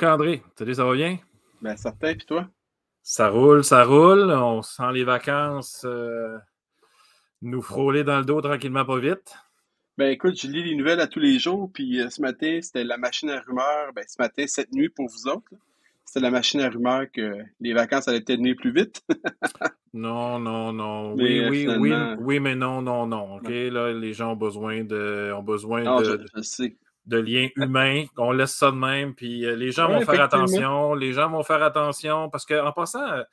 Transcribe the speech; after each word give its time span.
Marc-André. 0.00 0.42
Salut, 0.56 0.74
ça 0.74 0.84
va 0.84 0.94
bien? 0.94 1.18
Ben, 1.60 1.76
certain, 1.76 2.14
puis 2.14 2.24
toi? 2.24 2.48
Ça 3.02 3.30
roule, 3.30 3.64
ça 3.64 3.82
roule. 3.82 4.30
On 4.30 4.62
sent 4.62 4.92
les 4.94 5.02
vacances 5.02 5.82
euh, 5.84 6.38
nous 7.42 7.62
frôler 7.62 8.04
dans 8.04 8.18
le 8.18 8.24
dos 8.24 8.40
tranquillement, 8.40 8.84
pas 8.84 9.00
vite. 9.00 9.34
Ben 9.96 10.10
écoute, 10.12 10.40
je 10.40 10.46
lis 10.46 10.62
les 10.62 10.76
nouvelles 10.76 11.00
à 11.00 11.08
tous 11.08 11.18
les 11.18 11.40
jours, 11.40 11.68
puis 11.74 12.00
euh, 12.00 12.10
ce 12.10 12.20
matin, 12.20 12.60
c'était 12.62 12.84
la 12.84 12.96
machine 12.96 13.28
à 13.30 13.40
rumeurs. 13.40 13.92
Ben, 13.92 14.04
ce 14.06 14.22
matin, 14.22 14.44
cette 14.46 14.72
nuit 14.72 14.88
pour 14.88 15.08
vous 15.08 15.26
autres, 15.26 15.50
c'était 16.04 16.20
la 16.20 16.30
machine 16.30 16.60
à 16.60 16.68
rumeurs 16.68 17.06
que 17.12 17.32
les 17.58 17.72
vacances 17.72 18.06
allaient 18.06 18.22
tenir 18.22 18.54
plus 18.54 18.72
vite. 18.72 19.02
non, 19.94 20.38
non, 20.38 20.72
non. 20.72 21.14
oui, 21.14 21.44
oui, 21.50 21.66
oui, 21.76 21.92
oui, 22.20 22.38
mais 22.38 22.54
non, 22.54 22.82
non, 22.82 23.04
non. 23.08 23.38
OK, 23.38 23.48
là, 23.48 23.92
les 23.92 24.12
gens 24.12 24.34
ont 24.34 24.36
besoin 24.36 24.84
de. 24.84 25.32
Ont 25.34 25.42
besoin 25.42 25.82
de, 25.82 26.24
de 27.08 27.18
liens 27.18 27.48
humains. 27.56 28.04
On 28.16 28.32
laisse 28.32 28.54
ça 28.54 28.70
de 28.70 28.76
même, 28.76 29.14
puis 29.14 29.44
euh, 29.44 29.56
les 29.56 29.72
gens 29.72 29.88
vont 29.88 30.00
faire 30.00 30.20
attention. 30.20 30.94
Les 30.94 31.12
gens 31.12 31.30
vont 31.30 31.42
faire 31.42 31.62
attention 31.62 32.30
parce 32.30 32.46
qu'en 32.46 32.72
passant. 32.72 33.24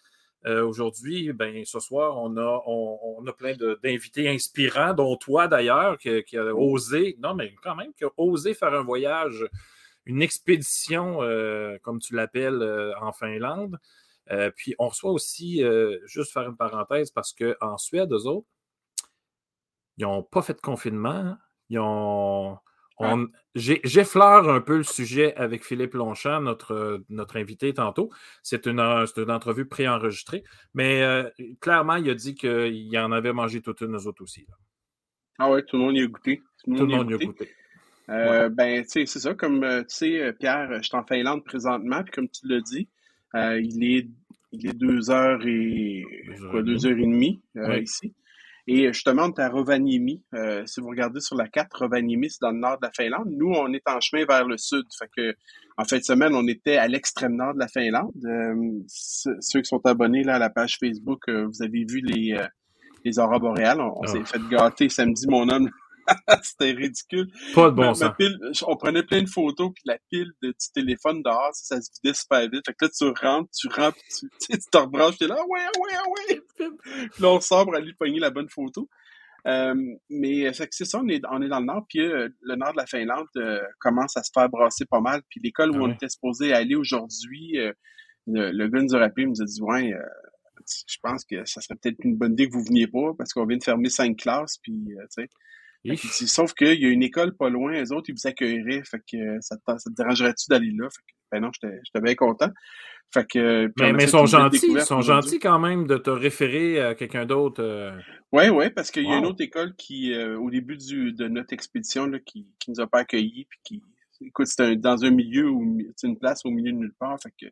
Euh, 0.45 0.63
aujourd'hui, 0.63 1.33
ben, 1.33 1.65
ce 1.65 1.79
soir, 1.79 2.19
on 2.19 2.37
a, 2.37 2.61
on, 2.67 3.25
a 3.25 3.33
plein 3.33 3.55
d'invités 3.81 4.29
inspirants, 4.29 4.93
dont 4.93 5.17
toi 5.17 5.47
d'ailleurs, 5.47 5.97
qui, 5.97 6.37
a 6.37 6.53
osé, 6.53 7.17
non, 7.19 7.33
mais 7.33 7.55
quand 7.63 7.75
même, 7.75 7.93
qui 7.93 8.03
a 8.03 8.09
osé 8.17 8.53
faire 8.53 8.73
un 8.75 8.83
voyage, 8.83 9.43
une 10.05 10.21
expédition, 10.21 11.23
euh, 11.23 11.79
comme 11.81 11.99
tu 11.99 12.13
l'appelles, 12.13 12.61
euh, 12.61 12.93
en 13.01 13.11
Finlande. 13.11 13.79
puis 14.55 14.75
on 14.77 14.89
reçoit 14.89 15.11
aussi, 15.11 15.63
juste 16.05 16.31
faire 16.31 16.43
une 16.47 16.57
parenthèse, 16.57 17.09
parce 17.09 17.33
qu'en 17.33 17.77
Suède, 17.77 18.11
eux 18.11 18.27
autres, 18.27 18.47
ils 19.97 20.03
n'ont 20.03 20.23
pas 20.23 20.43
fait 20.43 20.53
de 20.53 20.61
confinement. 20.61 21.37
Ils 21.69 21.79
ont 21.79 22.59
J'effleure 23.55 24.49
un 24.49 24.61
peu 24.61 24.77
le 24.77 24.83
sujet 24.83 25.35
avec 25.35 25.63
Philippe 25.63 25.93
Longchamp, 25.93 26.41
notre, 26.41 27.03
notre 27.09 27.37
invité 27.37 27.73
tantôt. 27.73 28.09
C'est 28.43 28.67
une, 28.67 28.79
une, 28.79 29.31
entrevue 29.31 29.65
préenregistrée, 29.65 30.43
mais 30.73 31.01
euh, 31.01 31.29
clairement, 31.61 31.95
il 31.95 32.09
a 32.09 32.15
dit 32.15 32.35
qu'il 32.35 32.97
en 32.97 33.11
avait 33.11 33.33
mangé 33.33 33.61
toute 33.61 33.81
une, 33.81 33.91
nous 33.91 34.07
autres 34.07 34.23
aussi. 34.23 34.45
Ah 35.39 35.49
ouais, 35.49 35.63
tout 35.63 35.77
le 35.77 35.83
monde 35.83 35.95
y 35.95 36.01
a 36.01 36.07
goûté. 36.07 36.41
Tout 36.63 36.71
le 36.71 36.85
monde, 36.85 37.11
y 37.11 37.13
a 37.13 37.17
goûté. 37.17 37.49
Euh, 38.09 38.49
ben, 38.49 38.83
tu 38.83 38.89
sais, 38.89 39.05
c'est 39.05 39.19
ça. 39.19 39.33
Comme 39.33 39.63
euh, 39.63 39.81
tu 39.81 39.95
sais, 39.95 40.33
Pierre, 40.33 40.71
je 40.77 40.83
suis 40.83 40.95
en 40.95 41.05
Finlande 41.05 41.43
présentement, 41.43 42.03
puis 42.03 42.11
comme 42.11 42.29
tu 42.29 42.47
l'as 42.47 42.61
dit, 42.61 42.87
il 43.33 43.83
est 43.83 44.07
il 44.51 44.69
est 44.69 44.73
deux 44.73 45.09
heures 45.09 45.45
et 45.45 46.05
deux 46.63 46.85
heures 46.85 46.97
et 46.97 47.05
demie 47.05 47.41
ici. 47.81 48.13
Et 48.67 48.87
justement, 48.91 49.23
on 49.25 49.31
est 49.31 49.39
à 49.39 49.49
Rovaniemi. 49.49 50.23
Euh, 50.33 50.63
si 50.65 50.81
vous 50.81 50.87
regardez 50.87 51.19
sur 51.19 51.35
la 51.35 51.47
carte, 51.47 51.73
Rovaniemi, 51.73 52.29
c'est 52.29 52.41
dans 52.41 52.51
le 52.51 52.59
nord 52.59 52.77
de 52.79 52.87
la 52.87 52.91
Finlande. 52.91 53.27
Nous, 53.29 53.51
on 53.51 53.71
est 53.73 53.83
en 53.87 53.99
chemin 53.99 54.25
vers 54.25 54.45
le 54.45 54.57
sud. 54.57 54.85
Fait 54.97 55.09
que, 55.15 55.35
en 55.77 55.85
fin 55.85 55.97
de 55.97 56.03
semaine, 56.03 56.33
on 56.33 56.47
était 56.47 56.77
à 56.77 56.87
l'extrême 56.87 57.35
nord 57.35 57.53
de 57.53 57.59
la 57.59 57.67
Finlande. 57.67 58.11
Euh, 58.25 58.55
ceux 58.87 59.61
qui 59.61 59.67
sont 59.67 59.85
abonnés 59.85 60.23
là, 60.23 60.35
à 60.35 60.39
la 60.39 60.49
page 60.49 60.77
Facebook, 60.79 61.29
euh, 61.29 61.45
vous 61.45 61.61
avez 61.61 61.85
vu 61.87 62.01
les, 62.01 62.37
les 63.03 63.19
aurores 63.19 63.39
boréales. 63.39 63.81
On, 63.81 63.93
on 63.97 64.07
s'est 64.07 64.21
ah. 64.21 64.25
fait 64.25 64.41
gâter 64.49 64.89
samedi, 64.89 65.25
mon 65.27 65.47
homme. 65.49 65.69
C'était 66.43 66.71
ridicule. 66.71 67.31
Pas 67.53 67.69
de 67.69 67.75
bon 67.75 67.93
sens. 67.93 68.13
on 68.67 68.75
prenait 68.75 69.03
plein 69.03 69.21
de 69.21 69.29
photos, 69.29 69.71
puis 69.73 69.83
la 69.85 69.97
pile 70.09 70.31
de, 70.41 70.49
du 70.49 70.71
téléphone 70.73 71.21
dehors, 71.23 71.51
ça, 71.53 71.81
se 71.81 71.89
vidait 71.95 72.13
super 72.13 72.41
vite. 72.49 72.63
Fait 72.65 72.73
que 72.73 72.85
là, 72.85 72.91
tu 72.95 73.25
rentres, 73.25 73.49
tu 73.51 73.67
rentres, 73.67 73.97
tu, 73.97 74.29
tu 74.51 74.57
te 74.57 74.77
rebranches, 74.77 75.17
t'es 75.17 75.27
là, 75.27 75.37
ah 75.39 75.45
ouais, 75.47 75.61
ah 75.63 75.79
ouais, 75.79 75.93
ah 75.97 76.03
ouais. 76.09 76.41
puis 77.11 77.21
là, 77.23 77.29
on 77.29 77.39
sort 77.39 77.65
pour 77.65 77.75
aller 77.75 77.93
pogner 77.93 78.19
la 78.19 78.29
bonne 78.29 78.49
photo. 78.49 78.89
Euh, 79.47 79.75
mais 80.09 80.51
c'est 80.53 80.85
ça, 80.85 80.99
on 80.99 81.07
est, 81.07 81.21
on 81.29 81.41
est 81.41 81.47
dans 81.47 81.59
le 81.59 81.65
nord, 81.65 81.85
puis 81.87 81.99
euh, 81.99 82.29
le 82.41 82.55
nord 82.55 82.71
de 82.71 82.77
la 82.77 82.87
Finlande 82.87 83.27
euh, 83.37 83.61
commence 83.79 84.17
à 84.17 84.23
se 84.23 84.31
faire 84.33 84.49
brasser 84.49 84.85
pas 84.85 85.01
mal. 85.01 85.21
Puis 85.29 85.39
l'école 85.43 85.71
où 85.71 85.75
ah 85.75 85.87
on 85.87 85.91
était 85.91 86.09
supposé 86.09 86.51
aller 86.51 86.75
aujourd'hui, 86.75 87.57
le, 88.27 88.51
le, 88.51 88.67
gars 88.67 88.81
nous 88.81 88.95
a 88.95 88.99
rappelé, 88.99 89.27
nous 89.27 89.41
a 89.41 89.45
dit 89.45 89.61
Ouais, 89.61 89.93
je 90.87 90.97
pense 90.99 91.25
que 91.25 91.45
ça 91.45 91.61
serait 91.61 91.75
peut-être 91.79 91.97
une 92.03 92.15
bonne 92.15 92.33
idée 92.33 92.47
que 92.47 92.53
vous 92.53 92.63
veniez 92.63 92.87
pas 92.87 93.13
parce 93.15 93.33
qu'on 93.33 93.45
vient 93.45 93.57
de 93.57 93.63
fermer 93.63 93.89
cinq 93.89 94.17
classes, 94.17 94.57
puis 94.63 94.83
tu 94.87 94.95
sais 95.09 95.29
sauf 95.95 96.53
qu'il 96.53 96.81
y 96.81 96.85
a 96.85 96.89
une 96.89 97.03
école 97.03 97.35
pas 97.35 97.49
loin, 97.49 97.73
les 97.73 97.91
autres, 97.91 98.09
ils 98.09 98.13
vous 98.13 98.27
accueilleraient. 98.27 98.83
Fait 98.83 99.01
que 99.11 99.37
ça 99.41 99.57
te, 99.57 99.89
dérangerait-tu 99.95 100.49
d'aller 100.49 100.71
là? 100.71 100.87
Fait 100.89 101.01
que, 101.01 101.15
ben 101.31 101.41
non, 101.41 101.51
j'étais 101.53 102.01
bien 102.01 102.15
content. 102.15 102.49
Fait 103.13 103.25
que, 103.25 103.71
mais, 103.79 104.03
ils 104.03 104.09
sont 104.09 104.25
gentils, 104.25 104.67
ils 104.67 104.81
sont 104.81 105.01
gentils 105.01 105.39
quand 105.39 105.59
même 105.59 105.87
de 105.87 105.97
te 105.97 106.09
référer 106.09 106.81
à 106.81 106.95
quelqu'un 106.95 107.25
d'autre. 107.25 107.63
Oui, 108.33 108.47
euh. 108.47 108.49
oui, 108.49 108.69
parce 108.71 108.91
qu'il 108.91 109.03
y 109.03 109.13
a 109.13 109.17
une 109.17 109.25
autre 109.25 109.41
école 109.41 109.73
qui, 109.75 110.11
euh, 110.13 110.37
au 110.37 110.49
début 110.49 110.75
du, 110.75 111.13
de 111.13 111.27
notre 111.27 111.53
expédition, 111.53 112.07
là, 112.07 112.19
qui, 112.19 112.47
qui 112.59 112.71
nous 112.71 112.81
a 112.81 112.87
pas 112.87 112.99
accueillis, 112.99 113.45
puis 113.49 113.59
qui, 113.63 113.83
écoute, 114.21 114.47
c'était 114.47 114.75
dans 114.75 115.05
un 115.05 115.11
milieu, 115.11 115.49
où, 115.49 115.77
c'est 115.95 116.07
une 116.07 116.17
place 116.17 116.45
au 116.45 116.49
milieu 116.49 116.71
de 116.71 116.77
nulle 116.77 116.95
part, 116.99 117.17
fait 117.21 117.33
que, 117.39 117.45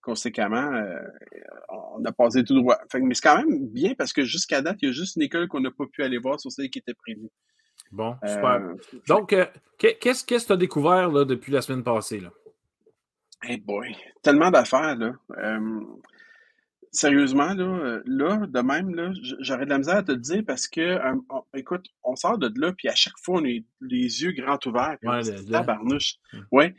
conséquemment, 0.00 0.72
euh, 0.72 1.02
on 1.96 2.04
a 2.04 2.12
passé 2.12 2.44
tout 2.44 2.54
droit. 2.54 2.78
Fait 2.90 3.00
mais 3.00 3.14
c'est 3.14 3.22
quand 3.22 3.36
même 3.36 3.68
bien 3.68 3.94
parce 3.94 4.12
que 4.12 4.22
jusqu'à 4.22 4.62
date, 4.62 4.78
il 4.82 4.86
y 4.86 4.88
a 4.90 4.92
juste 4.92 5.16
une 5.16 5.22
école 5.22 5.48
qu'on 5.48 5.60
n'a 5.60 5.70
pas 5.70 5.86
pu 5.90 6.02
aller 6.02 6.18
voir 6.18 6.38
sur 6.40 6.52
celle 6.52 6.70
qui 6.70 6.78
était 6.78 6.94
prévue. 6.94 7.30
Bon, 7.94 8.16
super. 8.26 8.54
Euh, 8.56 8.74
Donc, 9.06 9.32
euh, 9.32 9.46
qu'est-ce 9.78 10.24
que 10.24 10.44
tu 10.44 10.52
as 10.52 10.56
découvert 10.56 11.08
là, 11.10 11.24
depuis 11.24 11.52
la 11.52 11.62
semaine 11.62 11.84
passée? 11.84 12.18
Là? 12.18 12.30
Hey 13.44 13.58
boy, 13.58 13.94
tellement 14.20 14.50
d'affaires. 14.50 14.96
là. 14.96 15.12
Euh, 15.38 15.80
sérieusement, 16.90 17.54
là, 17.54 18.00
là, 18.04 18.46
de 18.48 18.60
même, 18.60 18.92
là, 18.96 19.12
j'aurais 19.38 19.64
de 19.64 19.70
la 19.70 19.78
misère 19.78 19.96
à 19.98 20.02
te 20.02 20.10
le 20.10 20.18
dire 20.18 20.42
parce 20.44 20.66
que, 20.66 20.98
écoute, 21.56 21.86
on 22.02 22.16
sort 22.16 22.36
de 22.36 22.50
là, 22.60 22.72
puis 22.72 22.88
à 22.88 22.96
chaque 22.96 23.18
fois, 23.22 23.40
on 23.40 23.44
a 23.44 23.48
les 23.80 24.22
yeux 24.22 24.32
grands 24.32 24.58
ouverts. 24.66 24.98
Ouais, 25.04 25.20
la 25.46 25.62
barnouche. 25.62 26.16
Hum. 26.32 26.46
Ouais. 26.50 26.74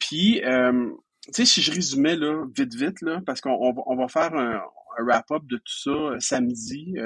Puis, 0.00 0.40
tu 0.42 1.32
sais, 1.32 1.44
si 1.44 1.62
je 1.62 1.70
résumais, 1.70 2.16
là, 2.16 2.44
vite, 2.56 2.74
vite, 2.74 3.02
là, 3.02 3.20
parce 3.24 3.40
qu'on 3.40 3.56
on, 3.86 3.96
va 3.96 4.08
faire 4.08 4.34
un, 4.34 4.62
un 4.98 5.04
wrap-up 5.04 5.44
de 5.46 5.58
tout 5.58 5.78
ça 5.92 6.18
samedi 6.18 6.96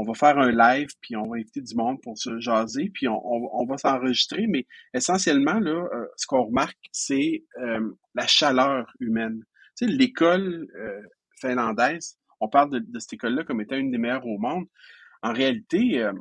on 0.00 0.04
va 0.04 0.14
faire 0.14 0.38
un 0.38 0.52
live, 0.52 0.90
puis 1.00 1.16
on 1.16 1.28
va 1.28 1.38
inviter 1.38 1.60
du 1.60 1.74
monde 1.74 2.00
pour 2.00 2.16
se 2.16 2.38
jaser, 2.38 2.88
puis 2.94 3.08
on, 3.08 3.66
va 3.68 3.76
s'enregistrer. 3.78 4.46
Mais 4.46 4.64
essentiellement, 4.94 5.58
là, 5.58 5.88
euh, 5.92 6.06
ce 6.16 6.24
qu'on 6.28 6.44
remarque, 6.44 6.78
c'est 6.92 7.44
euh, 7.60 7.80
la 8.14 8.28
chaleur 8.28 8.86
humaine. 9.00 9.42
Tu 9.76 9.86
sais, 9.86 9.92
l'école 9.92 10.68
euh, 10.76 11.02
finlandaise, 11.40 12.16
on 12.38 12.48
parle 12.48 12.80
de, 12.80 12.98
cette 13.00 13.14
école-là 13.14 13.42
comme 13.42 13.60
étant 13.60 13.74
une 13.74 13.90
des 13.90 13.98
meilleures 13.98 14.24
au 14.24 14.38
monde. 14.38 14.66
En 15.22 15.32
réalité, 15.32 15.94
elle 15.94 16.14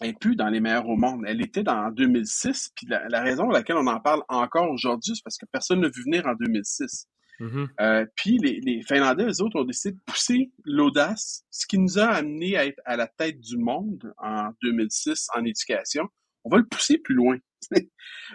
n'est 0.00 0.14
plus 0.14 0.36
dans 0.36 0.48
les 0.48 0.60
meilleures 0.60 0.88
au 0.88 0.96
monde. 0.96 1.24
Elle 1.26 1.42
était 1.42 1.64
dans, 1.64 1.86
en 1.86 1.90
2006, 1.90 2.70
puis 2.76 2.86
la, 2.88 3.08
la 3.08 3.20
raison 3.20 3.42
pour 3.42 3.52
laquelle 3.52 3.78
on 3.78 3.86
en 3.88 3.98
parle 3.98 4.22
encore 4.28 4.70
aujourd'hui, 4.70 5.16
c'est 5.16 5.24
parce 5.24 5.38
que 5.38 5.46
personne 5.50 5.80
ne 5.80 5.88
vu 5.88 6.04
venir 6.04 6.24
en 6.28 6.34
2006. 6.34 7.08
Mm-hmm. 7.42 7.68
Euh, 7.80 8.06
puis 8.14 8.38
les, 8.38 8.82
Finlandais, 8.82 9.24
eux 9.24 9.42
autres, 9.42 9.60
ont 9.60 9.64
décidé 9.64 9.96
de 9.96 10.00
pousser 10.06 10.52
l'audace, 10.64 11.44
ce 11.50 11.66
qui 11.66 11.78
nous 11.78 11.98
a 11.98 12.06
amené 12.06 12.56
à 12.56 12.66
être 12.66 12.80
à 12.84 12.96
la 12.96 13.08
tête 13.08 13.40
du 13.40 13.56
monde 13.56 14.14
en 14.18 14.50
2006 14.62 15.28
en 15.34 15.44
éducation. 15.44 16.08
On 16.44 16.50
va 16.50 16.58
le 16.58 16.66
pousser 16.66 16.98
plus 16.98 17.14
loin. 17.14 17.38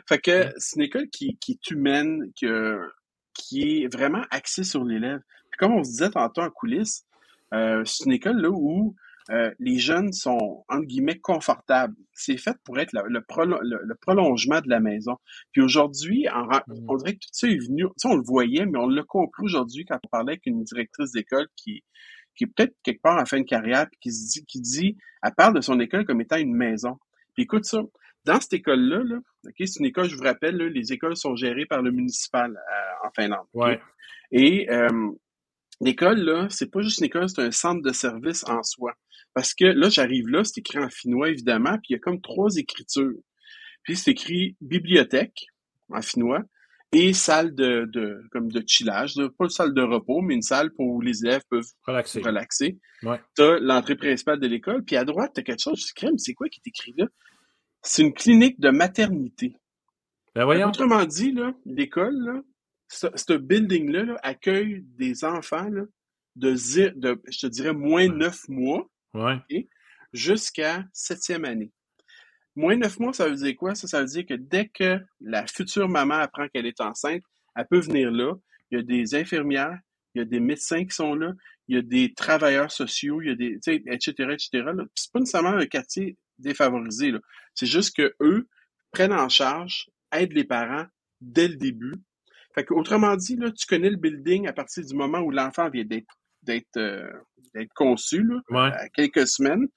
fait 0.07 0.19
que 0.19 0.51
c'est 0.57 0.75
une 0.75 0.83
école 0.83 1.07
qui, 1.09 1.37
est 1.47 1.71
humaine, 1.71 2.31
qui 2.35 3.61
est 3.61 3.93
vraiment 3.93 4.23
axée 4.29 4.63
sur 4.63 4.83
l'élève. 4.83 5.21
Puis 5.51 5.57
comme 5.57 5.73
on 5.73 5.83
se 5.83 5.91
disait 5.91 6.09
tantôt 6.09 6.41
en 6.41 6.49
coulisses, 6.49 7.05
euh, 7.53 7.83
c'est 7.85 8.05
une 8.05 8.11
école 8.11 8.41
là 8.41 8.49
où 8.51 8.95
euh, 9.29 9.51
les 9.59 9.77
jeunes 9.77 10.13
sont, 10.13 10.63
entre 10.69 10.85
guillemets, 10.85 11.19
confortables. 11.19 11.95
C'est 12.13 12.37
fait 12.37 12.55
pour 12.63 12.79
être 12.79 12.93
le, 12.93 13.95
prolongement 14.01 14.61
de 14.61 14.69
la 14.69 14.79
maison. 14.79 15.17
Puis 15.51 15.61
aujourd'hui, 15.61 16.27
mmh. 16.33 16.85
on 16.87 16.95
dirait 16.95 17.13
que 17.13 17.19
tout 17.19 17.29
ça 17.31 17.47
est 17.47 17.57
venu, 17.57 17.85
on 18.05 18.15
le 18.15 18.23
voyait, 18.23 18.65
mais 18.65 18.79
on 18.79 18.87
l'a 18.87 19.03
compris 19.03 19.43
aujourd'hui 19.43 19.85
quand 19.85 19.99
on 20.03 20.07
parlait 20.07 20.33
avec 20.33 20.45
une 20.45 20.63
directrice 20.63 21.11
d'école 21.11 21.47
qui, 21.55 21.83
qui 22.35 22.45
est 22.45 22.47
peut-être 22.47 22.75
quelque 22.83 23.01
part 23.01 23.19
en 23.21 23.25
fin 23.25 23.39
de 23.39 23.45
carrière, 23.45 23.87
puis 23.89 23.99
qui, 23.99 24.11
se 24.11 24.31
dit, 24.31 24.45
qui 24.45 24.61
dit, 24.61 24.97
elle 25.23 25.33
parle 25.35 25.55
de 25.55 25.61
son 25.61 25.79
école 25.79 26.05
comme 26.05 26.21
étant 26.21 26.37
une 26.37 26.55
maison. 26.55 26.97
Puis 27.33 27.43
écoute 27.43 27.65
ça, 27.65 27.81
dans 28.23 28.39
cette 28.39 28.53
école-là, 28.53 29.03
là, 29.03 29.17
c'est 29.57 29.79
une 29.79 29.85
école, 29.85 30.09
je 30.09 30.15
vous 30.15 30.23
rappelle, 30.23 30.57
les 30.57 30.93
écoles 30.93 31.15
sont 31.15 31.35
gérées 31.35 31.65
par 31.65 31.81
le 31.81 31.91
municipal 31.91 32.51
euh, 32.51 33.07
en 33.07 33.11
Finlande. 33.11 33.47
Ouais. 33.53 33.79
Et 34.31 34.69
euh, 34.69 35.11
l'école, 35.81 36.19
là, 36.19 36.47
c'est 36.49 36.71
pas 36.71 36.81
juste 36.81 36.99
une 36.99 37.05
école, 37.05 37.29
c'est 37.29 37.41
un 37.41 37.51
centre 37.51 37.81
de 37.81 37.93
service 37.93 38.43
en 38.47 38.63
soi. 38.63 38.93
Parce 39.37 39.53
que 39.53 39.65
là, 39.65 39.87
j'arrive 39.89 40.29
là, 40.29 40.43
c'est 40.43 40.57
écrit 40.57 40.79
en 40.79 40.89
finnois, 40.89 41.29
évidemment, 41.29 41.73
puis 41.73 41.89
il 41.89 41.93
y 41.93 41.95
a 41.95 41.99
comme 41.99 42.19
trois 42.21 42.57
écritures. 42.57 43.19
Puis 43.83 43.95
c'est 43.95 44.09
écrit 44.09 44.57
bibliothèque 44.61 45.45
en 45.89 46.01
finnois 46.01 46.41
et 46.91 47.13
salle 47.13 47.53
de, 47.53 47.85
de 47.93 48.19
comme 48.31 48.51
de 48.51 48.63
chillage, 48.65 49.13
pas 49.37 49.43
une 49.43 49.51
salle 49.51 49.75
de 49.75 49.83
repos, 49.83 50.21
mais 50.21 50.33
une 50.33 50.41
salle 50.41 50.73
pour 50.73 50.87
où 50.87 51.01
les 51.01 51.23
élèves 51.23 51.43
peuvent 51.51 51.69
relaxer. 51.85 52.21
relaxer. 52.23 52.79
Ouais. 53.03 53.21
T'as 53.35 53.59
l'entrée 53.59 53.95
principale 53.95 54.39
de 54.39 54.47
l'école, 54.47 54.83
puis 54.83 54.95
à 54.95 55.05
droite, 55.05 55.33
t'as 55.35 55.43
quelque 55.43 55.61
chose, 55.61 55.85
je 55.85 56.07
c'est 56.17 56.33
quoi 56.33 56.49
qui 56.49 56.59
est 56.65 56.69
écrit 56.69 56.95
là? 56.97 57.05
C'est 57.83 58.01
une 58.01 58.15
clinique 58.15 58.59
de 58.59 58.71
maternité. 58.71 59.55
Ben 60.33 60.45
voyons. 60.45 60.69
Autrement 60.69 61.05
dit, 61.05 61.31
là, 61.31 61.53
l'école, 61.63 62.41
ce, 62.87 63.37
building-là 63.37 64.17
accueille 64.23 64.83
des 64.97 65.25
enfants 65.25 65.69
là, 65.69 65.83
de, 66.37 66.53
de, 66.97 67.21
je 67.29 67.37
te 67.37 67.45
dirais, 67.45 67.73
moins 67.73 68.07
neuf 68.07 68.49
mois 68.49 68.89
jusqu'à 70.13 70.85
septième 70.93 71.45
année. 71.45 71.71
Moins 72.55 72.75
neuf 72.75 72.99
mois, 72.99 73.13
ça 73.13 73.29
veut 73.29 73.35
dire 73.35 73.55
quoi? 73.55 73.75
Ça, 73.75 74.01
veut 74.01 74.07
dire 74.07 74.25
que 74.25 74.33
dès 74.33 74.67
que 74.67 74.99
la 75.21 75.45
future 75.45 75.87
maman 75.87 76.15
apprend 76.15 76.47
qu'elle 76.47 76.65
est 76.65 76.81
enceinte, 76.81 77.21
elle 77.55 77.67
peut 77.67 77.79
venir 77.79 78.11
là. 78.11 78.33
Il 78.71 78.79
y 78.79 78.81
a 78.81 78.83
des 78.83 79.15
infirmières, 79.15 79.77
il 80.15 80.19
y 80.19 80.21
a 80.21 80.25
des 80.25 80.39
médecins 80.39 80.83
qui 80.83 80.95
sont 80.95 81.13
là, 81.13 81.33
il 81.67 81.75
y 81.75 81.79
a 81.79 81.81
des 81.81 82.13
travailleurs 82.13 82.71
sociaux, 82.71 83.21
il 83.21 83.27
y 83.27 83.31
a 83.31 83.35
des, 83.35 83.59
etc., 83.85 84.11
etc. 84.31 84.49
C'est 84.95 85.11
pas 85.11 85.19
nécessairement 85.19 85.49
un 85.49 85.65
quartier 85.67 86.17
défavorisé. 86.39 87.13
C'est 87.53 87.67
juste 87.67 87.95
que 87.95 88.15
eux 88.21 88.47
prennent 88.91 89.13
en 89.13 89.29
charge, 89.29 89.89
aident 90.11 90.33
les 90.33 90.43
parents 90.43 90.85
dès 91.21 91.47
le 91.47 91.55
début. 91.55 91.95
Fait 92.55 92.65
autrement 92.71 93.15
dit, 93.15 93.35
là, 93.35 93.51
tu 93.51 93.67
connais 93.67 93.89
le 93.89 93.97
building 93.97 94.47
à 94.47 94.53
partir 94.53 94.83
du 94.83 94.95
moment 94.95 95.19
où 95.19 95.29
l'enfant 95.29 95.69
vient 95.69 95.85
d'être 95.85 96.07
d'être 96.47 96.77
euh, 96.77 97.11
conçu, 97.75 98.25
à 98.53 98.89
quelques 98.89 99.27
semaines. 99.27 99.67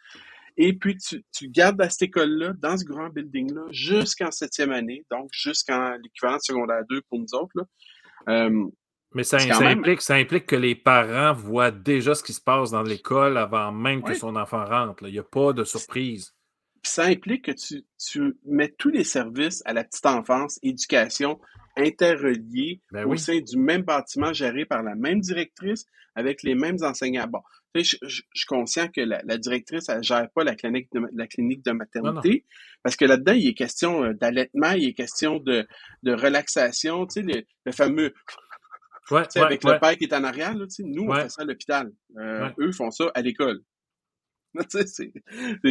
Et 0.56 0.74
puis, 0.74 0.96
tu, 0.96 1.24
tu 1.32 1.48
gardes 1.48 1.80
à 1.80 1.88
cette 1.88 2.02
école-là, 2.02 2.52
dans 2.58 2.76
ce 2.76 2.84
grand 2.84 3.08
building-là, 3.08 3.62
jusqu'en 3.70 4.30
septième 4.30 4.72
année, 4.72 5.04
donc 5.10 5.30
jusqu'en 5.32 5.92
l'équivalent 6.02 6.38
secondaire 6.40 6.82
2 6.88 7.00
pour 7.08 7.18
nous 7.18 7.34
autres. 7.34 7.52
Là. 7.54 7.64
Euh, 8.28 8.66
mais 9.14 9.24
ça, 9.24 9.38
implique, 9.38 10.02
ça 10.02 10.14
implique 10.14 10.46
que 10.46 10.56
les 10.56 10.76
parents 10.76 11.32
voient 11.32 11.72
déjà 11.72 12.14
ce 12.14 12.22
qui 12.22 12.32
se 12.32 12.40
passe 12.40 12.70
dans 12.70 12.82
l'école 12.82 13.38
avant 13.38 13.72
même 13.72 14.02
que 14.02 14.14
son 14.14 14.36
enfant 14.36 14.64
rentre. 14.64 15.04
Il 15.06 15.12
n'y 15.12 15.18
a 15.18 15.24
pas 15.24 15.52
de 15.52 15.64
surprise. 15.64 16.32
Ça 16.82 17.04
implique 17.04 17.44
que 17.44 17.52
tu, 17.52 17.84
tu, 17.98 18.36
mets 18.44 18.74
tous 18.78 18.90
les 18.90 19.04
services 19.04 19.62
à 19.64 19.72
la 19.72 19.84
petite 19.84 20.06
enfance, 20.06 20.58
éducation, 20.62 21.38
interreliés 21.76 22.80
ben 22.90 23.04
au 23.04 23.16
sein 23.16 23.40
du 23.40 23.56
même 23.56 23.82
bâtiment 23.82 24.32
géré 24.32 24.64
par 24.64 24.82
la 24.82 24.94
même 24.94 25.20
directrice 25.20 25.86
avec 26.14 26.42
les 26.42 26.54
mêmes 26.54 26.78
enseignants. 26.82 27.26
Bon, 27.28 27.40
je, 27.74 27.82
suis 27.82 28.46
conscient 28.48 28.88
que 28.88 29.00
la, 29.00 29.38
directrice, 29.38 29.88
elle 29.88 30.02
gère 30.02 30.28
pas 30.34 30.44
la 30.44 30.54
clinique 30.54 30.88
de, 30.92 31.02
la 31.12 31.26
clinique 31.26 31.64
de 31.64 31.72
maternité, 31.72 32.44
parce 32.82 32.96
que 32.96 33.04
là-dedans, 33.04 33.32
il 33.32 33.46
est 33.46 33.54
question 33.54 34.04
euh, 34.04 34.14
d'allaitement, 34.14 34.72
il 34.72 34.88
est 34.88 34.94
question 34.94 35.38
de, 35.38 35.66
de 36.02 36.12
relaxation, 36.12 37.06
tu 37.06 37.22
sais, 37.22 37.44
le, 37.64 37.72
fameux 37.72 38.12
ouais, 39.10 39.22
avec 39.36 39.64
le 39.64 39.78
père 39.78 39.96
qui 39.96 40.04
est 40.04 40.14
en 40.14 40.24
arrière, 40.24 40.54
là, 40.54 40.66
nous, 40.80 41.08
on 41.08 41.14
fait 41.14 41.28
ça 41.28 41.42
à 41.42 41.44
l'hôpital. 41.44 41.92
Euh, 42.18 42.50
eux 42.58 42.72
font 42.72 42.90
ça 42.90 43.10
à 43.14 43.22
l'école. 43.22 43.60
c'est 44.68 45.12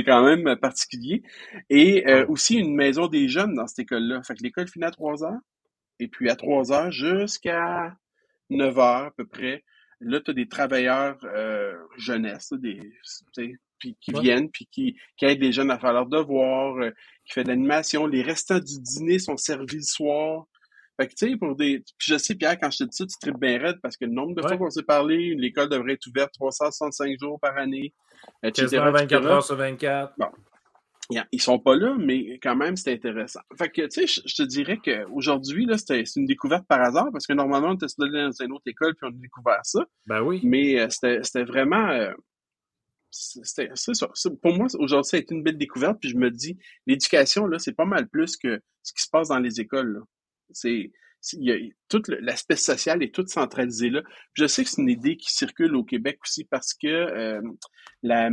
quand 0.05 0.23
même 0.23 0.55
particulier. 0.57 1.23
Et 1.69 2.07
euh, 2.07 2.25
aussi 2.27 2.55
une 2.57 2.75
maison 2.75 3.07
des 3.07 3.27
jeunes 3.27 3.55
dans 3.55 3.67
cette 3.67 3.79
école-là. 3.79 4.23
Fait 4.23 4.35
que 4.35 4.43
l'école 4.43 4.67
finit 4.67 4.85
à 4.85 4.91
3 4.91 5.23
heures. 5.23 5.39
Et 5.99 6.07
puis 6.07 6.29
à 6.29 6.35
3 6.35 6.71
heures 6.71 6.91
jusqu'à 6.91 7.95
9 8.49 8.77
heures 8.79 9.05
à 9.07 9.11
peu 9.11 9.25
près, 9.25 9.63
Là, 10.01 10.21
tu 10.21 10.31
as 10.31 10.33
des 10.33 10.47
travailleurs 10.47 11.17
euh, 11.25 11.75
jeunesse, 11.97 12.53
des, 12.53 12.79
puis 13.79 13.97
qui 13.99 14.11
viennent, 14.13 14.49
puis 14.49 14.67
qui, 14.71 14.95
qui, 15.17 15.25
aident 15.25 15.41
les 15.41 15.51
jeunes 15.51 15.71
à 15.71 15.79
faire 15.79 15.93
leurs 15.93 16.07
devoirs, 16.07 16.77
euh, 16.77 16.91
qui 17.25 17.33
fait 17.33 17.43
de 17.43 17.49
l'animation. 17.49 18.05
Les 18.07 18.21
restants 18.21 18.59
du 18.59 18.79
dîner 18.79 19.19
sont 19.19 19.35
servis 19.35 19.77
le 19.77 19.81
soir. 19.81 20.45
Fait 20.99 21.07
que, 21.07 21.13
tu 21.13 21.29
sais, 21.29 21.37
pour 21.37 21.55
des. 21.55 21.79
Puis 21.97 22.11
je 22.11 22.17
sais, 22.17 22.35
Pierre, 22.35 22.59
quand 22.59 22.69
je 22.71 22.79
te 22.79 22.83
dis 22.83 22.97
ça, 22.97 23.05
tu 23.05 23.15
tripes 23.21 23.39
bien 23.39 23.57
raide 23.57 23.77
parce 23.81 23.95
que 23.95 24.03
le 24.03 24.11
nombre 24.11 24.35
de 24.35 24.41
fois 24.41 24.57
qu'on 24.57 24.69
s'est 24.69 24.83
parlé, 24.83 25.33
l'école 25.35 25.69
devrait 25.69 25.93
être 25.93 26.07
ouverte 26.07 26.33
365 26.33 27.17
jours 27.19 27.39
par 27.39 27.57
année. 27.57 27.93
Etc., 28.43 28.67
24 28.67 29.25
heures 29.25 29.43
sur 29.43 29.55
24. 29.55 30.13
Bon, 30.17 30.27
ils 31.31 31.41
sont 31.41 31.57
pas 31.57 31.75
là, 31.75 31.95
mais 31.97 32.37
quand 32.39 32.55
même, 32.55 32.75
c'est 32.75 32.91
intéressant. 32.91 33.39
Fait 33.57 33.69
que, 33.69 33.83
tu 33.83 34.07
sais, 34.07 34.21
je 34.25 34.35
te 34.35 34.43
dirais 34.43 34.77
qu'aujourd'hui, 34.83 35.65
là, 35.65 35.77
c'est 35.77 36.03
une 36.17 36.25
découverte 36.25 36.67
par 36.67 36.81
hasard, 36.81 37.07
parce 37.11 37.25
que 37.25 37.33
normalement, 37.33 37.69
on 37.69 37.75
était 37.75 37.87
dans 37.97 38.31
une 38.31 38.51
autre 38.51 38.67
école, 38.67 38.93
puis 38.95 39.09
on 39.09 39.15
a 39.15 39.19
découvert 39.19 39.59
ça. 39.63 39.79
Ben 40.05 40.21
oui. 40.21 40.41
Mais 40.43 40.79
euh, 40.79 40.89
c'était 40.89 41.43
vraiment... 41.43 41.89
Euh, 41.89 42.11
c'est 43.11 43.71
ça. 43.75 44.07
Pour 44.41 44.53
moi, 44.53 44.67
aujourd'hui, 44.77 45.09
ça 45.09 45.17
a 45.17 45.19
été 45.19 45.33
une 45.33 45.41
belle 45.41 45.57
découverte, 45.57 45.97
puis 45.99 46.09
je 46.09 46.17
me 46.17 46.29
dis, 46.29 46.59
l'éducation, 46.85 47.47
là, 47.47 47.57
c'est 47.57 47.73
pas 47.73 47.85
mal 47.85 48.07
plus 48.07 48.37
que 48.37 48.61
ce 48.83 48.93
qui 48.93 49.01
se 49.01 49.09
passe 49.09 49.29
dans 49.29 49.39
les 49.39 49.59
écoles, 49.59 50.03
C'est 50.51 50.91
il 51.33 51.43
y 51.43 51.51
a, 51.51 51.57
tout 51.89 52.01
l'aspect 52.07 52.55
social 52.55 53.03
est 53.03 53.13
tout 53.13 53.25
centralisé 53.27 53.89
là. 53.89 54.01
Je 54.33 54.47
sais 54.47 54.63
que 54.63 54.69
c'est 54.69 54.81
une 54.81 54.89
idée 54.89 55.17
qui 55.17 55.33
circule 55.33 55.75
au 55.75 55.83
Québec 55.83 56.19
aussi 56.23 56.45
parce 56.45 56.73
que 56.73 56.87
euh, 56.87 57.41
la, 58.03 58.29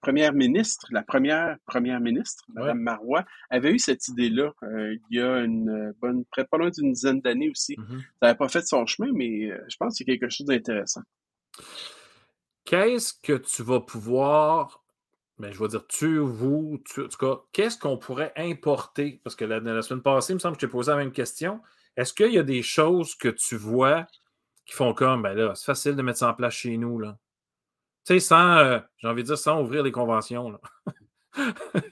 première 0.00 0.32
ministre, 0.32 0.86
la 0.90 1.02
première 1.02 1.56
première 1.66 2.00
ministre, 2.00 2.44
Mme 2.54 2.78
Marois, 2.78 3.24
avait 3.50 3.72
eu 3.72 3.78
cette 3.78 4.06
idée-là 4.08 4.52
euh, 4.62 4.96
il 5.10 5.18
y 5.18 5.20
a 5.20 5.38
une 5.38 5.92
bonne, 6.00 6.24
près 6.26 6.44
pas 6.44 6.58
loin 6.58 6.70
d'une 6.70 6.92
dizaine 6.92 7.20
d'années 7.20 7.50
aussi. 7.50 7.74
Mm-hmm. 7.74 7.98
Ça 7.98 8.06
n'avait 8.22 8.38
pas 8.38 8.48
fait 8.48 8.66
son 8.66 8.86
chemin, 8.86 9.10
mais 9.12 9.50
euh, 9.50 9.58
je 9.68 9.76
pense 9.76 9.94
que 9.94 9.98
c'est 9.98 10.04
quelque 10.04 10.28
chose 10.28 10.46
d'intéressant. 10.46 11.02
Qu'est-ce 12.64 13.14
que 13.22 13.32
tu 13.32 13.62
vas 13.62 13.80
pouvoir 13.80 14.84
ben, 15.38 15.52
je 15.52 15.58
vais 15.58 15.68
dire 15.68 15.86
tu, 15.86 16.18
vous, 16.18 16.82
tu, 16.84 17.02
en 17.02 17.08
tout 17.08 17.18
cas, 17.18 17.40
qu'est-ce 17.52 17.78
qu'on 17.78 17.96
pourrait 17.96 18.32
importer? 18.36 19.20
Parce 19.22 19.36
que 19.36 19.44
la, 19.44 19.60
la, 19.60 19.82
semaine 19.82 20.02
passée, 20.02 20.32
il 20.32 20.36
me 20.36 20.40
semble 20.40 20.56
que 20.56 20.62
je 20.62 20.66
t'ai 20.66 20.70
posé 20.70 20.90
la 20.90 20.96
même 20.96 21.12
question. 21.12 21.60
Est-ce 21.96 22.12
qu'il 22.12 22.32
y 22.32 22.38
a 22.38 22.42
des 22.42 22.62
choses 22.62 23.14
que 23.14 23.28
tu 23.28 23.56
vois 23.56 24.06
qui 24.66 24.74
font 24.74 24.94
comme, 24.94 25.22
ben 25.22 25.34
là, 25.34 25.54
c'est 25.54 25.64
facile 25.64 25.96
de 25.96 26.02
mettre 26.02 26.18
ça 26.18 26.30
en 26.30 26.34
place 26.34 26.54
chez 26.54 26.76
nous, 26.76 26.98
là? 26.98 27.18
Tu 28.04 28.14
sais, 28.14 28.20
sans, 28.20 28.58
euh, 28.58 28.78
j'ai 28.98 29.08
envie 29.08 29.22
de 29.22 29.28
dire, 29.28 29.38
sans 29.38 29.62
ouvrir 29.62 29.82
les 29.82 29.92
conventions, 29.92 30.50
là. 30.50 30.60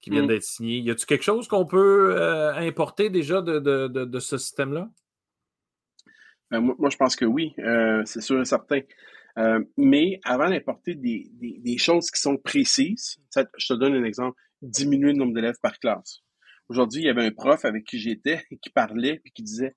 qui 0.00 0.10
viennent 0.10 0.24
mm. 0.24 0.28
d'être 0.28 0.42
signées. 0.42 0.78
Y 0.78 0.90
a-t-il 0.90 1.06
quelque 1.06 1.24
chose 1.24 1.48
qu'on 1.48 1.66
peut 1.66 2.14
euh, 2.16 2.54
importer 2.54 3.10
déjà 3.10 3.42
de, 3.42 4.18
ce 4.18 4.38
système-là? 4.38 4.88
Ben, 6.50 6.60
moi, 6.60 6.90
je 6.90 6.96
pense 6.96 7.16
que 7.16 7.24
oui, 7.24 7.54
euh, 7.58 8.02
c'est 8.06 8.20
sûr 8.20 8.40
et 8.40 8.44
certain. 8.44 8.80
Mais 9.76 10.20
avant 10.24 10.48
d'importer 10.50 10.94
des, 10.94 11.30
des, 11.32 11.78
choses 11.78 12.10
qui 12.10 12.20
sont 12.20 12.36
précises, 12.36 13.18
je 13.56 13.74
te 13.74 13.78
donne 13.78 13.94
un 13.94 14.04
exemple, 14.04 14.36
diminuer 14.62 15.12
le 15.12 15.18
nombre 15.18 15.34
d'élèves 15.34 15.58
par 15.62 15.78
classe. 15.78 16.22
Aujourd'hui, 16.68 17.02
il 17.02 17.06
y 17.06 17.10
avait 17.10 17.24
un 17.24 17.30
prof 17.30 17.64
avec 17.64 17.84
qui 17.84 17.98
j'étais 17.98 18.44
qui 18.62 18.70
parlait 18.70 19.20
et 19.24 19.30
qui 19.30 19.42
disait 19.42 19.74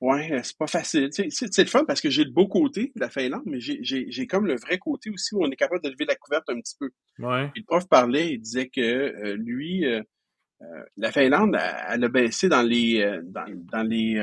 Ouais, 0.00 0.32
euh, 0.32 0.40
c'est 0.42 0.56
pas 0.56 0.66
facile. 0.66 1.10
C'est 1.12 1.58
le 1.58 1.66
fun 1.66 1.84
parce 1.84 2.00
que 2.00 2.08
j'ai 2.08 2.24
le 2.24 2.30
beau 2.30 2.48
côté 2.48 2.90
de 2.96 3.00
la 3.00 3.10
Finlande, 3.10 3.42
mais 3.44 3.60
j'ai 3.60 4.26
comme 4.26 4.46
le 4.46 4.56
vrai 4.56 4.78
côté 4.78 5.10
aussi 5.10 5.34
où 5.34 5.44
on 5.44 5.50
est 5.50 5.56
capable 5.56 5.82
de 5.82 5.90
lever 5.90 6.06
la 6.06 6.16
couverte 6.16 6.48
un 6.48 6.58
petit 6.58 6.76
peu. 6.78 6.90
Ouais. 7.18 7.50
le 7.54 7.64
prof 7.64 7.86
parlait, 7.86 8.32
il 8.32 8.40
disait 8.40 8.70
que 8.70 8.80
euh, 8.80 9.36
lui, 9.36 9.84
euh, 9.84 10.02
la 10.96 11.12
Finlande, 11.12 11.54
elle, 11.88 12.04
a 12.04 12.08
baissé 12.08 12.48
dans 12.48 12.62
les 12.62 13.20
dans, 13.24 13.44
dans 13.70 13.82
les 13.82 14.18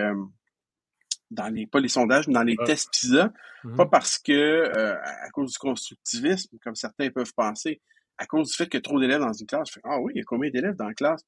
dans 1.31 1.47
les 1.47 1.67
pas 1.67 1.79
les 1.79 1.89
sondages, 1.89 2.27
mais 2.27 2.33
dans 2.33 2.43
les 2.43 2.55
tests 2.65 2.89
PISA, 2.91 3.33
mm-hmm. 3.63 3.75
pas 3.75 3.85
parce 3.85 4.17
que 4.17 4.71
à 4.73 5.29
cause 5.31 5.51
du 5.53 5.57
constructivisme, 5.57 6.57
comme 6.63 6.75
certains 6.75 7.09
peuvent 7.09 7.33
penser, 7.35 7.81
à 8.17 8.25
cause 8.25 8.49
du 8.49 8.55
fait 8.55 8.65
qu'il 8.65 8.75
y 8.75 8.77
a 8.77 8.81
trop 8.81 8.99
d'élèves 8.99 9.21
dans 9.21 9.33
une 9.33 9.47
classe. 9.47 9.69
Je 9.73 9.79
ah 9.83 9.99
oui, 9.99 10.13
il 10.15 10.19
y 10.19 10.21
a 10.21 10.23
combien 10.25 10.49
d'élèves 10.49 10.75
dans 10.75 10.87
la 10.87 10.93
classe? 10.93 11.23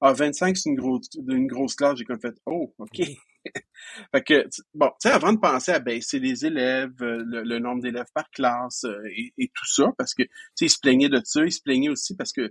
Ah, 0.00 0.12
25, 0.12 0.56
c'est 0.56 0.68
une 0.68 0.76
grosse, 0.76 1.06
une 1.14 1.46
grosse 1.46 1.76
classe. 1.76 1.96
J'ai 1.96 2.04
comme 2.04 2.20
fait, 2.20 2.34
oh, 2.44 2.74
OK. 2.78 3.02
fait 4.12 4.24
que, 4.24 4.48
bon, 4.74 4.88
tu 5.00 5.08
sais, 5.08 5.10
avant 5.10 5.32
de 5.32 5.38
penser 5.38 5.70
à 5.70 5.78
baisser 5.78 6.18
les 6.18 6.44
élèves, 6.44 6.90
euh, 7.02 7.22
le, 7.24 7.58
nombre 7.60 7.82
d'élèves 7.82 8.10
par 8.12 8.28
classe 8.30 8.84
euh, 8.84 9.00
et, 9.16 9.48
tout 9.54 9.66
ça, 9.66 9.92
parce 9.96 10.14
que, 10.14 10.24
tu 10.24 10.30
sais, 10.56 10.64
ils 10.66 10.70
se 10.70 10.80
plaignaient 10.80 11.08
de 11.08 11.20
ça, 11.24 11.44
ils 11.44 11.52
se 11.52 11.62
plaignaient 11.62 11.88
aussi 11.88 12.16
parce 12.16 12.32
que 12.32 12.50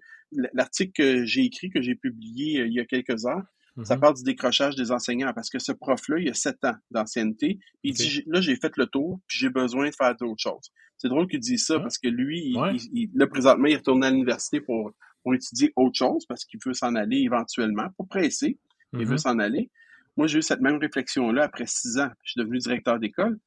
l'article 0.54 0.94
que 0.94 1.26
j'ai 1.26 1.42
écrit, 1.42 1.70
que 1.70 1.82
j'ai 1.82 1.96
publié 1.96 2.62
euh, 2.62 2.68
il 2.68 2.74
y 2.74 2.80
a 2.80 2.86
quelques 2.86 3.26
heures, 3.26 3.44
ça 3.84 3.96
mm-hmm. 3.96 4.00
parle 4.00 4.14
du 4.16 4.24
décrochage 4.24 4.76
des 4.76 4.92
enseignants 4.92 5.32
parce 5.34 5.50
que 5.50 5.60
ce 5.60 5.72
prof-là, 5.72 6.20
il 6.20 6.30
a 6.30 6.34
sept 6.34 6.64
ans 6.66 6.76
d'ancienneté. 6.92 7.60
Il 7.84 7.94
dit, 7.94 8.24
là, 8.28 8.42
j'ai 8.42 8.56
fait 8.56 8.76
le 8.76 8.86
tour, 8.86 9.20
puis 9.28 9.38
j'ai 9.40 9.50
besoin 9.50 9.90
de 9.90 9.96
faire 9.96 10.16
d'autres 10.16 10.42
choses. 10.42 10.72
C'est 10.98 11.08
drôle 11.08 11.28
qu'il 11.28 11.40
dise 11.40 11.66
ça 11.66 11.80
parce 11.80 11.98
que 11.98 12.08
lui, 12.08 12.54
il, 12.54 13.10
là, 13.16 13.28
présentement, 13.28 13.68
il 13.68 13.78
retourne 13.78 14.04
à 14.04 14.12
l'université 14.12 14.62
pour 14.62 14.92
pour 15.24 15.36
étudier 15.36 15.72
autre 15.76 15.98
chose 15.98 16.26
parce 16.26 16.46
qu'il 16.46 16.60
veut 16.66 16.74
s'en 16.74 16.96
aller 16.96 17.18
éventuellement, 17.18 17.90
pour 17.96 18.08
presser, 18.08 18.58
il 18.94 19.06
veut 19.06 19.16
mm-hmm. 19.16 19.18
s'en 19.20 19.40
aller. 19.40 19.70
Moi, 20.18 20.28
j'ai 20.28 20.40
eu 20.40 20.42
cette 20.42 20.62
même 20.62 20.78
réflexion-là 20.78 21.44
après 21.44 21.66
six 21.66 21.98
ans. 21.98 22.10
Je 22.24 22.32
suis 22.32 22.42
devenu 22.42 22.58
directeur 22.58 23.00
d'école. 23.00 23.40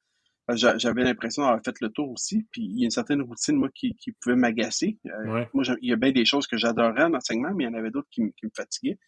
J'avais 0.54 1.04
l'impression 1.04 1.42
d'avoir 1.42 1.60
fait 1.64 1.74
le 1.80 1.88
tour 1.88 2.10
aussi. 2.10 2.46
Puis 2.50 2.62
il 2.62 2.78
y 2.78 2.82
a 2.82 2.84
une 2.84 2.90
certaine 2.90 3.22
routine, 3.22 3.56
moi, 3.56 3.68
qui, 3.74 3.94
qui 3.96 4.12
pouvait 4.12 4.36
m'agacer. 4.36 4.98
Euh, 5.06 5.44
moi, 5.52 5.64
il 5.80 5.88
y 5.88 5.92
a 5.92 5.96
bien 5.96 6.12
des 6.12 6.24
choses 6.24 6.46
que 6.46 6.56
j'adorais 6.56 7.04
en 7.04 7.14
enseignement, 7.14 7.52
mais 7.54 7.64
il 7.64 7.66
y 7.66 7.70
en 7.70 7.74
avait 7.74 7.90
d'autres 7.90 8.08
qui, 8.10 8.22
qui, 8.38 8.46
me 8.46 8.50
fatiguaient. 8.54 8.98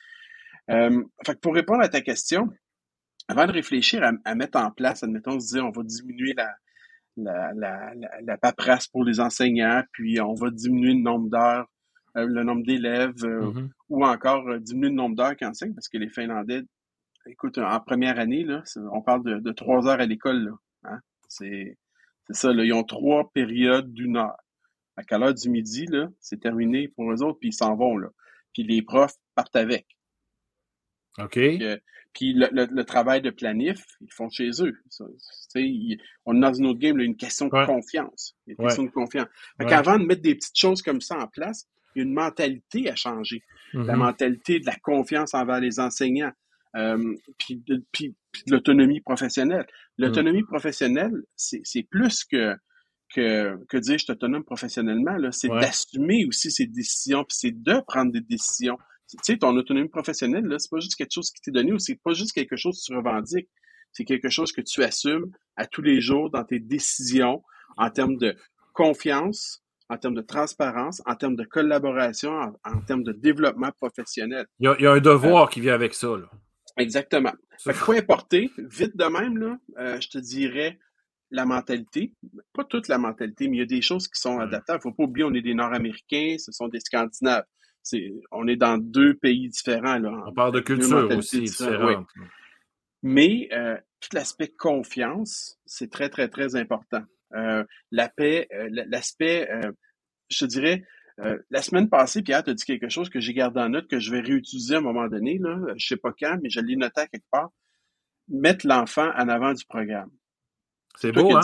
Euh, 0.70 1.04
fait 1.24 1.34
que 1.34 1.40
pour 1.40 1.54
répondre 1.54 1.82
à 1.82 1.88
ta 1.88 2.00
question, 2.00 2.48
avant 3.28 3.46
de 3.46 3.52
réfléchir 3.52 4.02
à, 4.02 4.12
à 4.24 4.34
mettre 4.34 4.58
en 4.58 4.70
place, 4.70 5.02
admettons, 5.02 5.38
se 5.38 5.54
dire 5.54 5.64
on 5.64 5.70
va 5.70 5.82
diminuer 5.82 6.34
la, 6.34 6.54
la, 7.16 7.52
la, 7.54 7.92
la, 8.22 8.38
paperasse 8.38 8.88
pour 8.88 9.04
les 9.04 9.20
enseignants, 9.20 9.82
puis 9.92 10.20
on 10.20 10.34
va 10.34 10.50
diminuer 10.50 10.94
le 10.94 11.02
nombre 11.02 11.30
d'heures 11.30 11.66
euh, 12.16 12.26
le 12.26 12.44
nombre 12.44 12.64
d'élèves 12.64 13.24
euh, 13.24 13.50
mm-hmm. 13.50 13.68
ou 13.90 14.04
encore 14.04 14.48
euh, 14.48 14.58
diminuer 14.58 14.88
le 14.88 14.94
nombre 14.94 15.16
d'heures 15.16 15.36
qu'ils 15.36 15.46
enseignent 15.46 15.74
parce 15.74 15.88
que 15.88 15.98
les 15.98 16.08
Finlandais, 16.08 16.62
écoute, 17.26 17.58
en 17.58 17.80
première 17.80 18.18
année, 18.18 18.42
là, 18.42 18.62
on 18.92 19.02
parle 19.02 19.42
de, 19.42 19.52
trois 19.52 19.86
heures 19.86 20.00
à 20.00 20.06
l'école. 20.06 20.54
Hein? 20.84 20.98
C'est 21.28 21.76
ça, 22.30 22.52
là, 22.52 22.64
ils 22.64 22.72
ont 22.72 22.84
trois 22.84 23.30
périodes 23.32 23.92
d'une 23.92 24.16
heure. 24.16 24.36
À 24.96 25.18
l'heure 25.18 25.34
du 25.34 25.50
midi, 25.50 25.84
là, 25.86 26.08
c'est 26.20 26.40
terminé 26.40 26.88
pour 26.88 27.12
eux 27.12 27.22
autres, 27.22 27.38
puis 27.38 27.50
ils 27.50 27.54
s'en 27.54 27.76
vont. 27.76 27.98
Là. 27.98 28.08
Puis 28.54 28.62
les 28.62 28.80
profs 28.80 29.16
partent 29.34 29.56
avec. 29.56 29.86
OK. 31.18 31.38
Puis, 32.12 32.32
le, 32.32 32.82
travail 32.84 33.20
de 33.20 33.30
planif, 33.30 33.84
ils 34.00 34.12
font 34.12 34.30
chez 34.30 34.50
eux. 34.60 34.74
on 36.24 36.36
est 36.36 36.40
dans 36.40 36.54
une 36.54 36.66
autre 36.66 36.78
game, 36.78 36.98
une 36.98 37.16
question 37.16 37.46
de 37.46 37.66
confiance. 37.66 38.34
Une 38.46 38.56
question 38.56 38.84
de 38.84 38.90
confiance. 38.90 39.28
Avant 39.58 39.98
de 39.98 40.04
mettre 40.04 40.22
des 40.22 40.34
petites 40.34 40.58
choses 40.58 40.82
comme 40.82 41.00
ça 41.00 41.18
en 41.18 41.26
place, 41.26 41.68
une 41.94 42.12
mentalité 42.12 42.90
à 42.90 42.96
changer. 42.96 43.42
La 43.72 43.80
mm-hmm. 43.80 43.96
mentalité 43.96 44.60
de 44.60 44.66
la 44.66 44.76
confiance 44.76 45.34
envers 45.34 45.60
les 45.60 45.80
enseignants. 45.80 46.32
puis, 47.38 47.62
puis, 47.92 48.14
l'autonomie 48.46 49.00
professionnelle. 49.00 49.66
L'autonomie 49.98 50.42
mmh. 50.42 50.46
professionnelle, 50.46 51.22
c'est 51.36 51.82
plus 51.90 52.24
que, 52.24 52.54
que, 53.14 53.56
que 53.66 53.76
dire 53.78 53.98
je 53.98 54.04
suis 54.04 54.12
autonome 54.12 54.44
professionnellement, 54.44 55.16
c'est 55.32 55.48
d'assumer 55.48 56.26
aussi 56.26 56.50
ses 56.50 56.66
décisions, 56.66 57.24
puis 57.24 57.36
c'est 57.36 57.62
de 57.62 57.80
prendre 57.86 58.12
des 58.12 58.20
décisions. 58.20 58.78
Tu 59.08 59.16
sais, 59.22 59.36
ton 59.38 59.56
autonomie 59.56 59.88
professionnelle, 59.88 60.44
là, 60.44 60.58
c'est 60.58 60.70
pas 60.70 60.80
juste 60.80 60.96
quelque 60.96 61.12
chose 61.12 61.30
qui 61.30 61.40
t'est 61.40 61.52
donné 61.52 61.72
ou 61.72 61.78
c'est 61.78 62.00
pas 62.02 62.12
juste 62.12 62.32
quelque 62.32 62.56
chose 62.56 62.80
que 62.80 62.92
tu 62.92 62.96
revendiques. 62.96 63.48
C'est 63.92 64.04
quelque 64.04 64.28
chose 64.28 64.52
que 64.52 64.60
tu 64.60 64.82
assumes 64.82 65.30
à 65.56 65.66
tous 65.66 65.82
les 65.82 66.00
jours 66.00 66.30
dans 66.30 66.44
tes 66.44 66.58
décisions 66.58 67.42
en 67.76 67.90
termes 67.90 68.16
de 68.16 68.36
confiance, 68.74 69.62
en 69.88 69.96
termes 69.96 70.14
de 70.14 70.22
transparence, 70.22 71.00
en 71.06 71.14
termes 71.14 71.36
de 71.36 71.44
collaboration, 71.44 72.32
en, 72.64 72.80
termes 72.80 73.04
de 73.04 73.12
développement 73.12 73.70
professionnel. 73.72 74.46
Il 74.58 74.74
y 74.80 74.86
a, 74.86 74.92
un 74.92 75.00
devoir 75.00 75.48
qui 75.48 75.60
vient 75.60 75.74
avec 75.74 75.94
ça. 75.94 76.08
Là. 76.08 76.28
Exactement. 76.76 77.32
Fait 77.58 77.72
que 77.72 77.78
faut 77.78 77.92
importer, 77.92 78.50
vite 78.58 78.96
de 78.96 79.04
même, 79.04 79.38
là, 79.38 79.56
euh, 79.78 80.00
je 80.00 80.08
te 80.08 80.18
dirais 80.18 80.78
la 81.30 81.44
mentalité. 81.44 82.12
Pas 82.52 82.64
toute 82.64 82.88
la 82.88 82.98
mentalité, 82.98 83.48
mais 83.48 83.56
il 83.56 83.60
y 83.60 83.62
a 83.62 83.66
des 83.66 83.82
choses 83.82 84.08
qui 84.08 84.20
sont 84.20 84.38
adaptables. 84.38 84.80
Il 84.84 84.88
ne 84.88 84.92
faut 84.92 84.96
pas 84.96 85.04
oublier, 85.04 85.24
on 85.24 85.34
est 85.34 85.42
des 85.42 85.54
Nord-Américains, 85.54 86.36
ce 86.38 86.52
sont 86.52 86.68
des 86.68 86.80
Scandinaves. 86.80 87.44
On 88.30 88.46
est 88.48 88.56
dans 88.56 88.78
deux 88.78 89.14
pays 89.14 89.48
différents. 89.48 89.98
Là, 89.98 90.24
on 90.26 90.32
parle 90.32 90.52
de 90.52 90.60
culture 90.60 91.08
aussi 91.16 91.42
différente. 91.42 92.06
Mais 93.02 93.48
euh, 93.52 93.76
tout 94.00 94.08
l'aspect 94.14 94.48
confiance, 94.48 95.58
c'est 95.64 95.90
très, 95.90 96.08
très, 96.08 96.28
très 96.28 96.56
important. 96.56 97.04
Euh, 97.34 97.64
la 97.90 98.08
paix, 98.08 98.48
euh, 98.52 98.68
l'aspect, 98.88 99.48
je 100.28 100.38
te 100.38 100.44
dirais, 100.46 100.84
la 101.50 101.62
semaine 101.62 101.88
passée, 101.88 102.22
Pierre 102.22 102.42
t'a 102.42 102.52
dit 102.52 102.64
quelque 102.64 102.88
chose 102.88 103.08
que 103.08 103.20
j'ai 103.20 103.32
gardé 103.32 103.60
en 103.60 103.70
note, 103.70 103.88
que 103.88 103.98
je 103.98 104.10
vais 104.10 104.20
réutiliser 104.20 104.74
à 104.74 104.78
un 104.78 104.82
moment 104.82 105.08
donné, 105.08 105.38
là, 105.38 105.56
je 105.76 105.86
sais 105.86 105.96
pas 105.96 106.12
quand, 106.18 106.38
mais 106.42 106.50
je 106.50 106.60
l'ai 106.60 106.76
noté 106.76 107.02
à 107.02 107.06
quelque 107.06 107.24
part. 107.30 107.50
Mettre 108.28 108.66
l'enfant 108.66 109.10
en 109.16 109.28
avant 109.28 109.54
du 109.54 109.64
programme. 109.64 110.10
C'est 110.96 111.12
beau, 111.12 111.34
hein? 111.36 111.40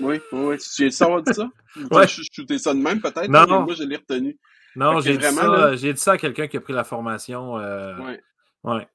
Oui, 0.00 0.20
oui, 0.32 0.58
tu 0.58 0.68
viens 0.78 0.86
de 0.86 0.92
savoir 0.92 1.22
de 1.22 1.32
ça? 1.32 1.50
ouais. 1.90 2.06
Je 2.06 2.22
shooté 2.32 2.58
ça 2.58 2.72
de 2.72 2.78
même, 2.78 3.00
peut-être, 3.00 3.28
mais 3.28 3.46
moi, 3.46 3.74
je 3.74 3.82
l'ai 3.82 3.96
retenu. 3.96 4.38
Non, 4.76 5.00
j'ai 5.00 5.16
dit, 5.16 5.24
ça, 5.24 5.74
dit 5.76 5.96
ça 5.96 6.12
à 6.12 6.18
quelqu'un 6.18 6.46
qui 6.46 6.56
a 6.56 6.60
pris 6.60 6.72
la 6.72 6.84
formation. 6.84 7.54
Oui. 7.54 8.16
Ouais. 8.64 8.88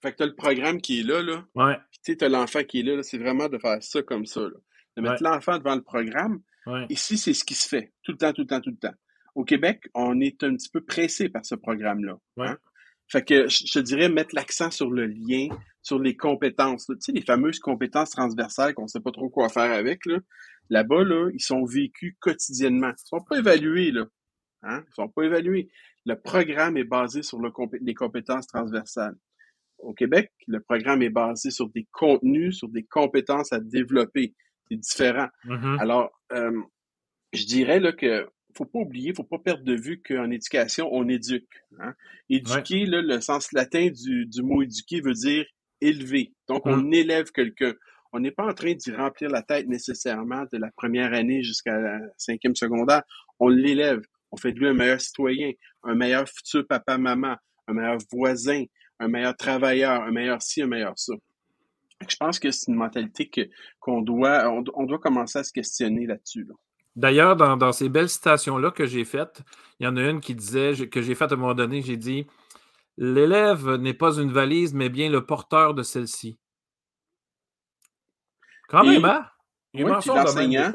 Fait 0.00 0.12
que 0.12 0.18
tu 0.18 0.22
as 0.22 0.26
le 0.26 0.34
programme 0.36 0.80
qui 0.80 1.00
est 1.00 1.02
là, 1.02 1.22
là. 1.22 1.44
Ouais. 1.54 1.76
Puis 1.90 2.16
tu 2.16 2.24
as 2.24 2.28
l'enfant 2.28 2.62
qui 2.62 2.80
est 2.80 2.82
là, 2.84 2.96
là. 2.96 3.02
c'est 3.02 3.18
vraiment 3.18 3.48
de 3.48 3.58
faire 3.58 3.82
ça 3.82 4.00
comme 4.02 4.26
ça. 4.26 4.40
Là 4.40 4.56
de 4.98 5.08
mettre 5.08 5.22
l'enfant 5.22 5.58
devant 5.58 5.76
le 5.76 5.82
programme. 5.82 6.40
Ici, 6.90 7.16
c'est 7.16 7.32
ce 7.32 7.44
qui 7.44 7.54
se 7.54 7.66
fait 7.66 7.92
tout 8.02 8.12
le 8.12 8.18
temps, 8.18 8.32
tout 8.32 8.42
le 8.42 8.46
temps, 8.46 8.60
tout 8.60 8.70
le 8.70 8.76
temps. 8.76 8.94
Au 9.34 9.44
Québec, 9.44 9.88
on 9.94 10.20
est 10.20 10.42
un 10.42 10.54
petit 10.54 10.68
peu 10.68 10.82
pressé 10.82 11.28
par 11.28 11.44
ce 11.46 11.54
programme-là. 11.54 12.18
Hein. 12.38 12.58
Fait 13.06 13.24
que 13.24 13.48
je 13.48 13.78
dirais 13.78 14.10
mettre 14.10 14.34
l'accent 14.34 14.70
sur 14.70 14.90
le 14.90 15.06
lien, 15.06 15.48
sur 15.80 15.98
les 15.98 16.14
compétences. 16.14 16.86
Tu 16.86 16.96
sais, 17.00 17.12
les 17.12 17.22
fameuses 17.22 17.58
compétences 17.58 18.10
transversales 18.10 18.74
qu'on 18.74 18.82
ne 18.82 18.88
sait 18.88 19.00
pas 19.00 19.12
trop 19.12 19.30
quoi 19.30 19.48
faire 19.48 19.72
avec. 19.72 20.04
Là. 20.04 20.18
bas 20.82 21.04
là, 21.04 21.30
ils 21.32 21.42
sont 21.42 21.64
vécus 21.64 22.16
quotidiennement. 22.20 22.88
Ils 22.88 23.14
ne 23.14 23.18
sont 23.18 23.24
pas 23.24 23.38
évalués, 23.38 23.92
là. 23.92 24.04
Hein? 24.62 24.82
Ils 24.84 24.90
ne 24.90 24.94
sont 24.94 25.08
pas 25.08 25.22
évalués. 25.22 25.68
Le 26.04 26.14
programme 26.18 26.76
est 26.76 26.84
basé 26.84 27.22
sur 27.22 27.38
les 27.40 27.94
compétences 27.94 28.46
transversales. 28.46 29.16
Au 29.78 29.94
Québec, 29.94 30.32
le 30.46 30.60
programme 30.60 31.02
est 31.02 31.10
basé 31.10 31.50
sur 31.50 31.68
des 31.68 31.86
contenus, 31.92 32.58
sur 32.58 32.68
des 32.68 32.82
compétences 32.84 33.52
à 33.52 33.60
développer 33.60 34.34
c'est 34.70 34.76
différent. 34.76 35.28
Mm-hmm. 35.44 35.80
Alors, 35.80 36.10
euh, 36.32 36.62
je 37.32 37.44
dirais 37.46 37.80
là, 37.80 37.92
que 37.92 38.28
faut 38.56 38.64
pas 38.64 38.80
oublier, 38.80 39.14
faut 39.14 39.24
pas 39.24 39.38
perdre 39.38 39.64
de 39.64 39.74
vue 39.74 40.02
qu'en 40.02 40.30
éducation, 40.30 40.88
on 40.92 41.08
éduque. 41.08 41.64
Hein? 41.78 41.94
Éduquer, 42.28 42.86
là, 42.86 43.02
le 43.02 43.20
sens 43.20 43.52
latin 43.52 43.88
du, 43.88 44.26
du, 44.26 44.42
mot 44.42 44.62
éduquer 44.62 45.00
veut 45.00 45.12
dire 45.12 45.44
élever. 45.80 46.34
Donc, 46.48 46.66
on 46.66 46.76
mm. 46.76 46.94
élève 46.94 47.30
quelqu'un. 47.30 47.74
On 48.12 48.20
n'est 48.20 48.30
pas 48.30 48.46
en 48.46 48.54
train 48.54 48.72
d'y 48.72 48.90
remplir 48.90 49.30
la 49.30 49.42
tête 49.42 49.68
nécessairement 49.68 50.44
de 50.50 50.58
la 50.58 50.70
première 50.76 51.12
année 51.12 51.42
jusqu'à 51.42 51.78
la 51.78 52.00
cinquième 52.16 52.56
secondaire. 52.56 53.02
On 53.38 53.48
l'élève. 53.48 54.02
On 54.30 54.36
fait 54.36 54.52
de 54.52 54.58
lui 54.58 54.68
un 54.68 54.74
meilleur 54.74 55.00
citoyen, 55.00 55.52
un 55.82 55.94
meilleur 55.94 56.28
futur 56.28 56.66
papa-maman, 56.66 57.36
un 57.66 57.72
meilleur 57.72 57.98
voisin, 58.12 58.64
un 58.98 59.08
meilleur 59.08 59.36
travailleur, 59.36 60.02
un 60.02 60.10
meilleur 60.10 60.42
ci, 60.42 60.62
un 60.62 60.66
meilleur 60.66 60.92
ça. 60.96 61.14
Je 62.08 62.16
pense 62.16 62.38
que 62.38 62.50
c'est 62.50 62.70
une 62.70 62.76
mentalité 62.76 63.28
que, 63.28 63.40
qu'on 63.80 64.02
doit, 64.02 64.48
on, 64.50 64.84
doit 64.84 64.98
commencer 64.98 65.40
à 65.40 65.44
se 65.44 65.52
questionner 65.52 66.06
là-dessus. 66.06 66.46
D'ailleurs, 66.94 67.36
dans, 67.36 67.72
ces 67.72 67.88
belles 67.88 68.08
citations-là 68.08 68.70
que 68.70 68.86
j'ai 68.86 69.04
faites, 69.04 69.42
il 69.80 69.84
y 69.84 69.88
en 69.88 69.96
a 69.96 70.02
une 70.02 70.20
qui 70.20 70.34
disait, 70.34 70.88
que 70.88 71.02
j'ai 71.02 71.14
faite 71.14 71.32
à 71.32 71.34
un 71.34 71.38
moment 71.38 71.54
donné, 71.54 71.82
j'ai 71.82 71.96
dit 71.96 72.26
L'élève 72.96 73.76
n'est 73.76 73.94
pas 73.94 74.18
une 74.18 74.32
valise, 74.32 74.74
mais 74.74 74.88
bien 74.88 75.08
le 75.08 75.24
porteur 75.24 75.74
de 75.74 75.82
celle-ci. 75.82 76.38
Quand 78.68 78.84
même, 78.84 79.04
hein? 79.04 79.24
Il 79.72 79.84
oui, 79.84 79.90
l'enseignant, 79.90 80.72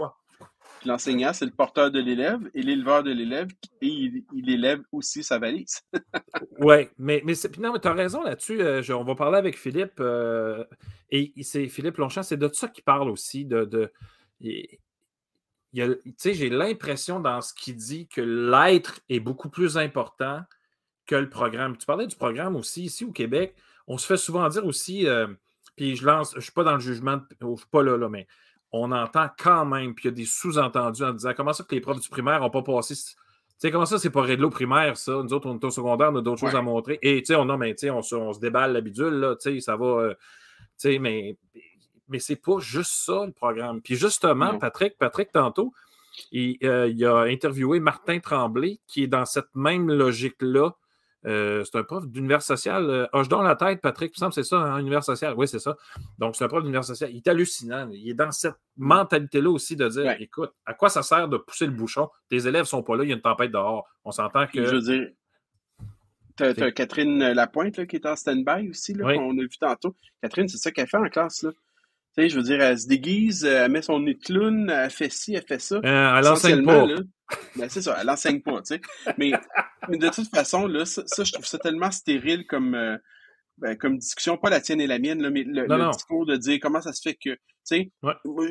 l'enseignant, 0.88 1.34
c'est 1.34 1.46
le 1.46 1.52
porteur 1.52 1.92
de 1.92 2.00
l'élève 2.00 2.40
et 2.54 2.62
l'éleveur 2.62 3.04
de 3.04 3.12
l'élève, 3.12 3.50
et 3.82 3.88
il, 4.34 4.50
élève 4.50 4.82
aussi 4.92 5.24
sa 5.24 5.40
valise. 5.40 5.82
oui, 6.60 6.90
mais, 6.98 7.24
non, 7.60 7.78
tu 7.78 7.88
as 7.88 7.94
raison 7.94 8.24
là-dessus. 8.24 8.62
Euh, 8.62 8.82
on 8.90 9.04
va 9.04 9.16
parler 9.16 9.38
avec 9.38 9.58
Philippe. 9.58 10.00
Euh, 10.00 10.64
et 11.10 11.32
c'est 11.44 11.68
Philippe 11.68 11.98
Longchamp, 11.98 12.24
c'est 12.24 12.38
de 12.38 12.50
ça 12.52 12.68
qu'il 12.68 12.84
parle 12.84 13.10
aussi. 13.10 13.46
De, 13.46 13.66
de 13.66 13.92
j'ai 16.24 16.50
l'impression 16.50 17.20
dans 17.20 17.42
ce 17.42 17.54
qu'il 17.54 17.76
dit 17.76 18.08
que 18.08 18.22
l'être 18.22 19.00
est 19.10 19.20
beaucoup 19.20 19.50
plus 19.50 19.78
important 19.78 20.44
que 21.06 21.16
le 21.16 21.30
programme. 21.30 21.78
Tu 21.78 21.86
parlais 21.86 22.08
du 22.08 22.16
programme 22.16 22.56
aussi 22.56 22.84
ici 22.84 23.06
au 23.06 23.12
Québec. 23.12 23.56
On 23.88 23.98
se 23.98 24.06
fait 24.06 24.18
souvent 24.18 24.48
dire 24.48 24.66
aussi, 24.66 25.08
euh, 25.08 25.28
puis 25.76 25.96
je 25.96 26.06
lance, 26.06 26.32
je 26.32 26.38
ne 26.38 26.42
suis 26.42 26.52
pas 26.52 26.64
dans 26.64 26.76
le 26.76 26.80
jugement, 26.80 27.20
je 27.40 27.46
ne 27.46 27.56
suis 27.56 27.68
pas 27.68 27.84
là, 27.84 27.98
là, 27.98 28.10
mais 28.10 28.28
on 28.74 28.92
entend 28.92 29.28
quand 29.38 29.66
même, 29.66 29.94
puis 29.94 30.06
il 30.06 30.08
y 30.08 30.14
a 30.14 30.16
des 30.16 30.26
sous-entendus 30.26 31.04
en 31.04 31.14
disant 31.14 31.34
comment 31.38 31.54
ça 31.54 31.64
que 31.64 31.76
les 31.76 31.82
profs 31.82 32.00
du 32.00 32.10
primaire 32.10 32.42
n'ont 32.42 32.50
pas 32.50 32.64
passé. 32.64 32.96
Tu 32.96 33.02
sais, 33.60 33.72
comment 33.72 33.86
ça, 33.86 34.00
c'est 34.00 34.10
pas 34.10 34.24
réglo 34.24 34.50
primaire, 34.50 34.98
ça? 34.98 35.22
Nous 35.24 35.32
autres, 35.32 35.48
on 35.48 35.58
est 35.60 35.64
au 35.64 35.70
secondaire, 35.70 36.10
on 36.12 36.18
a 36.18 36.22
d'autres 36.22 36.40
choses 36.40 36.56
à 36.56 36.62
montrer. 36.64 36.98
Et 37.04 37.22
tu 37.22 37.28
sais, 37.28 37.36
on, 37.36 37.48
a, 37.50 37.56
mais, 37.56 37.76
on, 37.92 38.02
se, 38.02 38.16
on 38.16 38.34
se 38.34 38.40
déballe 38.40 38.74
la 38.74 38.82
bidule, 38.82 39.14
là, 39.14 39.36
tu 39.36 39.54
sais, 39.54 39.60
ça 39.62 39.78
va. 39.78 39.86
Euh, 39.86 40.14
tu 40.14 40.90
sais, 40.90 41.00
mais, 41.00 41.38
mais 42.10 42.18
c'est 42.18 42.36
pas 42.36 42.58
juste 42.60 42.92
ça, 42.92 43.26
le 43.28 43.32
programme. 43.32 43.80
Puis 43.82 43.96
justement, 43.96 44.58
Patrick, 44.58 44.98
Patrick, 44.98 45.32
tantôt, 45.32 45.72
il, 46.32 46.58
euh, 46.64 46.88
il, 46.88 47.06
a 47.06 47.22
interviewé 47.22 47.80
Martin 47.80 48.20
Tremblay, 48.20 48.80
qui 48.88 49.04
est 49.04 49.08
dans 49.08 49.26
cette 49.26 49.54
même 49.54 49.90
logique-là 49.92 50.76
euh, 51.26 51.64
c'est 51.64 51.78
un 51.78 51.84
prof 51.84 52.08
d'univers 52.08 52.42
social. 52.42 52.90
Euh, 52.90 53.08
hoche 53.14 53.30
dans 53.30 53.42
la 53.42 53.56
tête, 53.56 53.82
Patrick, 53.82 54.12
il 54.12 54.18
me 54.18 54.20
semble 54.20 54.34
c'est 54.34 54.44
ça, 54.44 54.58
un 54.58 54.74
hein, 54.74 54.80
univers 54.80 55.04
social. 55.04 55.34
Oui, 55.38 55.48
c'est 55.48 55.60
ça. 55.60 55.78
Donc, 56.20 56.36
c'est 56.36 56.44
un 56.44 56.48
prof 56.48 56.62
d'univers 56.62 56.84
social. 56.84 57.10
Il 57.12 57.18
est 57.18 57.28
hallucinant. 57.28 57.90
Il 57.92 58.10
est 58.10 58.14
dans 58.14 58.32
cette 58.32 58.56
mentalité-là 58.78 59.50
aussi 59.50 59.76
de 59.76 59.88
dire 59.88 60.16
écoute, 60.20 60.52
à 60.66 60.74
quoi 60.74 60.90
ça 60.90 61.04
sert 61.04 61.28
de 61.28 61.38
pousser 61.38 61.66
le 61.66 61.72
bouchon? 61.72 62.10
Tes 62.30 62.48
élèves 62.48 62.64
ne 62.64 62.68
sont 62.68 62.84
pas 62.84 62.96
là, 62.96 63.04
il 63.04 63.10
y 63.10 63.14
a 63.14 63.16
une 63.16 63.22
tempête 63.22 63.52
dehors. 63.52 63.88
On 64.04 64.12
s'entend 64.12 64.48
que. 64.48 64.66
Je 64.66 64.76
veux 64.76 64.82
dire, 64.82 65.10
tu 66.36 66.44
as, 66.44 66.72
Catherine 66.72 67.32
Lapointe 67.32 67.86
qui 67.86 67.96
est 67.96 68.06
en 68.06 68.16
stand-by 68.16 68.70
aussi, 68.70 68.94
là, 68.94 69.14
qu'on 69.14 69.38
a 69.38 69.42
vu 69.42 69.58
tantôt. 69.60 69.96
Catherine, 70.22 70.48
c'est 70.48 70.58
ça 70.58 70.72
qu'elle 70.72 70.88
fait 70.88 70.98
en 70.98 71.10
classe. 71.10 71.44
Là. 71.44 71.52
Tu 72.16 72.22
sais, 72.22 72.30
je 72.30 72.36
veux 72.36 72.44
dire, 72.44 72.62
elle 72.62 72.78
se 72.78 72.88
déguise, 72.88 73.44
elle 73.44 73.72
met 73.72 73.82
son 73.82 74.00
nez 74.00 74.14
de 74.14 74.20
clown, 74.20 74.70
elle 74.70 74.92
fait 74.92 75.12
ci, 75.12 75.34
elle 75.34 75.46
fait 75.48 75.60
ça. 75.60 75.78
Euh, 75.78 76.18
elle 76.18 76.28
enseigne 76.28 76.64
pas. 76.64 76.86
ben, 77.56 77.70
c'est 77.70 77.82
ça, 77.82 77.98
elle 78.00 78.10
enseigne 78.10 78.42
pas, 78.42 78.62
tu 78.62 78.76
sais. 78.76 78.82
Mais, 79.18 79.32
mais, 79.90 79.98
de 79.98 80.10
toute 80.10 80.30
façon, 80.30 80.68
là, 80.68 80.86
ça, 80.86 81.02
je 81.24 81.32
trouve 81.32 81.46
ça 81.46 81.58
tellement 81.58 81.90
stérile 81.90 82.46
comme, 82.46 82.76
euh, 82.76 82.98
ben, 83.58 83.76
comme 83.76 83.98
discussion, 83.98 84.38
pas 84.38 84.52
la 84.52 84.62
tienne 84.62 84.80
et 84.80 84.86
la 84.86 85.00
mienne, 85.00 85.24
là, 85.24 85.32
mais 85.32 85.44
le, 85.44 85.92
discours 85.92 86.28
de 86.28 86.36
dire 86.36 86.60
comment 86.62 86.82
ça 86.82 86.94
se 86.94 87.02
fait 87.02 87.16
que, 87.16 87.32
tu 87.32 87.40
sais, 87.64 87.92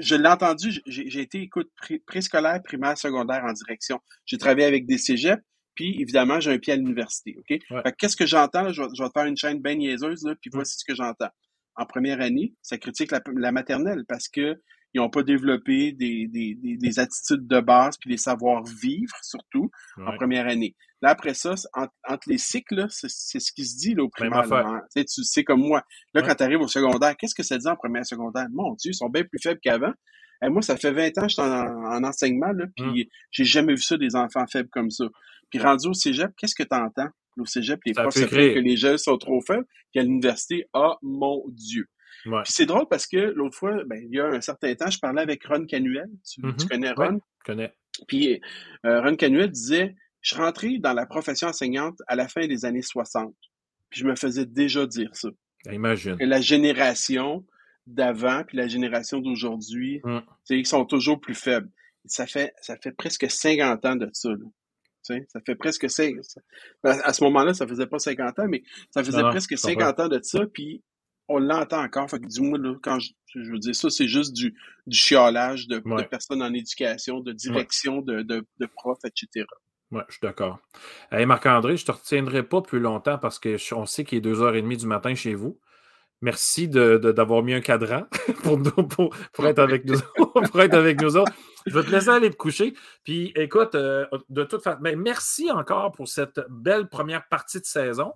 je 0.00 0.14
l'ai 0.16 0.28
entendu, 0.28 0.81
j'ai 0.87 1.21
été, 1.21 1.42
écoute, 1.42 1.71
préscolaire, 2.04 2.61
primaire, 2.64 2.99
secondaire 2.99 3.45
en 3.45 3.52
direction. 3.52 4.00
J'ai 4.26 4.38
travaillé 4.38 4.66
avec 4.66 4.87
des 4.87 4.99
cégeps, 4.99 5.40
puis 5.76 6.00
évidemment, 6.00 6.40
j'ai 6.40 6.50
un 6.50 6.59
pied 6.59 6.73
à 6.73 6.76
l'université, 6.76 7.37
OK? 7.38 7.61
qu'est-ce 7.97 8.16
que 8.16 8.26
j'entends? 8.26 8.73
Je, 8.73 8.83
je, 8.92 9.02
vais 9.02 9.09
te 9.09 9.12
faire 9.14 9.26
une 9.26 9.37
chaîne 9.37 9.62
bien 9.62 9.76
niaiseuse, 9.76 10.25
là, 10.25 10.35
puis 10.40 10.50
voici 10.52 10.78
ce 10.78 10.85
que 10.85 10.97
j'entends 10.97 11.31
en 11.76 11.87
première 11.87 12.21
année, 12.21 12.55
ça 12.62 12.79
critique 12.79 13.12
la, 13.12 13.52
maternelle 13.52 14.05
parce 14.09 14.29
que 14.29 14.61
ils 14.95 15.00
n'ont 15.00 15.09
pas 15.09 15.23
développé 15.23 15.93
des, 15.93 16.29
des, 16.29 16.55
des, 16.55 16.99
attitudes 16.99 17.47
de 17.47 17.61
base 17.61 17.97
puis 17.97 18.11
des 18.11 18.19
savoir-vivre, 18.19 19.17
surtout, 19.23 19.71
en 19.97 20.14
première 20.17 20.47
année. 20.47 20.76
Là, 21.00 21.11
après 21.11 21.33
ça, 21.33 21.55
entre, 21.75 22.29
les 22.29 22.37
cycles, 22.37 22.87
c'est 22.91 23.09
ce 23.09 23.52
qui 23.52 23.64
se 23.64 23.76
dit 23.79 23.95
là, 23.95 24.05
au 24.05 24.11
primaire. 24.11 24.45
tu 24.95 25.05
sais, 25.07 25.45
comme 25.45 25.61
moi. 25.61 25.83
Là, 26.12 26.23
quand 26.23 26.35
tu 26.35 26.43
arrives 26.43 26.61
au 26.61 26.69
secondaire, 26.69 27.17
qu'est-ce 27.17 27.35
que 27.35 27.43
ça 27.43 27.57
dit 27.57 27.67
en 27.67 27.75
première 27.75 28.05
secondaire? 28.05 28.47
Mon 28.52 28.75
Dieu, 28.75 28.91
ils 28.91 28.95
sont 28.95 29.09
bien 29.09 29.25
plus 29.25 29.41
faibles 29.43 29.61
qu'avant. 29.61 29.93
Et 30.45 30.49
moi, 30.49 30.61
ça 30.61 30.76
fait 30.76 30.93
20 30.93 31.07
ans 31.19 31.23
que 31.23 31.29
je 31.29 31.35
suis 31.35 31.43
en, 31.43 32.05
enseignement, 32.05 32.52
là, 32.52 32.67
puis 32.76 32.85
hum. 32.85 33.09
j'ai 33.31 33.45
jamais 33.45 33.75
vu 33.75 33.83
ça, 33.83 33.97
des 33.97 34.14
enfants 34.14 34.45
faibles 34.47 34.69
comme 34.71 34.91
ça. 34.91 35.07
Puis 35.50 35.59
rendu 35.59 35.88
au 35.88 35.95
cégep, 35.95 36.31
qu'est-ce 36.37 36.55
que 36.55 36.62
tu 36.62 36.75
entends? 36.75 37.09
Au 37.38 37.46
cégep, 37.46 37.80
les 37.84 37.92
profs 37.92 38.14
se 38.14 38.24
que 38.24 38.58
les 38.58 38.76
jeunes 38.76 38.98
sont 38.98 39.18
trop 39.18 39.40
faibles, 39.40 39.66
qu'à 39.92 40.02
l'université, 40.02 40.68
ah, 40.72 40.96
mon 41.02 41.44
Dieu. 41.48 41.86
c'est 42.44 42.66
drôle 42.66 42.86
parce 42.88 43.06
que 43.06 43.16
l'autre 43.16 43.56
fois, 43.56 43.84
ben, 43.86 44.00
il 44.02 44.14
y 44.14 44.20
a 44.20 44.26
un 44.26 44.40
certain 44.40 44.74
temps, 44.74 44.90
je 44.90 44.98
parlais 44.98 45.22
avec 45.22 45.44
Ron 45.44 45.66
Canuel. 45.66 46.10
Tu, 46.28 46.40
mm-hmm. 46.40 46.68
connais 46.68 46.92
Ron? 46.92 47.20
je 47.40 47.52
connais. 47.52 47.72
Puis 48.06 48.40
euh, 48.86 49.00
Ron 49.02 49.16
Canuel 49.16 49.50
disait, 49.50 49.94
je 50.20 50.34
suis 50.34 50.42
rentré 50.42 50.78
dans 50.78 50.92
la 50.92 51.06
profession 51.06 51.48
enseignante 51.48 51.98
à 52.06 52.16
la 52.16 52.28
fin 52.28 52.46
des 52.46 52.64
années 52.64 52.82
60. 52.82 53.34
Puis 53.90 54.00
je 54.00 54.06
me 54.06 54.16
faisais 54.16 54.46
déjà 54.46 54.86
dire 54.86 55.10
ça. 55.14 55.28
Imagine. 55.70 56.16
Que 56.16 56.24
la 56.24 56.40
génération 56.40 57.44
d'avant 57.86 58.44
puis 58.44 58.56
la 58.56 58.68
génération 58.68 59.18
d'aujourd'hui, 59.18 60.00
mmh. 60.04 60.20
ils 60.50 60.66
sont 60.66 60.84
toujours 60.84 61.20
plus 61.20 61.34
faibles. 61.34 61.68
Ça 62.04 62.26
fait, 62.26 62.52
ça 62.60 62.76
fait 62.76 62.92
presque 62.92 63.30
50 63.30 63.84
ans 63.84 63.96
de 63.96 64.08
ça. 64.12 64.30
Ça 65.02 65.40
fait 65.44 65.54
presque 65.54 65.90
5 65.90 66.16
À 66.85 67.12
ce 67.12 67.25
moment-là, 67.25 67.54
ça 67.54 67.66
faisait 67.66 67.87
pas 67.87 67.99
50 67.99 68.38
ans, 68.38 68.47
mais 68.49 68.62
ça 68.90 69.02
faisait 69.02 69.23
presque 69.23 69.59
50 69.59 70.00
ans 70.00 70.09
de 70.09 70.21
ça, 70.23 70.47
puis 70.52 70.82
on 71.28 71.38
l'entend 71.38 71.82
encore. 71.82 72.09
Fait 72.09 72.21
que 72.21 72.26
dis-moi, 72.26 72.59
quand 72.82 72.99
je, 73.00 73.12
veux 73.35 73.59
dire 73.59 73.75
ça, 73.75 73.90
c'est 73.90 74.09
juste 74.09 74.32
du, 74.32 74.54
du 74.87 74.97
chiolage 74.97 75.66
de, 75.68 75.78
personnes 76.04 76.42
en 76.42 76.52
éducation, 76.52 77.21
de 77.21 77.32
direction, 77.32 78.02
de, 78.02 78.23
de, 78.23 78.44
de 78.59 78.66
profs, 78.66 79.04
etc. 79.04 79.47
Oui, 79.90 80.00
je 80.09 80.14
suis 80.14 80.21
d'accord. 80.23 80.59
Hey, 81.11 81.26
Marc-André, 81.26 81.76
je 81.76 81.82
ne 81.82 81.87
te 81.87 81.92
retiendrai 81.92 82.42
pas 82.42 82.62
plus 82.62 82.80
longtemps 82.80 83.18
parce 83.18 83.38
qu'on 83.38 83.87
sait 83.87 84.04
qu'il 84.04 84.18
est 84.18 84.30
2h30 84.30 84.76
du 84.78 84.87
matin 84.87 85.14
chez 85.14 85.35
vous. 85.35 85.61
Merci 86.23 86.69
d'avoir 86.69 87.43
mis 87.43 87.52
un 87.52 87.61
cadran 87.61 88.05
pour, 88.45 88.61
pour, 89.33 89.47
être 89.47 89.59
avec 89.59 89.85
nous, 89.85 89.99
pour 90.17 90.61
être 90.61 90.75
avec 90.75 91.00
nous 91.02 91.17
autres. 91.17 91.33
Je 91.67 91.76
vais 91.76 91.85
te 91.85 91.91
laisser 91.91 92.09
aller 92.09 92.31
te 92.31 92.37
coucher. 92.37 92.75
Puis 93.02 93.33
écoute, 93.35 93.75
euh, 93.75 94.07
de 94.31 94.45
toute 94.45 94.62
façon, 94.62 94.79
mais 94.81 94.95
merci 94.95 95.50
encore 95.50 95.91
pour 95.91 96.07
cette 96.07 96.41
belle 96.49 96.88
première 96.88 97.26
partie 97.26 97.61
de 97.61 97.64
saison. 97.64 98.12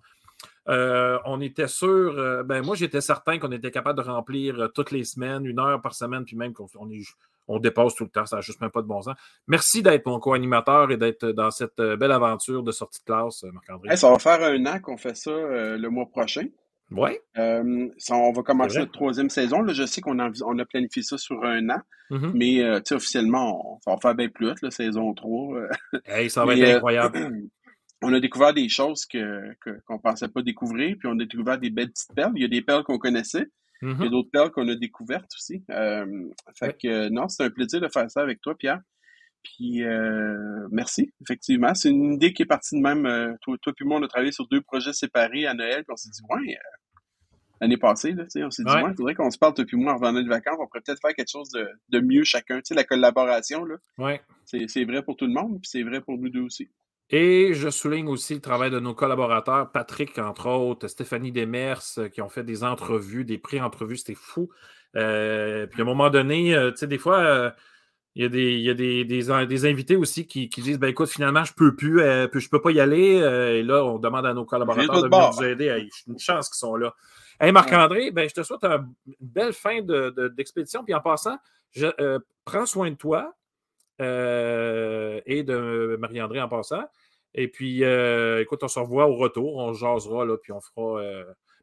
Euh, 0.69 1.19
on 1.25 1.41
était 1.41 1.69
sûr, 1.69 2.19
euh, 2.19 2.43
ben 2.43 2.65
moi 2.65 2.75
j'étais 2.77 3.01
certain 3.01 3.39
qu'on 3.39 3.53
était 3.53 3.71
capable 3.71 4.03
de 4.03 4.09
remplir 4.09 4.69
toutes 4.75 4.91
les 4.91 5.05
semaines, 5.05 5.45
une 5.45 5.59
heure 5.59 5.81
par 5.81 5.95
semaine, 5.95 6.25
puis 6.25 6.37
même 6.37 6.53
qu'on 6.53 6.67
on, 7.49 7.59
dépasse 7.59 7.95
tout 7.95 8.05
le 8.05 8.11
temps, 8.11 8.27
ça 8.27 8.37
n'a 8.37 8.43
juste 8.43 8.61
même 8.61 8.71
pas 8.71 8.83
de 8.83 8.89
bon 8.89 9.03
sens. 9.03 9.15
Merci 9.47 9.83
d'être 9.83 10.07
mon 10.07 10.19
co-animateur 10.19 10.91
et 10.91 10.97
d'être 10.97 11.27
dans 11.27 11.51
cette 11.51 11.77
belle 11.77 12.13
aventure 12.13 12.63
de 12.63 12.73
sortie 12.73 13.01
de 13.01 13.05
classe, 13.05 13.45
Marc-André. 13.53 13.97
ça 13.97 14.11
va 14.11 14.19
faire 14.19 14.43
un 14.43 14.67
an 14.67 14.81
qu'on 14.81 14.97
fait 14.97 15.17
ça 15.17 15.31
le 15.33 15.89
mois 15.89 16.07
prochain. 16.07 16.47
Oui. 16.90 17.11
Euh, 17.37 17.88
on 18.11 18.33
va 18.33 18.43
commencer 18.43 18.78
notre 18.78 18.93
troisième 18.93 19.31
saison. 19.31 19.61
Là, 19.61 19.73
je 19.73 19.85
sais 19.87 20.00
qu'on 20.00 20.19
a, 20.19 20.31
on 20.45 20.59
a 20.59 20.64
planifié 20.64 21.02
ça 21.02 21.19
sur 21.19 21.45
un 21.45 21.69
an, 21.71 21.81
mm-ne 22.11 22.28
mais 22.33 22.62
euh, 22.62 22.81
officiellement, 22.93 23.81
ça 23.85 23.93
va 23.93 23.97
faire 24.00 24.14
bien 24.14 24.28
plus 24.28 24.55
la 24.62 24.71
saison 24.71 25.12
3. 25.12 25.69
hey, 26.07 26.31
ça 26.31 26.45
va 26.45 26.55
être 26.55 26.62
euh, 26.62 26.76
incroyable. 26.76 27.43
on 28.02 28.12
a 28.12 28.21
découvert 28.21 28.55
des 28.55 28.69
choses 28.69 29.05
que, 29.07 29.52
qu'on 29.87 29.95
ne 29.95 30.00
pensait 30.00 30.28
pas 30.28 30.43
découvrir, 30.43 30.97
puis 30.99 31.09
on 31.09 31.19
a 31.19 31.25
découvert 31.25 31.59
des 31.59 31.71
belles 31.71 31.90
petites 31.90 32.14
perles. 32.14 32.33
Il 32.37 32.43
y 32.43 32.45
a 32.45 32.49
des 32.49 32.62
perles 32.62 32.85
qu'on 32.85 32.99
connaissait, 32.99 33.47
il 33.83 33.88
y 33.88 33.90
a 33.90 33.95
mm-hmm. 33.95 34.11
d'autres 34.11 34.31
perles 34.31 34.50
qu'on 34.52 34.69
a 34.69 34.76
découvertes 34.76 35.31
aussi. 35.35 35.64
Euh, 35.71 36.07
fait 36.57 36.76
que 36.81 37.09
non, 37.09 37.28
c'est 37.28 37.45
un 37.45 37.50
plaisir 37.50 37.81
de 37.81 37.88
faire 37.88 38.09
ça 38.11 38.21
avec 38.21 38.40
toi, 38.40 38.55
Pierre. 38.57 38.81
Puis 39.43 39.85
euh, 39.85 40.66
merci, 40.71 41.12
effectivement. 41.23 41.75
C'est 41.75 41.90
une 41.90 42.14
idée 42.14 42.33
qui 42.33 42.43
est 42.43 42.47
partie 42.47 42.76
de 42.76 42.83
même. 42.83 43.07
Euh, 43.07 43.35
toi, 43.43 43.57
toi 43.61 43.73
puis 43.75 43.85
moi, 43.85 43.99
on 43.99 44.02
a 44.02 44.09
travaillé 44.09 44.33
sur 44.33 44.47
deux 44.49 44.61
projets 44.61 44.93
séparés 44.93 45.47
à 45.47 45.55
Noël, 45.55 45.85
puis 45.85 45.93
on 45.93 45.97
s'est 45.97 46.11
dit, 46.11 46.21
ouais, 46.28 46.55
euh, 46.55 47.00
l'année 47.61 47.76
passée, 47.76 48.12
là, 48.12 48.25
on 48.25 48.50
s'est 48.50 48.64
dit, 48.64 48.73
ouais, 48.73 48.90
il 48.90 48.97
faudrait 48.97 49.14
qu'on 49.14 49.31
se 49.31 49.38
parle, 49.38 49.55
toi 49.55 49.64
puis 49.64 49.76
moi, 49.76 49.93
en 49.93 49.97
revenant 49.97 50.21
de 50.21 50.28
vacances, 50.28 50.57
on 50.61 50.66
pourrait 50.66 50.81
peut-être 50.85 51.00
faire 51.00 51.14
quelque 51.14 51.31
chose 51.31 51.50
de, 51.50 51.69
de 51.90 52.00
mieux 52.00 52.25
chacun. 52.25 52.57
Tu 52.57 52.62
sais, 52.66 52.75
la 52.75 52.85
collaboration, 52.85 53.64
là, 53.64 53.76
ouais. 53.99 54.21
c'est 54.45 54.85
vrai 54.85 55.03
pour 55.03 55.16
tout 55.16 55.27
le 55.27 55.33
monde, 55.33 55.61
puis 55.61 55.70
c'est 55.70 55.83
vrai 55.83 56.01
pour 56.01 56.18
nous 56.18 56.29
deux 56.29 56.42
aussi. 56.42 56.68
Et 57.11 57.55
je 57.55 57.70
souligne 57.70 58.09
aussi 58.09 58.35
le 58.35 58.40
travail 58.40 58.72
de 58.72 58.81
nos 58.81 58.92
collaborateurs, 58.92 59.70
Patrick, 59.70 60.18
entre 60.18 60.49
autres, 60.49 60.88
Stéphanie 60.88 61.31
Demers, 61.31 61.83
qui 62.12 62.20
ont 62.20 62.29
fait 62.29 62.42
des 62.42 62.64
entrevues, 62.64 63.25
des 63.25 63.38
pré-entrevues, 63.38 63.99
c'était 63.99 64.16
fou. 64.16 64.51
puis 64.92 65.03
à 65.03 65.66
un 65.79 65.85
moment 65.85 66.11
donné, 66.11 66.53
tu 66.72 66.79
sais, 66.79 66.88
des 66.88 66.99
fois 66.99 67.55
il 68.16 68.22
y 68.22 68.24
a 68.24 68.29
des, 68.31 68.52
il 68.55 68.62
y 68.62 68.70
a 68.70 68.74
des, 68.74 69.05
des, 69.05 69.66
invités 69.66 69.94
aussi 69.94 70.26
qui, 70.26 70.48
qui, 70.48 70.62
disent 70.62 70.79
ben 70.79 70.88
écoute, 70.88 71.11
finalement, 71.11 71.44
je 71.44 71.52
peux 71.52 71.76
plus, 71.76 72.00
euh, 72.00 72.26
je 72.33 72.48
peux 72.48 72.62
pas 72.62 72.70
y 72.70 72.81
aller. 72.81 73.20
Euh, 73.20 73.59
et 73.59 73.62
là, 73.62 73.85
on 73.85 73.98
demande 73.98 74.24
à 74.24 74.33
nos 74.33 74.46
collaborateurs 74.46 75.02
de 75.02 75.09
nous 75.09 75.44
aider. 75.44 75.87
une 76.07 76.18
chance 76.18 76.48
qu'ils 76.48 76.57
sont 76.57 76.76
là. 76.76 76.94
Hey, 77.38 77.52
Marc-André, 77.52 78.11
ben, 78.12 78.26
je 78.26 78.33
te 78.33 78.42
souhaite 78.42 78.64
une 78.64 78.87
belle 79.20 79.52
fin 79.52 79.83
d'expédition. 80.35 80.81
De, 80.81 80.87
Puis 80.87 80.94
en 80.94 81.02
passant, 81.02 81.37
je, 81.72 81.88
euh, 82.00 82.18
prends 82.46 82.64
soin 82.64 82.90
de 82.90 82.96
toi 82.96 83.35
et 83.98 85.42
de 85.42 85.98
Marie-André 86.00 86.40
en 86.40 86.48
passant. 86.48 86.85
Et 87.35 87.48
puis, 87.48 87.83
écoute, 87.83 88.62
on 88.62 88.68
se 88.68 88.79
revoit 88.79 89.09
au 89.09 89.16
retour. 89.16 89.57
On 89.57 89.74
jasera, 89.74 90.24
là, 90.24 90.38
puis 90.38 90.52
on 90.52 90.61
fera. 90.62 91.02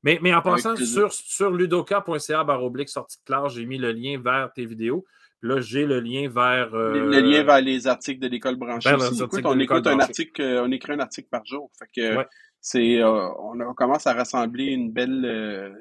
Mais, 0.04 0.20
mais 0.22 0.32
en 0.36 0.44
passant, 0.44 0.76
sur, 0.76 1.12
sur 1.12 1.50
ludoka.ca 1.50 2.44
baroblique 2.44 2.90
sortie 2.90 3.18
de 3.18 3.24
classe, 3.24 3.54
j'ai 3.54 3.66
mis 3.66 3.80
le 3.80 3.92
lien 3.92 4.22
vers 4.24 4.54
tes 4.54 4.68
vidéos. 4.68 5.04
Là, 5.44 5.60
j'ai 5.60 5.86
le 5.86 6.00
lien 6.00 6.30
vers. 6.30 6.70
Le 6.70 7.20
lien 7.20 7.42
euh, 7.42 7.44
vers 7.44 7.62
les 7.62 7.86
articles 7.86 8.22
de 8.22 8.30
l'école 8.30 8.56
branchée. 8.56 8.96
on 9.44 9.60
écoute 9.60 9.88
un 9.88 10.00
article, 10.00 10.42
euh, 10.42 10.64
on 10.64 10.72
écrit 10.72 10.94
un 10.94 11.00
article 11.00 11.28
par 11.30 11.46
jour. 11.46 11.70
Fait 11.78 11.90
que 11.94 12.26
c'est, 12.62 13.02
euh, 13.02 13.28
on, 13.38 13.74
commence 13.74 14.08
à 14.08 14.14
rassembler 14.14 14.68
une 14.68 14.94
belle. 14.94 15.76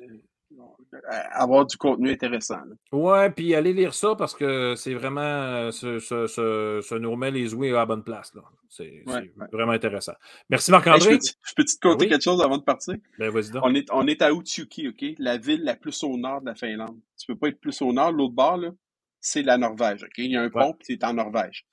avoir 1.31 1.64
du 1.64 1.77
contenu 1.77 2.11
intéressant. 2.11 2.59
Oui, 2.90 3.03
Ouais, 3.12 3.31
puis 3.31 3.55
allez 3.55 3.72
lire 3.72 3.94
ça 3.94 4.16
parce 4.16 4.35
que 4.35 4.75
c'est 4.75 4.94
vraiment. 4.94 5.70
Ça, 5.70 6.98
nous 6.98 7.11
remet 7.12 7.31
les 7.31 7.55
ouïes 7.55 7.70
à 7.70 7.75
la 7.75 7.87
bonne 7.87 8.03
place. 8.03 8.33
C'est 8.68 9.05
vraiment 9.53 9.72
intéressant. 9.72 10.14
Merci 10.51 10.72
Marc-André. 10.72 11.20
je 11.20 11.55
peux, 11.55 11.62
te 11.62 11.70
compter 11.81 12.09
quelque 12.09 12.25
chose 12.25 12.42
avant 12.42 12.59
de 12.59 12.64
partir? 12.64 12.96
Ben, 13.16 13.31
vas-y 13.31 13.53
On 13.62 13.72
est, 13.77 13.88
on 13.92 14.09
est 14.09 14.22
à 14.22 14.33
Utsuki, 14.33 14.88
OK? 14.88 15.05
La 15.20 15.37
ville 15.37 15.62
la 15.62 15.77
plus 15.77 16.03
au 16.03 16.16
nord 16.16 16.40
de 16.40 16.46
la 16.46 16.57
Finlande. 16.57 16.98
Tu 17.16 17.27
peux 17.29 17.37
pas 17.37 17.46
être 17.46 17.61
plus 17.61 17.81
au 17.81 17.92
nord. 17.92 18.11
L'autre 18.11 18.35
bord, 18.35 18.57
là, 18.57 18.70
c'est 19.22 19.42
la 19.42 19.56
Norvège. 19.56 20.06
Il 20.18 20.32
y 20.32 20.37
a 20.37 20.42
un 20.42 20.50
pont, 20.50 20.74
qui 20.74 20.87
c'est 20.92 21.04
en 21.04 21.14
Norvège. 21.14 21.64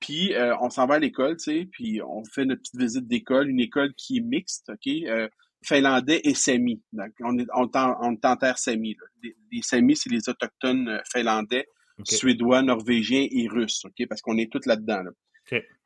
Puis 0.00 0.34
euh, 0.34 0.54
on 0.60 0.68
s'en 0.68 0.86
va 0.86 0.96
à 0.96 0.98
l'école, 0.98 1.36
tu 1.36 1.44
sais, 1.44 1.68
puis 1.70 2.02
on 2.02 2.22
fait 2.24 2.44
notre 2.44 2.62
petite 2.62 2.80
visite 2.80 3.06
d'école, 3.08 3.48
une 3.48 3.60
école 3.60 3.94
qui 3.94 4.18
est 4.18 4.20
mixte, 4.20 4.68
OK? 4.70 4.86
Euh, 4.86 5.28
finlandais 5.64 6.20
et 6.22 6.34
Sami. 6.34 6.82
Donc, 6.92 7.10
on 7.20 7.36
est, 7.38 7.46
on, 7.54 7.68
on 7.74 8.12
est 8.12 8.24
en 8.24 8.36
terre 8.36 8.58
Sami. 8.58 8.96
Les, 9.22 9.34
les 9.50 9.62
Sami, 9.62 9.96
c'est 9.96 10.10
les 10.10 10.28
autochtones 10.28 10.88
euh, 10.88 11.00
finlandais, 11.12 11.66
suédois, 12.04 12.62
norvégiens 12.62 13.26
et 13.28 13.48
russes, 13.48 13.84
OK? 13.84 14.06
Parce 14.08 14.20
qu'on 14.20 14.36
est 14.36 14.52
tous 14.52 14.66
là-dedans. 14.66 15.02
Là. 15.02 15.10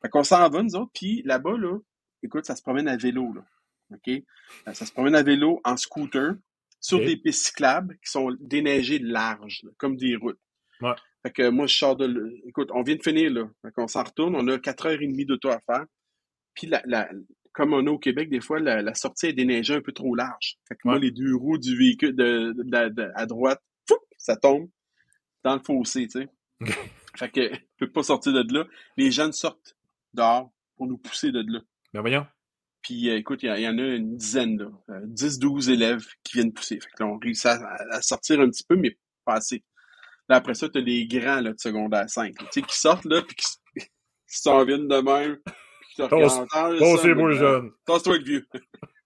Fait 0.01 0.09
qu'on 0.11 0.23
s'en 0.23 0.47
va, 0.49 0.61
nous 0.61 0.75
autres, 0.75 0.91
puis 0.93 1.23
là-bas, 1.25 1.57
là, 1.57 1.79
écoute, 2.21 2.45
ça 2.45 2.55
se 2.55 2.61
promène 2.61 2.87
à 2.87 2.97
vélo, 2.97 3.33
là. 3.33 3.43
OK? 3.91 4.23
Ça 4.73 4.85
se 4.85 4.91
promène 4.91 5.15
à 5.15 5.23
vélo 5.23 5.59
en 5.63 5.77
scooter 5.77 6.33
sur 6.79 6.99
des 6.99 7.17
pistes 7.17 7.45
cyclables 7.45 7.97
qui 8.03 8.11
sont 8.11 8.35
déneigées 8.41 8.99
larges, 8.99 9.61
comme 9.77 9.95
des 9.95 10.15
routes. 10.17 10.39
Fait 11.23 11.31
que 11.31 11.49
moi, 11.49 11.67
je 11.67 11.77
sors 11.77 11.95
de. 11.95 12.35
Écoute, 12.45 12.69
on 12.73 12.83
vient 12.83 12.95
de 12.95 13.03
finir, 13.03 13.31
là. 13.31 13.49
Fait 13.61 13.71
qu'on 13.71 13.87
s'en 13.87 14.03
retourne. 14.03 14.35
On 14.35 14.47
a 14.47 14.57
4h30 14.57 15.25
d'auto 15.25 15.49
à 15.49 15.59
faire. 15.59 15.85
Puis, 16.53 16.67
la, 16.67 16.81
la, 16.85 17.09
comme 17.53 17.73
on 17.73 17.85
a 17.87 17.91
au 17.91 17.99
Québec, 17.99 18.29
des 18.29 18.41
fois, 18.41 18.59
la, 18.59 18.93
sortie 18.95 19.27
est 19.27 19.33
déneigée 19.33 19.75
un 19.75 19.81
peu 19.81 19.93
trop 19.93 20.15
large. 20.15 20.57
Fait 20.67 20.75
que 20.75 20.81
moi, 20.85 20.99
les 20.99 21.11
deux 21.11 21.35
roues 21.35 21.57
du 21.57 21.77
véhicule 21.77 22.15
de, 22.15 22.53
de, 22.57 23.11
à 23.15 23.25
droite, 23.25 23.61
ça 24.17 24.35
tombe 24.35 24.69
dans 25.43 25.55
le 25.55 25.61
fossé, 25.61 26.07
tu 26.07 26.21
sais. 26.21 26.29
fait 27.17 27.29
que, 27.29 27.53
je 27.53 27.85
peux 27.85 27.91
pas 27.91 28.03
sortir 28.03 28.33
de 28.33 28.53
là. 28.53 28.65
Les 28.97 29.11
jeunes 29.11 29.33
sortent 29.33 29.77
dehors 30.13 30.51
pour 30.75 30.87
nous 30.87 30.97
pousser 30.97 31.31
de 31.31 31.43
là. 31.45 31.59
Ben 31.93 32.01
voyons. 32.01 32.25
Puis 32.81 33.09
euh, 33.09 33.17
écoute, 33.17 33.43
il 33.43 33.49
y, 33.49 33.67
en 33.67 33.77
a 33.77 33.81
une 33.81 34.17
dizaine, 34.17 34.57
là. 34.57 34.99
10-12 35.07 35.69
euh, 35.69 35.73
élèves 35.73 36.05
qui 36.23 36.37
viennent 36.37 36.53
pousser. 36.53 36.79
Fait 36.79 36.89
que 36.89 37.03
là, 37.03 37.09
on 37.09 37.17
réussit 37.17 37.45
à, 37.45 37.75
à, 37.91 38.01
sortir 38.01 38.39
un 38.39 38.49
petit 38.49 38.63
peu, 38.63 38.75
mais 38.75 38.97
pas 39.25 39.35
assez 39.35 39.63
après 40.29 40.53
ça, 40.53 40.69
tu 40.69 40.77
as 40.77 40.81
les 40.81 41.05
grands 41.05 41.41
là, 41.41 41.53
de 41.53 41.59
secondaire 41.59 42.09
5, 42.09 42.33
tu 42.37 42.45
sais, 42.51 42.61
qui 42.61 42.77
sortent 42.77 43.05
là, 43.05 43.21
puis 43.21 43.35
qui, 43.35 43.45
s'en 44.27 44.63
viennent 44.65 44.87
de 44.87 45.01
même. 45.01 45.37
Regardent. 45.99 46.99
c'est 47.01 47.13
moi 47.13 47.31
jeune. 47.31 47.71
toi 47.85 47.99
le 48.05 48.23
vieux. 48.23 48.47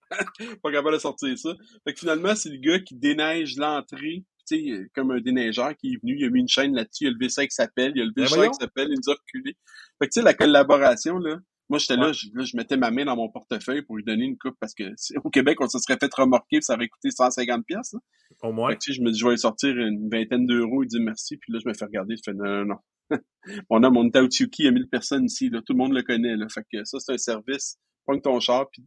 pas 0.63 0.71
capable 0.71 0.93
de 0.93 0.99
sortir 0.99 1.37
ça. 1.37 1.49
Fait 1.85 1.93
que 1.93 1.99
finalement, 1.99 2.33
c'est 2.33 2.49
le 2.49 2.59
gars 2.59 2.79
qui 2.79 2.95
déneige 2.95 3.57
l'entrée, 3.57 4.23
sais, 4.47 4.89
comme 4.95 5.11
un 5.11 5.19
déneigeur 5.19 5.75
qui 5.75 5.93
est 5.93 6.01
venu, 6.01 6.17
il 6.17 6.25
a 6.25 6.29
mis 6.29 6.39
une 6.39 6.47
chaîne 6.47 6.73
là-dessus, 6.73 7.05
il 7.05 7.07
a 7.07 7.11
levé 7.11 7.29
ça 7.29 7.45
qui 7.45 7.53
s'appelle, 7.53 7.91
il 7.95 8.01
a 8.01 8.05
levé 8.05 8.13
ben 8.15 8.27
ça 8.27 8.47
qui 8.47 8.55
s'appelle, 8.59 8.87
il 8.89 8.97
nous 9.03 9.11
a 9.11 9.15
reculé. 9.15 9.55
Fait 9.99 10.07
que 10.07 10.13
tu 10.13 10.19
sais, 10.19 10.21
la 10.21 10.33
collaboration, 10.33 11.17
là, 11.17 11.37
moi, 11.69 11.79
j'étais 11.79 11.97
là, 11.97 12.13
je, 12.13 12.27
là, 12.33 12.43
je 12.45 12.55
mettais 12.55 12.77
ma 12.77 12.91
main 12.91 13.05
dans 13.05 13.15
mon 13.15 13.29
portefeuille 13.29 13.81
pour 13.81 13.97
lui 13.97 14.03
donner 14.03 14.25
une 14.25 14.37
coupe 14.37 14.55
parce 14.59 14.73
que 14.73 14.83
au 15.23 15.29
Québec, 15.29 15.59
on 15.59 15.67
se 15.67 15.79
serait 15.79 15.97
fait 15.97 16.13
remorquer, 16.13 16.61
ça 16.61 16.75
aurait 16.75 16.87
coûté 16.87 17.11
150 17.11 17.65
pièces. 17.65 17.95
Au 18.41 18.51
moins. 18.51 18.71
Fait 18.71 18.77
que, 18.77 18.93
je 18.93 19.01
me 19.01 19.11
dis, 19.11 19.19
je 19.19 19.25
vais 19.25 19.31
lui 19.31 19.39
sortir 19.39 19.75
une 19.75 20.09
vingtaine 20.09 20.45
d'euros. 20.45 20.83
Il 20.83 20.87
dit 20.87 20.99
merci. 20.99 21.37
Puis 21.37 21.51
là, 21.51 21.59
je 21.63 21.67
me 21.67 21.73
fais 21.73 21.85
regarder. 21.85 22.15
Je 22.15 22.21
fais 22.23 22.33
non, 22.33 22.45
non, 22.45 22.65
non. 22.65 22.77
mon 23.69 23.83
homme, 23.83 23.97
on 23.97 24.07
est 24.07 24.15
à 24.15 24.21
Utsuki, 24.21 24.63
il 24.63 24.65
y 24.65 24.67
a 24.69 24.71
1000 24.71 24.89
personnes 24.89 25.25
ici. 25.25 25.49
Là, 25.49 25.61
tout 25.65 25.73
le 25.73 25.77
monde 25.77 25.93
le 25.93 26.03
connaît. 26.03 26.35
Là. 26.35 26.47
Fait 26.49 26.65
que 26.71 26.83
ça, 26.83 26.99
c'est 26.99 27.13
un 27.13 27.17
service. 27.17 27.77
Prends 28.05 28.19
ton 28.19 28.39
char. 28.39 28.69
Puis... 28.71 28.85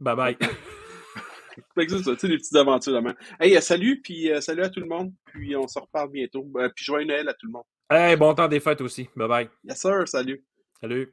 Bye 0.00 0.16
bye. 0.16 0.36
fait 1.74 1.86
que 1.86 1.96
c'est 1.96 2.04
ça, 2.04 2.12
tu 2.14 2.20
sais, 2.20 2.28
des 2.28 2.36
petites 2.36 2.56
aventures 2.56 2.94
demain. 2.94 3.14
Hey, 3.40 3.56
euh, 3.56 3.60
salut, 3.60 4.00
puis 4.02 4.30
euh, 4.30 4.40
salut 4.40 4.62
à 4.62 4.70
tout 4.70 4.80
le 4.80 4.86
monde. 4.86 5.12
Puis 5.26 5.56
on 5.56 5.66
se 5.66 5.78
reparle 5.78 6.10
bientôt. 6.10 6.48
Euh, 6.56 6.68
puis 6.74 6.84
joyeux 6.84 7.06
Noël 7.06 7.28
à 7.28 7.34
tout 7.34 7.46
le 7.46 7.52
monde. 7.52 7.64
Hey, 7.90 8.16
bon 8.16 8.34
temps 8.34 8.48
des 8.48 8.60
fêtes 8.60 8.80
aussi. 8.80 9.08
Bye 9.16 9.28
bye. 9.28 9.48
Yes, 9.64 9.80
sir. 9.80 10.06
Salut. 10.06 10.44
Salut. 10.80 11.12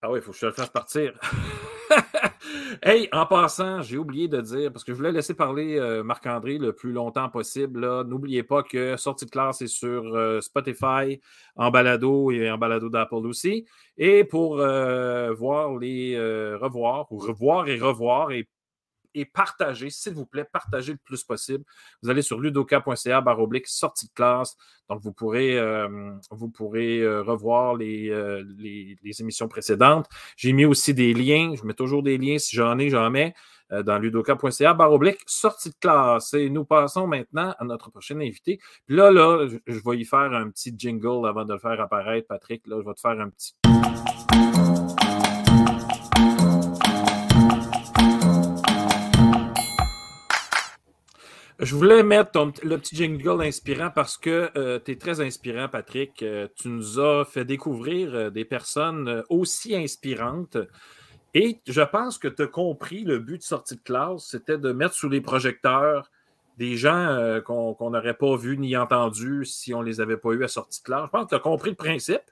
Ah 0.00 0.12
oui, 0.12 0.20
il 0.20 0.22
faut 0.22 0.30
que 0.30 0.36
je 0.36 0.42
te 0.42 0.46
le 0.46 0.52
fasse 0.52 0.70
partir. 0.70 1.12
hey, 2.84 3.08
en 3.10 3.26
passant, 3.26 3.82
j'ai 3.82 3.98
oublié 3.98 4.28
de 4.28 4.40
dire, 4.40 4.72
parce 4.72 4.84
que 4.84 4.92
je 4.92 4.96
voulais 4.96 5.10
laisser 5.10 5.34
parler 5.34 5.76
euh, 5.76 6.04
Marc-André 6.04 6.58
le 6.58 6.72
plus 6.72 6.92
longtemps 6.92 7.28
possible. 7.28 7.80
N'oubliez 8.04 8.44
pas 8.44 8.62
que 8.62 8.96
Sortie 8.96 9.26
de 9.26 9.30
classe 9.30 9.60
est 9.60 9.66
sur 9.66 10.14
euh, 10.14 10.40
Spotify, 10.40 11.20
en 11.56 11.72
balado 11.72 12.30
et 12.30 12.48
en 12.48 12.58
balado 12.58 12.88
d'Apple 12.88 13.26
aussi. 13.26 13.66
Et 13.96 14.22
pour 14.22 14.60
euh, 14.60 15.32
voir 15.32 15.76
les 15.78 16.16
revoir, 16.16 17.10
ou 17.10 17.18
revoir 17.18 17.66
et 17.66 17.76
revoir 17.78 18.30
et 18.30 18.48
et 19.20 19.24
partagez, 19.24 19.90
s'il 19.90 20.14
vous 20.14 20.26
plaît, 20.26 20.44
partagez 20.44 20.92
le 20.92 20.98
plus 20.98 21.24
possible. 21.24 21.64
Vous 22.02 22.10
allez 22.10 22.22
sur 22.22 22.40
ludoka.ca 22.40 23.20
baroblique 23.20 23.66
sortie 23.66 24.06
de 24.06 24.12
classe. 24.12 24.56
Donc, 24.88 25.00
vous 25.02 25.12
pourrez, 25.12 25.58
euh, 25.58 26.12
vous 26.30 26.48
pourrez 26.48 27.00
euh, 27.00 27.22
revoir 27.22 27.74
les, 27.74 28.10
les, 28.58 29.20
émissions 29.20 29.48
précédentes. 29.48 30.06
J'ai 30.36 30.52
mis 30.52 30.64
aussi 30.64 30.94
des 30.94 31.12
liens. 31.12 31.54
Je 31.56 31.64
mets 31.64 31.74
toujours 31.74 32.02
des 32.02 32.16
liens 32.18 32.38
si 32.38 32.56
j'en 32.56 32.78
ai, 32.78 32.88
j'en 32.88 33.10
mets 33.10 33.34
dans 33.84 33.98
ludoka.ca 33.98 34.72
baroblique 34.72 35.18
sortie 35.26 35.70
de 35.70 35.74
classe. 35.78 36.32
Et 36.34 36.48
nous 36.48 36.64
passons 36.64 37.06
maintenant 37.06 37.54
à 37.58 37.64
notre 37.64 37.90
prochain 37.90 38.18
invité. 38.20 38.60
Là, 38.88 39.10
là, 39.10 39.46
je 39.66 39.80
vais 39.84 39.98
y 39.98 40.04
faire 40.04 40.32
un 40.32 40.48
petit 40.50 40.74
jingle 40.76 41.26
avant 41.26 41.44
de 41.44 41.52
le 41.52 41.58
faire 41.58 41.80
apparaître, 41.80 42.28
Patrick. 42.28 42.66
Là, 42.66 42.80
je 42.80 42.88
vais 42.88 42.94
te 42.94 43.00
faire 43.00 43.20
un 43.20 43.28
petit. 43.28 43.54
Je 51.60 51.74
voulais 51.74 52.04
mettre 52.04 52.38
le 52.62 52.78
petit 52.78 52.94
jingle 52.94 53.42
inspirant 53.42 53.90
parce 53.90 54.16
que 54.16 54.48
euh, 54.56 54.78
tu 54.78 54.92
es 54.92 54.96
très 54.96 55.20
inspirant, 55.20 55.68
Patrick. 55.68 56.22
Euh, 56.22 56.46
tu 56.54 56.68
nous 56.68 57.00
as 57.00 57.24
fait 57.24 57.44
découvrir 57.44 58.14
euh, 58.14 58.30
des 58.30 58.44
personnes 58.44 59.24
aussi 59.28 59.74
inspirantes. 59.74 60.56
Et 61.34 61.58
je 61.66 61.82
pense 61.82 62.16
que 62.16 62.28
tu 62.28 62.42
as 62.42 62.46
compris 62.46 63.02
le 63.02 63.18
but 63.18 63.38
de 63.38 63.42
sortie 63.42 63.74
de 63.74 63.80
classe, 63.80 64.28
c'était 64.28 64.56
de 64.56 64.70
mettre 64.70 64.94
sous 64.94 65.08
les 65.08 65.20
projecteurs 65.20 66.10
des 66.58 66.76
gens 66.76 67.40
qu'on 67.44 67.90
n'aurait 67.90 68.14
pas 68.14 68.34
vus 68.36 68.56
ni 68.58 68.76
entendus 68.76 69.44
si 69.44 69.74
on 69.74 69.80
ne 69.80 69.86
les 69.86 70.00
avait 70.00 70.16
pas 70.16 70.30
eus 70.30 70.42
à 70.42 70.48
sortie 70.48 70.80
de 70.80 70.84
classe. 70.84 71.04
Je 71.04 71.10
pense 71.10 71.24
que 71.24 71.28
tu 71.28 71.34
as 71.34 71.40
compris 71.40 71.70
le 71.70 71.76
principe. 71.76 72.22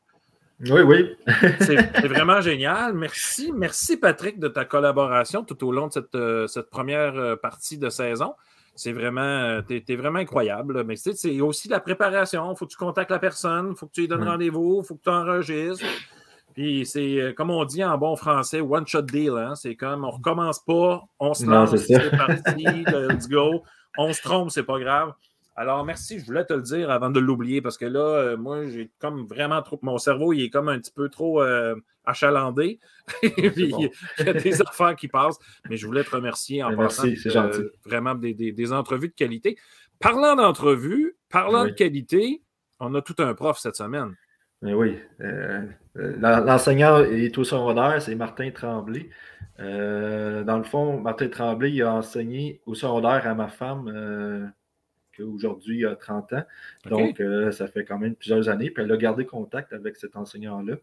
Oui, 0.61 0.81
oui. 0.81 1.15
c'est 1.61 2.09
vraiment 2.09 2.41
génial. 2.41 2.95
Merci. 2.95 3.53
Merci, 3.53 3.99
Patrick, 3.99 4.41
de 4.41 4.49
ta 4.49 4.65
collaboration 4.65 5.45
tout 5.45 5.65
au 5.65 5.71
long 5.71 5.89
de 5.89 5.93
cette, 5.93 6.49
cette 6.49 6.71
première 6.71 7.39
partie 7.39 7.79
de 7.79 7.89
saison. 7.89 8.35
C'est 8.77 8.93
vraiment, 8.93 9.21
euh, 9.23 9.62
tu 9.67 9.83
es, 9.89 9.97
vraiment 9.97 10.19
incroyable. 10.19 10.85
Mais 10.85 10.97
c'est 10.97 11.41
aussi 11.41 11.69
la 11.69 11.81
préparation. 11.81 12.53
Il 12.53 12.57
faut 12.57 12.67
que 12.67 12.73
tu 12.73 12.77
contactes 12.77 13.11
la 13.11 13.19
personne, 13.19 13.71
il 13.71 13.77
faut 13.77 13.87
que 13.87 13.93
tu 13.93 14.03
lui 14.03 14.09
donnes 14.09 14.29
rendez-vous, 14.29 14.83
il 14.85 14.87
faut 14.87 14.97
que 14.97 15.03
tu 15.03 15.11
enregistres. 15.11 15.85
Puis 16.53 16.87
c'est, 16.87 17.21
euh, 17.21 17.33
comme 17.33 17.51
on 17.51 17.65
dit 17.65 17.83
en 17.83 17.97
bon 17.99 18.17
français, 18.17 18.61
one 18.61 18.87
shot 18.87 19.03
deal. 19.03 19.33
Hein? 19.37 19.55
C'est 19.55 19.77
comme 19.77 20.05
on 20.05 20.11
recommence 20.11 20.59
pas, 20.59 21.03
on 21.19 21.35
se 21.35 21.45
lance, 21.47 21.75
c'est 21.77 22.11
parti, 22.17 22.65
let's 22.87 23.29
go. 23.29 23.62
On 23.99 24.12
se 24.12 24.23
trompe, 24.23 24.51
c'est 24.51 24.62
pas 24.62 24.79
grave. 24.79 25.12
Alors, 25.57 25.85
merci, 25.85 26.21
je 26.21 26.27
voulais 26.27 26.45
te 26.45 26.53
le 26.53 26.62
dire 26.62 26.90
avant 26.90 27.11
de 27.11 27.19
l'oublier 27.19 27.62
parce 27.62 27.79
que 27.79 27.87
là, 27.87 28.01
euh, 28.01 28.37
moi, 28.37 28.69
j'ai 28.69 28.90
comme 28.99 29.27
vraiment 29.27 29.62
trop. 29.62 29.79
Mon 29.83 29.99
cerveau, 29.99 30.33
il 30.33 30.45
est 30.45 30.51
comme 30.51 30.69
un 30.69 30.79
petit 30.79 30.92
peu 30.92 31.09
trop 31.09 31.40
achalandé. 32.07 32.79
il 33.23 33.90
y 34.21 34.29
a 34.29 34.33
des 34.33 34.62
affaires 34.66 34.97
qui 34.97 35.09
passent. 35.09 35.38
Mais 35.69 35.77
je 35.77 35.87
voulais 35.87 36.05
te 36.05 36.11
remercier 36.11 36.62
en 36.62 36.75
passant. 36.75 37.05
Merci, 37.05 37.21
c'est 37.21 37.31
gentil. 37.31 37.61
Euh, 37.61 37.73
vraiment 37.85 38.14
des, 38.14 38.73
entrevues 38.73 39.09
de 39.09 39.14
qualité. 39.14 39.59
Parlant 39.99 40.37
d'entrevues, 40.37 41.16
parlant 41.29 41.64
de 41.64 41.71
qualité, 41.71 42.42
on 42.81 42.95
a 42.95 43.03
tout 43.03 43.16
un 43.19 43.35
prof 43.35 43.59
cette 43.59 43.77
semaine. 43.77 44.14
Mais 44.62 44.73
oui. 44.73 44.99
Euh, 45.21 45.62
euh, 45.97 46.16
l'enseignant 46.19 47.01
est 47.01 47.37
au 47.37 47.45
secondaire, 47.45 48.01
c'est 48.01 48.14
Martin 48.14 48.51
Tremblay. 48.51 49.11
dans 49.59 50.59
le 50.59 50.64
fond, 50.64 51.01
Martin 51.01 51.29
Tremblay 51.29 51.73
il 51.73 51.83
a 51.83 51.92
enseigné 51.92 52.61
au 52.66 52.75
secondaire 52.75 53.27
à 53.27 53.35
ma 53.35 53.49
femme 53.49 54.53
aujourd'hui 55.23 55.85
a 55.87 55.97
30 55.97 56.33
ans. 56.33 56.45
Donc, 56.87 57.23
ça 57.53 57.67
fait 57.67 57.85
quand 57.85 57.99
même 57.99 58.15
plusieurs 58.15 58.49
années. 58.49 58.71
Puis 58.71 58.83
elle 58.83 58.93
a 58.93 58.97
gardé 58.97 59.25
contact 59.25 59.73
avec 59.73 59.97
cet 59.97 60.17
enseignant-là. 60.17 60.77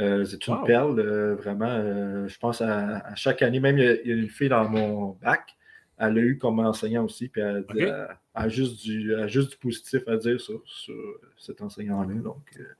Euh, 0.00 0.24
c'est 0.24 0.46
une 0.48 0.62
perle, 0.64 0.98
euh, 0.98 1.34
vraiment. 1.36 1.70
Euh, 1.70 2.26
je 2.26 2.38
pense 2.38 2.60
à, 2.60 3.14
chaque 3.14 3.42
année, 3.42 3.60
même 3.60 3.78
il 3.78 3.84
y, 3.84 4.12
a, 4.12 4.14
une 4.14 4.28
fille 4.28 4.48
dans 4.48 4.68
mon 4.68 5.10
bac, 5.22 5.56
elle 5.98 6.18
a 6.18 6.20
eu 6.20 6.38
comme 6.38 6.58
enseignant 6.58 7.04
aussi, 7.04 7.28
puis 7.28 7.40
elle, 7.40 7.64
a, 8.34 8.48
juste 8.48 8.82
du, 8.82 9.14
juste 9.28 9.52
du 9.52 9.56
positif 9.56 10.02
à 10.08 10.16
dire 10.16 10.40
sur, 10.40 10.60
cet 11.38 11.62
enseignant-là. 11.62 12.14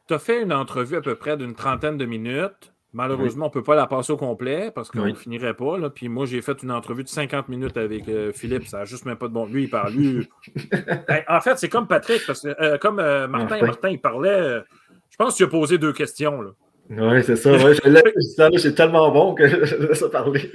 Tu 0.08 0.14
as 0.14 0.18
fait 0.18 0.42
une 0.42 0.52
entrevue 0.52 0.96
à 0.96 1.00
peu 1.00 1.14
près 1.14 1.36
d'une 1.36 1.54
trentaine 1.54 1.96
de 1.96 2.04
minutes. 2.04 2.72
Malheureusement, 2.94 3.46
on 3.46 3.48
ne 3.48 3.52
peut 3.52 3.62
pas 3.62 3.74
la 3.74 3.86
passer 3.86 4.12
au 4.12 4.16
complet 4.16 4.70
parce 4.74 4.90
qu'on 4.90 5.04
ne 5.04 5.14
finirait 5.14 5.54
pas. 5.54 5.76
Là. 5.76 5.90
Puis 5.90 6.08
moi, 6.08 6.26
j'ai 6.26 6.40
fait 6.40 6.62
une 6.62 6.70
entrevue 6.70 7.04
de 7.04 7.08
50 7.08 7.48
minutes 7.48 7.76
avec 7.76 8.04
Philippe. 8.32 8.66
Ça 8.66 8.78
n'a 8.78 8.84
juste 8.84 9.04
même 9.04 9.16
pas 9.16 9.28
de 9.28 9.32
bon. 9.32 9.46
Lui, 9.46 9.64
il 9.64 9.70
parle. 9.70 9.92
Lui... 9.92 10.28
Ben, 11.08 11.22
en 11.28 11.40
fait, 11.40 11.58
c'est 11.58 11.68
comme 11.68 11.86
Patrick, 11.86 12.22
parce 12.26 12.42
que 12.42 12.76
comme 12.78 12.96
Martin, 12.96 13.60
Martin, 13.60 13.90
il 13.90 14.00
parlait. 14.00 14.62
je 15.10 15.16
pense 15.16 15.34
que 15.34 15.38
tu 15.38 15.44
as 15.44 15.48
posé 15.48 15.76
deux 15.76 15.92
questions. 15.92 16.40
Là. 16.40 16.50
Oui, 16.90 17.22
c'est 17.24 17.36
ça. 17.36 17.52
Ouais, 17.52 18.58
c'est 18.58 18.74
tellement 18.74 19.10
bon 19.10 19.34
que 19.34 19.64
je 19.64 19.76
laisse 19.76 20.04
parler. 20.12 20.50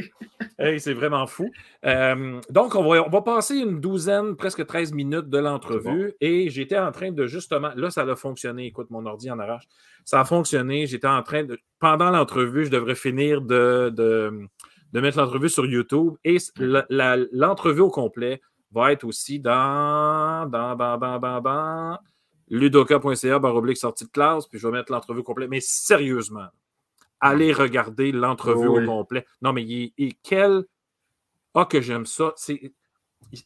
c'est 0.77 0.93
vraiment 0.93 1.25
fou. 1.25 1.49
Euh, 1.85 2.39
donc, 2.49 2.75
on 2.75 2.83
va, 2.83 3.03
on 3.05 3.09
va 3.09 3.21
passer 3.21 3.55
une 3.55 3.79
douzaine, 3.79 4.35
presque 4.35 4.65
13 4.65 4.93
minutes 4.93 5.29
de 5.29 5.39
l'entrevue. 5.39 6.13
Et 6.21 6.49
j'étais 6.49 6.77
en 6.77 6.91
train 6.91 7.11
de 7.11 7.25
justement. 7.25 7.71
Là, 7.75 7.89
ça 7.89 8.03
a 8.03 8.15
fonctionné. 8.15 8.67
Écoute, 8.67 8.91
mon 8.91 9.05
ordi 9.05 9.31
en 9.31 9.39
arrache. 9.39 9.63
Ça 10.05 10.19
a 10.19 10.25
fonctionné. 10.25 10.85
J'étais 10.85 11.07
en 11.07 11.23
train 11.23 11.43
de. 11.43 11.57
Pendant 11.79 12.11
l'entrevue, 12.11 12.65
je 12.65 12.71
devrais 12.71 12.95
finir 12.95 13.41
de, 13.41 13.91
de, 13.95 14.31
de 14.93 14.99
mettre 14.99 15.17
l'entrevue 15.17 15.49
sur 15.49 15.65
YouTube. 15.65 16.13
Et 16.23 16.37
l'entrevue 17.31 17.81
au 17.81 17.89
complet 17.89 18.39
va 18.71 18.91
être 18.91 19.03
aussi 19.03 19.39
dans. 19.39 20.47
dans, 20.47 20.75
dans, 20.75 20.97
dans, 20.97 21.19
dans, 21.19 21.41
dans 21.41 21.97
ludoka.ca 22.49 23.39
baroblique 23.39 23.77
sortie 23.77 24.05
de 24.05 24.09
classe, 24.09 24.47
puis 24.47 24.59
je 24.59 24.67
vais 24.67 24.73
mettre 24.73 24.91
l'entrevue 24.91 25.23
complète. 25.23 25.49
Mais 25.49 25.61
sérieusement, 25.61 26.47
allez 27.19 27.53
regarder 27.53 28.11
l'entrevue 28.11 28.67
au 28.67 28.85
complet. 28.85 29.25
Non, 29.41 29.53
mais 29.53 29.63
il, 29.63 29.93
est 29.97 30.17
quel. 30.23 30.65
Ah, 31.53 31.65
que 31.65 31.81
j'aime 31.81 32.05
ça. 32.05 32.33
C'est, 32.35 32.73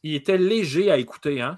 il 0.03 0.15
était 0.15 0.37
léger 0.37 0.91
à 0.91 0.97
écouter, 0.97 1.41
hein? 1.41 1.57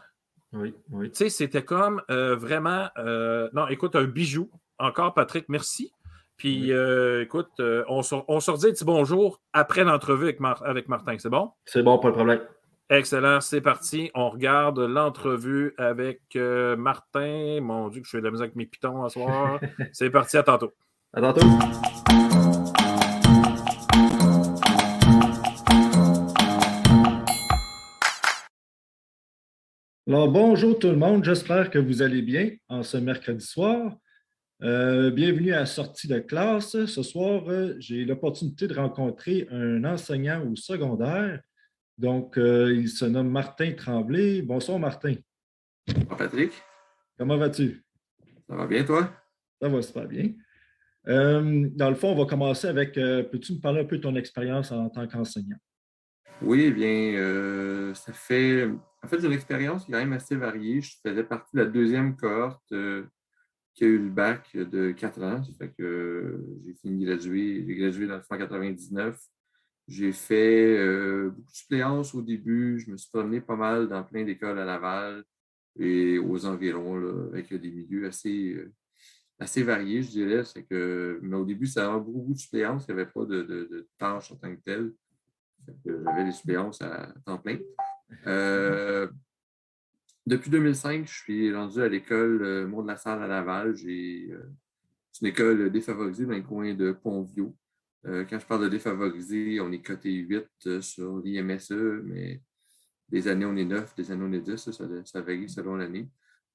Oui, 0.53 0.73
oui. 0.91 1.11
Tu 1.11 1.17
sais, 1.17 1.29
c'était 1.29 1.63
comme 1.63 2.01
euh, 2.09 2.35
vraiment. 2.35 2.87
Euh, 2.97 3.49
non, 3.53 3.67
écoute, 3.67 3.95
un 3.95 4.05
bijou. 4.05 4.49
Encore, 4.79 5.13
Patrick, 5.13 5.49
merci. 5.49 5.91
Puis, 6.37 6.71
euh, 6.73 7.23
écoute, 7.23 7.49
on, 7.59 8.01
on 8.27 8.39
se 8.39 8.51
redit 8.51 8.67
un 8.67 8.71
petit 8.71 8.85
bonjour 8.85 9.41
après 9.53 9.83
l'entrevue 9.83 10.25
avec, 10.25 10.39
avec 10.63 10.89
Martin. 10.89 11.15
C'est 11.17 11.29
bon? 11.29 11.51
C'est 11.65 11.81
bon, 11.81 11.97
pas 11.97 12.09
de 12.09 12.13
problème. 12.13 12.41
Excellent, 12.91 13.41
c'est 13.41 13.61
parti. 13.61 14.11
On 14.13 14.29
regarde 14.29 14.77
l'entrevue 14.77 15.73
avec 15.79 16.21
euh, 16.35 16.75
Martin. 16.75 17.59
Mon 17.59 17.89
Dieu, 17.89 18.01
que 18.01 18.05
je 18.05 18.11
fais 18.11 18.19
de 18.19 18.25
la 18.25 18.29
musique 18.29 18.43
avec 18.43 18.55
mes 18.55 18.67
pitons 18.67 19.03
à 19.03 19.09
soir. 19.09 19.59
c'est 19.91 20.11
parti, 20.11 20.37
à 20.37 20.43
tantôt. 20.43 20.71
À 21.11 21.19
tantôt. 21.19 21.47
Alors, 30.07 30.27
bonjour 30.29 30.77
tout 30.77 30.89
le 30.89 30.95
monde, 30.95 31.23
j'espère 31.23 31.71
que 31.71 31.79
vous 31.79 32.03
allez 32.03 32.21
bien 32.21 32.51
en 32.69 32.83
ce 32.83 32.97
mercredi 32.97 33.43
soir. 33.43 33.97
Euh, 34.61 35.09
bienvenue 35.09 35.53
à 35.53 35.61
la 35.61 35.65
sortie 35.65 36.07
de 36.07 36.19
classe. 36.19 36.85
Ce 36.85 37.01
soir, 37.01 37.49
euh, 37.49 37.73
j'ai 37.79 38.05
l'opportunité 38.05 38.67
de 38.67 38.75
rencontrer 38.75 39.47
un 39.49 39.83
enseignant 39.85 40.45
au 40.47 40.55
secondaire 40.55 41.41
donc, 41.97 42.37
euh, 42.37 42.73
il 42.73 42.89
se 42.89 43.05
nomme 43.05 43.29
Martin 43.29 43.71
Tremblay. 43.73 44.41
Bonsoir, 44.41 44.79
Martin. 44.79 45.15
Bonjour, 45.87 46.17
Patrick. 46.17 46.51
Comment 47.17 47.37
vas-tu? 47.37 47.83
Ça 48.49 48.55
va 48.55 48.67
bien, 48.67 48.83
toi? 48.83 49.13
Ça 49.61 49.69
va 49.69 49.81
super 49.81 50.07
bien. 50.07 50.33
Euh, 51.07 51.69
dans 51.73 51.89
le 51.89 51.95
fond, 51.95 52.09
on 52.09 52.15
va 52.17 52.25
commencer 52.25 52.67
avec, 52.67 52.97
euh, 52.97 53.23
peux-tu 53.23 53.53
me 53.53 53.59
parler 53.61 53.81
un 53.81 53.85
peu 53.85 53.97
de 53.97 54.01
ton 54.01 54.15
expérience 54.15 54.71
en 54.71 54.89
tant 54.89 55.07
qu'enseignant? 55.07 55.57
Oui, 56.41 56.65
eh 56.65 56.71
bien, 56.71 57.93
ça 57.93 58.11
fait, 58.11 58.67
en 59.01 59.07
fait, 59.07 59.21
j'ai 59.21 59.27
une 59.27 59.33
expérience 59.33 59.85
quand 59.85 59.93
même 59.93 60.11
assez 60.11 60.35
variée. 60.35 60.81
Je 60.81 60.95
faisais 61.01 61.23
partie 61.23 61.55
de 61.55 61.61
la 61.61 61.65
deuxième 61.65 62.17
cohorte 62.17 62.73
qui 63.73 63.83
a 63.85 63.87
eu 63.87 63.99
le 63.99 64.09
bac 64.09 64.49
de 64.53 64.91
quatre 64.91 65.23
ans. 65.23 65.41
Ça 65.41 65.51
fait 65.57 65.73
que 65.77 66.43
j'ai 66.65 66.73
fini 66.73 67.05
de 67.05 67.09
graduer, 67.09 67.63
j'ai 67.65 67.75
gradué 67.75 68.07
dans 68.07 68.17
le 68.17 68.21
fond 68.21 68.35
en 68.35 68.37
99. 68.37 69.17
J'ai 69.87 70.13
fait 70.13 70.77
euh, 70.77 71.29
beaucoup 71.29 71.51
de 71.51 71.55
suppléances 71.55 72.15
au 72.15 72.21
début. 72.21 72.79
Je 72.79 72.89
me 72.89 72.97
suis 72.97 73.09
promené 73.09 73.39
pas 73.39 73.55
mal 73.55 73.87
dans 73.87 74.03
plein 74.03 74.23
d'écoles 74.23 74.57
à 74.57 74.65
Laval 74.65 75.23
et 75.77 76.17
aux 76.17 76.45
environs, 76.45 77.29
avec 77.31 77.53
des 77.53 77.69
milieux 77.69 78.07
assez, 78.07 78.53
euh, 78.53 78.73
assez 79.37 79.61
variés, 79.61 80.01
je 80.01 80.09
dirais. 80.09 80.43
C'est 80.43 80.63
que, 80.63 81.19
mais 81.21 81.35
au 81.35 81.45
début, 81.45 81.67
ça 81.67 81.93
avait 81.93 82.03
beaucoup 82.03 82.33
de 82.33 82.39
suppléances. 82.39 82.85
Il 82.87 82.95
n'y 82.95 83.01
avait 83.01 83.11
pas 83.11 83.25
de, 83.25 83.43
de, 83.43 83.87
tâches 83.97 84.31
en 84.31 84.37
tant 84.37 84.55
que 84.55 84.61
telles. 84.61 84.91
J'avais 85.85 86.25
des 86.25 86.31
suppléances 86.31 86.81
à 86.81 87.13
temps 87.23 87.37
plein. 87.37 87.59
Euh, 88.25 89.07
depuis 90.25 90.49
2005, 90.49 91.07
je 91.07 91.13
suis 91.13 91.55
rendu 91.55 91.81
à 91.81 91.87
l'école 91.87 92.65
Mont 92.67 92.81
de 92.81 92.87
la 92.87 92.97
Salle 92.97 93.21
à 93.21 93.27
Laval. 93.27 93.75
J'ai 93.75 94.31
une 95.21 95.27
école 95.27 95.69
défavorisée 95.69 96.25
dans 96.25 96.31
les 96.31 96.43
coins 96.43 96.73
de 96.73 96.91
Pont-Vieux. 96.91 97.51
Euh, 98.07 98.23
quand 98.29 98.39
je 98.39 98.45
parle 98.45 98.63
de 98.63 98.69
défavorisé, 98.69 99.59
on 99.61 99.71
est 99.71 99.81
coté 99.81 100.11
8 100.11 100.45
euh, 100.67 100.81
sur 100.81 101.17
l'IMSE, 101.23 101.71
mais 102.03 102.41
des 103.09 103.27
années 103.27 103.45
on 103.45 103.55
est 103.55 103.65
9, 103.65 103.95
des 103.95 104.11
années 104.11 104.25
on 104.25 104.33
est 104.33 104.41
10, 104.41 104.71
ça, 104.71 105.21
varie 105.21 105.49
selon 105.49 105.75
l'année. 105.75 106.09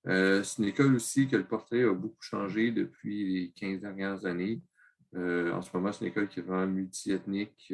Euh, 0.06 0.42
c'est 0.44 0.62
une 0.62 0.68
école 0.68 0.94
aussi 0.94 1.26
que 1.26 1.36
le 1.36 1.46
portrait 1.46 1.84
a 1.84 1.92
beaucoup 1.92 2.22
changé 2.22 2.70
depuis 2.70 3.32
les 3.32 3.50
15 3.52 3.80
dernières 3.80 4.24
années. 4.24 4.62
en 5.14 5.60
ce 5.60 5.70
moment, 5.74 5.92
c'est 5.92 6.04
une 6.04 6.12
école 6.12 6.28
qui 6.28 6.40
est 6.40 6.42
vraiment 6.42 6.72
multiethnique. 6.72 7.72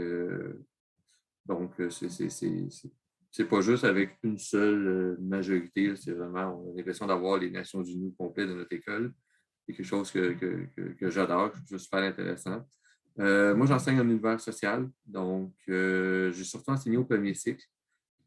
Donc, 1.44 1.74
c'est 1.90 3.44
pas 3.44 3.60
juste 3.60 3.84
avec 3.84 4.18
une 4.22 4.38
seule 4.38 5.18
majorité, 5.20 5.94
c'est 5.96 6.12
vraiment, 6.12 6.64
on 6.64 6.72
a 6.72 6.76
l'impression 6.78 7.06
d'avoir 7.06 7.38
les 7.38 7.50
Nations 7.50 7.84
Unies 7.84 8.14
complètes 8.16 8.48
de 8.48 8.54
notre 8.54 8.72
école. 8.72 9.12
C'est 9.66 9.74
quelque 9.74 9.86
chose 9.86 10.10
que, 10.10 10.32
que, 10.98 11.10
j'adore, 11.10 11.52
que 11.52 11.58
je 11.58 11.64
trouve 11.64 11.78
super 11.78 12.02
intéressant. 12.02 12.64
Moi, 13.18 13.66
j'enseigne 13.66 14.00
en 14.00 14.08
univers 14.08 14.40
social, 14.40 14.88
donc 15.04 15.52
j'ai 15.66 16.44
surtout 16.44 16.70
enseigné 16.70 16.96
au 16.96 17.04
premier 17.04 17.34
cycle. 17.34 17.64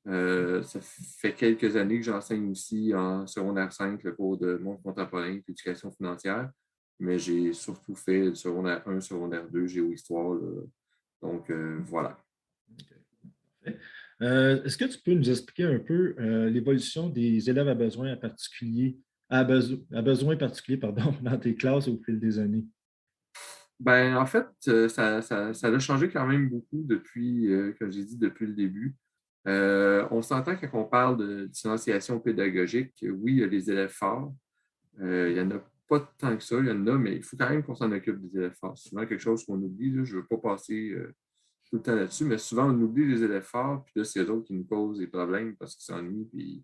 ça 0.06 0.80
fait 0.82 1.34
quelques 1.34 1.76
années 1.76 2.00
que 2.00 2.06
j'enseigne 2.06 2.50
aussi 2.52 2.94
en 2.96 3.28
secondaire 3.28 3.72
5 3.72 4.04
le 4.04 4.14
cours 4.14 4.38
de 4.38 4.58
monde 4.58 4.82
contemporain 4.82 5.28
et 5.28 5.44
d'éducation 5.46 5.92
financière 5.92 6.50
mais 7.00 7.18
j'ai 7.18 7.54
surtout 7.54 7.96
fait 7.96 8.36
secondaire 8.36 8.84
1, 8.86 9.00
secondaire 9.00 9.48
2, 9.50 9.68
géohistoire. 9.68 10.38
Donc, 11.22 11.50
euh, 11.50 11.80
voilà. 11.86 12.18
Euh, 14.22 14.62
est-ce 14.64 14.78
que 14.78 14.86
tu 14.86 15.00
peux 15.00 15.14
nous 15.14 15.30
expliquer 15.30 15.64
un 15.64 15.80
peu 15.80 16.16
euh, 16.20 16.50
l'évolution 16.50 17.10
des 17.10 17.50
élèves 17.50 17.70
à 17.70 17.76
besoins 17.76 18.16
particuliers, 18.18 18.98
à, 19.30 19.44
besoin 19.44 20.36
particulier 20.36 20.78
pardon, 20.78 21.14
dans 21.22 21.38
tes 21.38 21.56
classes 21.56 21.88
au 21.88 21.98
fil 22.04 22.20
des 22.20 22.38
années? 22.38 22.66
Ben, 23.80 24.18
en 24.18 24.26
fait, 24.26 24.46
ça, 24.90 25.22
ça, 25.22 25.54
ça, 25.54 25.68
a 25.68 25.80
changé 25.80 26.10
quand 26.10 26.28
même 26.28 26.50
beaucoup 26.50 26.84
depuis, 26.84 27.50
comme 27.80 27.92
j'ai 27.92 28.04
dit, 28.04 28.18
depuis 28.18 28.46
le 28.46 28.54
début. 28.54 28.96
on 29.46 30.22
s'entend 30.22 30.56
quand 30.56 30.70
on 30.74 30.84
parle 30.84 31.18
de 31.18 31.46
différenciation 31.46 32.20
pédagogique, 32.20 32.94
oui, 33.02 33.34
il 33.34 33.40
y 33.40 33.44
a 33.44 33.48
des 33.48 33.72
élèves 33.72 33.94
forts. 33.94 34.34
il 35.00 35.32
y 35.32 35.42
en 35.42 35.52
a 35.52 35.64
pas 35.90 36.00
tant 36.20 36.38
que 36.38 36.44
ça, 36.44 36.58
il 36.60 36.68
y 36.68 36.72
en 36.72 36.88
a, 36.88 36.98
mais 36.98 37.16
il 37.16 37.24
faut 37.24 37.36
quand 37.36 37.50
même 37.50 37.64
qu'on 37.64 37.76
s'en 37.76 37.92
occupe 37.92 38.22
des 38.22 38.38
élèves 38.38 38.56
forts. 38.56 38.78
C'est 38.78 38.90
souvent 38.90 39.06
quelque 39.06 39.20
chose 39.20 39.44
qu'on 39.44 39.62
oublie. 39.62 39.92
je 40.06 40.16
ne 40.16 40.22
veux 40.22 40.28
pas 40.28 40.38
passer 40.38 40.92
euh, 40.92 41.14
tout 41.66 41.78
le 41.78 41.82
temps 41.82 41.96
là-dessus, 41.96 42.26
mais 42.26 42.38
souvent 42.38 42.70
on 42.70 42.80
oublie 42.82 43.08
les 43.08 43.24
élèves 43.24 43.44
forts, 43.44 43.84
puis 43.84 43.94
là, 43.96 44.04
c'est 44.04 44.24
eux 44.24 44.32
autres 44.32 44.46
qui 44.46 44.54
nous 44.54 44.64
posent 44.64 45.00
des 45.00 45.08
problèmes 45.08 45.56
parce 45.58 45.76
qu'ils 45.76 45.86
s'ennuient, 45.86 46.28
puis 46.32 46.64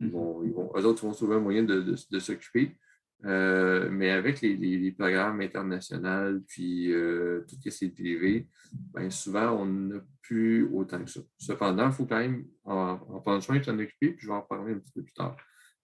ils 0.00 0.10
vont, 0.10 0.42
ils 0.44 0.52
vont, 0.52 0.72
eux 0.76 0.84
autres 0.84 1.04
vont 1.04 1.12
trouver 1.12 1.36
un 1.36 1.40
moyen 1.40 1.64
de, 1.64 1.96
s'occuper. 1.96 2.76
Euh, 3.24 3.88
mais 3.90 4.10
avec 4.10 4.40
les, 4.40 4.92
programmes 4.98 5.40
internationaux, 5.40 6.40
puis 6.48 6.92
euh, 6.92 7.44
tout 7.48 7.56
ce 7.56 7.78
qui 7.78 7.84
est 7.84 7.90
privé, 7.90 8.48
bien, 8.72 9.10
souvent, 9.10 9.52
on 9.60 9.66
n'a 9.66 10.00
plus 10.22 10.68
autant 10.72 11.04
que 11.04 11.10
ça. 11.10 11.20
Cependant, 11.38 11.86
il 11.86 11.92
faut 11.92 12.06
quand 12.06 12.18
même 12.18 12.44
en, 12.64 12.98
en 13.08 13.20
prendre 13.20 13.42
soin 13.42 13.58
de 13.58 13.64
s'en 13.64 13.78
occuper, 13.78 14.10
puis 14.10 14.18
je 14.18 14.26
vais 14.26 14.34
en 14.34 14.42
parler 14.42 14.72
un 14.72 14.78
petit 14.78 14.92
peu 14.92 15.02
plus 15.02 15.14
tard. 15.14 15.36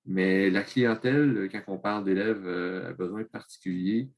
Mais 0.07 0.51
la 0.51 0.63
clientèle, 0.63 1.49
quand 1.53 1.63
on 1.69 1.79
parle 1.79 2.05
d'élèves 2.05 2.47
euh, 2.47 2.89
à 2.89 2.93
besoins 2.93 3.25
particuliers, 3.25 4.11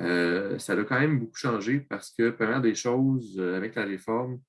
euh, 0.00 0.58
ça 0.58 0.74
a 0.74 0.84
quand 0.84 0.98
même 0.98 1.18
beaucoup 1.18 1.36
changé 1.36 1.80
parce 1.80 2.10
que, 2.10 2.30
première 2.30 2.60
des 2.60 2.74
choses, 2.74 3.40
avec 3.40 3.76
la 3.76 3.84
réforme, 3.84 4.40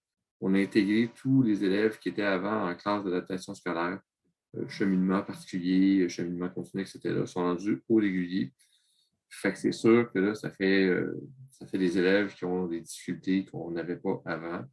on 0.42 0.54
a 0.56 0.60
intégré 0.60 1.12
tous 1.16 1.44
les 1.44 1.64
élèves 1.64 2.00
qui 2.00 2.10
étaient 2.10 2.24
avant 2.24 2.70
en 2.70 2.76
classe 2.76 3.04
d'adaptation 3.04 3.54
scolaire, 3.54 4.00
cheminement 4.68 5.22
particulier, 5.22 6.10
cheminement 6.10 6.50
continu, 6.50 6.84
etc., 6.84 7.26
sont 7.26 7.42
rendus 7.42 7.82
au 7.88 7.96
régulier. 7.96 8.52
Fait 9.30 9.52
que 9.54 9.60
c'est 9.60 9.72
sûr 9.72 10.12
que 10.12 10.20
là, 10.20 10.36
ça 10.36 10.50
fait, 10.50 10.92
ça 11.52 11.68
fait 11.68 11.78
des 11.78 11.98
élèves 11.98 12.34
qui 12.34 12.46
ont 12.46 12.68
des 12.68 12.82
difficultés 12.82 13.46
qu'on 13.46 13.72
n'avait 13.72 13.98
pas 13.98 14.22
avant. 14.26 14.66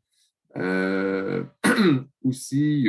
aussi, 2.25 2.89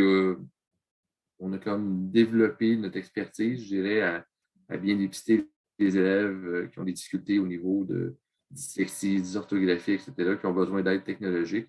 on 1.39 1.54
a 1.54 1.58
comme 1.58 2.10
développé 2.10 2.76
notre 2.76 2.97
expertise, 2.97 3.63
je 3.63 3.67
dirais, 3.67 4.02
à, 4.02 4.78
bien 4.78 4.95
dépister 4.95 5.47
les 5.80 5.97
élèves 5.97 6.45
euh, 6.45 6.67
qui 6.67 6.80
ont 6.80 6.84
des 6.84 6.93
difficultés 6.93 7.39
au 7.39 7.47
niveau 7.47 7.86
de 7.86 8.15
dyslexie, 8.50 9.21
dysorthographie, 9.21 9.93
etc., 9.93 10.13
qui 10.39 10.45
ont 10.45 10.54
besoin 10.54 10.82
d'aide 10.82 11.04
technologique. 11.04 11.67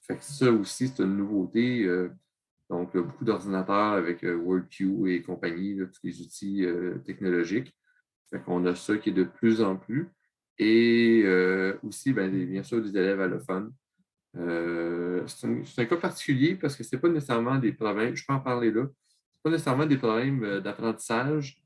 Fait 0.00 0.16
que 0.16 0.22
ça 0.22 0.52
aussi, 0.52 0.88
c'est 0.88 1.02
une 1.02 1.16
nouveauté. 1.16 1.88
Euh, 2.70 2.74
donc, 2.74 2.96
beaucoup 2.96 3.24
d'ordinateurs 3.24 3.92
avec 3.92 4.24
euh, 4.24 4.36
WordQ 4.36 5.10
et 5.12 5.22
compagnie, 5.22 5.76
tous 5.76 6.00
les 6.04 6.20
outils 6.20 6.66
technologiques. 7.04 7.74
Fait 8.30 8.40
qu'on 8.40 8.64
a 8.66 8.74
ça 8.74 8.96
qui 8.98 9.10
est 9.10 9.12
de 9.12 9.24
plus 9.24 9.60
en 9.62 9.76
plus. 9.76 10.08
Et 10.58 11.24
aussi, 11.82 12.12
bien, 12.12 12.28
bien 12.28 12.62
sûr, 12.62 12.82
des 12.82 12.96
élèves 12.96 13.20
allophones. 13.20 13.72
c'est 14.34 15.78
un, 15.78 15.84
cas 15.84 15.96
particulier 15.96 16.56
parce 16.56 16.76
que 16.76 16.82
ce 16.82 16.96
n'est 16.96 17.00
pas 17.00 17.08
nécessairement 17.08 17.58
des 17.58 17.72
problèmes, 17.72 18.16
je 18.16 18.24
peux 18.26 18.32
en 18.32 18.40
parler 18.40 18.72
là, 18.72 18.86
pas 19.46 19.52
nécessairement 19.52 19.86
des 19.86 19.96
problèmes 19.96 20.42
euh, 20.42 20.60
d'apprentissage, 20.60 21.62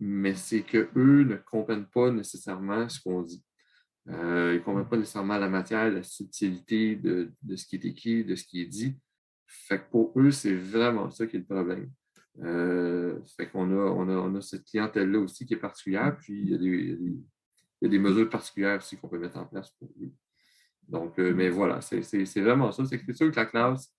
mais 0.00 0.34
c'est 0.34 0.62
qu'eux 0.62 1.22
ne 1.22 1.36
comprennent 1.36 1.86
pas 1.86 2.10
nécessairement 2.10 2.88
ce 2.88 3.00
qu'on 3.00 3.22
dit. 3.22 3.44
Euh, 4.08 4.54
ils 4.54 4.58
ne 4.58 4.64
comprennent 4.64 4.88
pas 4.88 4.96
nécessairement 4.96 5.38
la 5.38 5.48
matière, 5.48 5.92
la 5.92 6.02
subtilité 6.02 6.96
de, 6.96 7.30
ce 7.54 7.64
qui 7.66 7.76
est 7.76 7.84
écrit, 7.84 8.24
de 8.24 8.34
ce 8.34 8.42
qui 8.42 8.62
est 8.62 8.66
dit. 8.66 8.96
Fait 9.50 9.78
que 9.78 9.90
pour 9.90 10.12
eux, 10.16 10.30
c'est 10.30 10.54
vraiment 10.54 11.10
ça 11.10 11.26
qui 11.26 11.36
est 11.36 11.40
le 11.40 11.44
problème. 11.44 11.90
Euh, 12.42 13.18
fait 13.36 13.48
qu'on 13.48 13.70
a, 13.72 13.90
on 13.90 14.34
a, 14.34 14.40
cette 14.40 14.64
clientèle-là 14.64 15.18
aussi 15.18 15.44
qui 15.44 15.54
est 15.54 15.58
particulière, 15.58 16.16
puis 16.16 16.40
il 16.40 16.50
y 16.50 16.54
a 17.86 17.88
des, 17.88 17.98
mesures 17.98 18.30
particulières 18.30 18.78
aussi 18.78 18.96
qu'on 18.96 19.08
peut 19.08 19.18
mettre 19.18 19.38
en 19.38 19.46
place 19.46 19.70
pour 19.72 19.88
eux. 20.00 20.12
Donc, 20.88 21.18
mais 21.18 21.50
voilà, 21.50 21.80
c'est 21.80 22.40
vraiment 22.40 22.72
ça. 22.72 22.84
C'est 22.84 23.12
sûr 23.12 23.30
que 23.30 23.36
la 23.36 23.46
classe, 23.46 23.92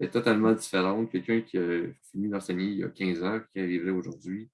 est 0.00 0.12
totalement 0.12 0.52
différente. 0.52 1.10
Quelqu'un 1.10 1.40
qui 1.40 1.58
a 1.58 1.82
fini 2.10 2.28
d'enseigner 2.28 2.64
il 2.64 2.78
y 2.78 2.84
a 2.84 2.88
15 2.88 3.22
ans, 3.22 3.40
qui 3.52 3.60
arriverait 3.60 3.90
aujourd'hui, 3.90 4.50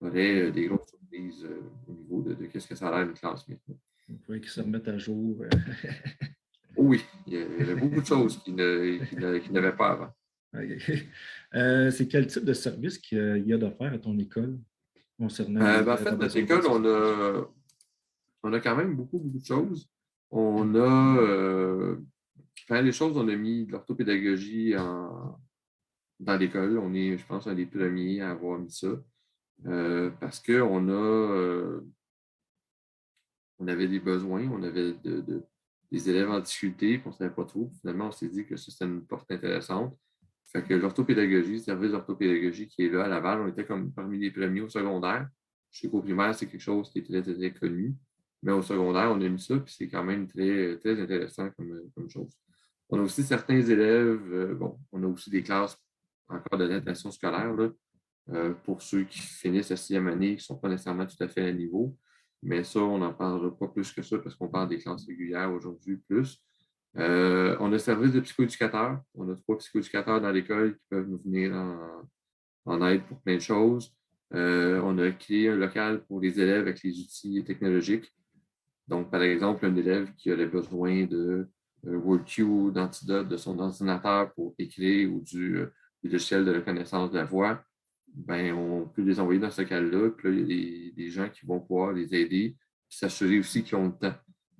aurait 0.00 0.46
euh, 0.46 0.50
des 0.50 0.66
grosses 0.66 0.88
surprises 0.88 1.44
euh, 1.44 1.60
au 1.88 1.92
niveau 1.92 2.22
de, 2.22 2.34
de 2.34 2.58
ce 2.58 2.66
que 2.66 2.74
ça 2.74 2.88
a 2.88 2.98
l'air 2.98 3.08
une 3.08 3.14
classe 3.14 3.46
maintenant. 3.48 3.78
Il 4.08 4.18
faudrait 4.18 4.40
qu'ils 4.40 4.50
se 4.50 4.60
remettent 4.60 4.88
à 4.88 4.98
jour. 4.98 5.44
Euh. 6.78 6.82
oui, 6.82 7.04
il 7.26 7.34
y 7.34 7.38
avait 7.38 7.74
beaucoup 7.74 8.00
de 8.00 8.06
choses 8.06 8.42
qu'ils 8.42 8.54
n'avaient 8.54 9.76
pas 9.76 9.90
avant. 9.90 10.10
c'est 11.90 12.08
quel 12.08 12.26
type 12.26 12.44
de 12.44 12.52
service 12.52 12.98
qu'il 12.98 13.44
y 13.46 13.52
a 13.52 13.58
d'offert 13.58 13.92
à 13.92 13.98
ton 13.98 14.18
école 14.18 14.58
concernant? 15.18 15.60
Ben, 15.60 15.88
en 15.88 15.96
fait, 15.96 16.16
notre 16.16 16.36
école, 16.36 16.66
on 16.66 16.84
a, 16.84 17.46
on 18.42 18.52
a 18.52 18.60
quand 18.60 18.76
même 18.76 18.96
beaucoup, 18.96 19.18
beaucoup 19.18 19.38
de 19.38 19.44
choses. 19.44 19.88
On 20.30 20.74
a 20.74 21.96
les 22.80 22.92
choses, 22.92 23.16
on 23.16 23.28
a 23.28 23.36
mis 23.36 23.66
de 23.66 23.72
l'orthopédagogie 23.72 24.74
dans 24.74 26.36
l'école. 26.36 26.78
On 26.78 26.94
est, 26.94 27.18
je 27.18 27.26
pense, 27.26 27.46
un 27.46 27.54
des 27.54 27.66
premiers 27.66 28.20
à 28.20 28.30
avoir 28.30 28.58
mis 28.58 28.70
ça. 28.70 28.88
Euh, 29.66 30.10
parce 30.20 30.40
qu'on 30.40 30.88
a 30.88 30.92
euh, 30.92 31.80
on 33.58 33.68
avait 33.68 33.88
des 33.88 34.00
besoins, 34.00 34.48
on 34.50 34.62
avait 34.62 34.94
des 35.90 36.08
élèves 36.08 36.30
en 36.30 36.40
difficulté, 36.40 36.98
puis 36.98 37.06
on 37.06 37.10
ne 37.10 37.14
savait 37.14 37.34
pas 37.34 37.44
trop. 37.44 37.70
Finalement, 37.80 38.08
on 38.08 38.12
s'est 38.12 38.28
dit 38.28 38.46
que 38.46 38.56
c'était 38.56 38.84
une 38.84 39.04
porte 39.04 39.30
intéressante. 39.30 39.96
Fait 40.52 40.62
que 40.62 40.74
l'orthopédagogie, 40.74 41.54
le 41.54 41.58
service 41.58 41.92
d'orthopédagogie 41.92 42.66
qui 42.68 42.82
est 42.84 42.88
là 42.88 43.04
à 43.04 43.08
Laval, 43.08 43.40
on 43.40 43.48
était 43.48 43.64
comme 43.64 43.92
parmi 43.92 44.18
les 44.18 44.30
premiers 44.30 44.60
au 44.60 44.68
secondaire. 44.68 45.28
Je 45.70 45.80
sais 45.80 45.88
qu'au 45.88 46.02
primaire, 46.02 46.34
c'est 46.34 46.46
quelque 46.46 46.60
chose 46.60 46.90
qui 46.90 47.00
est 47.00 47.02
très, 47.02 47.22
très, 47.22 47.52
connu. 47.52 47.94
Mais 48.42 48.52
au 48.52 48.62
secondaire, 48.62 49.10
on 49.12 49.20
a 49.20 49.28
mis 49.28 49.40
ça, 49.40 49.58
puis 49.58 49.72
c'est 49.76 49.88
quand 49.88 50.02
même 50.02 50.26
très, 50.26 50.76
très 50.78 51.00
intéressant 51.00 51.50
comme 51.50 52.08
chose. 52.08 52.36
On 52.88 52.98
a 52.98 53.02
aussi 53.02 53.22
certains 53.22 53.60
élèves, 53.60 54.32
euh, 54.32 54.54
bon, 54.54 54.78
on 54.90 55.02
a 55.04 55.06
aussi 55.06 55.30
des 55.30 55.42
classes 55.42 55.78
encore 56.28 56.58
de 56.58 56.66
natation 56.66 57.10
scolaire 57.10 57.54
euh, 58.30 58.54
pour 58.64 58.82
ceux 58.82 59.04
qui 59.04 59.20
finissent 59.20 59.70
la 59.70 59.76
sixième 59.76 60.08
année, 60.08 60.30
qui 60.30 60.34
ne 60.36 60.40
sont 60.40 60.58
pas 60.58 60.68
nécessairement 60.68 61.06
tout 61.06 61.22
à 61.22 61.28
fait 61.28 61.46
à 61.46 61.52
niveau. 61.52 61.96
Mais 62.42 62.64
ça, 62.64 62.80
on 62.80 62.98
n'en 62.98 63.12
parlera 63.12 63.56
pas 63.56 63.68
plus 63.68 63.92
que 63.92 64.02
ça 64.02 64.18
parce 64.18 64.34
qu'on 64.34 64.48
parle 64.48 64.68
des 64.68 64.78
classes 64.78 65.06
régulières 65.06 65.52
aujourd'hui 65.52 65.98
plus. 66.08 66.42
Euh, 66.96 67.56
on 67.60 67.72
a 67.72 67.78
service 67.78 68.12
de 68.12 68.20
psychoéducateurs. 68.20 69.00
On 69.14 69.30
a 69.30 69.36
trois 69.36 69.58
psychoéducateurs 69.58 70.20
dans 70.20 70.30
l'école 70.30 70.76
qui 70.76 70.84
peuvent 70.88 71.08
nous 71.08 71.20
venir 71.22 71.54
en, 72.64 72.86
aide 72.86 73.02
pour 73.04 73.20
plein 73.20 73.34
de 73.34 73.40
choses. 73.40 73.94
on 74.32 74.98
a 74.98 75.10
créé 75.12 75.50
un 75.50 75.56
local 75.56 76.04
pour 76.06 76.20
les 76.20 76.40
élèves 76.40 76.62
avec 76.62 76.82
les 76.82 76.98
outils 76.98 77.44
technologiques. 77.44 78.12
Donc, 78.88 79.10
par 79.10 79.22
exemple, 79.22 79.66
un 79.66 79.76
élève 79.76 80.12
qui 80.16 80.32
aurait 80.32 80.46
besoin 80.46 81.04
de 81.04 81.48
WordQ 81.84 82.72
d'antidote 82.72 83.28
de 83.28 83.36
son 83.36 83.58
ordinateur 83.58 84.32
pour 84.34 84.54
écrire 84.58 85.12
ou 85.12 85.20
du, 85.20 85.64
logiciel 86.02 86.44
de 86.44 86.54
reconnaissance 86.54 87.10
de 87.10 87.18
la 87.18 87.24
voix, 87.24 87.62
ben, 88.14 88.54
on 88.54 88.86
peut 88.86 89.02
les 89.02 89.20
envoyer 89.20 89.40
dans 89.40 89.50
ce 89.50 89.62
cas-là. 89.62 90.10
Puis 90.10 90.28
là, 90.28 90.34
il 90.34 90.40
y 90.40 90.90
a 90.90 90.94
des, 90.94 91.10
gens 91.10 91.28
qui 91.28 91.46
vont 91.46 91.60
pouvoir 91.60 91.92
les 91.92 92.14
aider, 92.14 92.56
puis 92.88 92.98
s'assurer 92.98 93.38
aussi 93.38 93.62
qu'ils 93.62 93.76
ont 93.76 93.86
le 93.86 93.92
temps. 93.92 94.14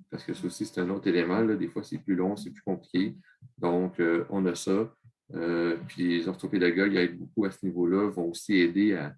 Parce 0.09 0.23
que 0.23 0.33
ça 0.33 0.45
aussi, 0.45 0.65
c'est 0.65 0.81
un 0.81 0.89
autre 0.89 1.07
élément. 1.07 1.43
Des 1.45 1.67
fois, 1.67 1.83
c'est 1.83 1.97
plus 1.97 2.15
long, 2.15 2.35
c'est 2.35 2.51
plus 2.51 2.63
compliqué. 2.63 3.15
Donc, 3.57 3.99
euh, 3.99 4.25
on 4.29 4.45
a 4.45 4.55
ça. 4.55 4.93
Euh, 5.33 5.77
puis 5.87 6.19
les 6.19 6.27
orthopédagogues 6.27 6.95
aident 6.95 7.19
beaucoup 7.19 7.45
à 7.45 7.51
ce 7.51 7.65
niveau-là, 7.65 8.09
vont 8.09 8.29
aussi 8.29 8.55
aider 8.55 8.93
à, 8.95 9.15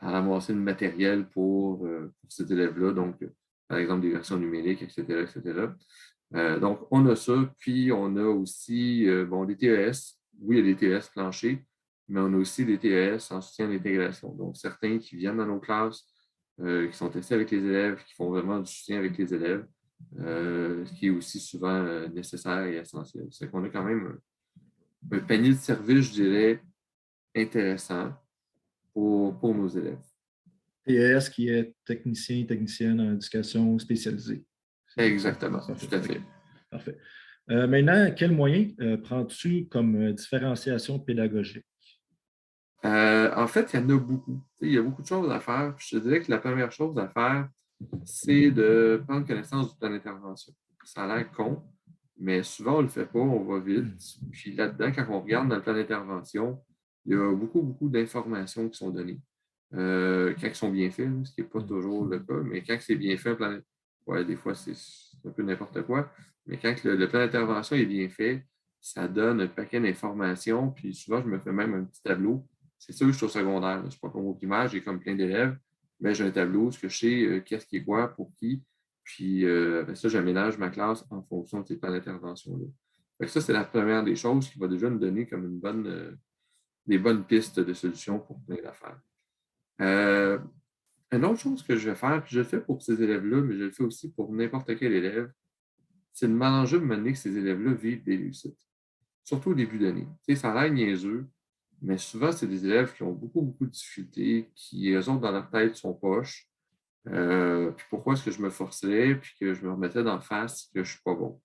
ramasser 0.00 0.52
le 0.52 0.60
matériel 0.60 1.28
pour, 1.28 1.84
euh, 1.84 2.12
pour 2.20 2.30
cet 2.30 2.52
élève-là. 2.52 2.92
Donc, 2.92 3.16
par 3.66 3.78
exemple, 3.78 4.02
des 4.02 4.12
versions 4.12 4.38
numériques, 4.38 4.82
etc., 4.82 5.02
etc. 5.24 5.66
Donc, 6.60 6.86
on 6.92 7.04
a 7.06 7.16
ça. 7.16 7.52
Puis, 7.58 7.90
on 7.90 8.16
a 8.16 8.24
aussi 8.24 9.06
bon, 9.28 9.44
des 9.44 9.56
TES. 9.56 10.18
Oui, 10.40 10.58
il 10.58 10.66
y 10.66 10.70
a 10.70 10.74
des 10.74 10.76
TES 10.76 11.10
planchers, 11.12 11.58
mais 12.08 12.20
on 12.20 12.32
a 12.32 12.36
aussi 12.36 12.64
des 12.64 12.78
TES 12.78 13.18
en 13.30 13.40
soutien 13.40 13.66
à 13.66 13.72
l'intégration. 13.72 14.34
Donc, 14.34 14.56
certains 14.56 14.98
qui 14.98 15.16
viennent 15.16 15.36
dans 15.36 15.46
nos 15.46 15.60
classes, 15.60 16.04
euh, 16.60 16.88
qui 16.88 16.96
sont 16.96 17.08
testés 17.10 17.34
avec 17.34 17.50
les 17.50 17.64
élèves, 17.64 18.02
qui 18.04 18.14
font 18.14 18.30
vraiment 18.30 18.58
du 18.60 18.70
soutien 18.70 18.98
avec 18.98 19.16
les 19.18 19.34
élèves, 19.34 19.66
ce 20.16 20.92
qui 20.94 21.06
est 21.06 21.10
aussi 21.10 21.40
souvent 21.40 22.08
nécessaire 22.08 22.64
et 22.64 22.76
essentiel. 22.76 23.26
C'est 23.30 23.50
qu'on 23.50 23.64
a 23.64 23.68
quand 23.68 23.84
même 23.84 24.18
un 25.10 25.18
panier 25.20 25.50
de 25.50 25.54
services, 25.58 26.06
je 26.06 26.12
dirais, 26.12 26.62
intéressant 27.36 28.12
pour, 28.92 29.38
pour 29.38 29.54
nos 29.54 29.68
élèves. 29.68 29.98
TS 30.88 31.28
qui 31.28 31.48
est 31.48 31.74
technicien, 31.84 32.44
technicienne 32.44 33.00
en 33.00 33.12
éducation 33.12 33.78
spécialisée. 33.78 34.44
Exactement, 34.96 35.60
tout 35.60 35.94
à 35.94 36.00
fait. 36.00 36.20
Parfait. 36.70 36.98
Euh, 37.50 37.66
maintenant, 37.66 38.10
quels 38.14 38.32
moyens 38.32 38.74
euh, 38.80 38.96
prends-tu 38.96 39.66
comme 39.68 39.96
euh, 39.96 40.12
différenciation 40.12 40.98
pédagogique? 40.98 41.64
En 42.84 43.46
fait, 43.46 43.72
il 43.72 43.80
y 43.80 43.82
en 43.82 43.88
a 43.90 43.98
beaucoup. 43.98 44.40
il 44.60 44.72
y 44.72 44.78
a 44.78 44.82
beaucoup 44.82 45.02
de 45.02 45.06
choses 45.06 45.30
à 45.30 45.40
faire. 45.40 45.74
Je 45.78 45.96
te 45.96 46.02
dirais 46.02 46.20
que 46.20 46.30
la 46.30 46.38
première 46.38 46.72
chose 46.72 46.96
à 46.98 47.08
faire, 47.08 47.48
c'est 48.04 48.50
de 48.50 49.02
prendre 49.06 49.26
connaissance 49.26 49.72
du 49.72 49.78
plan 49.78 49.90
d'intervention. 49.90 50.52
Ça 50.84 51.04
a 51.04 51.16
l'air 51.16 51.30
con, 51.32 51.62
mais 52.18 52.42
souvent 52.42 52.76
on 52.76 52.78
ne 52.78 52.82
le 52.82 52.88
fait 52.88 53.06
pas, 53.06 53.18
on 53.18 53.44
va 53.44 53.58
vite. 53.60 53.86
Puis 54.32 54.54
là-dedans, 54.54 54.92
quand 54.94 55.06
on 55.10 55.20
regarde 55.20 55.48
dans 55.48 55.56
le 55.56 55.62
plan 55.62 55.74
d'intervention, 55.74 56.60
il 57.04 57.12
y 57.12 57.16
a 57.16 57.34
beaucoup, 57.34 57.62
beaucoup 57.62 57.88
d'informations 57.88 58.68
qui 58.68 58.78
sont 58.78 58.90
données. 58.90 59.20
quand 59.72 60.46
ils 60.46 60.54
sont 60.54 60.70
bien 60.70 60.90
faits, 60.90 61.08
ce 61.24 61.32
qui 61.34 61.42
n'est 61.42 61.46
pas 61.46 61.62
toujours 61.62 62.06
le 62.06 62.20
cas, 62.20 62.40
mais 62.44 62.62
quand 62.62 62.76
c'est 62.80 62.96
bien 62.96 63.16
fait, 63.16 63.34
plan... 63.34 63.58
ouais, 64.06 64.24
des 64.24 64.36
fois 64.36 64.54
c'est 64.54 64.74
un 65.26 65.30
peu 65.30 65.42
n'importe 65.42 65.82
quoi, 65.82 66.10
mais 66.48 66.58
quand 66.58 66.74
le, 66.84 67.06
plan 67.06 67.20
d'intervention 67.20 67.76
est 67.76 67.86
bien 67.86 68.08
fait, 68.08 68.44
ça 68.80 69.06
donne 69.06 69.42
un 69.42 69.46
paquet 69.46 69.80
d'informations. 69.80 70.70
Puis 70.70 70.94
souvent, 70.94 71.20
je 71.20 71.28
me 71.28 71.38
fais 71.38 71.52
même 71.52 71.74
un 71.74 71.84
petit 71.84 72.02
tableau. 72.02 72.46
C'est 72.78 72.92
sûr 72.92 73.06
que 73.06 73.12
je 73.12 73.16
suis 73.16 73.26
au 73.26 73.30
secondaire. 73.30 73.82
Je 73.90 73.96
ne 73.96 74.00
pas 74.00 74.10
comme 74.10 74.26
au 74.26 74.34
primaire, 74.34 74.68
j'ai 74.68 74.82
comme 74.82 75.00
plein 75.00 75.14
d'élèves, 75.14 75.56
mais 76.00 76.14
j'ai 76.14 76.24
un 76.24 76.30
tableau, 76.30 76.70
ce 76.70 76.78
que 76.78 76.88
je 76.88 76.96
sais, 76.96 77.22
euh, 77.24 77.40
qu'est-ce 77.40 77.66
qui 77.66 77.76
est 77.76 77.84
quoi, 77.84 78.08
pour 78.08 78.34
qui. 78.36 78.62
Puis 79.04 79.44
euh, 79.44 79.94
ça, 79.94 80.08
j'aménage 80.08 80.58
ma 80.58 80.70
classe 80.70 81.04
en 81.10 81.22
fonction 81.22 81.60
de 81.60 81.66
ces 81.66 81.76
plans 81.76 81.90
d'intervention-là. 81.90 83.26
Ça, 83.26 83.40
c'est 83.40 83.52
la 83.52 83.64
première 83.64 84.04
des 84.04 84.14
choses 84.14 84.48
qui 84.48 84.58
va 84.58 84.68
déjà 84.68 84.88
nous 84.88 84.98
donner 84.98 85.26
comme 85.26 85.44
une 85.44 85.58
bonne, 85.58 85.86
euh, 85.86 86.12
des 86.86 86.98
bonnes 86.98 87.24
pistes 87.24 87.58
de 87.58 87.72
solutions 87.74 88.20
pour 88.20 88.40
plein 88.44 88.58
d'affaires. 88.62 89.00
une 89.80 91.24
autre 91.24 91.40
chose 91.40 91.62
que 91.62 91.76
je 91.76 91.90
vais 91.90 91.96
faire, 91.96 92.22
puis 92.22 92.34
je 92.34 92.40
le 92.40 92.44
fais 92.44 92.60
pour 92.60 92.82
ces 92.82 93.02
élèves-là, 93.02 93.40
mais 93.40 93.56
je 93.56 93.64
le 93.64 93.70
fais 93.70 93.82
aussi 93.82 94.12
pour 94.12 94.32
n'importe 94.32 94.76
quel 94.76 94.92
élève, 94.92 95.32
c'est 96.12 96.28
de 96.28 96.32
m'arranger 96.32 96.78
de 96.78 96.84
mener 96.84 97.12
que 97.12 97.18
ces 97.18 97.36
élèves-là 97.36 97.72
vivent 97.72 98.04
des 98.04 98.16
réussites. 98.16 98.58
Surtout 99.24 99.50
au 99.50 99.54
début 99.54 99.78
d'année. 99.78 100.06
Ça 100.36 100.52
a 100.52 100.62
l'air 100.62 100.72
niaiseux, 100.72 101.26
mais 101.82 101.98
souvent, 101.98 102.32
c'est 102.32 102.46
des 102.46 102.66
élèves 102.66 102.94
qui 102.94 103.02
ont 103.02 103.12
beaucoup, 103.12 103.42
beaucoup 103.42 103.66
de 103.66 103.70
difficultés, 103.70 104.50
qui, 104.54 104.90
eux 104.90 104.98
autres, 104.98 105.20
dans 105.20 105.30
leur 105.30 105.48
tête, 105.50 105.76
sont 105.76 105.94
poches. 105.94 106.48
Euh, 107.08 107.70
puis 107.70 107.86
pourquoi 107.90 108.14
est-ce 108.14 108.24
que 108.24 108.30
je 108.30 108.42
me 108.42 108.50
forçais, 108.50 109.14
puis 109.14 109.32
que 109.40 109.54
je 109.54 109.64
me 109.64 109.72
remettais 109.72 110.02
d'en 110.02 110.20
face 110.20 110.64
que 110.74 110.82
je 110.82 110.90
ne 110.90 110.94
suis 110.94 111.02
pas 111.04 111.14
bon? 111.14 111.40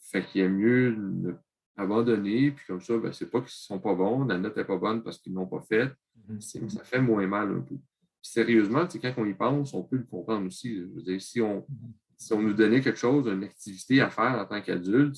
Fait 0.00 0.24
qu'il 0.24 0.40
y 0.40 0.44
a 0.44 0.48
mieux 0.48 1.36
abandonner, 1.76 2.52
puis 2.52 2.64
comme 2.66 2.80
ça, 2.80 2.96
ben, 2.98 3.12
c'est 3.12 3.30
pas 3.30 3.40
qu'ils 3.40 3.46
ne 3.46 3.76
sont 3.76 3.78
pas 3.78 3.94
bons, 3.94 4.24
la 4.24 4.38
note 4.38 4.56
n'est 4.56 4.64
pas 4.64 4.76
bonne 4.76 5.02
parce 5.02 5.18
qu'ils 5.18 5.32
ne 5.32 5.38
l'ont 5.38 5.46
pas 5.46 5.60
faite, 5.60 5.92
mm-hmm. 6.30 6.68
ça 6.70 6.84
fait 6.84 7.00
moins 7.00 7.26
mal 7.26 7.50
un 7.50 7.60
peu. 7.60 7.76
Puis 7.76 8.30
sérieusement, 8.30 8.86
quand 8.86 9.14
on 9.16 9.26
y 9.26 9.34
pense, 9.34 9.74
on 9.74 9.82
peut 9.82 9.96
le 9.96 10.04
comprendre 10.04 10.46
aussi. 10.46 10.76
Je 10.76 10.84
veux 10.84 11.02
dire, 11.02 11.20
si 11.20 11.40
on, 11.40 11.60
mm-hmm 11.60 11.92
si 12.22 12.32
on 12.32 12.40
nous 12.40 12.54
donnait 12.54 12.80
quelque 12.80 12.98
chose, 12.98 13.26
une 13.26 13.44
activité 13.44 14.00
à 14.00 14.08
faire 14.08 14.38
en 14.38 14.46
tant 14.46 14.62
qu'adulte, 14.62 15.16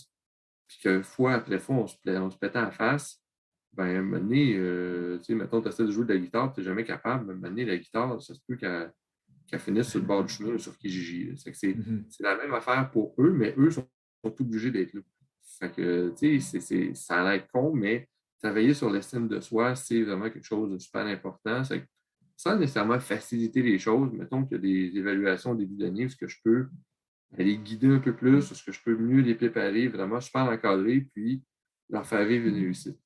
puis 0.66 0.79
que 0.83 1.03
fois 1.03 1.35
après 1.35 1.59
fois, 1.59 1.77
on 1.77 1.87
se, 1.87 1.96
on 2.07 2.31
se 2.31 2.38
pétait 2.38 2.59
en 2.59 2.70
face, 2.70 3.22
ben, 3.76 3.84
à 3.84 3.98
un 3.98 4.02
moment 4.02 4.18
donné, 4.18 4.54
euh, 4.56 5.18
tu 5.18 5.24
sais, 5.24 5.34
mettons, 5.34 5.60
tu 5.60 5.68
essaies 5.68 5.84
de 5.84 5.90
jouer 5.90 6.04
de 6.04 6.12
la 6.12 6.20
guitare, 6.20 6.52
tu 6.52 6.60
n'es 6.60 6.64
jamais 6.66 6.84
capable, 6.84 7.24
mais 7.24 7.32
à 7.32 7.34
un 7.34 7.37
moment 7.37 7.48
donné, 7.48 7.64
la 7.64 7.76
guitare, 7.76 8.22
ça 8.22 8.34
se 8.34 8.40
peut 8.46 8.56
qu'elle 8.56 8.92
finisse 9.58 9.88
sur 9.88 10.00
le 10.00 10.06
bord 10.06 10.24
du 10.24 10.32
chemin 10.32 10.54
ou 10.54 10.58
sur 10.58 10.76
Kijiji. 10.78 11.32
Mm-hmm. 11.32 12.04
C'est 12.08 12.22
la 12.22 12.37
même 12.37 12.54
affaire 12.54 12.90
pour 12.90 13.14
eux, 13.18 13.32
mais 13.32 13.54
eux 13.58 13.70
sont, 13.70 13.88
sont 14.24 14.40
obligés 14.40 14.70
d'être 14.70 14.94
là. 14.94 15.00
Fait 15.58 15.70
que, 15.70 16.12
tu 16.16 16.40
sais, 16.40 16.94
ça 16.94 17.22
a 17.22 17.32
l'air 17.32 17.48
con, 17.48 17.74
mais 17.74 18.08
travailler 18.42 18.74
sur 18.74 18.90
l'estime 18.90 19.28
de 19.28 19.40
soi, 19.40 19.74
c'est 19.74 20.02
vraiment 20.02 20.30
quelque 20.30 20.44
chose 20.44 20.72
de 20.72 20.78
super 20.78 21.06
important. 21.06 21.62
Sans 22.37 22.58
nécessairement 22.58 22.98
faciliter 23.00 23.62
les 23.62 23.78
choses, 23.78 24.12
mettons 24.12 24.44
qu'il 24.44 24.56
y 24.56 24.58
a 24.58 24.62
des 24.90 24.98
évaluations 24.98 25.52
au 25.52 25.54
début 25.54 25.76
d'année, 25.76 26.08
ce 26.08 26.16
que 26.16 26.26
je 26.26 26.38
peux 26.44 26.68
aller 27.38 27.56
guider 27.56 27.88
un 27.88 27.98
peu 27.98 28.14
plus, 28.14 28.50
est-ce 28.50 28.62
que 28.62 28.72
je 28.72 28.80
peux 28.82 28.96
mieux 28.96 29.20
les 29.20 29.34
préparer, 29.34 29.88
vraiment 29.88 30.20
super 30.20 30.42
encadrer, 30.42 31.08
puis 31.12 31.42
leur 31.90 32.06
faire 32.06 32.24
vivre 32.24 32.46
une 32.46 32.54
réussite. 32.54 32.98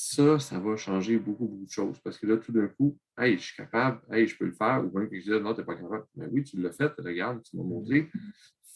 Ça, 0.00 0.38
ça 0.38 0.60
va 0.60 0.76
changer 0.76 1.18
beaucoup, 1.18 1.48
beaucoup 1.48 1.64
de 1.64 1.70
choses. 1.70 1.98
Parce 1.98 2.18
que 2.18 2.26
là, 2.28 2.36
tout 2.36 2.52
d'un 2.52 2.68
coup, 2.68 2.96
hey, 3.18 3.36
je 3.36 3.42
suis 3.42 3.56
capable, 3.56 4.00
hey, 4.12 4.28
je 4.28 4.38
peux 4.38 4.44
le 4.44 4.52
faire, 4.52 4.84
ou 4.84 4.96
même 4.96 5.10
que 5.10 5.18
je 5.18 5.24
dis 5.24 5.42
non, 5.42 5.52
tu 5.52 5.60
n'es 5.60 5.66
pas 5.66 5.74
capable. 5.74 6.06
Mais 6.14 6.26
oui, 6.30 6.44
tu 6.44 6.56
l'as 6.56 6.70
fait, 6.70 6.92
regarde, 6.98 7.42
tu 7.42 7.56
m'as 7.56 7.64
montré. 7.64 8.08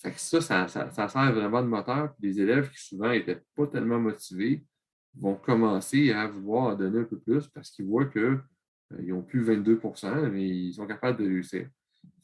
Fait 0.00 0.10
que 0.10 0.18
ça, 0.18 0.40
ça, 0.40 0.66
ça, 0.66 1.08
sert 1.08 1.32
vraiment 1.32 1.62
de 1.62 1.68
moteur. 1.68 2.12
Puis 2.16 2.28
les 2.28 2.40
élèves 2.40 2.68
qui 2.72 2.84
souvent 2.84 3.10
n'étaient 3.10 3.40
pas 3.54 3.68
tellement 3.68 4.00
motivés 4.00 4.66
vont 5.14 5.36
commencer 5.36 6.10
à 6.10 6.26
vouloir 6.26 6.74
en 6.74 6.74
donner 6.74 6.98
un 6.98 7.04
peu 7.04 7.20
plus 7.20 7.46
parce 7.46 7.70
qu'ils 7.70 7.86
voient 7.86 8.06
qu'ils 8.06 8.20
euh, 8.22 9.02
n'ont 9.02 9.22
plus 9.22 9.44
22% 9.44 10.28
mais 10.28 10.48
ils 10.48 10.74
sont 10.74 10.88
capables 10.88 11.22
de 11.22 11.24
réussir. 11.24 11.68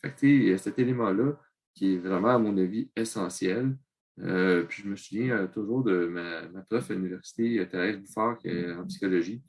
Fait 0.03 0.13
que, 0.13 0.57
cet 0.57 0.77
élément-là, 0.77 1.39
qui 1.73 1.95
est 1.95 1.99
vraiment, 1.99 2.31
à 2.31 2.39
mon 2.39 2.59
avis, 2.59 2.91
essentiel. 2.97 3.77
Euh, 4.21 4.65
puis 4.65 4.83
je 4.83 4.89
me 4.89 4.97
souviens 4.97 5.37
euh, 5.37 5.47
toujours 5.47 5.85
de 5.85 6.07
ma, 6.07 6.49
ma, 6.49 6.63
prof 6.63 6.91
à 6.91 6.95
l'université, 6.95 7.61
euh, 7.61 7.67
Thérèse 7.67 7.99
Bouffard, 7.99 8.39
qui 8.39 8.49
est 8.49 8.73
en 8.73 8.85
psychologie. 8.87 9.43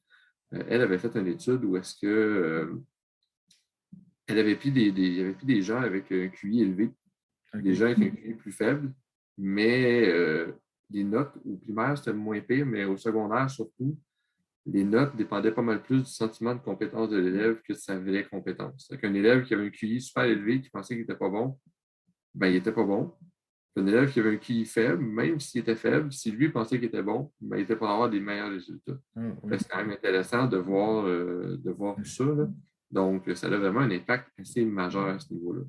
elle 0.51 0.81
avait 0.81 0.99
fait 0.99 1.15
une 1.15 1.27
étude 1.27 1.63
où 1.63 1.77
est-ce 1.77 1.95
que 1.99 2.73
elle 4.27 4.37
avait 4.37 4.55
pris 4.55 4.71
des, 4.71 4.91
des, 4.91 5.21
avait 5.21 5.33
pris 5.33 5.47
des 5.47 5.61
gens 5.61 5.81
avec 5.81 6.11
un 6.11 6.27
QI 6.27 6.61
élevé, 6.61 6.91
des 7.55 7.73
gens 7.73 7.85
avec 7.85 7.99
un 7.99 8.09
QI 8.09 8.33
plus 8.35 8.51
faible, 8.51 8.93
mais 9.37 10.05
les 10.91 11.03
notes 11.03 11.33
au 11.45 11.57
primaire, 11.57 11.97
c'était 11.97 12.13
moins 12.13 12.39
pire, 12.41 12.65
mais 12.65 12.85
au 12.85 12.97
secondaire, 12.97 13.49
surtout, 13.49 13.97
les 14.65 14.83
notes 14.83 15.15
dépendaient 15.15 15.51
pas 15.51 15.63
mal 15.63 15.81
plus 15.81 16.03
du 16.03 16.09
sentiment 16.09 16.53
de 16.53 16.61
compétence 16.61 17.09
de 17.09 17.17
l'élève 17.17 17.61
que 17.61 17.73
de 17.73 17.77
sa 17.77 17.97
vraie 17.97 18.27
compétence. 18.27 18.87
C'est 18.87 19.03
un 19.03 19.13
élève 19.13 19.43
qui 19.45 19.53
avait 19.55 19.65
un 19.65 19.69
QI 19.69 19.99
super 20.01 20.25
élevé, 20.25 20.61
qui 20.61 20.69
pensait 20.69 20.93
qu'il 20.93 21.01
n'était 21.01 21.15
pas 21.15 21.29
bon, 21.29 21.57
ben, 22.35 22.47
il 22.47 22.53
n'était 22.53 22.71
pas 22.71 22.83
bon. 22.83 23.13
Un 23.79 23.87
élève 23.87 24.11
qui 24.11 24.19
avait 24.19 24.33
un 24.33 24.37
QI 24.37 24.65
faible, 24.65 25.03
même 25.03 25.39
s'il 25.39 25.61
était 25.61 25.75
faible, 25.75 26.11
si 26.11 26.31
lui 26.31 26.49
pensait 26.49 26.77
qu'il 26.77 26.87
était 26.87 27.03
bon, 27.03 27.31
ben, 27.39 27.57
il 27.57 27.63
était 27.63 27.75
pour 27.75 27.89
avoir 27.89 28.09
des 28.09 28.19
meilleurs 28.19 28.51
résultats. 28.51 28.97
Ah, 29.15 29.21
c'est 29.57 29.67
quand 29.69 29.77
même 29.77 29.91
intéressant 29.91 30.47
de 30.47 30.57
voir, 30.57 31.05
euh, 31.05 31.57
de 31.57 31.71
voir 31.71 31.95
ça. 32.03 32.25
Donc, 32.91 33.29
ça 33.35 33.47
a 33.47 33.57
vraiment 33.57 33.81
un 33.81 33.91
impact 33.91 34.27
assez 34.39 34.65
majeur 34.65 35.07
à 35.07 35.19
ce 35.19 35.33
niveau-là. 35.33 35.63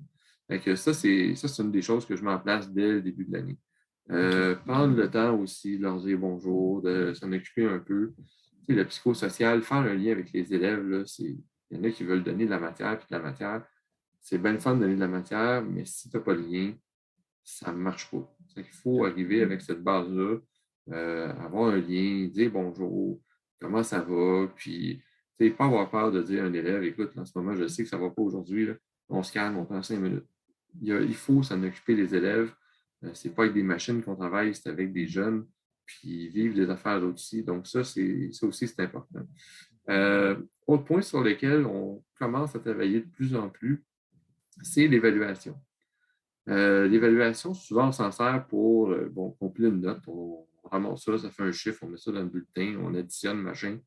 ça, 0.77 0.95
c'est 0.95 1.35
une 1.59 1.71
des 1.71 1.83
choses 1.83 2.07
que 2.07 2.17
je 2.17 2.25
mets 2.25 2.33
en 2.33 2.39
place 2.39 2.71
dès 2.71 2.93
le 2.93 3.03
début 3.03 3.25
de 3.25 3.33
l'année. 3.33 3.59
Euh, 4.11 4.57
prendre 4.57 4.97
le 4.97 5.09
temps 5.09 5.39
aussi 5.39 5.79
de 5.79 5.83
leur 5.83 6.01
dire 6.01 6.19
bonjour, 6.19 6.83
de 6.83 7.13
s'en 7.15 7.31
occuper 7.33 7.67
un 7.67 7.79
peu. 7.79 8.13
le 8.69 8.85
psychosocial, 8.85 9.63
faire 9.63 9.79
un 9.79 9.95
lien 9.95 10.13
avec 10.13 10.33
les 10.33 10.53
élèves, 10.53 11.05
il 11.19 11.39
y 11.71 11.77
en 11.79 11.85
a 11.85 11.91
qui 11.91 12.05
veulent 12.05 12.25
donner 12.25 12.47
de 12.47 12.51
la 12.51 12.59
matière, 12.59 12.99
puis 12.99 13.07
de 13.11 13.17
la 13.17 13.23
matière 13.23 13.63
c'est 14.21 14.39
bien 14.39 14.59
fun 14.59 14.75
de 14.75 14.81
donner 14.81 14.95
de 14.95 15.01
la 15.01 15.09
matière, 15.09 15.63
mais 15.63 15.85
si 15.85 16.09
tu 16.09 16.17
n'as 16.17 16.23
pas 16.23 16.35
de 16.35 16.43
lien, 16.43 16.73
ça 17.59 17.73
ne 17.73 17.79
marche 17.79 18.11
pas. 18.11 18.37
Il 18.57 18.65
faut 18.65 19.05
arriver 19.05 19.43
avec 19.43 19.61
cette 19.63 19.83
base-là, 19.83 20.39
euh, 20.93 21.33
avoir 21.41 21.71
un 21.71 21.79
lien, 21.79 22.27
dire 22.29 22.51
bonjour, 22.51 23.21
comment 23.61 23.83
ça 23.83 24.01
va, 24.01 24.49
puis 24.55 25.03
pas 25.49 25.65
avoir 25.65 25.91
peur 25.91 26.13
de 26.13 26.23
dire 26.23 26.45
à 26.45 26.47
un 26.47 26.53
élève, 26.53 26.85
écoute, 26.85 27.13
en 27.17 27.25
ce 27.25 27.33
moment, 27.39 27.57
je 27.57 27.67
sais 27.67 27.83
que 27.83 27.89
ça 27.89 27.97
ne 27.97 28.03
va 28.03 28.11
pas 28.11 28.21
aujourd'hui, 28.21 28.69
on 29.09 29.23
se 29.23 29.33
calme, 29.33 29.57
on 29.57 29.65
prend 29.65 29.83
cinq 29.83 29.99
minutes. 29.99 30.27
Il, 30.83 31.15
faut 31.15 31.43
s'en 31.43 31.63
occuper 31.63 31.97
les 31.97 32.15
élèves. 32.15 32.53
Euh, 33.03 33.15
ce 33.15 33.27
n'est 33.27 33.35
pas 33.35 33.43
avec 33.45 33.55
des 33.55 33.63
machines 33.63 34.03
qu'on 34.03 34.15
travaille, 34.15 34.55
c'est 34.55 34.69
avec 34.69 34.93
des 34.93 35.07
jeunes, 35.07 35.47
puis 35.87 36.29
vivre 36.29 36.55
des 36.55 36.69
affaires 36.69 37.03
aussi. 37.03 37.43
Donc, 37.43 37.67
ça, 37.67 37.83
ça 37.83 38.01
aussi, 38.47 38.69
c'est 38.69 38.81
important. 38.81 39.27
Euh, 39.89 40.37
autre 40.67 40.85
point 40.85 41.03
sur 41.03 41.23
lequel 41.23 41.65
on 41.67 42.05
commence 42.19 42.55
à 42.55 42.61
travailler 42.61 43.01
de 43.01 43.09
plus 43.09 43.35
en 43.35 43.49
plus, 43.49 43.83
c'est 44.63 44.87
l'évaluation. 44.87 45.57
Euh, 46.51 46.89
l'évaluation, 46.89 47.55
souvent, 47.55 47.89
on 47.89 47.93
s'en 47.93 48.11
sert 48.11 48.45
pour, 48.49 48.91
euh, 48.91 49.09
bon, 49.11 49.31
compléter 49.31 49.71
une 49.73 49.81
note, 49.81 50.03
on, 50.09 50.47
ramasse 50.65 51.05
ça, 51.05 51.19
ça 51.19 51.31
fait 51.31 51.43
un 51.43 51.53
chiffre, 51.53 51.83
on 51.83 51.89
met 51.89 51.97
ça 51.97 52.13
dans 52.13 52.23
le 52.23 52.29
bulletin, 52.29 52.77
on 52.81 52.95
additionne, 52.95 53.39
machin, 53.39 53.79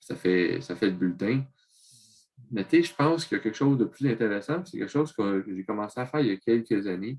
ça 0.00 0.14
fait, 0.16 0.60
ça 0.62 0.74
fait 0.74 0.86
le 0.86 0.96
bulletin. 0.96 1.42
Mais 2.50 2.64
tu 2.64 2.82
je 2.82 2.94
pense 2.94 3.26
qu'il 3.26 3.36
y 3.36 3.40
a 3.40 3.42
quelque 3.42 3.56
chose 3.56 3.76
de 3.76 3.84
plus 3.84 4.08
intéressant, 4.08 4.64
c'est 4.64 4.78
quelque 4.78 4.90
chose 4.90 5.12
que, 5.12 5.44
j'ai 5.46 5.64
commencé 5.64 6.00
à 6.00 6.06
faire 6.06 6.20
il 6.20 6.28
y 6.28 6.32
a 6.32 6.36
quelques 6.36 6.86
années, 6.86 7.18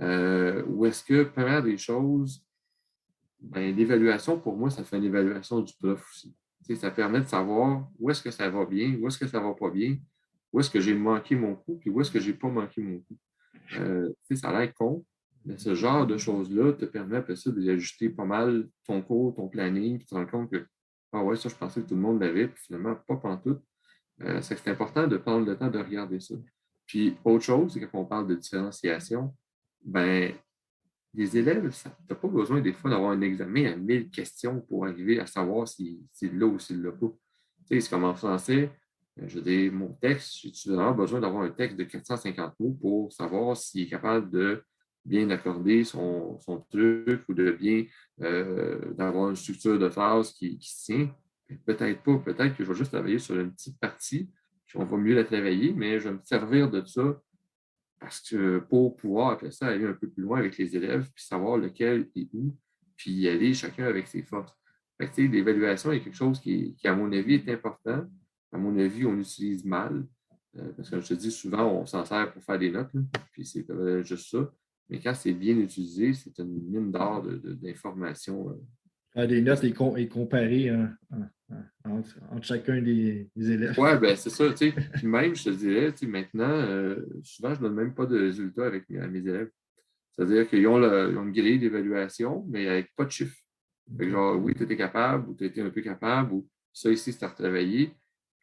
euh, 0.00 0.62
où 0.66 0.86
est-ce 0.86 1.04
que, 1.04 1.24
première 1.24 1.62
des 1.62 1.76
choses, 1.76 2.42
ben, 3.40 3.74
l'évaluation, 3.74 4.38
pour 4.38 4.56
moi, 4.56 4.70
ça 4.70 4.82
fait 4.82 4.96
une 4.96 5.04
évaluation 5.04 5.60
du 5.60 5.74
prof 5.74 6.06
aussi. 6.10 6.34
ça 6.76 6.90
permet 6.90 7.20
de 7.20 7.28
savoir 7.28 7.88
où 7.98 8.10
est-ce 8.10 8.22
que 8.22 8.30
ça 8.30 8.48
va 8.48 8.64
bien, 8.64 8.94
où 8.98 9.08
est-ce 9.08 9.18
que 9.18 9.26
ça 9.26 9.40
va 9.40 9.52
pas 9.52 9.70
bien, 9.70 9.96
où 10.52 10.60
est-ce 10.60 10.70
que 10.70 10.80
j'ai 10.80 10.94
manqué 10.94 11.34
mon 11.34 11.54
coup, 11.54 11.76
puis 11.78 11.90
où 11.90 12.00
est-ce 12.00 12.10
que 12.10 12.20
je 12.20 12.30
n'ai 12.30 12.36
pas 12.36 12.48
manqué 12.48 12.80
mon 12.80 12.98
coup. 13.00 13.16
Euh, 13.76 14.10
ça 14.34 14.48
a 14.48 14.58
l'air 14.58 14.74
con, 14.74 15.04
mais 15.44 15.58
ce 15.58 15.74
genre 15.74 16.06
de 16.06 16.16
choses-là 16.16 16.72
te 16.72 16.84
permet 16.84 17.18
après 17.18 17.36
ça 17.36 17.50
d'ajuster 17.50 18.08
pas 18.10 18.24
mal 18.24 18.68
ton 18.84 19.02
cours, 19.02 19.34
ton 19.34 19.48
planning, 19.48 19.98
puis 19.98 20.06
tu 20.06 20.10
te 20.10 20.14
rends 20.14 20.26
compte 20.26 20.50
que, 20.50 20.66
ah 21.12 21.22
ouais, 21.22 21.36
ça, 21.36 21.48
je 21.48 21.54
pensais 21.54 21.82
que 21.82 21.88
tout 21.88 21.94
le 21.94 22.00
monde 22.00 22.20
l'avait, 22.20 22.48
puis 22.48 22.62
finalement, 22.64 22.94
pas 22.94 23.16
pantoute. 23.16 23.62
Euh, 24.22 24.40
c'est 24.42 24.68
important 24.68 25.06
de 25.06 25.16
prendre 25.16 25.46
le 25.46 25.56
temps 25.56 25.70
de 25.70 25.78
regarder 25.78 26.20
ça. 26.20 26.34
Puis, 26.86 27.16
autre 27.24 27.44
chose, 27.44 27.72
c'est 27.72 27.80
quand 27.80 28.00
on 28.00 28.04
parle 28.04 28.26
de 28.26 28.34
différenciation, 28.34 29.34
ben, 29.84 30.34
les 31.14 31.36
élèves, 31.36 31.70
tu 31.70 31.88
n'as 31.88 32.16
pas 32.16 32.28
besoin 32.28 32.60
des 32.60 32.72
fois 32.72 32.90
d'avoir 32.90 33.12
un 33.12 33.20
examen 33.20 33.72
à 33.72 33.76
1000 33.76 34.10
questions 34.10 34.60
pour 34.62 34.86
arriver 34.86 35.20
à 35.20 35.26
savoir 35.26 35.66
s'il 35.66 36.00
si 36.12 36.28
l'a 36.30 36.46
ou 36.46 36.58
s'il 36.58 36.78
ne 36.78 36.84
l'a 36.84 36.92
pas. 36.92 37.06
Tu 37.06 37.74
sais, 37.74 37.80
c'est 37.80 37.90
comme 37.90 38.04
en 38.04 38.14
français, 38.14 38.70
je 39.26 39.40
dis 39.40 39.70
mon 39.70 39.92
texte, 39.94 40.38
j'ai 40.42 40.70
vraiment 40.70 40.94
besoin 40.94 41.20
d'avoir 41.20 41.42
un 41.42 41.50
texte 41.50 41.76
de 41.76 41.84
450 41.84 42.54
mots 42.60 42.76
pour 42.80 43.12
savoir 43.12 43.56
s'il 43.56 43.82
est 43.82 43.88
capable 43.88 44.30
de 44.30 44.62
bien 45.04 45.30
accorder 45.30 45.84
son, 45.84 46.38
truc 46.70 47.22
ou 47.28 47.34
de 47.34 47.50
bien 47.52 47.84
euh, 48.20 48.92
d'avoir 48.94 49.30
une 49.30 49.36
structure 49.36 49.78
de 49.78 49.88
phrase 49.88 50.32
qui, 50.32 50.58
qui 50.58 50.74
tient? 50.84 51.14
Peut-être 51.64 52.02
pas, 52.02 52.18
peut-être 52.18 52.56
que 52.56 52.62
je 52.62 52.68
vais 52.68 52.78
juste 52.78 52.92
travailler 52.92 53.18
sur 53.18 53.38
une 53.38 53.52
petite 53.52 53.78
partie, 53.80 54.30
puis 54.66 54.78
on 54.78 54.84
va 54.84 54.96
mieux 54.98 55.14
la 55.14 55.24
travailler, 55.24 55.72
mais 55.72 55.98
je 55.98 56.08
vais 56.08 56.14
me 56.14 56.20
servir 56.22 56.70
de 56.70 56.84
ça 56.84 57.18
parce 58.00 58.20
que 58.20 58.58
pour 58.58 58.96
pouvoir, 58.96 59.30
après 59.30 59.50
ça, 59.50 59.66
aller 59.66 59.86
un 59.86 59.92
peu 59.92 60.08
plus 60.08 60.22
loin 60.22 60.38
avec 60.38 60.56
les 60.56 60.76
élèves, 60.76 61.08
puis 61.14 61.24
savoir 61.24 61.56
lequel 61.56 62.08
et 62.14 62.28
où, 62.32 62.54
puis 62.96 63.12
y 63.12 63.28
aller 63.28 63.54
chacun 63.54 63.86
avec 63.86 64.06
ses 64.06 64.22
forces. 64.22 64.56
l'évaluation 65.16 65.92
est 65.92 66.00
quelque 66.00 66.16
chose 66.16 66.40
qui, 66.40 66.76
à 66.84 66.94
mon 66.94 67.10
avis, 67.12 67.34
est 67.34 67.48
important. 67.48 68.06
À 68.52 68.58
mon 68.58 68.76
avis, 68.78 69.04
on 69.04 69.18
utilise 69.18 69.64
mal. 69.64 70.06
Euh, 70.56 70.72
parce 70.76 70.90
que 70.90 71.00
je 71.00 71.08
te 71.08 71.14
dis, 71.14 71.30
souvent, 71.30 71.80
on 71.80 71.86
s'en 71.86 72.04
sert 72.04 72.32
pour 72.32 72.42
faire 72.42 72.58
des 72.58 72.70
notes, 72.70 72.90
puis 73.32 73.44
c'est 73.44 73.66
juste 74.04 74.30
ça. 74.30 74.50
Mais 74.88 74.98
quand 75.00 75.14
c'est 75.14 75.34
bien 75.34 75.56
utilisé, 75.58 76.14
c'est 76.14 76.38
une 76.38 76.62
mine 76.70 76.90
d'or 76.90 77.22
d'informations. 77.22 78.56
De, 79.14 79.26
des 79.26 79.42
notes 79.42 79.64
et, 79.64 79.72
comparer 79.72 80.70
hein, 80.70 80.96
hein, 81.10 81.28
hein, 81.50 81.64
entre, 81.84 82.44
chacun 82.44 82.80
des, 82.80 83.28
élèves. 83.36 83.74
Oui, 83.78 83.90
ben 84.00 84.16
c'est 84.16 84.30
ça. 84.30 84.44
Puis 84.50 85.06
même, 85.06 85.34
je 85.34 85.44
te 85.44 85.50
dirais, 85.50 85.94
maintenant, 86.06 86.48
euh, 86.48 87.04
souvent, 87.22 87.54
je 87.54 87.60
ne 87.60 87.64
donne 87.66 87.74
même 87.74 87.94
pas 87.94 88.06
de 88.06 88.18
résultats 88.18 88.66
avec 88.66 88.88
mes, 88.88 89.06
mes 89.08 89.18
élèves. 89.18 89.50
C'est-à-dire 90.12 90.48
qu'ils 90.48 90.66
ont, 90.66 90.82
une 90.82 91.32
grille 91.32 91.58
d'évaluation, 91.58 92.44
mais 92.48 92.68
avec 92.68 92.94
pas 92.96 93.04
de 93.04 93.10
chiffres. 93.10 93.38
genre, 93.98 94.36
oui, 94.42 94.54
tu 94.54 94.64
étais 94.64 94.76
capable, 94.76 95.28
ou 95.30 95.34
tu 95.34 95.44
étais 95.44 95.60
un 95.60 95.70
peu 95.70 95.80
capable, 95.80 96.32
ou 96.32 96.48
ça 96.72 96.90
ici, 96.90 97.12
c'est 97.12 97.24
à 97.24 97.28
retravailler. 97.28 97.92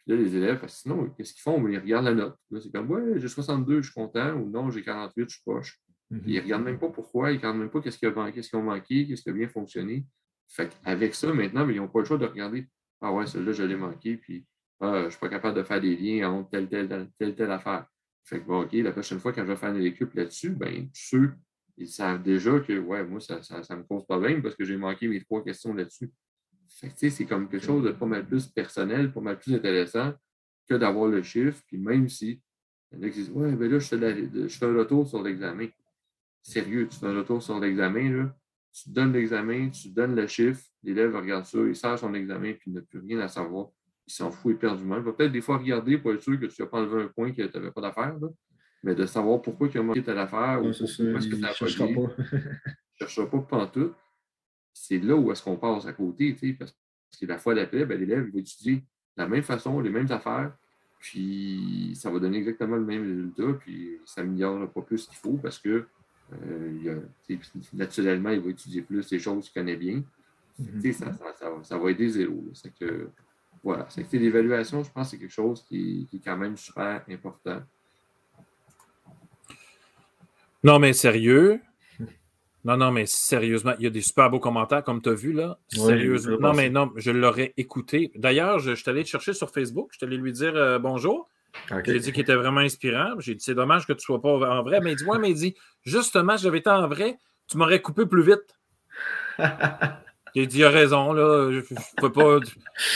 Puis 0.06 0.16
là, 0.16 0.22
les 0.22 0.36
élèves, 0.36 0.64
sinon, 0.68 1.10
qu'est-ce 1.10 1.34
qu'ils 1.34 1.41
font? 1.41 1.68
Ils 1.68 1.80
regardent 1.80 2.06
la 2.06 2.14
note. 2.14 2.38
c'est 2.62 2.72
comme, 2.72 2.89
ouais, 2.91 3.20
j'ai 3.20 3.28
62, 3.28 3.82
je 3.82 3.88
suis 3.88 3.93
content, 3.93 4.34
ou 4.34 4.49
non, 4.49 4.70
j'ai 4.70 4.84
48, 4.84 5.24
je 5.28 5.36
suis 5.36 5.43
poche. 5.43 5.80
Mhm. 6.12 6.22
Ils 6.28 6.36
ne 6.36 6.41
regardent 6.41 6.64
même 6.64 6.80
pas 6.80 6.89
pourquoi, 6.89 7.32
ils 7.32 7.36
ne 7.36 7.39
regardent 7.39 7.58
même 7.58 7.70
pas 7.70 7.82
qu'est-ce 7.82 7.97
qu'ils 7.97 8.10
ont 8.10 8.64
manqué, 8.64 9.08
qu'est-ce 9.08 9.24
qui 9.24 9.30
a 9.30 9.34
bien 9.34 9.47
fonctionné. 9.47 10.06
Fait 10.47 10.70
avec 10.84 11.16
ça, 11.16 11.34
maintenant, 11.34 11.68
ils 11.68 11.78
n'ont 11.78 11.88
pas 11.88 11.99
le 11.99 12.06
choix 12.06 12.20
de 12.20 12.26
regarder 12.26 12.68
Ah 13.01 13.12
ouais, 13.12 13.26
celui-là, 13.26 13.53
je 13.53 13.64
l'ai 13.64 13.76
manqué, 13.76 14.18
puis 14.18 14.45
ah, 14.80 14.99
je 14.99 15.06
ne 15.06 15.10
suis 15.10 15.20
pas 15.20 15.30
capable 15.30 15.58
de 15.58 15.64
faire 15.64 15.82
des 15.82 15.95
liens 15.95 16.30
entre 16.30 16.49
telle, 16.51 16.68
telle, 16.70 17.10
telle, 17.18 17.36
telle, 17.36 17.51
affaire. 17.51 17.88
Fait 18.24 18.39
que, 18.39 18.45
bon, 18.45 18.62
OK, 18.64 18.74
la 18.74 18.91
prochaine 18.91 19.20
fois, 19.20 19.34
quand 19.34 19.41
je 19.41 19.47
vais 19.47 19.56
faire 19.56 19.74
une 19.74 19.84
équipe 19.84 20.14
là-dessus, 20.14 20.51
ben, 20.51 20.89
ceux, 20.93 21.34
ils 21.78 21.88
savent 21.88 22.22
déjà 22.22 22.60
que, 22.60 22.78
ouais, 22.78 23.03
moi, 23.06 23.20
ça, 23.20 23.41
ça, 23.41 23.76
me 23.76 23.84
cause 23.84 24.06
problème 24.06 24.41
parce 24.41 24.56
que 24.56 24.66
j'ai 24.66 24.78
manqué 24.78 25.08
mes 25.08 25.22
trois 25.24 25.43
questions 25.43 25.74
là-dessus. 25.74 26.12
C'est 26.76 27.26
comme 27.26 27.48
quelque 27.48 27.66
chose 27.66 27.84
de 27.84 27.92
pas 27.92 28.06
mal 28.06 28.26
plus 28.26 28.48
personnel, 28.48 29.12
pas 29.12 29.22
mal 29.22 29.40
plus 29.40 29.54
intéressant 29.56 30.14
que 30.68 30.76
d'avoir 30.76 31.08
le 31.08 31.24
chiffre. 31.24 31.62
Puis 31.68 31.78
même 31.78 32.10
si, 32.10 32.42
il 32.92 33.00
y 33.00 33.02
en 33.02 33.08
a 33.08 33.10
qui 33.10 33.20
disent, 33.20 33.32
ouais, 33.32 33.52
ben 33.54 33.72
là, 33.72 33.80
je 33.80 33.88
fais, 33.88 34.30
je 34.34 34.58
fais 34.58 34.66
un 34.66 34.78
retour 34.78 35.08
sur 35.08 35.24
l'examen 35.24 35.68
sérieux, 36.46 36.88
tu 36.88 36.98
fais 37.00 37.08
un 37.08 37.18
retour 37.18 37.42
sur 37.42 37.60
l'examen, 37.60 38.32
tu 38.72 38.90
donnes 38.90 39.14
l'examen, 39.14 39.70
tu 39.70 39.90
donnes 39.90 40.16
le 40.16 40.28
chiffre, 40.28 40.62
l'élève 40.84 41.16
regarde 41.16 41.46
ça, 41.46 41.58
il 41.60 41.76
sert 41.76 41.98
son 41.98 42.14
examen, 42.14 42.54
puis 42.54 42.72
il 42.72 42.74
n'a 42.74 42.82
plus 42.82 43.00
rien 43.00 43.20
à 43.20 43.28
savoir. 43.28 43.70
Il 44.08 44.14
s'en 44.14 44.30
fout 44.30 44.54
éperdument. 44.54 44.98
Il 44.98 45.02
va 45.02 45.14
peut-être 45.14 45.32
des 45.32 45.42
fois 45.42 45.58
regarder 45.58 45.98
pour 45.98 46.14
être 46.14 46.22
sûr 46.22 46.40
que 46.40 46.46
tu 46.46 46.62
n'as 46.62 46.68
pas 46.68 46.78
enlevé 46.78 47.04
un 47.04 47.08
point 47.08 47.32
que 47.32 47.42
tu 47.42 47.58
n'avais 47.58 47.72
pas 47.72 47.82
d'affaire, 47.82 48.16
mais 48.84 48.94
de 48.94 49.06
savoir 49.08 49.42
pourquoi 49.42 49.68
il 49.74 49.78
a 49.80 49.84
manqué 49.84 50.04
telle 50.04 50.20
affaire 50.20 50.60
ou 50.60 50.72
pourquoi 50.72 50.86
est-ce 50.86 51.28
que 51.28 51.36
tu 51.36 51.42
n'as 51.42 51.54
pas. 51.54 51.66
Il 51.72 52.38
ne 53.02 53.08
cherchera 53.08 53.30
pas 53.30 53.40
pantoute. 53.40 53.96
C'est 54.78 55.00
là 55.00 55.16
où 55.16 55.32
est-ce 55.32 55.42
qu'on 55.42 55.56
passe 55.56 55.86
à 55.86 55.94
côté, 55.94 56.36
parce 56.60 56.74
que 57.20 57.26
la 57.26 57.38
fois 57.38 57.56
d'après, 57.56 57.86
ben, 57.86 57.98
l'élève 57.98 58.30
va 58.30 58.40
étudier 58.40 58.76
de 58.76 58.82
la 59.16 59.28
même 59.28 59.42
façon, 59.42 59.80
les 59.80 59.90
mêmes 59.90 60.12
affaires, 60.12 60.52
puis 61.00 61.94
ça 61.96 62.12
va 62.12 62.20
donner 62.20 62.40
exactement 62.40 62.76
le 62.76 62.84
même 62.84 63.04
résultat, 63.04 63.58
puis 63.60 64.00
ça 64.06 64.22
n'améliorera 64.22 64.68
pas 64.68 64.82
plus 64.82 65.08
qu'il 65.08 65.18
faut 65.18 65.38
parce 65.38 65.60
que 65.60 65.86
euh, 66.34 67.00
naturellement, 67.74 68.32
il 68.32 68.42
va 68.42 68.50
étudier 68.50 68.82
plus 68.82 69.10
les 69.12 69.20
choses 69.20 69.46
qu'il 69.46 69.62
connaît 69.62 69.78
bien. 69.78 70.04
Mhm. 70.60 70.92
ça, 71.64 71.78
va 71.78 71.92
aider 71.92 72.10
zéro. 72.10 72.44
C'est 72.54 72.74
que, 72.74 73.10
voilà. 73.64 73.86
C'est 73.90 74.04
que 74.04 74.18
l'évaluation, 74.18 74.84
je 74.84 74.92
pense 74.92 75.10
c'est 75.10 75.18
quelque 75.18 75.32
chose 75.32 75.64
qui, 75.64 76.08
est 76.14 76.20
quand 76.20 76.38
même 76.38 76.58
super 76.58 77.02
important. 77.10 77.62
Non, 80.64 80.80
mais 80.80 80.92
sérieux. 80.92 81.62
Non, 82.66 82.78
non, 82.78 82.91
mais 82.91 83.05
sérieusement, 83.05 83.74
il 83.78 83.84
y 83.84 83.88
a 83.88 83.91
des 83.91 84.01
super 84.01 84.32
beaux 84.32 84.39
commentaires, 84.39 84.84
comme 84.84 84.99
tu 84.99 85.09
as 85.09 85.13
vu 85.13 85.34
là. 85.34 85.59
sérieusement. 85.70 86.38
Non, 86.39 86.53
mais 86.53 86.72
non, 86.72 86.91
je 86.95 87.11
l'aurais 87.11 87.53
écouté. 87.57 88.11
D'ailleurs, 88.16 88.57
je, 88.57 88.72
je 88.72 88.82
suis 88.82 88.89
allé 88.89 89.03
te 89.03 89.09
chercher 89.09 89.34
sur 89.34 89.51
Facebook. 89.51 89.89
Je 89.91 89.97
suis 89.97 90.05
allé 90.07 90.18
lui 90.18 90.34
dire 90.34 90.55
euh, 90.55 90.80
bonjour. 90.80 91.30
J'ai 91.86 91.99
dit 91.99 92.11
qu'il 92.11 92.22
était 92.24 92.34
vraiment 92.34 92.61
inspirant. 92.61 93.20
J'ai 93.20 93.36
dit, 93.36 93.43
c'est 93.43 93.53
dommage 93.53 93.86
que 93.86 93.93
tu 93.93 93.97
ne 93.97 94.01
sois 94.01 94.22
pas 94.22 94.30
en 94.30 94.63
vrai. 94.63 94.80
Mais 94.82 94.93
il 94.93 94.95
dit, 94.97 95.03
ouais, 95.05 95.20
mais 95.20 95.30
il 95.30 95.36
dit, 95.36 95.55
justement, 95.84 96.38
j'avais 96.38 96.57
été 96.57 96.70
en 96.72 96.88
vrai, 96.88 97.20
tu 97.47 97.57
m'aurais 97.57 97.82
coupé 97.82 98.07
plus 98.07 98.24
vite. 98.24 98.57
J'ai 100.36 100.47
dit, 100.47 100.57
il 100.59 100.66
a 100.66 100.70
raison, 100.70 101.13
là. 101.13 101.51
Je 101.51 101.59
ne 101.59 102.01
peux 102.01 102.11
pas. 102.11 102.39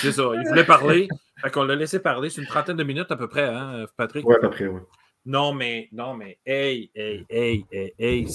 C'est 0.02 0.12
ça. 0.12 0.24
Il 0.34 0.48
voulait 0.48 0.66
parler. 0.66 1.08
Fait 1.42 1.52
qu'on 1.52 1.64
l'a 1.64 1.76
laissé 1.76 2.00
parler. 2.00 2.32
C'est 2.32 2.42
une 2.42 2.48
trentaine 2.48 2.76
de 2.76 2.84
minutes 2.84 3.12
à 3.12 3.16
peu 3.16 3.28
près, 3.28 3.46
hein, 3.46 3.86
Patrick? 3.96 4.28
Oui, 4.28 4.36
à 4.36 4.40
peu 4.40 4.50
près, 4.50 4.68
oui. 4.68 4.82
Non, 5.26 5.54
mais, 5.54 5.90
non, 5.92 6.16
mais, 6.16 6.40
hey, 6.46 6.90
hey, 6.96 7.26
hey, 7.30 7.66
hey, 7.72 7.94
hey. 8.00 8.28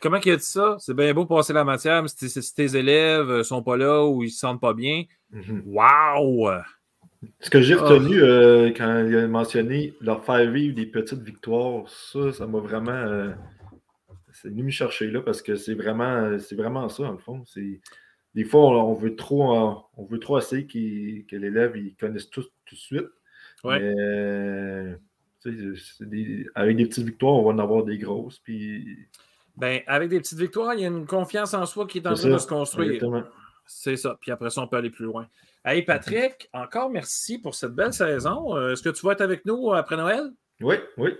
Comment 0.00 0.18
il 0.24 0.32
a 0.32 0.36
dit 0.36 0.44
ça? 0.44 0.76
C'est 0.78 0.94
bien 0.94 1.12
beau 1.12 1.26
passer 1.26 1.52
la 1.52 1.64
matière, 1.64 2.02
mais 2.02 2.08
si, 2.08 2.54
tes 2.54 2.76
élèves 2.76 3.28
ne 3.28 3.42
sont 3.42 3.62
pas 3.62 3.76
là 3.76 4.04
ou 4.04 4.22
ils 4.22 4.26
ne 4.26 4.30
se 4.30 4.38
sentent 4.38 4.60
pas 4.60 4.74
bien, 4.74 5.04
mm-hmm. 5.32 5.62
wow! 5.66 6.50
Ce 7.40 7.50
que 7.50 7.60
j'ai 7.60 7.74
ah. 7.74 7.82
retenu 7.82 8.20
euh, 8.22 8.70
quand 8.70 9.04
il 9.06 9.16
a 9.16 9.26
mentionné 9.28 9.94
leur 10.00 10.24
faire 10.24 10.50
vivre 10.50 10.74
des 10.74 10.86
petites 10.86 11.22
victoires, 11.22 11.88
ça, 11.88 12.32
ça 12.32 12.46
m'a 12.46 12.58
vraiment. 12.58 12.92
Euh, 12.92 13.30
c'est 14.32 14.48
venu 14.48 14.64
me 14.64 14.70
chercher 14.70 15.10
là 15.10 15.20
parce 15.20 15.42
que 15.42 15.54
c'est 15.54 15.74
vraiment, 15.74 16.38
c'est 16.38 16.56
vraiment 16.56 16.88
ça, 16.88 17.04
en 17.04 17.12
le 17.12 17.18
fond. 17.18 17.44
des 18.34 18.44
fois, 18.44 18.84
on, 18.84 18.94
veut 18.94 19.14
trop, 19.14 19.54
on 19.96 20.04
veut 20.04 20.18
trop 20.18 20.38
essayer 20.38 20.66
que 20.66 21.36
l'élève 21.36 21.76
il 21.76 21.94
connaisse 21.96 22.30
tout 22.30 22.42
tout 22.64 22.74
de 22.74 22.80
suite. 22.80 23.08
Mais 23.64 24.96
avec 26.54 26.76
des 26.76 26.86
petites 26.86 27.04
victoires, 27.04 27.34
on 27.34 27.44
va 27.44 27.50
en 27.50 27.58
avoir 27.58 27.84
des 27.84 27.98
grosses. 27.98 28.38
Puis... 28.40 28.98
Ben, 29.56 29.80
avec 29.86 30.08
des 30.08 30.18
petites 30.18 30.38
victoires, 30.38 30.74
il 30.74 30.80
y 30.80 30.84
a 30.84 30.88
une 30.88 31.06
confiance 31.06 31.54
en 31.54 31.66
soi 31.66 31.86
qui 31.86 31.98
est 31.98 32.06
en 32.06 32.14
train 32.14 32.30
de 32.30 32.38
se 32.38 32.46
construire. 32.46 33.02
C'est 33.66 33.96
ça. 33.96 34.16
Puis 34.20 34.30
après 34.30 34.50
ça, 34.50 34.62
on 34.62 34.66
peut 34.66 34.76
aller 34.76 34.90
plus 34.90 35.04
loin. 35.04 35.28
Hey 35.64 35.82
Patrick, 35.82 36.48
encore 36.52 36.90
merci 36.90 37.38
pour 37.38 37.54
cette 37.54 37.72
belle 37.74 37.92
saison. 37.92 38.56
Euh, 38.56 38.72
est-ce 38.72 38.82
que 38.82 38.88
tu 38.88 39.06
vas 39.06 39.12
être 39.12 39.20
avec 39.20 39.46
nous 39.46 39.72
après 39.72 39.96
Noël? 39.96 40.32
Oui, 40.60 40.76
oui. 40.96 41.16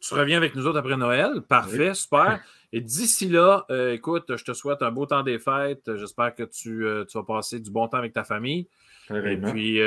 Tu 0.00 0.14
reviens 0.14 0.36
avec 0.36 0.54
nous 0.54 0.66
autres 0.66 0.78
après 0.78 0.96
Noël? 0.96 1.40
Parfait, 1.48 1.94
super. 1.94 2.40
Et 2.72 2.80
d'ici 2.80 3.28
là, 3.28 3.64
euh, 3.70 3.92
écoute, 3.92 4.36
je 4.36 4.44
te 4.44 4.52
souhaite 4.52 4.82
un 4.82 4.90
beau 4.90 5.06
temps 5.06 5.22
des 5.22 5.38
fêtes. 5.38 5.96
J'espère 5.96 6.34
que 6.34 6.42
tu, 6.42 6.86
euh, 6.86 7.04
vas 7.14 7.22
passer 7.22 7.58
du 7.58 7.70
bon 7.70 7.88
temps 7.88 7.98
avec 7.98 8.12
ta 8.12 8.24
famille. 8.24 8.68
Et 9.10 9.36
puis, 9.38 9.80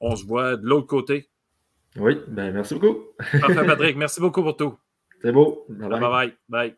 on 0.00 0.16
se 0.16 0.26
voit 0.26 0.56
de 0.56 0.66
l'autre 0.66 0.86
côté. 0.86 1.28
Oui, 1.96 2.18
ben 2.28 2.52
merci 2.52 2.74
beaucoup. 2.74 2.98
Parfait, 3.40 3.54
Patrick. 3.66 3.96
Merci 3.96 4.20
beaucoup 4.20 4.42
pour 4.42 4.56
tout. 4.56 4.76
C'est 5.22 5.32
beau. 5.32 5.66
bye. 5.68 6.00
bye. 6.00 6.36
bye. 6.48 6.76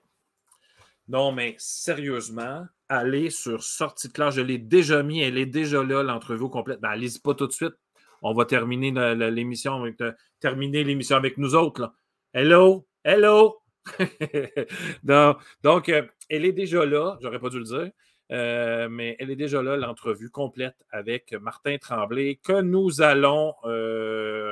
Non, 1.08 1.32
mais 1.32 1.54
sérieusement, 1.58 2.66
allez 2.88 3.30
sur 3.30 3.62
sortie 3.62 4.08
de 4.08 4.12
classe. 4.12 4.34
Je 4.34 4.40
l'ai 4.40 4.58
déjà 4.58 5.02
mis, 5.02 5.20
elle 5.20 5.38
est 5.38 5.46
déjà 5.46 5.82
là, 5.82 6.02
l'entrevue 6.02 6.48
complète. 6.48 6.80
Ben, 6.80 6.90
allez-y 6.90 7.20
pas 7.20 7.34
tout 7.34 7.46
de 7.46 7.52
suite. 7.52 7.74
On 8.22 8.32
va 8.34 8.44
terminer 8.44 8.92
l'émission 9.30 9.82
avec, 9.82 10.00
euh, 10.00 10.12
terminer 10.40 10.84
l'émission 10.84 11.16
avec 11.16 11.38
nous 11.38 11.54
autres. 11.54 11.92
Hello! 12.32 12.86
Hello! 13.04 13.58
donc, 15.02 15.88
euh, 15.88 16.06
elle 16.28 16.44
est 16.44 16.52
déjà 16.52 16.86
là, 16.86 17.18
j'aurais 17.20 17.40
pas 17.40 17.48
dû 17.48 17.58
le 17.58 17.64
dire, 17.64 17.90
euh, 18.30 18.88
mais 18.88 19.16
elle 19.18 19.30
est 19.30 19.36
déjà 19.36 19.60
là, 19.60 19.76
l'entrevue 19.76 20.30
complète 20.30 20.76
avec 20.90 21.32
Martin 21.32 21.78
Tremblay, 21.78 22.38
que 22.42 22.60
nous 22.60 23.02
allons 23.02 23.54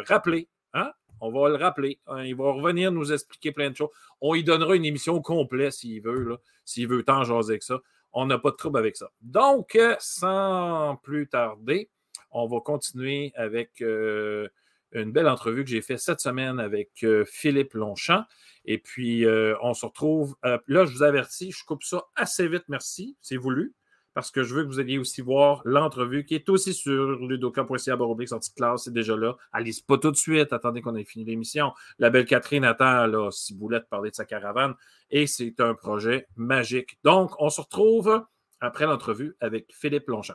rappeler. 0.08 0.48
Hein? 0.74 0.92
On 1.20 1.30
va 1.30 1.48
le 1.48 1.56
rappeler. 1.56 2.00
Hein, 2.06 2.24
il 2.24 2.34
va 2.34 2.52
revenir 2.52 2.92
nous 2.92 3.12
expliquer 3.12 3.52
plein 3.52 3.70
de 3.70 3.76
choses. 3.76 3.90
On 4.20 4.34
lui 4.34 4.44
donnera 4.44 4.74
une 4.74 4.84
émission 4.84 5.20
complète 5.20 5.72
s'il 5.72 6.02
veut, 6.02 6.38
s'il 6.64 6.88
veut 6.88 7.02
tant 7.02 7.24
jaser 7.24 7.58
que 7.58 7.64
ça. 7.64 7.80
On 8.12 8.26
n'a 8.26 8.38
pas 8.38 8.50
de 8.50 8.56
trouble 8.56 8.78
avec 8.78 8.96
ça. 8.96 9.10
Donc, 9.20 9.76
euh, 9.76 9.94
sans 10.00 10.96
plus 11.02 11.28
tarder, 11.28 11.90
on 12.32 12.46
va 12.46 12.60
continuer 12.60 13.32
avec 13.36 13.82
euh, 13.82 14.48
une 14.92 15.12
belle 15.12 15.28
entrevue 15.28 15.64
que 15.64 15.70
j'ai 15.70 15.82
faite 15.82 16.00
cette 16.00 16.20
semaine 16.20 16.58
avec 16.58 17.04
euh, 17.04 17.24
Philippe 17.24 17.74
Longchamp. 17.74 18.24
Et 18.64 18.78
puis, 18.78 19.24
on 19.62 19.72
se 19.72 19.86
retrouve. 19.86 20.36
là, 20.42 20.84
je 20.84 20.92
vous 20.92 21.02
avertis, 21.02 21.50
je 21.50 21.64
coupe 21.64 21.82
ça 21.82 22.04
assez 22.14 22.46
vite, 22.46 22.64
merci. 22.68 23.16
C'est 23.22 23.38
voulu. 23.38 23.74
Parce 24.14 24.30
que 24.30 24.42
je 24.42 24.54
veux 24.54 24.64
que 24.64 24.68
vous 24.68 24.80
alliez 24.80 24.98
aussi 24.98 25.20
voir 25.20 25.62
l'entrevue 25.64 26.24
qui 26.24 26.34
est 26.34 26.48
aussi 26.48 26.74
sur 26.74 27.26
ludoka.ca 27.26 27.96
sortie 28.26 28.50
de 28.50 28.54
classe, 28.54 28.84
c'est 28.84 28.92
déjà 28.92 29.16
là. 29.16 29.36
Allez 29.52 29.72
pas 29.86 29.98
tout 29.98 30.10
de 30.10 30.16
suite, 30.16 30.52
attendez 30.52 30.80
qu'on 30.82 30.96
ait 30.96 31.04
fini 31.04 31.24
l'émission. 31.24 31.72
La 31.98 32.10
belle 32.10 32.26
Catherine 32.26 32.64
attend 32.64 33.06
là, 33.06 33.30
si 33.30 33.52
vous 33.54 33.60
voulez 33.60 33.80
parler 33.88 34.10
de 34.10 34.16
sa 34.16 34.24
caravane 34.24 34.74
et 35.10 35.26
c'est 35.26 35.60
un 35.60 35.74
projet 35.74 36.26
magique. 36.36 36.98
Donc, 37.04 37.32
on 37.38 37.50
se 37.50 37.60
retrouve 37.60 38.24
après 38.60 38.86
l'entrevue 38.86 39.36
avec 39.40 39.72
Philippe 39.72 40.08
Longchamp. 40.08 40.34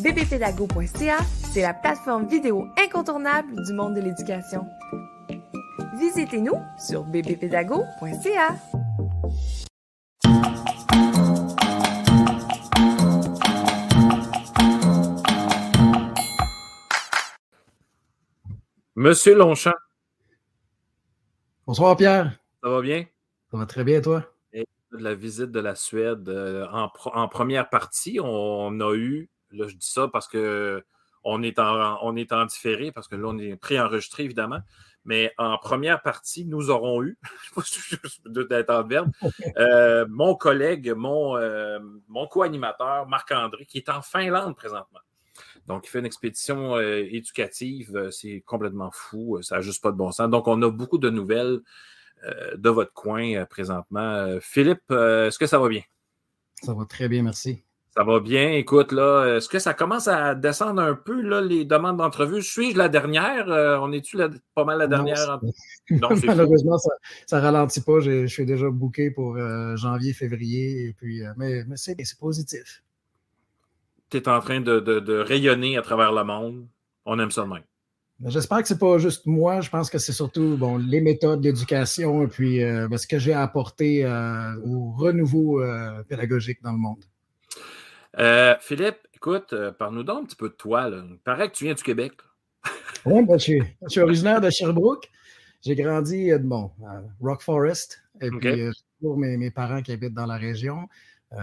bbpédago.ca, 0.00 1.18
c'est 1.52 1.62
la 1.62 1.74
plateforme 1.74 2.26
vidéo 2.26 2.66
incontournable 2.78 3.64
du 3.64 3.72
monde 3.72 3.94
de 3.94 4.00
l'éducation. 4.00 4.66
Visitez-nous 5.98 6.54
sur 6.78 7.04
bbpédago.ca. 7.04 8.56
Monsieur 18.94 19.34
Longchamp. 19.36 19.74
Bonsoir 21.66 21.96
Pierre. 21.96 22.38
Ça 22.62 22.68
va 22.68 22.80
bien? 22.80 23.04
Ça 23.50 23.56
va 23.56 23.66
très 23.66 23.84
bien, 23.84 24.00
toi? 24.00 24.24
de 24.92 25.04
la 25.04 25.14
visite 25.14 25.50
de 25.50 25.60
la 25.60 25.74
Suède, 25.74 26.28
euh, 26.28 26.66
en, 26.72 26.90
en, 27.12 27.28
première 27.28 27.68
partie, 27.68 28.18
on 28.22 28.80
a 28.80 28.94
eu 28.94 29.28
Là, 29.52 29.66
je 29.68 29.74
dis 29.74 29.90
ça 29.90 30.08
parce 30.08 30.28
que 30.28 30.84
on 31.24 31.42
est 31.42 31.58
en, 31.58 31.98
on 32.02 32.16
est 32.16 32.32
en 32.32 32.46
différé, 32.46 32.92
parce 32.92 33.08
que 33.08 33.16
là, 33.16 33.28
on 33.28 33.38
est 33.38 33.56
préenregistré, 33.56 34.24
évidemment. 34.24 34.60
Mais 35.04 35.32
en 35.38 35.56
première 35.58 36.02
partie, 36.02 36.44
nous 36.44 36.70
aurons 36.70 37.02
eu, 37.02 37.18
d'être 38.26 38.70
en 38.70 38.84
verbe, 38.84 39.10
euh, 39.56 40.06
mon 40.08 40.34
collègue, 40.34 40.92
mon, 40.94 41.36
euh, 41.36 41.78
mon 42.08 42.26
co-animateur, 42.26 43.06
Marc-André, 43.08 43.64
qui 43.64 43.78
est 43.78 43.88
en 43.88 44.02
Finlande 44.02 44.56
présentement. 44.56 45.00
Donc, 45.66 45.86
il 45.86 45.90
fait 45.90 45.98
une 45.98 46.06
expédition 46.06 46.76
euh, 46.76 47.06
éducative. 47.10 48.08
C'est 48.10 48.42
complètement 48.46 48.90
fou. 48.90 49.40
Ça 49.42 49.56
n'a 49.56 49.60
juste 49.60 49.82
pas 49.82 49.92
de 49.92 49.96
bon 49.96 50.12
sens. 50.12 50.28
Donc, 50.30 50.48
on 50.48 50.60
a 50.62 50.70
beaucoup 50.70 50.98
de 50.98 51.10
nouvelles 51.10 51.60
de 52.56 52.68
votre 52.68 52.92
coin 52.92 53.44
présentement. 53.44 54.38
Philippe, 54.40 54.90
est-ce 54.90 55.38
que 55.38 55.46
ça 55.46 55.60
va 55.60 55.68
bien? 55.68 55.82
Ça 56.62 56.74
va 56.74 56.84
très 56.84 57.08
bien, 57.08 57.22
merci. 57.22 57.62
Ça 57.98 58.04
va 58.04 58.20
bien. 58.20 58.52
Écoute, 58.52 58.92
là, 58.92 59.24
est-ce 59.34 59.48
que 59.48 59.58
ça 59.58 59.74
commence 59.74 60.06
à 60.06 60.36
descendre 60.36 60.80
un 60.80 60.94
peu, 60.94 61.20
là, 61.20 61.40
les 61.40 61.64
demandes 61.64 61.96
d'entrevue? 61.96 62.42
Suis-je 62.42 62.78
la 62.78 62.88
dernière? 62.88 63.50
Euh, 63.50 63.76
on 63.82 63.90
est-tu 63.90 64.16
pas 64.54 64.64
mal 64.64 64.78
la 64.78 64.86
dernière? 64.86 65.40
Malheureusement, 65.90 66.78
ça 67.26 67.38
ne 67.38 67.42
ralentit 67.42 67.80
pas. 67.80 67.98
Je 67.98 68.28
suis 68.28 68.46
déjà 68.46 68.70
booké 68.70 69.10
pour 69.10 69.34
euh, 69.34 69.74
janvier, 69.74 70.12
février. 70.12 70.90
Et 70.90 70.92
puis, 70.92 71.26
euh, 71.26 71.32
mais, 71.36 71.64
c'est 71.74 71.96
positif. 72.20 72.84
Tu 74.10 74.18
es 74.18 74.28
en 74.28 74.38
train 74.38 74.60
de, 74.60 75.18
rayonner 75.18 75.76
à 75.76 75.82
travers 75.82 76.12
le 76.12 76.22
monde. 76.22 76.68
On 77.04 77.18
aime 77.18 77.32
ça 77.32 77.42
de 77.42 77.48
même. 77.48 77.64
J'espère 78.26 78.62
que 78.62 78.68
ce 78.68 78.74
n'est 78.74 78.78
pas 78.78 78.98
juste 78.98 79.26
moi. 79.26 79.60
Je 79.60 79.70
pense 79.70 79.90
que 79.90 79.98
c'est 79.98 80.12
surtout 80.12 80.56
bon, 80.56 80.76
les 80.76 81.00
méthodes 81.00 81.40
d'éducation 81.40 82.22
et 82.22 82.28
puis 82.28 82.60
ben, 82.60 82.96
ce 82.96 83.08
que 83.08 83.18
j'ai 83.18 83.32
apporté 83.34 84.06
au 84.64 84.92
renouveau 84.92 85.60
pédagogique 86.08 86.62
dans 86.62 86.72
le 86.72 86.78
monde. 86.78 87.04
Euh, 88.16 88.54
Philippe, 88.60 88.98
écoute, 89.14 89.52
euh, 89.52 89.70
parle-nous 89.70 90.02
donc 90.02 90.22
un 90.22 90.24
petit 90.24 90.36
peu 90.36 90.48
de 90.48 90.54
toi. 90.54 90.88
Il 90.90 91.18
paraît 91.18 91.50
que 91.50 91.54
tu 91.54 91.64
viens 91.64 91.74
du 91.74 91.82
Québec. 91.82 92.12
Oui, 93.04 93.24
ben, 93.24 93.38
je, 93.38 93.62
suis, 93.88 94.00
originaire 94.00 94.40
de 94.40 94.50
Sherbrooke. 94.50 95.10
J'ai 95.62 95.74
grandi 95.74 96.32
euh, 96.32 96.38
bon, 96.38 96.70
à 96.86 97.02
Rock 97.20 97.42
Forest. 97.42 98.02
Et 98.20 98.30
puis, 98.30 98.40
j'ai 98.42 98.70
toujours 99.00 99.16
mes, 99.18 99.50
parents 99.50 99.82
qui 99.82 99.92
habitent 99.92 100.14
dans 100.14 100.26
la 100.26 100.36
région. 100.36 100.88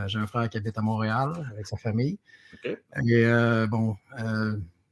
j'ai 0.07 0.19
un 0.19 0.27
frère 0.27 0.49
qui 0.49 0.57
habite 0.57 0.77
à 0.77 0.81
Montréal 0.81 1.31
avec 1.51 1.67
sa 1.67 1.77
famille. 1.77 2.17
Et 2.65 3.25
bon, 3.69 3.95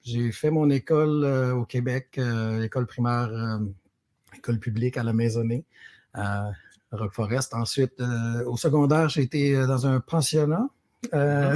j'ai 0.02 0.32
fait 0.32 0.50
mon 0.50 0.70
école 0.70 1.26
au 1.54 1.66
Québec, 1.66 2.18
école 2.62 2.88
primaire, 2.88 3.60
école 4.38 4.60
publique 4.60 4.96
à 4.96 5.04
la 5.04 5.12
Maisonnée, 5.12 5.66
à 6.14 6.52
Rock 6.94 7.14
Forest. 7.14 7.54
Ensuite, 7.54 8.02
au 8.46 8.56
secondaire, 8.56 9.10
j'ai 9.10 9.24
été 9.24 9.54
dans 9.68 9.86
un 9.86 10.00
pensionnat 10.00 10.70
euh, 11.14 11.56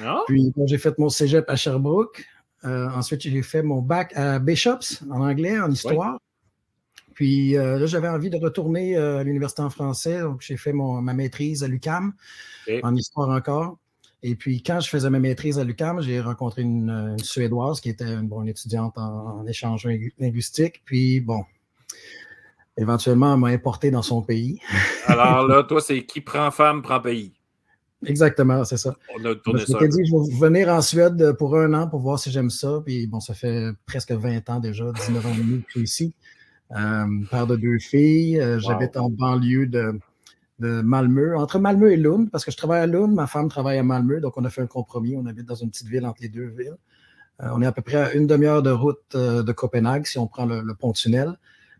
ah. 0.00 0.22
Puis 0.26 0.52
j'ai 0.66 0.78
fait 0.78 0.98
mon 0.98 1.08
cégep 1.08 1.48
à 1.48 1.56
Sherbrooke. 1.56 2.24
Euh, 2.64 2.88
ensuite, 2.90 3.22
j'ai 3.22 3.42
fait 3.42 3.62
mon 3.62 3.80
bac 3.80 4.12
à 4.16 4.38
Bishops 4.38 5.02
en 5.10 5.20
anglais, 5.20 5.58
en 5.58 5.70
histoire. 5.70 6.18
Puis 7.14 7.56
euh, 7.56 7.78
là, 7.78 7.86
j'avais 7.86 8.08
envie 8.08 8.30
de 8.30 8.36
retourner 8.36 8.96
à 8.96 9.22
l'université 9.22 9.62
en 9.62 9.70
français. 9.70 10.20
Donc, 10.20 10.40
j'ai 10.40 10.56
fait 10.56 10.72
ma 10.72 11.14
maîtrise 11.14 11.62
à 11.62 11.68
l'UCAM, 11.68 12.12
en 12.82 12.94
histoire 12.94 13.30
encore. 13.30 13.78
Et 14.22 14.34
puis, 14.34 14.62
quand 14.62 14.80
je 14.80 14.88
faisais 14.88 15.10
ma 15.10 15.20
maîtrise 15.20 15.58
à 15.58 15.64
l'UCAM, 15.64 16.00
j'ai 16.00 16.20
rencontré 16.20 16.62
une, 16.62 17.16
Suédoise 17.22 17.80
qui 17.80 17.90
était 17.90 18.12
une 18.12 18.26
bonne 18.26 18.48
étudiante 18.48 18.98
en, 18.98 19.40
en, 19.40 19.46
échange 19.46 19.86
linguistique. 20.18 20.82
Puis, 20.84 21.20
bon, 21.20 21.44
éventuellement, 22.76 23.34
elle 23.34 23.40
m'a 23.40 23.48
importé 23.48 23.90
dans 23.90 24.02
son 24.02 24.22
pays. 24.22 24.60
Alors 25.06 25.46
là, 25.46 25.62
toi, 25.68 25.80
c'est 25.80 26.04
qui 26.04 26.20
prend 26.20 26.50
femme, 26.50 26.82
prend 26.82 27.00
pays? 27.00 27.34
Exactement, 28.04 28.64
c'est 28.64 28.76
ça. 28.76 28.94
On 29.18 29.24
a 29.24 29.34
tourné 29.34 29.60
je 29.60 29.86
dit, 29.86 30.04
je 30.04 30.12
vais 30.12 30.48
venir 30.48 30.68
en 30.68 30.82
Suède 30.82 31.32
pour 31.38 31.56
un 31.56 31.72
an 31.72 31.88
pour 31.88 32.00
voir 32.00 32.18
si 32.18 32.30
j'aime 32.30 32.50
ça. 32.50 32.82
Puis 32.84 33.06
bon, 33.06 33.20
ça 33.20 33.32
fait 33.32 33.70
presque 33.86 34.12
20 34.12 34.50
ans 34.50 34.60
déjà, 34.60 34.92
19 34.92 35.26
ans 35.26 35.32
et 35.32 35.38
demi 35.38 35.60
que 35.60 35.66
je 35.68 35.78
suis 35.78 35.82
ici. 35.82 36.14
Euh, 36.72 37.06
père 37.30 37.46
de 37.46 37.56
deux 37.56 37.78
filles. 37.78 38.40
Euh, 38.40 38.58
j'habite 38.58 38.96
en 38.96 39.08
banlieue 39.08 39.66
de, 39.66 39.98
de, 40.58 40.82
Malmö, 40.82 41.36
entre 41.36 41.58
Malmö 41.58 41.92
et 41.92 41.96
Lund, 41.96 42.30
parce 42.30 42.44
que 42.44 42.50
je 42.50 42.56
travaille 42.56 42.82
à 42.82 42.86
Lund, 42.86 43.14
ma 43.14 43.26
femme 43.26 43.48
travaille 43.48 43.78
à 43.78 43.82
Malmö, 43.82 44.20
donc 44.20 44.36
on 44.36 44.44
a 44.44 44.50
fait 44.50 44.62
un 44.62 44.66
compromis. 44.66 45.16
On 45.16 45.26
habite 45.26 45.46
dans 45.46 45.54
une 45.54 45.70
petite 45.70 45.88
ville 45.88 46.04
entre 46.04 46.22
les 46.22 46.28
deux 46.28 46.46
villes. 46.46 46.76
Euh, 47.42 47.48
on 47.52 47.62
est 47.62 47.66
à 47.66 47.72
peu 47.72 47.82
près 47.82 47.96
à 47.96 48.12
une 48.14 48.26
demi-heure 48.26 48.62
de 48.62 48.70
route 48.70 49.14
de 49.14 49.52
Copenhague 49.52 50.06
si 50.06 50.18
on 50.18 50.26
prend 50.26 50.44
le, 50.44 50.60
le 50.60 50.74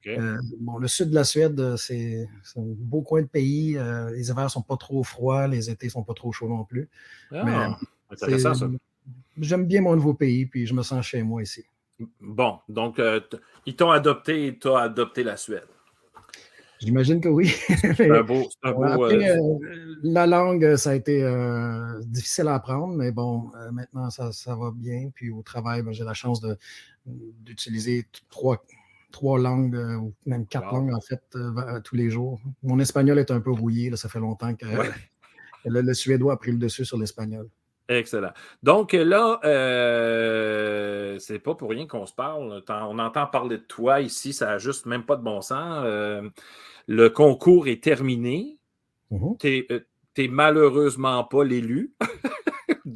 Euh, 0.06 0.38
bon, 0.60 0.78
le 0.78 0.88
sud 0.88 1.10
de 1.10 1.14
la 1.14 1.24
Suède, 1.24 1.58
euh, 1.58 1.76
c'est 1.76 2.28
un 2.56 2.62
beau 2.62 3.02
coin 3.02 3.22
de 3.22 3.26
pays. 3.26 3.76
Euh, 3.76 4.10
les 4.10 4.30
hivers 4.30 4.44
ne 4.44 4.48
sont 4.48 4.62
pas 4.62 4.76
trop 4.76 5.02
froids, 5.02 5.48
les 5.48 5.70
étés 5.70 5.86
ne 5.86 5.92
sont 5.92 6.04
pas 6.04 6.14
trop 6.14 6.32
chauds 6.32 6.48
non 6.48 6.64
plus. 6.64 6.88
Ah, 7.32 7.76
intéressant 8.10 8.54
ça. 8.54 8.68
J'aime 9.38 9.66
bien 9.66 9.82
mon 9.82 9.94
nouveau 9.94 10.14
pays, 10.14 10.46
puis 10.46 10.66
je 10.66 10.74
me 10.74 10.82
sens 10.82 11.04
chez 11.06 11.22
moi 11.22 11.42
ici. 11.42 11.64
Bon, 12.20 12.58
donc 12.68 13.00
ils 13.64 13.76
t'ont 13.76 13.90
adopté 13.90 14.46
et 14.46 14.58
tu 14.58 14.68
as 14.68 14.78
adopté 14.80 15.24
la 15.24 15.36
Suède. 15.36 15.66
J'imagine 16.78 17.22
que 17.22 17.28
oui. 17.28 17.48
C'est 17.96 18.10
un 18.10 18.22
beau. 18.22 18.46
Un 18.62 18.72
beau 18.72 19.08
la 20.02 20.26
langue, 20.26 20.76
ça 20.76 20.90
a 20.90 20.94
été 20.94 21.24
difficile 22.06 22.48
à 22.48 22.54
apprendre, 22.54 22.94
mais 22.94 23.12
bon, 23.12 23.50
maintenant 23.72 24.10
ça, 24.10 24.30
ça, 24.32 24.54
va 24.54 24.70
bien. 24.74 25.10
Puis 25.14 25.30
au 25.30 25.42
travail, 25.42 25.82
ben, 25.82 25.92
j'ai 25.92 26.04
la 26.04 26.14
chance 26.14 26.44
d'utiliser 27.06 28.06
trois, 28.30 28.62
trois 29.16 29.38
langues, 29.38 29.74
euh, 29.74 29.96
ou 29.96 30.12
même 30.26 30.46
quatre 30.46 30.70
langues 30.74 30.92
en 30.92 31.00
fait, 31.00 31.22
euh, 31.36 31.80
tous 31.80 31.96
les 31.96 32.10
jours. 32.10 32.38
Mon 32.62 32.78
espagnol 32.78 33.18
est 33.18 33.30
un 33.30 33.40
peu 33.40 33.50
rouillé, 33.50 33.96
ça 33.96 34.10
fait 34.10 34.20
longtemps 34.20 34.54
que 34.54 34.66
le, 35.64 35.94
suédois 35.94 36.34
a 36.34 36.36
pris 36.36 36.52
le 36.52 36.58
dessus 36.58 36.84
sur 36.84 36.98
l'espagnol. 36.98 37.48
Excellent. 37.88 38.32
Donc 38.62 38.92
là, 38.92 39.40
euh, 39.44 41.18
c'est 41.18 41.38
pas 41.38 41.54
pour 41.54 41.70
rien 41.70 41.86
qu'on 41.86 42.04
se 42.04 42.12
parle. 42.12 42.62
On 42.68 42.98
entend 42.98 43.26
parler 43.26 43.56
de 43.56 43.62
toi 43.62 44.02
ici, 44.02 44.34
ça 44.34 44.46
n'a 44.46 44.58
juste 44.58 44.84
même 44.84 45.06
pas 45.06 45.16
de 45.16 45.22
bon 45.22 45.40
sens. 45.40 45.82
le 46.86 47.08
concours 47.08 47.68
est 47.68 47.82
terminé. 47.82 48.58
Mm-hmm. 49.12 49.38
Tu 49.38 49.66
n'es 50.18 50.28
malheureusement 50.28 51.24
pas 51.24 51.42
l'élu. 51.42 51.94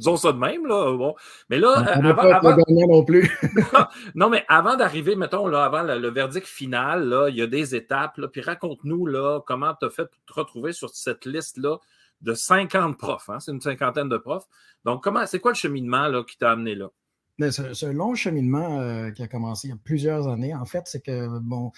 Disons 0.01 0.17
ça 0.17 0.31
de 0.31 0.39
même, 0.39 0.65
là. 0.65 0.97
Bon. 0.97 1.13
Mais 1.51 1.59
là, 1.59 1.73
avant, 1.73 2.57
non 2.67 3.05
plus. 3.05 3.29
non, 4.15 4.29
mais 4.29 4.43
avant 4.47 4.75
d'arriver, 4.75 5.15
mettons, 5.15 5.45
là, 5.45 5.63
avant 5.63 5.83
le, 5.83 6.09
verdict 6.09 6.47
final, 6.47 7.07
là, 7.07 7.29
il 7.29 7.35
y 7.35 7.41
a 7.43 7.45
des 7.45 7.75
étapes. 7.75 8.17
Là, 8.17 8.27
puis 8.27 8.41
raconte-nous 8.41 9.05
là, 9.05 9.41
comment 9.45 9.75
tu 9.79 9.85
as 9.85 9.91
fait 9.91 10.05
pour 10.05 10.19
te 10.25 10.33
retrouver 10.33 10.73
sur 10.73 10.89
cette 10.89 11.25
liste-là 11.25 11.77
de 12.21 12.33
50 12.33 12.97
profs. 12.97 13.29
Hein? 13.29 13.39
C'est 13.39 13.51
une 13.51 13.61
cinquantaine 13.61 14.09
de 14.09 14.17
profs. 14.17 14.47
Donc, 14.85 15.03
comment 15.03 15.23
c'est 15.27 15.39
quoi 15.39 15.51
le 15.51 15.55
cheminement 15.55 16.07
là, 16.07 16.23
qui 16.23 16.35
t'a 16.35 16.49
amené 16.49 16.73
là? 16.73 16.89
C'est 17.39 17.85
un 17.85 17.93
long 17.93 18.13
cheminement 18.13 18.79
euh, 18.79 19.09
qui 19.11 19.23
a 19.23 19.27
commencé 19.27 19.67
il 19.67 19.71
y 19.71 19.73
a 19.73 19.77
plusieurs 19.83 20.27
années. 20.27 20.53
En 20.53 20.65
fait, 20.65 20.83
c'est 20.85 21.01
que 21.01 21.39
bon, 21.39 21.71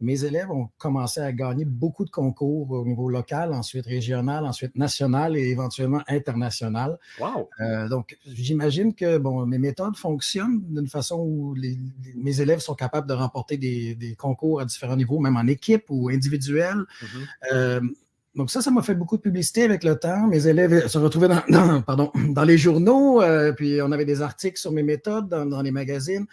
mes 0.00 0.24
élèves 0.24 0.50
ont 0.50 0.68
commencé 0.78 1.20
à 1.20 1.30
gagner 1.32 1.66
beaucoup 1.66 2.04
de 2.04 2.10
concours 2.10 2.70
au 2.70 2.84
niveau 2.86 3.10
local, 3.10 3.52
ensuite 3.52 3.86
régional, 3.86 4.46
ensuite 4.46 4.76
national 4.76 5.36
et 5.36 5.48
éventuellement 5.50 6.02
international. 6.08 6.98
Wow. 7.20 7.50
Euh, 7.60 7.88
donc, 7.88 8.16
j'imagine 8.26 8.94
que 8.94 9.18
bon, 9.18 9.44
mes 9.44 9.58
méthodes 9.58 9.96
fonctionnent 9.96 10.62
d'une 10.68 10.88
façon 10.88 11.18
où 11.20 11.54
mes 12.16 12.40
élèves 12.40 12.60
sont 12.60 12.74
capables 12.74 13.06
de 13.06 13.14
remporter 13.14 13.58
des, 13.58 14.16
concours 14.18 14.60
à 14.60 14.64
différents 14.64 14.96
niveaux, 14.96 15.18
même 15.18 15.36
en 15.36 15.46
équipe 15.46 15.84
ou 15.90 16.08
individuel. 16.08 16.76
Mm-hmm. 17.02 17.90
Donc 18.36 18.50
ça, 18.50 18.62
ça 18.62 18.70
m'a 18.70 18.82
fait 18.82 18.94
beaucoup 18.94 19.16
de 19.16 19.22
publicité 19.22 19.64
avec 19.64 19.82
le 19.82 19.98
temps. 19.98 20.26
Mes 20.28 20.46
élèves 20.46 20.86
se 20.86 20.98
retrouvaient 20.98 21.28
dans, 21.28 21.82
pardon, 21.86 22.12
dans 22.28 22.44
les 22.44 22.58
journaux, 22.58 23.20
euh, 23.22 23.52
puis 23.52 23.82
on 23.82 23.90
avait 23.90 24.04
des 24.04 24.22
articles 24.22 24.58
sur 24.58 24.72
mes 24.72 24.84
méthodes 24.84 25.28
dans, 25.28 25.62
les 25.62 25.72
magazines. 25.72 26.26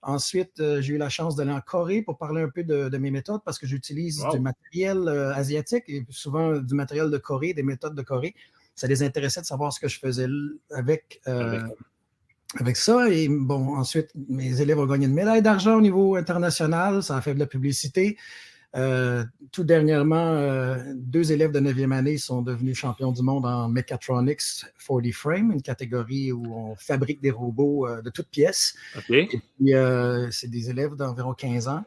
Ensuite, 0.00 0.60
euh, 0.60 0.80
j'ai 0.80 0.94
eu 0.94 0.98
la 0.98 1.08
chance 1.08 1.36
d'aller 1.36 1.52
en 1.52 1.60
Corée 1.60 2.02
pour 2.02 2.18
parler 2.18 2.42
un 2.42 2.48
peu 2.48 2.62
de, 2.62 2.96
mes 2.96 3.10
méthodes 3.10 3.40
parce 3.44 3.58
que 3.58 3.66
j'utilise 3.66 4.24
du 4.32 4.40
matériel 4.40 5.06
euh, 5.06 5.34
asiatique 5.34 5.84
et 5.88 6.06
souvent 6.10 6.58
du 6.58 6.74
matériel 6.74 7.10
de 7.10 7.18
Corée, 7.18 7.52
des 7.52 7.62
méthodes 7.62 7.94
de 7.94 8.02
Corée. 8.02 8.34
Ça 8.74 8.86
les 8.86 9.02
intéressait 9.02 9.40
de 9.40 9.46
savoir 9.46 9.72
ce 9.72 9.80
que 9.80 9.88
je 9.88 9.98
faisais 9.98 10.26
avec, 10.70 11.20
avec 11.26 12.76
ça. 12.76 13.08
Et 13.08 13.28
bon, 13.28 13.76
ensuite, 13.76 14.10
mes 14.28 14.60
élèves 14.60 14.78
ont 14.78 14.86
gagné 14.86 15.06
une 15.06 15.14
médaille 15.14 15.42
d'argent 15.42 15.76
au 15.76 15.80
niveau 15.80 16.16
international. 16.16 17.02
Ça 17.02 17.16
a 17.16 17.20
fait 17.20 17.34
de 17.34 17.38
la 17.38 17.46
publicité. 17.46 18.16
Euh, 18.76 19.24
tout 19.52 19.62
dernièrement, 19.62 20.16
euh, 20.16 20.82
deux 20.96 21.30
élèves 21.30 21.52
de 21.52 21.60
9e 21.60 21.92
année 21.92 22.18
sont 22.18 22.42
devenus 22.42 22.76
champions 22.76 23.12
du 23.12 23.22
monde 23.22 23.46
en 23.46 23.68
Mechatronics 23.68 24.64
40 24.84 25.12
Frame, 25.12 25.52
une 25.52 25.62
catégorie 25.62 26.32
où 26.32 26.44
on 26.54 26.74
fabrique 26.74 27.20
des 27.20 27.30
robots 27.30 27.86
euh, 27.86 28.02
de 28.02 28.10
toutes 28.10 28.28
pièces. 28.28 28.74
Et 29.08 29.26
puis, 29.28 29.72
c'est 30.30 30.50
des 30.50 30.70
élèves 30.70 30.96
d'environ 30.96 31.34
15 31.34 31.68
ans. 31.68 31.84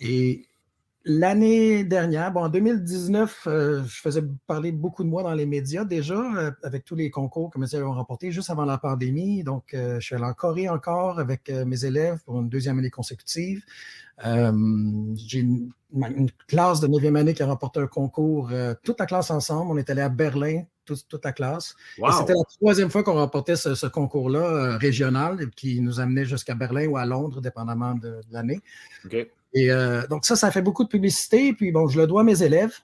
Et 0.00 0.46
l'année 1.04 1.84
dernière, 1.84 2.32
bon, 2.32 2.42
en 2.42 2.48
2019, 2.48 3.42
je 3.46 3.82
faisais 3.86 4.22
parler 4.46 4.72
beaucoup 4.72 5.04
de 5.04 5.08
moi 5.08 5.22
dans 5.22 5.34
les 5.34 5.46
médias 5.46 5.84
déjà, 5.84 6.54
avec 6.62 6.84
tous 6.84 6.94
les 6.94 7.10
concours 7.10 7.50
que 7.50 7.58
mes 7.58 7.74
élèves 7.74 7.86
ont 7.86 7.92
remportés 7.92 8.30
juste 8.30 8.50
avant 8.50 8.64
la 8.64 8.78
pandémie. 8.78 9.42
Donc, 9.44 9.70
je 9.72 10.00
suis 10.00 10.14
allé 10.14 10.24
en 10.24 10.32
Corée 10.34 10.68
encore 10.68 11.18
avec 11.18 11.50
mes 11.50 11.84
élèves 11.84 12.18
pour 12.24 12.40
une 12.40 12.48
deuxième 12.48 12.78
année 12.78 12.90
consécutive. 12.90 13.62
J'ai 14.22 15.40
une 15.40 15.70
une 15.94 16.30
classe 16.48 16.80
de 16.80 16.88
9e 16.88 17.16
année 17.16 17.34
qui 17.34 17.42
a 17.42 17.46
remporté 17.46 17.80
un 17.80 17.86
concours, 17.86 18.50
euh, 18.52 18.74
toute 18.82 18.98
la 18.98 19.06
classe 19.06 19.30
ensemble. 19.30 19.70
On 19.72 19.76
est 19.76 19.88
allé 19.90 20.02
à 20.02 20.08
Berlin, 20.08 20.64
toute 20.84 21.24
la 21.24 21.32
classe. 21.32 21.74
C'était 21.96 22.32
la 22.32 22.44
troisième 22.60 22.90
fois 22.90 23.02
qu'on 23.02 23.14
remportait 23.14 23.56
ce, 23.56 23.86
concours-là 23.86 24.40
euh, 24.40 24.76
régional 24.76 25.50
qui 25.50 25.80
nous 25.80 26.00
amenait 26.00 26.24
jusqu'à 26.24 26.54
Berlin 26.54 26.86
ou 26.88 26.96
à 26.96 27.06
Londres, 27.06 27.40
dépendamment 27.40 27.94
de, 27.94 28.20
l'année. 28.30 28.60
Et 29.54 29.70
euh, 29.70 30.06
donc, 30.08 30.24
ça, 30.24 30.36
ça 30.36 30.50
fait 30.50 30.62
beaucoup 30.62 30.84
de 30.84 30.88
publicité. 30.88 31.52
Puis, 31.52 31.72
bon, 31.72 31.88
je 31.88 32.00
le 32.00 32.06
dois 32.06 32.22
à 32.22 32.24
mes 32.24 32.42
élèves. 32.42 32.78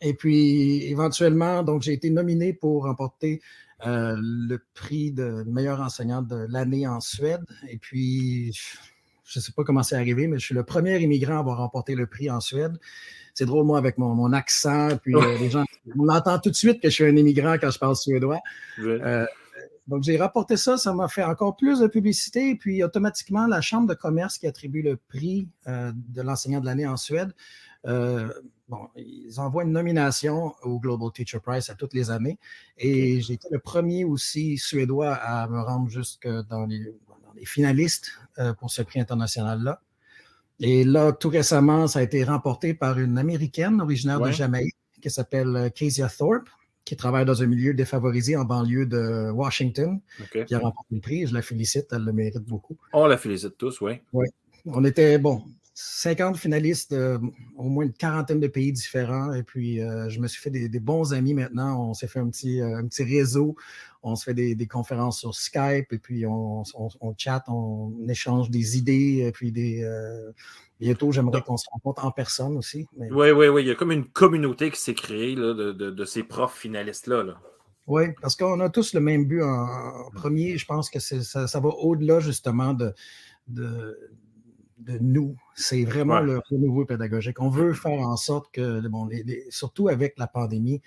Et 0.00 0.14
puis, 0.14 0.84
éventuellement, 0.84 1.62
donc, 1.62 1.82
j'ai 1.82 1.92
été 1.92 2.10
nominé 2.10 2.52
pour 2.52 2.84
remporter 2.84 3.40
le 3.86 4.56
prix 4.72 5.12
de 5.12 5.44
meilleur 5.46 5.80
enseignant 5.82 6.22
de 6.22 6.46
l'année 6.48 6.86
en 6.86 7.00
Suède. 7.00 7.44
Et 7.68 7.76
puis, 7.76 8.50
je 9.24 9.38
ne 9.38 9.42
sais 9.42 9.52
pas 9.52 9.64
comment 9.64 9.82
c'est 9.82 9.96
arrivé, 9.96 10.26
mais 10.26 10.38
je 10.38 10.44
suis 10.44 10.54
le 10.54 10.64
premier 10.64 10.98
immigrant 11.00 11.36
à 11.36 11.38
avoir 11.40 11.58
remporté 11.58 11.94
le 11.94 12.06
prix 12.06 12.30
en 12.30 12.40
Suède. 12.40 12.78
C'est 13.32 13.46
drôle, 13.46 13.66
moi, 13.66 13.78
avec 13.78 13.98
mon, 13.98 14.32
accent, 14.32 14.96
puis 15.02 15.14
euh, 15.14 15.38
les 15.40 15.50
gens, 15.50 15.64
on 15.98 16.08
entend 16.08 16.38
tout 16.38 16.50
de 16.50 16.54
suite 16.54 16.80
que 16.80 16.88
je 16.88 16.94
suis 16.94 17.04
un 17.04 17.16
immigrant 17.16 17.54
quand 17.54 17.70
je 17.70 17.78
parle 17.78 17.96
suédois. 17.96 18.40
Euh, 18.78 19.26
donc, 19.86 20.02
j'ai 20.02 20.16
rapporté 20.16 20.56
ça, 20.56 20.76
ça 20.76 20.94
m'a 20.94 21.08
fait 21.08 21.24
encore 21.24 21.56
plus 21.56 21.80
de 21.80 21.86
publicité, 21.86 22.50
et 22.50 22.56
puis 22.56 22.82
automatiquement, 22.82 23.46
la 23.46 23.60
Chambre 23.60 23.88
de 23.88 23.94
commerce 23.94 24.38
qui 24.38 24.46
attribue 24.46 24.82
le 24.82 24.96
prix 24.96 25.48
euh, 25.66 25.92
de 25.94 26.22
l'enseignant 26.22 26.60
de 26.60 26.66
l'année 26.66 26.86
en 26.86 26.96
Suède, 26.96 27.32
bon, 27.84 28.88
ils 28.96 29.38
envoient 29.38 29.64
une 29.64 29.72
nomination 29.72 30.54
au 30.62 30.78
Global 30.80 31.10
Teacher 31.12 31.38
Prize 31.38 31.68
à 31.68 31.74
toutes 31.74 31.92
les 31.92 32.10
années, 32.10 32.38
et 32.78 33.20
j'ai 33.20 33.34
été 33.34 33.48
le 33.50 33.58
premier 33.58 34.04
aussi 34.04 34.56
suédois 34.56 35.14
à 35.14 35.46
me 35.48 35.60
rendre 35.60 35.90
jusque 35.90 36.26
dans 36.48 36.64
les, 36.64 36.94
les 37.36 37.44
finalistes 37.44 38.12
euh, 38.38 38.52
pour 38.54 38.70
ce 38.70 38.82
prix 38.82 39.00
international-là. 39.00 39.80
Et 40.60 40.84
là, 40.84 41.12
tout 41.12 41.28
récemment, 41.28 41.86
ça 41.86 41.98
a 41.98 42.02
été 42.02 42.22
remporté 42.24 42.74
par 42.74 42.98
une 42.98 43.18
Américaine 43.18 43.80
originaire 43.80 44.20
de 44.20 44.30
Jamaïque 44.30 44.76
qui 45.00 45.10
s'appelle 45.10 45.54
euh, 45.56 45.68
Kezia 45.68 46.08
Thorpe, 46.08 46.48
qui 46.84 46.96
travaille 46.96 47.24
dans 47.24 47.42
un 47.42 47.46
milieu 47.46 47.74
défavorisé 47.74 48.36
en 48.36 48.44
banlieue 48.44 48.86
de 48.86 49.30
Washington, 49.30 50.00
qui 50.46 50.54
a 50.54 50.58
remporté 50.58 50.94
le 50.94 51.00
prix. 51.00 51.26
Je 51.26 51.34
la 51.34 51.42
félicite, 51.42 51.86
elle 51.92 52.04
le 52.04 52.12
mérite 52.12 52.44
beaucoup. 52.44 52.76
On 52.92 53.06
la 53.06 53.16
félicite 53.16 53.56
tous, 53.56 53.80
oui. 53.80 54.00
Oui. 54.12 54.26
On 54.66 54.84
était, 54.84 55.18
bon, 55.18 55.42
50 55.74 56.36
finalistes 56.36 56.94
au 57.56 57.68
moins 57.68 57.84
une 57.84 57.92
quarantaine 57.92 58.38
de 58.38 58.46
pays 58.46 58.72
différents. 58.72 59.32
Et 59.32 59.42
puis, 59.42 59.82
euh, 59.82 60.08
je 60.08 60.20
me 60.20 60.28
suis 60.28 60.40
fait 60.40 60.50
des, 60.50 60.80
bons 60.80 61.12
amis 61.12 61.34
maintenant. 61.34 61.90
On 61.90 61.94
s'est 61.94 62.06
fait 62.06 62.20
un 62.20 62.30
petit, 62.30 62.60
euh, 62.60 62.78
un 62.78 62.86
petit 62.86 63.02
réseau. 63.02 63.56
On 64.04 64.14
se 64.14 64.24
fait 64.24 64.34
des, 64.34 64.66
conférences 64.68 65.18
sur 65.18 65.34
Skype 65.34 65.92
et 65.92 65.98
puis 65.98 66.26
on, 66.26 66.62
on, 66.74 67.14
chatte, 67.18 67.44
on 67.48 67.92
échange 68.08 68.50
des 68.50 68.78
idées. 68.78 69.24
Et 69.26 69.32
puis, 69.32 69.50
des, 69.50 69.82
euh, 69.82 70.30
bientôt, 70.78 71.10
j'aimerais 71.10 71.42
qu'on 71.42 71.56
se 71.56 71.68
rencontre 71.72 72.04
en 72.04 72.12
personne 72.12 72.56
aussi. 72.56 72.86
Oui, 72.96 73.32
oui, 73.32 73.48
oui. 73.48 73.62
Il 73.62 73.68
y 73.68 73.72
a 73.72 73.74
comme 73.74 73.92
une 73.92 74.06
communauté 74.06 74.70
qui 74.70 74.80
s'est 74.80 74.94
créée 74.94 75.34
de, 75.34 75.72
de, 75.72 76.04
ces 76.04 76.22
profs 76.22 76.56
finalistes-là. 76.56 77.24
Là. 77.24 77.40
Oui, 77.88 78.04
parce 78.22 78.36
qu'on 78.36 78.60
a 78.60 78.70
tous 78.70 78.94
le 78.94 79.00
même 79.00 79.24
but 79.24 79.42
en, 79.42 80.10
premier. 80.14 80.56
Je 80.56 80.66
pense 80.66 80.88
que 80.88 81.00
ça, 81.00 81.48
ça, 81.48 81.60
va 81.60 81.68
au-delà 81.68 82.20
justement 82.20 82.74
de, 82.74 82.94
de 83.48 83.98
de 84.78 84.98
nous. 85.00 85.36
C'est 85.54 85.84
vraiment 85.84 86.20
le 86.20 86.40
renouveau 86.50 86.84
pédagogique. 86.84 87.40
On 87.40 87.48
veut 87.48 87.72
faire 87.72 88.00
en 88.00 88.16
sorte 88.16 88.52
que, 88.52 88.86
bon, 88.88 89.08
surtout 89.50 89.88
avec 89.88 90.18
la 90.18 90.26
pandémie, 90.26 90.80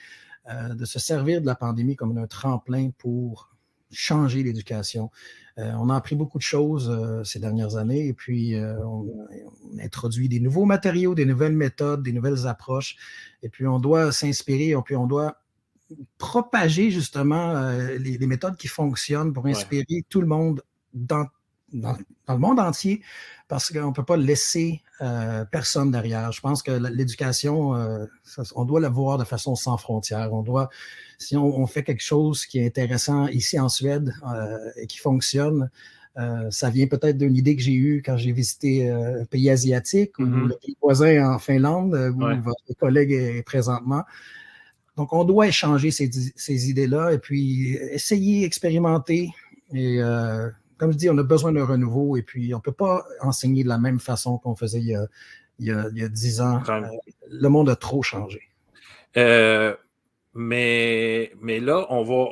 euh, 0.49 0.73
de 0.73 0.85
se 0.85 0.97
servir 0.97 1.41
de 1.41 1.45
la 1.45 1.55
pandémie 1.55 1.97
comme 1.97 2.17
un 2.17 2.27
tremplin 2.27 2.89
pour 2.97 3.49
changer 3.91 4.43
l'éducation. 4.43 5.11
Euh, 5.57 5.73
on 5.77 5.89
a 5.89 5.95
appris 5.95 6.15
beaucoup 6.15 6.37
de 6.37 6.43
choses 6.43 6.89
euh, 6.89 7.21
ces 7.25 7.39
dernières 7.39 7.75
années 7.75 8.07
et 8.07 8.13
puis 8.13 8.55
on, 8.55 9.07
on, 9.09 9.79
introduit 9.79 10.29
des 10.29 10.39
nouveaux 10.39 10.63
matériaux, 10.63 11.15
des 11.15 11.25
nouvelles 11.25 11.55
méthodes, 11.55 12.01
des 12.01 12.13
nouvelles 12.13 12.47
approches. 12.47 12.95
Et 13.43 13.49
puis 13.49 13.67
on 13.67 13.79
doit 13.79 14.13
s'inspirer, 14.13 14.73
puis 14.85 14.95
on 14.95 15.05
doit 15.05 15.41
propager 16.17 16.91
justement 16.91 17.69
les, 17.97 18.27
méthodes 18.27 18.55
qui 18.55 18.67
fonctionnent 18.67 19.33
pour 19.33 19.45
inspirer 19.47 20.05
tout 20.09 20.21
le 20.21 20.27
monde 20.27 20.61
dans 20.93 21.25
dans, 21.73 21.95
le 22.29 22.37
monde 22.37 22.59
entier 22.59 23.01
parce 23.47 23.71
qu'on 23.71 23.87
ne 23.87 23.93
peut 23.93 24.03
pas 24.03 24.17
laisser 24.17 24.81
euh, 25.01 25.45
personne 25.45 25.91
derrière. 25.91 26.31
Je 26.31 26.41
pense 26.41 26.61
que 26.61 26.71
l'éducation, 26.71 27.75
euh, 27.75 28.05
on 28.55 28.65
doit 28.65 28.79
la 28.79 28.89
voir 28.89 29.17
de 29.17 29.23
façon 29.23 29.55
sans 29.55 29.77
frontières. 29.77 30.33
On 30.33 30.43
doit, 30.43 30.69
si 31.17 31.37
on, 31.37 31.65
fait 31.67 31.83
quelque 31.83 32.03
chose 32.03 32.45
qui 32.45 32.59
est 32.59 32.65
intéressant 32.65 33.27
ici 33.27 33.59
en 33.59 33.69
Suède 33.69 34.13
euh, 34.29 34.57
et 34.75 34.87
qui 34.87 34.97
fonctionne, 34.97 35.69
ça 36.49 36.71
vient 36.71 36.87
peut-être 36.87 37.19
d'une 37.19 37.35
idée 37.35 37.55
que 37.55 37.61
j'ai 37.61 37.75
eue 37.75 38.01
quand 38.03 38.17
j'ai 38.17 38.31
visité 38.31 38.89
un 38.89 39.23
pays 39.25 39.51
asiatique 39.51 40.17
ou 40.17 40.23
mm-hmm. 40.23 40.47
le 40.47 40.55
pays 40.55 40.77
voisin 40.81 41.35
en 41.35 41.37
Finlande 41.37 41.93
où 41.93 42.41
votre 42.41 42.73
collègue 42.79 43.11
est 43.11 43.43
présentement. 43.43 44.03
Donc, 44.95 45.13
on 45.13 45.23
doit 45.25 45.45
échanger 45.45 45.91
ces, 45.91 46.09
ces 46.35 46.71
idées-là 46.71 47.11
et 47.11 47.19
puis 47.19 47.73
essayer, 47.91 48.45
expérimenter 48.45 49.29
et 49.71 50.01
comme 50.77 50.91
je 50.91 50.97
dis, 50.97 51.09
on 51.09 51.17
a 51.17 51.23
besoin 51.23 51.51
d'un 51.51 51.65
renouveau 51.65 52.17
et 52.17 52.21
puis 52.21 52.53
on 52.53 52.57
ne 52.57 52.61
peut 52.61 52.71
pas 52.71 53.05
enseigner 53.21 53.63
de 53.63 53.69
la 53.69 53.77
même 53.77 53.99
façon 53.99 54.37
qu'on 54.37 54.55
faisait 54.55 54.79
il 54.79 54.87
y 54.87 54.95
a, 54.95 55.07
il 55.59 56.09
10 56.09 56.41
ans. 56.41 56.61
Euh, 56.69 56.81
le 57.29 57.47
monde 57.49 57.69
a 57.69 57.75
trop 57.75 58.03
changé. 58.03 58.41
Euh, 59.17 59.75
mais, 60.33 61.33
mais 61.41 61.59
là, 61.59 61.85
on 61.89 62.03
va. 62.03 62.25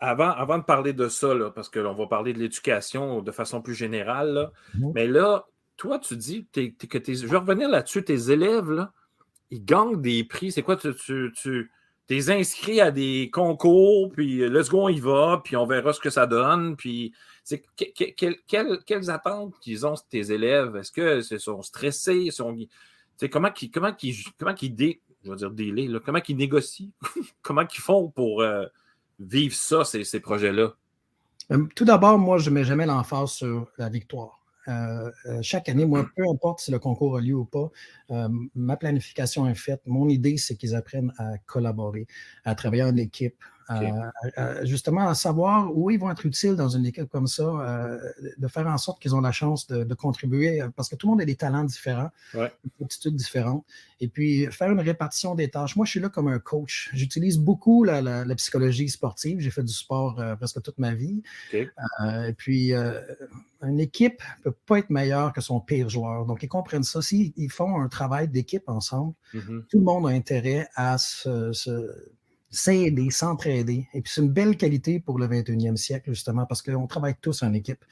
Avant, 0.00 0.30
avant 0.30 0.58
de 0.58 0.62
parler 0.62 0.92
de 0.92 1.08
ça, 1.08 1.34
parce 1.52 1.68
que 1.68 1.80
on 1.80 1.94
va 1.94 2.06
parler 2.06 2.32
de 2.32 2.38
l'éducation 2.38 3.20
de 3.20 3.32
façon 3.32 3.60
plus 3.60 3.74
générale, 3.74 4.52
mhm. 4.74 4.92
mais 4.94 5.08
là, 5.08 5.46
toi, 5.76 5.98
tu 5.98 6.16
dis 6.16 6.46
que 6.52 6.98
tes, 6.98 7.14
je 7.16 7.26
vais 7.26 7.36
revenir 7.36 7.68
là-dessus, 7.68 8.04
tes 8.04 8.30
élèves, 8.30 8.70
là, 8.70 8.92
ils 9.50 9.64
gagnent 9.64 10.00
des 10.00 10.22
prix. 10.22 10.52
C'est 10.52 10.62
quoi, 10.62 10.76
tu, 10.76 10.94
tu, 10.94 11.32
tu 11.34 11.70
es 12.10 12.30
inscrit 12.30 12.80
à 12.80 12.92
des 12.92 13.28
concours, 13.32 14.12
puis 14.12 14.48
let's 14.48 14.68
go, 14.68 14.84
on 14.84 14.88
y 14.88 15.00
va, 15.00 15.40
puis 15.42 15.56
on 15.56 15.66
verra 15.66 15.92
ce 15.92 15.98
que 15.98 16.10
ça 16.10 16.28
donne, 16.28 16.76
puis 16.76 17.12
quelles 17.76 19.10
attentes 19.10 19.54
qu'ils 19.60 19.86
ont 19.86 19.94
tes 20.10 20.32
élèves? 20.32 20.76
Est-ce 20.76 20.92
qu'ils 20.92 21.40
sont 21.40 21.62
stressés? 21.62 22.30
Sont, 22.30 22.56
comment 23.30 23.50
ils 23.60 23.70
comment 23.70 23.92
comment 24.38 24.54
dé, 24.60 25.00
je 25.24 25.46
dire 25.46 26.00
comment 26.04 26.20
ils 26.28 26.36
négocient? 26.36 26.90
comment 27.42 27.62
ils 27.62 27.80
font 27.80 28.08
pour 28.10 28.42
euh, 28.42 28.66
vivre 29.18 29.54
ça, 29.54 29.84
ces, 29.84 30.20
projets-là? 30.20 30.74
Euh, 31.50 31.66
tout 31.74 31.84
d'abord, 31.84 32.18
moi, 32.18 32.38
je 32.38 32.50
ne 32.50 32.56
mets 32.56 32.64
jamais 32.64 32.86
l'emphase 32.86 33.30
sur 33.32 33.70
la 33.78 33.88
victoire. 33.88 34.38
Euh, 34.68 35.10
chaque 35.40 35.70
année, 35.70 35.86
moi, 35.86 36.06
peu 36.14 36.24
importe 36.30 36.60
si 36.60 36.70
le 36.70 36.78
concours 36.78 37.16
a 37.16 37.20
lieu 37.22 37.34
ou 37.34 37.46
pas, 37.46 37.70
ma 38.54 38.76
planification 38.76 39.48
est 39.48 39.54
faite. 39.54 39.80
Mon 39.86 40.08
idée, 40.08 40.36
c'est 40.36 40.56
qu'ils 40.56 40.74
apprennent 40.74 41.12
à 41.18 41.38
collaborer, 41.46 42.06
à 42.44 42.54
travailler 42.54 42.82
en 42.82 42.96
équipe, 42.96 43.42
justement 44.62 45.08
à 45.08 45.14
savoir 45.14 45.76
où 45.76 45.90
ils 45.90 45.98
vont 45.98 46.10
être 46.10 46.24
utiles 46.26 46.56
dans 46.56 46.68
une 46.68 46.86
équipe 46.86 47.08
comme 47.08 47.26
ça, 47.26 47.98
de 48.38 48.48
faire 48.48 48.66
en 48.66 48.78
sorte 48.78 49.00
qu'ils 49.00 49.14
ont 49.14 49.20
la 49.20 49.32
chance 49.32 49.66
de, 49.66 49.94
contribuer, 49.94 50.62
parce 50.76 50.88
que 50.88 50.96
tout 50.96 51.06
le 51.06 51.12
monde 51.12 51.20
a 51.20 51.24
des 51.24 51.36
talents 51.36 51.64
différents, 51.64 52.10
des 52.34 52.84
aptitudes 52.84 53.16
différentes, 53.16 53.64
et 54.00 54.08
puis 54.08 54.46
faire 54.46 54.70
une 54.70 54.80
répartition 54.80 55.34
des 55.34 55.48
tâches. 55.48 55.74
Moi, 55.76 55.84
je 55.84 55.90
suis 55.90 56.00
là 56.00 56.08
comme 56.08 56.28
un 56.28 56.38
coach. 56.38 56.90
J'utilise 56.92 57.38
beaucoup 57.38 57.84
la, 57.84 58.24
psychologie 58.36 58.88
sportive. 58.88 59.40
J'ai 59.40 59.50
fait 59.50 59.64
du 59.64 59.72
sport 59.72 60.22
presque 60.38 60.62
toute 60.62 60.78
ma 60.78 60.94
vie. 60.94 61.22
et 61.52 62.32
puis, 62.36 62.72
une 63.62 63.80
équipe 63.80 64.22
ne 64.38 64.50
peut 64.50 64.56
pas 64.66 64.78
être 64.78 64.90
meilleure 64.90 65.32
que 65.32 65.40
son 65.40 65.60
pire 65.60 65.88
joueur. 65.88 66.26
Donc, 66.26 66.42
ils 66.42 66.48
comprennent 66.48 66.84
ça. 66.84 67.02
S'ils 67.02 67.50
font 67.50 67.80
un 67.80 67.88
travail 67.88 68.28
d'équipe 68.28 68.68
ensemble, 68.68 69.14
mm-hmm. 69.34 69.66
tout 69.68 69.78
le 69.78 69.84
monde 69.84 70.06
a 70.06 70.10
intérêt 70.10 70.68
à 70.74 70.98
se 70.98 71.52
s'aider, 72.50 73.10
s'entraider. 73.10 73.88
Et 73.92 74.00
puis 74.00 74.12
c'est 74.12 74.20
une 74.20 74.32
belle 74.32 74.56
qualité 74.56 75.00
pour 75.00 75.18
le 75.18 75.26
21e 75.26 75.76
siècle, 75.76 76.10
justement, 76.10 76.46
parce 76.46 76.62
qu'on 76.62 76.86
travaille 76.86 77.14
tous 77.20 77.42
en 77.42 77.52
équipe. 77.52 77.84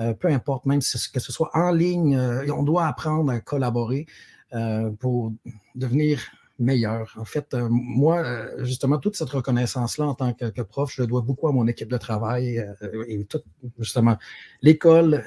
Euh, 0.00 0.14
peu 0.14 0.28
importe, 0.28 0.64
même 0.66 0.80
que 0.80 1.20
ce 1.20 1.32
soit 1.32 1.50
en 1.54 1.72
ligne, 1.72 2.16
euh, 2.16 2.52
on 2.52 2.62
doit 2.62 2.86
apprendre 2.86 3.32
à 3.32 3.40
collaborer 3.40 4.06
euh, 4.54 4.90
pour 4.90 5.32
devenir 5.74 6.20
meilleur. 6.60 7.14
En 7.16 7.24
fait, 7.24 7.54
moi, 7.54 8.46
justement, 8.64 8.98
toute 8.98 9.16
cette 9.16 9.30
reconnaissance-là 9.30 10.06
en 10.06 10.14
tant 10.14 10.32
que, 10.32 10.62
prof, 10.62 10.92
je 10.92 11.02
le 11.02 11.06
dois 11.06 11.20
beaucoup 11.20 11.46
à 11.46 11.52
mon 11.52 11.68
équipe 11.68 11.88
de 11.88 11.96
travail 11.98 12.66
et 13.06 13.24
tout, 13.26 13.42
justement, 13.78 14.16
l'école 14.60 15.22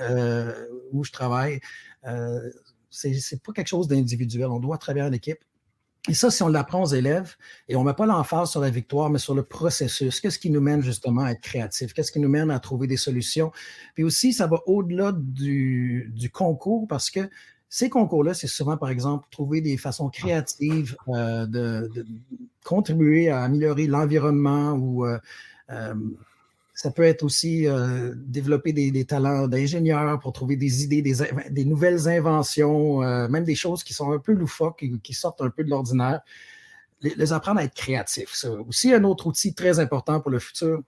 où 0.92 1.06
je 1.06 1.12
travaille. 1.14 1.62
c'est 2.90 3.42
pas 3.42 3.54
quelque 3.54 3.68
chose 3.68 3.88
d'individuel. 3.88 4.48
On 4.48 4.60
doit 4.60 4.78
travailler 4.78 5.06
en 5.06 5.14
équipe. 5.14 5.40
Et 6.10 6.16
ça, 6.16 6.32
si 6.32 6.42
on 6.42 6.48
l'apprend 6.48 6.82
aux 6.82 6.94
élèves, 6.94 7.36
et 7.68 7.76
on 7.76 7.82
ne 7.82 7.86
met 7.86 7.94
pas 7.94 8.08
l'emphase 8.08 8.50
sur 8.50 8.60
la 8.60 8.72
victoire, 8.72 9.12
mais 9.12 9.20
sur 9.20 9.36
le 9.36 9.44
processus, 9.44 10.20
qu'est-ce 10.20 10.40
qui 10.40 10.50
nous 10.50 10.62
mène 10.62 10.82
justement 10.82 11.24
à 11.24 11.32
être 11.32 11.42
créatifs? 11.42 11.94
Qu'est-ce 11.94 12.12
qui 12.12 12.20
nous 12.20 12.30
mène 12.30 12.50
à 12.50 12.60
trouver 12.60 12.88
des 12.88 12.98
solutions? 12.98 13.52
Puis 13.94 14.04
aussi, 14.04 14.34
ça 14.34 14.48
va 14.48 14.62
au-delà 14.66 15.12
du, 15.16 16.32
concours 16.34 16.88
parce 16.88 17.12
que 17.12 17.30
ces 17.70 17.90
concours-là, 17.90 18.34
c'est 18.34 18.48
souvent, 18.48 18.78
par 18.78 18.90
exemple, 18.90 19.28
trouver 19.30 19.62
des 19.62 19.78
façons 19.78 20.10
créatives 20.10 20.98
euh, 21.10 21.46
de, 21.46 21.90
contribuer 22.66 23.30
à 23.30 23.44
améliorer 23.44 23.86
l'environnement 23.86 24.72
ou 24.72 25.06
euh, 25.06 25.20
euh, 25.70 25.94
ça 26.82 26.90
peut 26.90 27.04
être 27.04 27.22
aussi 27.22 27.68
euh, 27.68 28.12
développer 28.16 28.74
des, 28.74 29.06
talents 29.06 29.48
d'ingénieur 29.48 30.18
pour 30.18 30.34
trouver 30.34 30.56
des 30.56 30.84
idées, 30.84 31.04
des, 31.04 31.64
nouvelles 31.64 32.08
inventions, 32.08 33.04
euh, 33.04 33.28
même 33.28 33.44
des 33.44 33.54
choses 33.54 33.84
qui 33.84 33.94
sont 33.94 34.12
un 34.12 34.18
peu 34.18 34.32
loufoques, 34.32 34.82
et 34.82 34.92
qui 35.04 35.14
sortent 35.14 35.44
un 35.44 35.52
peu 35.52 35.64
de 35.64 35.70
l'ordinaire. 35.70 36.22
Les, 37.02 37.34
apprendre 37.34 37.60
à 37.60 37.66
être 37.66 37.76
créatifs. 37.76 38.32
C'est 38.34 38.48
aussi 38.48 38.92
un 38.92 39.04
autre 39.04 39.28
outil 39.28 39.54
très 39.54 39.80
important 39.80 40.22
pour 40.22 40.32
le 40.32 40.40
futur. 40.40 40.82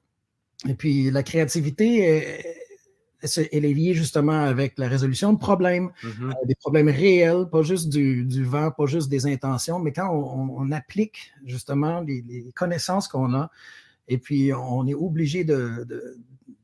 Et 0.67 0.73
puis, 0.73 1.11
la 1.11 1.21
créativité, 1.21 2.41
elle, 3.21 3.65
est 3.65 3.73
liée 3.73 3.93
justement 3.93 4.45
avec 4.45 4.79
la 4.79 4.87
résolution 4.87 5.31
de 5.31 5.37
problèmes, 5.37 5.91
mm-hmm. 6.01 6.31
euh, 6.31 6.45
des 6.47 6.55
problèmes 6.55 6.89
réels, 6.89 7.45
pas 7.51 7.61
juste 7.61 7.89
du, 7.89 8.43
vent, 8.43 8.71
pas 8.71 8.87
juste 8.87 9.09
des 9.09 9.27
intentions, 9.27 9.77
mais 9.77 9.93
quand 9.93 10.09
on, 10.11 10.71
applique 10.71 11.33
justement 11.45 12.01
les 12.01 12.51
connaissances 12.55 13.07
qu'on 13.07 13.35
a, 13.35 13.51
et 14.07 14.17
puis, 14.17 14.51
on 14.53 14.85
est 14.87 14.93
obligé 14.93 15.45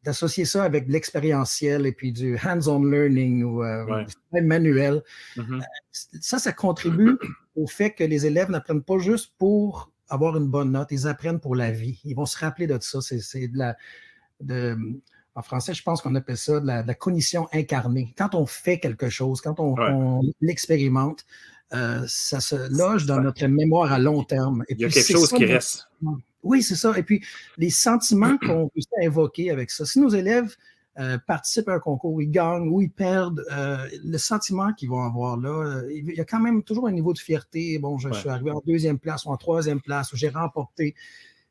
d'associer 0.03 0.45
ça 0.45 0.63
avec 0.63 0.87
de 0.87 0.91
l'expérientiel 0.91 1.85
et 1.85 1.91
puis 1.91 2.11
du 2.11 2.37
hands-on 2.37 2.83
learning 2.83 3.43
ou 3.43 3.63
euh, 3.63 4.05
manuel. 4.31 5.01
Mm-hmm. 5.37 5.61
Euh, 5.61 5.65
ça, 5.91 6.39
ça 6.39 6.51
contribue 6.51 7.17
au 7.55 7.67
fait 7.67 7.91
que 7.91 8.03
les 8.03 8.25
élèves 8.25 8.49
n'apprennent 8.49 8.83
pas 8.83 8.99
juste 8.99 9.33
pour 9.37 9.91
avoir 10.09 10.37
une 10.37 10.47
bonne 10.47 10.71
note, 10.71 10.89
ils 10.91 11.07
apprennent 11.07 11.39
pour 11.39 11.55
la 11.55 11.71
vie. 11.71 11.99
Ils 12.03 12.15
vont 12.15 12.25
se 12.25 12.37
rappeler 12.37 12.67
de 12.67 12.77
ça. 12.81 12.99
C'est 13.01 13.47
de 13.47 13.57
la. 13.57 13.75
en 15.35 15.41
français, 15.41 15.73
je 15.73 15.83
pense 15.83 16.01
qu'on 16.01 16.15
appelle 16.15 16.37
ça 16.37 16.59
de 16.59 16.65
la, 16.67 16.93
cognition 16.95 17.47
incarnée. 17.53 18.13
Quand 18.17 18.35
on 18.35 18.45
fait 18.45 18.79
quelque 18.79 19.09
chose, 19.09 19.39
quand 19.41 19.59
on, 19.59 20.21
l'expérimente, 20.41 21.25
euh, 21.73 22.03
ça 22.07 22.39
se 22.39 22.55
loge 22.75 23.05
dans 23.05 23.21
notre 23.21 23.45
mémoire 23.45 23.93
à 23.93 23.99
long 23.99 24.23
terme. 24.23 24.63
Et 24.67 24.73
Il 24.73 24.81
y 24.81 24.85
a 24.85 24.89
quelque 24.89 25.11
chose 25.11 25.31
qui 25.31 25.45
reste. 25.45 25.87
Oui, 26.43 26.63
c'est 26.63 26.75
ça. 26.75 26.97
Et 26.97 27.03
puis, 27.03 27.23
les 27.57 27.69
sentiments 27.69 28.37
qu'on 28.41 28.69
peut 28.69 28.81
évoquer 29.01 29.51
avec 29.51 29.71
ça. 29.71 29.85
Si 29.85 29.99
nos 29.99 30.09
élèves 30.09 30.55
euh, 30.99 31.17
participent 31.17 31.69
à 31.69 31.75
un 31.75 31.79
concours, 31.79 32.21
ils 32.21 32.29
gagnent 32.29 32.67
ou 32.67 32.81
ils 32.81 32.91
perdent, 32.91 33.45
euh, 33.51 33.87
le 34.03 34.17
sentiment 34.17 34.73
qu'ils 34.73 34.89
vont 34.89 35.03
avoir 35.03 35.37
là, 35.37 35.49
euh, 35.49 35.93
il 35.93 36.13
y 36.13 36.19
a 36.19 36.25
quand 36.25 36.39
même 36.39 36.63
toujours 36.63 36.87
un 36.87 36.91
niveau 36.91 37.13
de 37.13 37.19
fierté. 37.19 37.79
Bon, 37.79 37.97
je, 37.97 38.11
suis 38.11 38.29
arrivé 38.29 38.51
en 38.51 38.61
deuxième 38.65 38.99
place 38.99 39.25
ou 39.25 39.29
en 39.29 39.37
troisième 39.37 39.81
place, 39.81 40.11
ou 40.13 40.17
j'ai 40.17 40.29
remporté. 40.29 40.95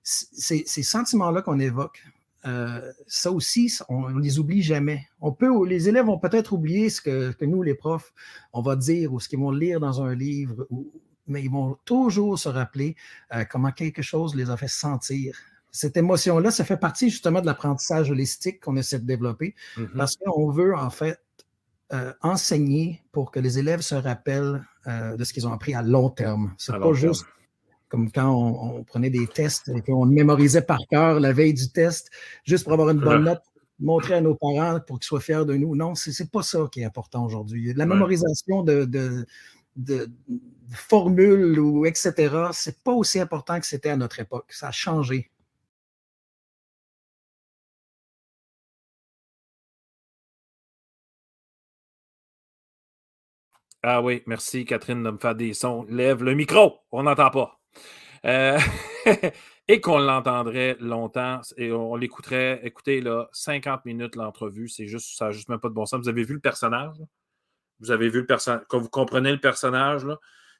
Ces, 0.02 0.64
sentiments-là 0.64 1.42
qu'on 1.42 1.58
évoque, 1.58 2.02
ça 3.06 3.30
aussi, 3.30 3.70
on 3.90 4.08
ne 4.08 4.22
les 4.22 4.38
oublie 4.38 4.62
jamais. 4.62 5.06
On 5.20 5.32
peut, 5.32 5.66
les 5.66 5.90
élèves 5.90 6.06
vont 6.06 6.18
peut-être 6.18 6.54
oublier 6.54 6.88
ce 6.88 7.02
que, 7.02 7.32
que, 7.32 7.44
nous, 7.44 7.62
les 7.62 7.74
profs, 7.74 8.14
on 8.54 8.62
va 8.62 8.74
dire 8.74 9.12
ou 9.12 9.20
ce 9.20 9.28
qu'ils 9.28 9.38
vont 9.38 9.50
lire 9.50 9.80
dans 9.80 10.00
un 10.00 10.14
livre 10.14 10.66
ou, 10.70 10.90
mais 11.28 11.42
ils 11.42 11.50
vont 11.50 11.76
toujours 11.84 12.38
se 12.38 12.48
rappeler 12.48 12.96
euh, 13.34 13.44
comment 13.44 13.72
quelque 13.72 14.02
chose 14.02 14.34
les 14.34 14.50
a 14.50 14.56
fait 14.56 14.68
sentir. 14.68 15.36
Cette 15.70 15.96
émotion-là, 15.96 16.50
ça 16.50 16.64
fait 16.64 16.78
partie 16.78 17.10
justement 17.10 17.40
de 17.40 17.46
l'apprentissage 17.46 18.10
holistique 18.10 18.60
qu'on 18.60 18.76
essaie 18.76 18.98
de 18.98 19.06
développer 19.06 19.54
mm-hmm. 19.76 19.96
parce 19.96 20.16
qu'on 20.16 20.50
veut 20.50 20.74
en 20.74 20.90
fait 20.90 21.20
euh, 21.92 22.12
enseigner 22.22 23.02
pour 23.12 23.30
que 23.30 23.40
les 23.40 23.58
élèves 23.58 23.80
se 23.80 23.94
rappellent 23.94 24.62
euh, 24.86 25.16
de 25.16 25.24
ce 25.24 25.32
qu'ils 25.32 25.46
ont 25.46 25.52
appris 25.52 25.74
à 25.74 25.82
long 25.82 26.10
terme. 26.10 26.54
C'est 26.58 26.78
pas 26.78 26.92
juste 26.92 27.24
comme 27.88 28.10
quand 28.10 28.30
on, 28.30 28.84
prenait 28.84 29.10
des 29.10 29.26
tests 29.26 29.70
et 29.70 29.80
qu'on 29.80 30.04
mémorisait 30.04 30.62
par 30.62 30.78
cœur 30.90 31.20
la 31.20 31.32
veille 31.32 31.54
du 31.54 31.70
test 31.70 32.10
juste 32.44 32.64
pour 32.64 32.74
avoir 32.74 32.90
une 32.90 33.00
bonne 33.00 33.24
note, 33.24 33.42
montrer 33.80 34.14
à 34.14 34.20
nos 34.20 34.34
parents 34.34 34.80
pour 34.86 34.98
qu'ils 34.98 35.06
soient 35.06 35.20
fiers 35.20 35.44
de 35.46 35.54
nous. 35.54 35.74
Non, 35.74 35.94
c'est 35.94 36.30
pas 36.30 36.42
ça 36.42 36.68
qui 36.70 36.80
est 36.80 36.84
important 36.84 37.24
aujourd'hui. 37.24 37.72
La 37.74 37.86
mémorisation 37.86 38.62
de, 38.62 38.84
de, 38.84 40.10
formules 40.74 41.58
ou 41.58 41.86
etc., 41.86 42.12
c'est 42.52 42.82
pas 42.82 42.92
aussi 42.92 43.20
important 43.20 43.58
que 43.60 43.66
c'était 43.66 43.90
à 43.90 43.96
notre 43.96 44.20
époque. 44.20 44.52
Ça 44.52 44.68
a 44.68 44.72
changé. 44.72 45.30
Ah 53.82 54.02
oui, 54.02 54.22
merci 54.26 54.64
Catherine 54.64 55.02
de 55.02 55.10
me 55.10 55.18
faire 55.18 55.34
des 55.34 55.54
sons. 55.54 55.86
Lève 55.88 56.22
le 56.24 56.34
micro, 56.34 56.80
on 56.90 57.04
n'entend 57.04 57.30
pas. 57.30 57.60
Euh, 58.24 58.58
et 59.68 59.80
qu'on 59.80 59.98
l'entendrait 59.98 60.76
longtemps 60.80 61.40
et 61.56 61.70
on 61.72 61.94
l'écouterait. 61.94 62.60
Écoutez, 62.64 63.00
là, 63.00 63.28
50 63.32 63.84
minutes 63.84 64.16
l'entrevue, 64.16 64.68
c'est 64.68 64.86
juste, 64.88 65.16
ça 65.16 65.26
n'a 65.26 65.30
juste 65.30 65.48
même 65.48 65.60
pas 65.60 65.68
de 65.68 65.74
bon 65.74 65.86
sens. 65.86 66.00
Vous 66.00 66.08
avez 66.08 66.24
vu 66.24 66.34
le 66.34 66.40
personnage? 66.40 66.96
Vous 67.80 67.90
avez 67.90 68.08
vu 68.08 68.20
le 68.20 68.26
personnage. 68.26 68.62
Quand 68.68 68.80
vous 68.80 68.88
comprenez 68.88 69.30
le 69.30 69.40
personnage, 69.40 70.06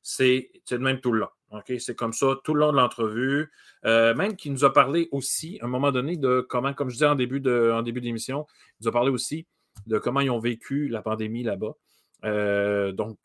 c'est 0.09 0.51
le 0.71 0.79
même 0.79 1.01
tout 1.01 1.13
le 1.13 1.21
long. 1.21 1.63
C'est 1.79 1.95
comme 1.95 2.15
ça 2.15 2.29
tout 2.43 2.55
le 2.55 2.61
long 2.61 2.73
de 2.73 2.79
l'entrevue. 2.79 3.51
Euh, 3.85 4.15
même 4.15 4.37
qui 4.37 4.51
nous 4.51 4.65
a 4.65 4.73
parlé 4.73 5.09
aussi, 5.13 5.59
à 5.61 5.67
un 5.67 5.69
moment 5.69 5.93
donné, 5.93 6.17
de 6.17 6.41
comment, 6.49 6.73
comme 6.73 6.89
je 6.89 6.95
disais 6.95 7.07
en 7.07 7.15
début 7.15 7.41
d'émission, 7.41 8.47
il 8.49 8.85
nous 8.85 8.89
a 8.89 8.93
parlé 8.93 9.11
aussi 9.11 9.47
de 9.87 9.99
comment 9.99 10.21
ils 10.21 10.31
ont 10.31 10.39
vécu 10.39 10.89
la 10.89 11.03
pandémie 11.03 11.43
là-bas. 11.43 11.75
Euh, 12.25 12.91
donc, 12.93 13.19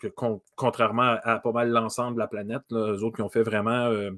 contrairement 0.55 1.15
à, 1.23 1.39
pas 1.39 1.51
mal 1.53 1.69
l'ensemble 1.69 2.15
de 2.15 2.19
la 2.19 2.27
planète, 2.27 2.63
les 2.69 3.01
autres 3.01 3.15
qui 3.15 3.21
ont 3.21 3.29
fait 3.29 3.43
vraiment. 3.43 3.89
Euh, 3.89 4.11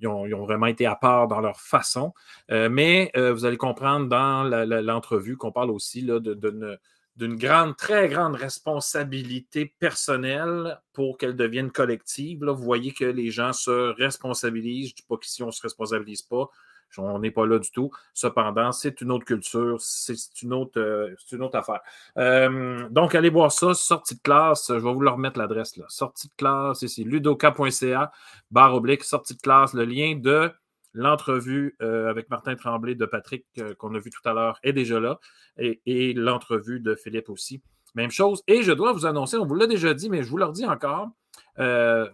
ils, 0.00 0.08
ont, 0.08 0.46
vraiment 0.46 0.66
été 0.66 0.86
à 0.86 0.96
part 0.96 1.28
dans 1.28 1.40
leur 1.40 1.60
façon. 1.60 2.14
mais 2.48 3.12
vous 3.14 3.44
allez 3.44 3.58
comprendre 3.58 4.08
dans 4.08 4.44
l'entrevue 4.82 5.36
qu'on 5.36 5.52
parle 5.52 5.70
aussi 5.70 6.00
là, 6.00 6.20
de, 6.20 6.78
d'une 7.16 7.36
grande, 7.36 7.76
très 7.76 8.08
grande 8.08 8.34
responsabilité 8.34 9.74
personnelle 9.78 10.80
pour 10.92 11.16
qu'elle 11.16 11.34
devienne 11.36 11.70
collective. 11.70 12.44
Là, 12.44 12.52
vous 12.52 12.62
voyez 12.62 12.92
que 12.92 13.04
les 13.04 13.30
gens 13.30 13.52
se 13.52 13.94
responsabilisent. 13.94 14.88
Je 14.88 14.92
ne 14.92 14.96
dis 14.96 15.06
pas 15.08 15.16
qu'ici 15.16 15.42
on 15.42 15.46
ne 15.46 15.52
se 15.52 15.62
responsabilise 15.62 16.22
pas. 16.22 16.50
On 16.98 17.18
n'est 17.18 17.30
pas 17.30 17.46
là 17.46 17.58
du 17.58 17.70
tout. 17.70 17.90
Cependant, 18.14 18.72
c'est 18.72 19.00
une 19.00 19.10
autre 19.10 19.24
culture, 19.24 19.80
c'est 19.80 20.14
une 20.42 20.52
autre, 20.52 20.80
euh, 20.80 21.14
une 21.32 21.42
autre 21.42 21.58
affaire. 21.58 21.80
Euh, 22.16 22.88
donc, 22.90 23.14
allez 23.14 23.28
voir 23.28 23.52
ça, 23.52 23.74
sortie 23.74 24.14
de 24.14 24.20
classe. 24.20 24.66
Je 24.68 24.74
vais 24.74 24.92
vous 24.92 25.00
leur 25.00 25.14
remettre 25.14 25.38
l'adresse 25.38 25.76
là. 25.76 25.84
Sortie 25.88 26.28
de 26.28 26.32
classe, 26.36 26.86
c'est 26.86 27.02
ludoka.ca, 27.02 28.12
barre 28.50 28.74
oblique, 28.74 29.04
sortie 29.04 29.34
de 29.34 29.40
classe, 29.40 29.74
le 29.74 29.84
lien 29.84 30.16
de 30.16 30.50
L'entrevue 30.96 31.76
euh, 31.82 32.08
avec 32.08 32.30
Martin 32.30 32.56
Tremblay 32.56 32.94
de 32.94 33.04
Patrick, 33.04 33.44
euh, 33.58 33.74
qu'on 33.74 33.94
a 33.94 33.98
vu 33.98 34.08
tout 34.08 34.26
à 34.26 34.32
l'heure, 34.32 34.58
est 34.62 34.72
déjà 34.72 34.98
là. 34.98 35.20
Et, 35.58 36.14
l'entrevue 36.14 36.80
de 36.80 36.94
Philippe 36.94 37.28
aussi. 37.28 37.62
Même 37.94 38.10
chose. 38.10 38.42
Et 38.46 38.62
je 38.62 38.72
dois 38.72 38.94
vous 38.94 39.04
annoncer, 39.04 39.36
on 39.36 39.44
vous 39.44 39.54
l'a 39.56 39.66
déjà 39.66 39.92
dit, 39.92 40.08
mais 40.08 40.22
je 40.22 40.30
vous 40.30 40.38
le 40.38 40.46
redis 40.46 40.64
encore. 40.64 41.10
Euh, 41.58 42.08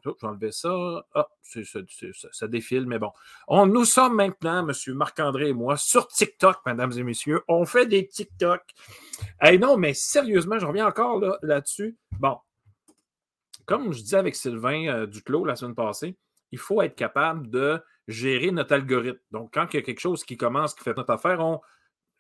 ça. 0.50 1.06
Ah, 1.14 1.28
ça 2.32 2.48
défile, 2.48 2.86
mais 2.88 2.98
bon. 2.98 3.12
On, 3.46 3.66
nous 3.66 3.84
sommes 3.84 4.16
maintenant, 4.16 4.68
M. 4.68 4.94
Marc-André 4.94 5.50
et 5.50 5.52
moi, 5.52 5.76
sur 5.76 6.08
TikTok, 6.08 6.56
mesdames 6.66 6.92
et 6.96 7.04
messieurs. 7.04 7.42
On 7.46 7.64
fait 7.64 7.86
des 7.86 8.08
TikTok. 8.08 8.62
Eh 9.44 9.58
non, 9.58 9.76
mais 9.76 9.94
sérieusement, 9.94 10.58
je 10.58 10.66
reviens 10.66 10.88
encore 10.88 11.22
là-dessus. 11.42 11.96
bon, 12.18 12.36
comme 13.64 13.92
je 13.92 14.00
disais 14.00 14.16
avec 14.16 14.34
Sylvain 14.34 15.06
Duclos 15.06 15.44
la 15.44 15.54
semaine 15.54 15.76
passée, 15.76 16.16
il 16.50 16.58
faut 16.58 16.82
être 16.82 16.96
capable 16.96 17.48
de 17.48 17.80
gérer 18.12 18.50
notre 18.50 18.74
algorithme. 18.74 19.18
Donc, 19.30 19.52
quand 19.54 19.66
il 19.72 19.76
y 19.76 19.78
a 19.78 19.82
quelque 19.82 20.00
chose 20.00 20.24
qui 20.24 20.36
commence, 20.36 20.74
qui 20.74 20.84
fait 20.84 20.96
notre 20.96 21.10
affaire, 21.10 21.40
on, 21.40 21.60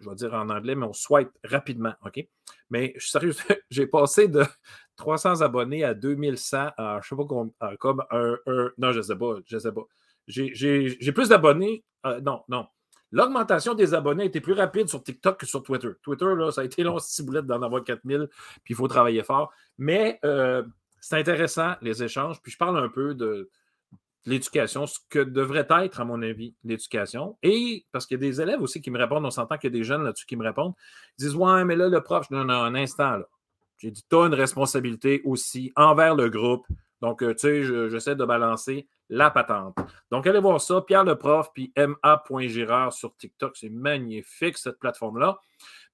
je 0.00 0.08
vais 0.08 0.16
dire 0.16 0.34
en 0.34 0.48
anglais, 0.50 0.74
mais 0.74 0.86
on 0.86 0.92
swipe 0.92 1.30
rapidement. 1.44 1.94
OK? 2.04 2.26
Mais 2.70 2.92
je 2.96 3.00
suis 3.00 3.10
sérieux, 3.10 3.34
j'ai 3.70 3.86
passé 3.86 4.28
de 4.28 4.44
300 4.96 5.40
abonnés 5.40 5.84
à 5.84 5.94
2100 5.94 6.70
à, 6.76 7.00
je 7.02 7.08
sais 7.08 7.16
pas 7.16 7.24
combien, 7.24 7.52
comme 7.78 8.04
un, 8.10 8.36
Non, 8.78 8.92
je 8.92 8.98
ne 8.98 9.02
sais 9.02 9.16
pas, 9.16 9.34
je 9.46 9.58
sais 9.58 9.72
pas. 9.72 9.84
J'ai 10.26 11.12
plus 11.12 11.28
d'abonnés. 11.28 11.84
Euh, 12.06 12.20
non, 12.20 12.42
non. 12.48 12.66
L'augmentation 13.10 13.74
des 13.74 13.92
abonnés 13.92 14.24
était 14.24 14.40
plus 14.40 14.54
rapide 14.54 14.88
sur 14.88 15.02
TikTok 15.02 15.38
que 15.38 15.46
sur 15.46 15.62
Twitter. 15.62 15.90
Twitter, 16.02 16.34
là, 16.34 16.50
ça 16.50 16.62
a 16.62 16.64
été 16.64 16.82
long, 16.82 16.96
boulettes 17.20 17.46
d'en 17.46 17.60
avoir 17.60 17.84
4000, 17.84 18.28
puis 18.64 18.72
il 18.72 18.76
faut 18.76 18.88
travailler 18.88 19.22
fort. 19.22 19.52
Mais 19.76 20.18
euh, 20.24 20.62
c'est 20.98 21.18
intéressant, 21.18 21.74
les 21.82 22.02
échanges. 22.02 22.40
Puis 22.40 22.52
je 22.52 22.56
parle 22.56 22.78
un 22.78 22.88
peu 22.88 23.14
de, 23.14 23.50
l'éducation, 24.24 24.86
ce 24.86 24.98
que 25.08 25.18
devrait 25.18 25.66
être, 25.68 26.00
à 26.00 26.04
mon 26.04 26.22
avis, 26.22 26.54
l'éducation. 26.64 27.36
Et 27.42 27.86
parce 27.92 28.06
qu'il 28.06 28.16
y 28.16 28.24
a 28.24 28.28
des 28.28 28.40
élèves 28.40 28.62
aussi 28.62 28.80
qui 28.80 28.90
me 28.90 28.98
répondent, 28.98 29.24
on 29.24 29.30
s'entend 29.30 29.56
qu'il 29.58 29.72
y 29.72 29.74
a 29.74 29.78
des 29.78 29.84
jeunes 29.84 30.04
là-dessus 30.04 30.26
qui 30.26 30.36
me 30.36 30.44
répondent, 30.44 30.74
ils 31.18 31.24
disent 31.24 31.34
Ouais, 31.34 31.64
mais 31.64 31.76
là, 31.76 31.88
le 31.88 32.00
prof, 32.00 32.30
non, 32.30 32.44
non, 32.44 32.54
un 32.54 32.74
instant, 32.74 33.16
là. 33.16 33.28
J'ai 33.78 33.90
dit, 33.90 34.04
tu 34.08 34.14
as 34.14 34.26
une 34.26 34.34
responsabilité 34.34 35.22
aussi 35.24 35.72
envers 35.74 36.14
le 36.14 36.28
groupe. 36.28 36.64
Donc, 37.00 37.20
euh, 37.20 37.34
tu 37.34 37.40
sais, 37.40 37.90
j'essaie 37.90 38.14
de 38.14 38.24
balancer 38.24 38.86
la 39.08 39.28
patente. 39.28 39.76
Donc, 40.12 40.24
allez 40.28 40.38
voir 40.38 40.60
ça, 40.60 40.80
Pierre 40.82 41.02
le 41.02 41.16
prof, 41.16 41.50
puis 41.52 41.72
ma.girard 41.76 42.92
sur 42.92 43.16
TikTok. 43.16 43.56
C'est 43.56 43.70
magnifique, 43.70 44.56
cette 44.56 44.78
plateforme-là. 44.78 45.40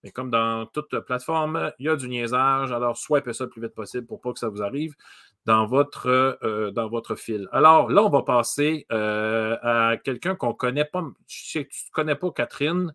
Mais 0.04 0.10
comme 0.10 0.30
dans 0.30 0.66
toute 0.66 0.98
plateforme, 1.00 1.72
il 1.78 1.86
y 1.86 1.88
a 1.88 1.96
du 1.96 2.08
niaisage. 2.08 2.70
Alors, 2.72 2.96
swipez 2.96 3.32
ça 3.32 3.44
le 3.44 3.50
plus 3.50 3.60
vite 3.60 3.74
possible 3.74 4.06
pour 4.06 4.20
pas 4.20 4.32
que 4.32 4.38
ça 4.38 4.48
vous 4.48 4.62
arrive 4.62 4.94
dans 5.44 5.66
votre, 5.66 6.38
euh, 6.42 6.70
dans 6.70 6.88
votre 6.88 7.16
fil. 7.16 7.48
Alors, 7.52 7.90
là, 7.90 8.02
on 8.02 8.10
va 8.10 8.22
passer 8.22 8.86
euh, 8.92 9.56
à 9.62 9.96
quelqu'un 9.96 10.36
qu'on 10.36 10.48
ne 10.48 10.52
connaît 10.52 10.84
pas. 10.84 11.04
Tu 11.26 11.58
ne 11.58 11.64
connais 11.92 12.14
pas 12.14 12.30
Catherine. 12.30 12.94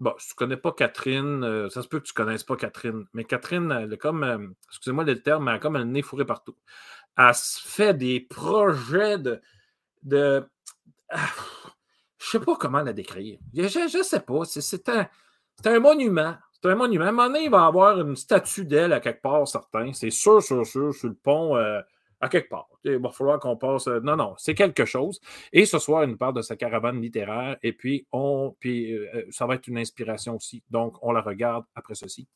Bon, 0.00 0.12
si 0.18 0.28
tu 0.28 0.34
ne 0.34 0.38
connais 0.38 0.56
pas 0.56 0.72
Catherine, 0.72 1.44
euh, 1.44 1.68
ça 1.70 1.82
se 1.82 1.88
peut 1.88 1.98
que 1.98 2.04
tu 2.04 2.12
ne 2.12 2.24
connaisses 2.24 2.44
pas 2.44 2.56
Catherine. 2.56 3.06
Mais 3.12 3.24
Catherine, 3.24 3.72
elle 3.72 3.92
est 3.92 3.98
comme, 3.98 4.54
excusez-moi 4.68 5.04
le 5.04 5.22
terme, 5.22 5.44
mais 5.44 5.52
elle 5.52 5.56
a 5.56 5.60
comme 5.60 5.76
un 5.76 5.84
nez 5.84 6.02
fourré 6.02 6.24
partout. 6.24 6.56
Elle 7.16 7.34
se 7.34 7.66
fait 7.66 7.94
des 7.94 8.20
projets 8.20 9.18
de. 9.18 9.40
de 10.02 10.44
ah, 11.08 11.18
je 12.18 12.36
ne 12.36 12.40
sais 12.40 12.46
pas 12.46 12.56
comment 12.56 12.82
la 12.82 12.92
décrire. 12.92 13.38
Je 13.54 13.98
ne 13.98 14.02
sais 14.02 14.20
pas. 14.20 14.44
C'est 14.44 14.88
un, 14.88 15.08
un 15.66 15.80
monument. 15.80 16.34
C'est 16.52 16.70
un 16.70 16.74
monument. 16.74 17.04
À 17.04 17.08
un 17.08 17.12
moment 17.12 17.26
donné, 17.28 17.44
il 17.44 17.50
va 17.50 17.64
y 17.64 17.66
avoir 17.66 18.00
une 18.00 18.16
statue 18.16 18.64
d'elle 18.64 18.92
à 18.92 19.00
quelque 19.00 19.20
part, 19.20 19.46
certain. 19.46 19.92
C'est 19.92 20.10
sûr, 20.10 20.42
sûr, 20.42 20.66
sûr, 20.66 20.94
sur 20.94 21.08
le 21.08 21.14
pont, 21.14 21.56
euh, 21.56 21.80
à 22.20 22.28
quelque 22.28 22.48
part. 22.48 22.68
Il 22.84 22.98
va 22.98 23.10
falloir 23.10 23.38
qu'on 23.38 23.56
passe. 23.56 23.86
Euh, 23.86 24.00
non, 24.00 24.16
non, 24.16 24.34
c'est 24.38 24.54
quelque 24.54 24.84
chose. 24.84 25.20
Et 25.52 25.66
ce 25.66 25.78
soir, 25.78 26.04
il 26.04 26.10
nous 26.10 26.16
parle 26.16 26.34
de 26.34 26.42
sa 26.42 26.56
caravane 26.56 27.00
littéraire. 27.00 27.56
Et 27.62 27.72
puis, 27.72 28.06
on, 28.12 28.54
puis 28.58 28.92
euh, 28.92 29.26
ça 29.30 29.46
va 29.46 29.56
être 29.56 29.68
une 29.68 29.78
inspiration 29.78 30.36
aussi. 30.36 30.62
Donc, 30.70 30.96
on 31.02 31.12
la 31.12 31.20
regarde 31.20 31.64
après 31.74 31.94
ceci. 31.94 32.26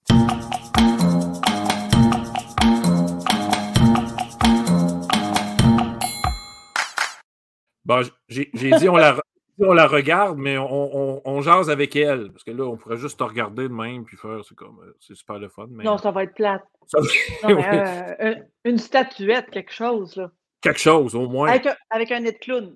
Bon, 7.84 8.02
j'ai 8.28 8.50
dit 8.52 8.88
on 8.90 8.96
la, 8.96 9.18
on 9.60 9.72
la 9.72 9.86
regarde, 9.86 10.38
mais 10.38 10.58
on, 10.58 11.20
on, 11.26 11.40
jase 11.40 11.70
avec 11.70 11.96
elle. 11.96 12.30
Parce 12.30 12.44
que 12.44 12.50
là, 12.50 12.64
on 12.64 12.76
pourrait 12.76 12.96
juste 12.96 13.18
te 13.18 13.24
regarder 13.24 13.64
de 13.64 13.74
même 13.74 14.04
puis 14.04 14.16
faire. 14.16 14.40
C'est 14.44 14.54
comme 14.54 14.80
euh, 14.80 14.96
c'est 15.00 15.14
super 15.14 15.38
le 15.38 15.48
fun. 15.48 15.66
Non, 15.68 15.98
ça 15.98 16.10
va 16.10 16.24
être 16.24 16.34
plate. 16.34 16.64
Euh, 17.44 18.34
une 18.64 18.78
statuette, 18.78 19.50
quelque 19.50 19.72
chose. 19.72 20.16
Là. 20.16 20.30
Quelque 20.60 20.80
chose, 20.80 21.14
au 21.14 21.28
moins. 21.28 21.48
Avec 21.48 21.66
un, 21.66 21.76
avec 21.90 22.10
un 22.12 22.20
nez 22.20 22.32
de 22.32 22.38
clown. 22.38 22.74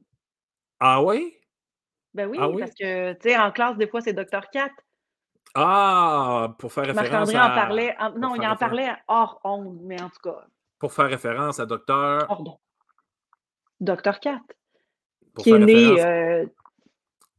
Ah 0.79 1.03
oui? 1.03 1.35
Ben 2.15 2.29
oui, 2.29 2.37
ah 2.41 2.49
parce 2.59 2.75
que, 2.75 3.13
tu 3.15 3.21
sais, 3.23 3.39
en 3.39 3.51
classe, 3.51 3.77
des 3.79 3.87
fois, 3.87 4.01
c'est 4.01 4.13
Dr. 4.13 4.51
Cat. 4.53 4.71
Ah, 5.55 6.55
pour 6.59 6.73
faire 6.73 6.87
référence 6.87 7.35
à... 7.35 7.47
en 7.47 7.55
parlait. 7.55 7.97
non, 8.17 8.35
il 8.35 8.47
en 8.47 8.57
parlait 8.57 8.91
hors 9.09 9.41
onde, 9.45 9.81
mais 9.83 10.01
en 10.01 10.09
tout 10.09 10.21
cas. 10.23 10.45
Pour 10.79 10.93
faire 10.93 11.09
référence 11.09 11.59
à 11.61 11.67
Dr. 11.67 12.27
Pardon. 12.27 12.59
Dr. 13.81 14.21
Cat. 14.21 14.41
qui 15.39 15.51
est 15.51 15.59
né 15.59 16.01
euh, 16.03 16.47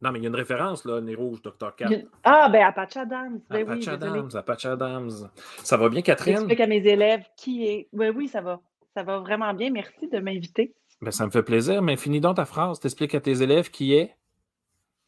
non, 0.03 0.11
mais 0.11 0.19
il 0.19 0.23
y 0.23 0.25
a 0.25 0.29
une 0.29 0.35
référence, 0.35 0.83
là, 0.83 0.99
Nez 0.99 1.15
Rouge, 1.15 1.41
Dr. 1.41 1.75
Cat. 1.77 1.89
Ah, 2.25 2.49
ben 2.49 2.65
Apache 2.65 2.97
Adams. 2.97 3.39
Ben 3.49 3.61
Apache 3.61 3.87
Adams, 3.87 4.29
Apache 4.35 4.65
Adams. 4.65 5.29
Ça 5.63 5.77
va 5.77 5.87
bien, 5.87 6.01
Catherine? 6.01 6.35
J'explique 6.35 6.59
à 6.59 6.67
mes 6.67 6.85
élèves 6.85 7.23
qui 7.37 7.65
est. 7.65 7.87
Oui, 7.93 8.09
oui, 8.09 8.27
ça 8.27 8.41
va. 8.41 8.59
Ça 8.93 9.03
va 9.03 9.19
vraiment 9.19 9.53
bien. 9.53 9.71
Merci 9.71 10.09
de 10.09 10.19
m'inviter. 10.19 10.73
Ben, 11.01 11.11
ça 11.11 11.25
me 11.25 11.31
fait 11.31 11.41
plaisir, 11.41 11.81
mais 11.81 11.95
finis 11.95 12.19
donc 12.19 12.35
ta 12.35 12.43
phrase. 12.43 12.81
T'expliques 12.81 13.15
à 13.15 13.21
tes 13.21 13.41
élèves 13.41 13.71
qui 13.71 13.93
est? 13.93 14.13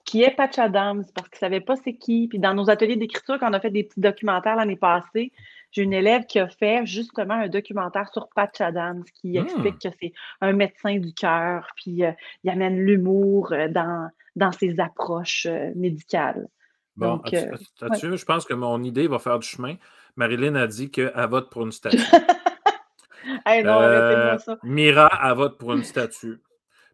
Qui 0.05 0.23
est 0.23 0.31
Patch 0.31 0.59
Adams, 0.59 1.03
parce 1.13 1.27
qu'ils 1.27 1.37
ne 1.37 1.39
savaient 1.39 1.61
pas 1.61 1.75
c'est 1.75 1.95
qui. 1.95 2.27
Puis 2.29 2.39
dans 2.39 2.53
nos 2.53 2.69
ateliers 2.69 2.95
d'écriture, 2.95 3.37
quand 3.39 3.49
on 3.49 3.53
a 3.53 3.59
fait 3.59 3.71
des 3.71 3.83
petits 3.83 3.99
documentaires 3.99 4.55
l'année 4.55 4.77
passée, 4.77 5.33
j'ai 5.71 5.83
une 5.83 5.93
élève 5.93 6.25
qui 6.25 6.39
a 6.39 6.47
fait 6.47 6.85
justement 6.85 7.35
un 7.35 7.49
documentaire 7.49 8.09
sur 8.13 8.29
Patch 8.35 8.61
Adams 8.61 9.03
qui 9.21 9.39
hmm. 9.39 9.43
explique 9.43 9.79
que 9.79 9.89
c'est 10.01 10.13
un 10.41 10.53
médecin 10.53 10.97
du 10.97 11.13
cœur, 11.13 11.67
puis 11.75 12.03
euh, 12.03 12.11
il 12.43 12.49
amène 12.49 12.77
l'humour 12.77 13.51
euh, 13.51 13.67
dans 13.67 14.09
dans 14.35 14.51
ses 14.51 14.79
approches 14.79 15.47
euh, 15.49 15.71
médicales. 15.75 16.47
Bon, 16.95 17.21
euh, 17.33 17.57
je 17.81 18.25
pense 18.25 18.45
que 18.45 18.53
mon 18.53 18.81
idée 18.83 19.07
va 19.07 19.19
faire 19.19 19.39
du 19.39 19.47
chemin. 19.47 19.75
Marilyn 20.15 20.55
a 20.55 20.67
dit 20.67 20.91
qu'elle 20.91 21.11
vote 21.29 21.49
pour 21.49 21.63
une 21.63 21.71
statue. 21.71 21.97
euh, 23.47 24.37
Mira, 24.63 25.09
elle 25.23 25.33
vote 25.33 25.57
pour 25.57 25.73
une 25.73 25.83
statue. 25.83 26.39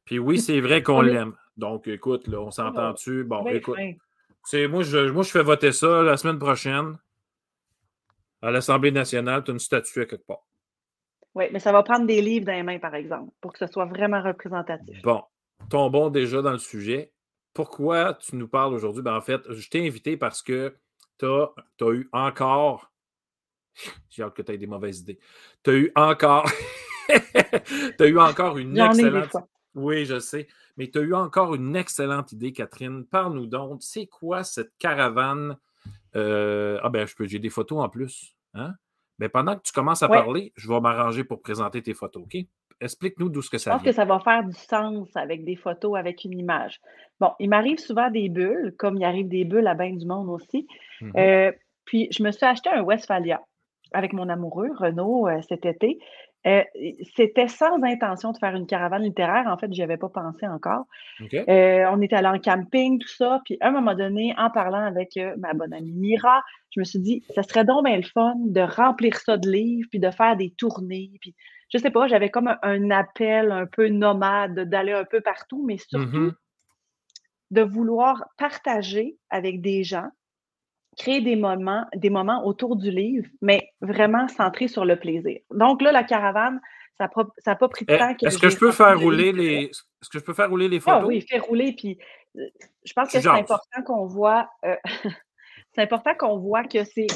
Puis 0.06 0.18
oui, 0.18 0.40
c'est 0.40 0.60
vrai 0.60 0.82
qu'on 0.84 1.02
l'aime. 1.02 1.34
Donc, 1.56 1.88
écoute, 1.88 2.28
là, 2.28 2.40
on 2.40 2.50
s'entend-tu? 2.50 3.24
Bon, 3.24 3.46
écoute. 3.48 3.78
moi 4.70 4.84
je, 4.84 5.12
moi, 5.12 5.24
je 5.24 5.30
fais 5.30 5.44
voter 5.44 5.72
ça 5.72 6.02
la 6.02 6.18
semaine 6.18 6.40
prochaine. 6.40 6.98
À 8.42 8.52
l'Assemblée 8.52 8.92
nationale, 8.92 9.44
tu 9.44 9.52
as 9.52 9.54
une 9.54 9.60
statue 9.60 10.02
à 10.02 10.06
quelque 10.06 10.26
part. 10.26 10.46
Oui, 11.36 11.46
mais 11.52 11.60
ça 11.60 11.72
va 11.72 11.84
prendre 11.84 12.06
des 12.06 12.22
livres 12.22 12.46
dans 12.46 12.54
les 12.54 12.64
mains, 12.64 12.80
par 12.80 12.96
exemple, 12.96 13.32
pour 13.40 13.54
que 13.54 13.60
ce 13.60 13.68
soit 13.68 13.86
vraiment 13.86 14.22
représentatif. 14.22 15.02
Bon, 15.04 15.24
tombons 15.70 16.10
déjà 16.10 16.42
dans 16.42 16.52
le 16.52 16.58
sujet 16.58 17.14
pourquoi 17.54 18.14
tu 18.14 18.36
nous 18.36 18.48
parles 18.48 18.74
aujourd'hui? 18.74 19.02
Ben, 19.02 19.16
en 19.16 19.22
fait, 19.22 19.42
je 19.50 19.70
t'ai 19.70 19.86
invité 19.86 20.18
parce 20.18 20.42
que 20.42 20.76
tu 21.18 21.26
as, 21.26 21.92
eu 21.92 22.10
encore. 22.12 22.92
J'ai 24.10 24.24
hâte 24.24 24.34
que 24.34 24.42
tu 24.42 24.54
aies 24.54 24.58
des 24.58 24.68
mauvaises 24.68 25.00
idées. 25.00 25.20
Tu 25.64 25.70
as 25.70 25.74
eu 25.74 25.92
encore. 25.96 26.50
tu 27.10 28.04
as 28.04 28.08
eu 28.08 28.20
encore 28.20 28.58
une 28.58 28.78
excellente. 28.78 29.36
Oui, 29.74 30.06
je 30.06 30.20
sais. 30.20 30.48
Mais 30.78 30.90
tu 30.90 31.00
as 31.00 31.02
eu 31.02 31.14
encore 31.14 31.56
une 31.56 31.76
excellente 31.76 32.32
idée, 32.32 32.52
Catherine. 32.54 33.06
Parle-nous 33.06 33.48
donc. 33.48 33.84
C'est 33.84 34.08
quoi 34.08 34.44
cette 34.44 34.78
caravane? 34.78 35.58
Euh, 36.16 36.80
ah 36.84 36.90
ben, 36.90 37.08
j'ai 37.22 37.40
des 37.40 37.50
photos 37.50 37.80
en 37.80 37.90
plus. 37.90 38.36
Hein? 38.54 38.74
Ben, 39.20 39.30
pendant 39.30 39.56
que 39.56 39.62
tu 39.62 39.72
commences 39.72 40.04
à 40.04 40.08
parler, 40.08 40.52
je 40.56 40.68
vais 40.68 40.80
m'arranger 40.80 41.24
pour 41.24 41.42
présenter 41.42 41.82
tes 41.82 41.94
photos, 41.94 42.24
OK? 42.24 42.38
Explique-nous 42.80 43.30
d'où 43.30 43.44
ce 43.44 43.50
que 43.52 43.60
ça 43.60 43.70
vient. 43.70 43.78
Je 43.78 43.84
pense 43.84 43.92
que 43.92 43.96
ça 43.96 44.06
va 44.06 44.20
faire 44.20 44.44
du 44.44 44.54
sens 44.54 45.16
avec 45.16 45.46
des 45.46 45.56
photos, 45.56 45.96
avec 45.96 46.24
une 46.24 46.38
image. 46.40 46.82
Bon, 47.20 47.32
il 47.40 47.50
m'arrive 47.50 47.78
souvent 47.78 48.10
des 48.10 48.28
bulles, 48.30 48.74
comme 48.80 48.98
il 48.98 49.04
arrive 49.04 49.28
des 49.28 49.46
bulles 49.46 49.68
à 49.68 49.76
bien 49.76 49.94
du 49.94 50.06
monde 50.08 50.30
aussi. 50.30 50.68
Mm-hmm. 51.02 51.20
Euh, 51.20 51.52
puis, 51.86 52.08
je 52.12 52.24
me 52.24 52.32
suis 52.32 52.46
acheté 52.46 52.72
un 52.72 52.82
Westphalia 52.82 53.42
avec 53.94 54.14
mon 54.14 54.30
amoureux, 54.30 54.70
Renaud, 54.76 55.28
euh, 55.28 55.42
cet 55.48 55.66
été. 55.66 56.00
Euh, 56.48 56.64
c'était 57.16 57.48
sans 57.48 57.82
intention 57.84 58.32
de 58.32 58.38
faire 58.38 58.56
une 58.56 58.66
caravane 58.66 59.04
littéraire. 59.04 59.46
En 59.48 59.58
fait, 59.58 59.68
je 59.68 59.78
n'y 59.78 59.84
avais 59.84 59.98
pas 59.98 60.10
pensé 60.10 60.48
encore. 60.48 60.86
on 61.20 62.02
était 62.02 62.16
allé 62.16 62.28
en 62.28 62.40
camping, 62.40 63.00
tout 63.00 63.08
ça. 63.08 63.42
Puis, 63.46 63.58
à 63.62 63.68
un 63.68 63.72
moment 63.72 63.94
donné, 63.94 64.34
en 64.38 64.50
parlant 64.50 64.84
avec 64.84 65.20
ma 65.38 65.54
bonne 65.54 65.74
amie 65.74 65.94
Mira, 65.94 66.42
je 66.72 66.80
me 66.80 66.86
suis 66.86 67.00
dit, 67.00 67.24
ça 67.36 67.44
serait 67.44 67.66
donc 67.66 67.86
bien 67.86 67.98
le 67.98 68.04
fun 68.04 68.34
de 68.38 68.62
remplir 68.62 69.18
ça 69.18 69.38
de 69.38 69.50
livres, 69.50 69.88
puis 69.92 70.00
de 70.00 70.10
faire 70.10 70.36
des 70.36 70.52
tournées. 70.52 71.12
Puis, 71.22 71.36
je 71.72 71.78
sais 71.78 71.92
pas, 71.92 72.08
j'avais 72.08 72.30
comme 72.30 72.54
un, 72.62 72.92
appel 72.92 73.52
un 73.52 73.66
peu 73.66 73.88
nomade 73.88 74.60
d'aller 74.70 74.94
un 74.94 75.06
peu 75.06 75.22
partout, 75.22 75.64
mais 75.66 75.78
surtout 75.78 76.06
mm-hmm. 76.06 76.34
de 77.52 77.62
vouloir 77.62 78.26
partager 78.38 79.18
avec 79.30 79.62
des 79.62 79.84
gens, 79.84 80.10
créer 80.98 81.22
des 81.22 81.36
moments, 81.36 81.86
des 81.96 82.10
moments 82.10 82.46
autour 82.46 82.76
du 82.76 82.92
livre, 82.92 83.28
mais 83.42 83.70
vraiment 83.82 84.28
centré 84.28 84.68
sur 84.68 84.86
le 84.86 84.98
plaisir. 84.98 85.40
Donc 85.52 85.82
là, 85.82 85.92
la 85.92 86.04
caravane, 86.04 86.60
ça 86.98 87.10
n'a 87.46 87.56
pas, 87.56 87.68
pris 87.70 87.86
de 87.86 87.94
eh, 87.94 87.98
temps. 87.98 88.14
Est-ce 88.22 88.38
que 88.38 88.50
je 88.50 88.58
peux 88.58 88.72
faire 88.72 89.00
rouler 89.00 89.32
les. 89.32 89.64
Est-ce 89.64 90.10
que 90.10 90.20
je 90.20 90.24
peux 90.24 90.34
faire 90.34 90.50
rouler 90.50 90.68
les 90.68 90.78
ah 90.78 90.96
photos? 90.96 91.08
oui, 91.08 91.26
fais 91.28 91.40
rouler. 91.40 91.74
Puis 91.74 91.98
euh, 92.38 92.42
je 92.84 92.94
pense 92.94 93.12
que 93.12 93.20
c'est 93.20 93.28
important 93.28 93.84
qu'on 93.86 94.06
voit. 94.06 94.50
Euh, 94.66 94.76
c'est 95.74 95.82
important 95.82 96.14
qu'on 96.16 96.38
voit 96.38 96.64
que 96.64 96.84
c'est 96.84 97.08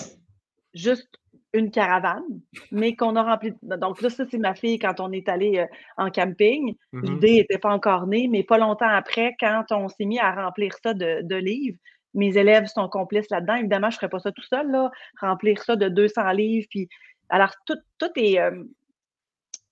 juste 0.73 1.09
une 1.55 1.71
caravane, 1.71 2.23
mais 2.71 2.95
qu'on 2.95 3.15
a 3.15 3.23
rempli. 3.23 3.53
Donc 3.61 4.01
là, 4.01 4.09
ça, 4.09 4.26
c'est 4.30 4.38
ma 4.38 4.55
fille 4.55 4.78
quand 4.78 4.99
on 4.99 5.11
est 5.11 5.30
allé 5.30 5.59
euh, 5.59 5.65
en 5.97 6.11
camping. 6.11 6.76
Mm-hmm. 6.93 7.01
L'idée 7.01 7.34
n'était 7.36 7.57
pas 7.57 7.71
encore 7.71 8.07
née, 8.07 8.28
mais 8.28 8.43
pas 8.43 8.57
longtemps 8.57 8.89
après, 8.89 9.36
quand 9.39 9.63
on 9.71 9.88
s'est 9.88 10.05
mis 10.05 10.19
à 10.19 10.32
remplir 10.32 10.73
ça 10.84 10.93
de, 10.93 11.36
livres, 11.36 11.78
mes 12.16 12.38
élèves 12.38 12.68
sont 12.68 12.89
complices 12.89 13.30
là-dedans. 13.30 13.55
Évidemment, 13.55 13.89
je 13.89 13.97
ne 13.97 13.99
ferais 13.99 14.09
pas 14.09 14.20
ça 14.20 14.32
tout 14.32 14.43
seul, 14.43 14.72
là, 14.72 14.89
remplir 15.20 15.61
ça 15.63 15.76
de 15.76 15.88
200 15.89 16.32
livres. 16.32 16.68
Puis, 16.70 16.89
alors, 17.30 17.53
tout, 17.66 17.78
est. 18.16 18.39
Euh, 18.39 18.63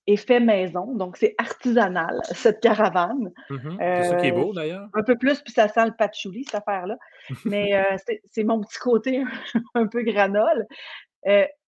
est 0.06 0.16
fait 0.16 0.38
maison, 0.38 0.94
donc 0.96 1.16
c'est 1.16 1.34
artisanal, 1.38 2.20
cette 2.32 2.60
caravane. 2.60 3.32
Mm-hmm. 3.48 3.76
c'est 3.78 4.08
ça 4.10 4.16
qui 4.16 4.26
est 4.26 4.32
beau 4.32 4.52
d'ailleurs. 4.52 4.86
Un 4.92 5.02
peu 5.02 5.16
plus, 5.16 5.40
puis 5.40 5.54
ça 5.54 5.66
sent 5.66 5.86
le 5.86 5.96
patchouli, 5.96 6.44
cette 6.44 6.56
affaire-là. 6.56 6.98
Mais 7.46 7.72
c'est 8.30 8.44
mon 8.44 8.60
petit 8.60 8.78
côté 8.78 9.22
un 9.74 9.86
peu 9.86 10.02
granole. 10.02 10.66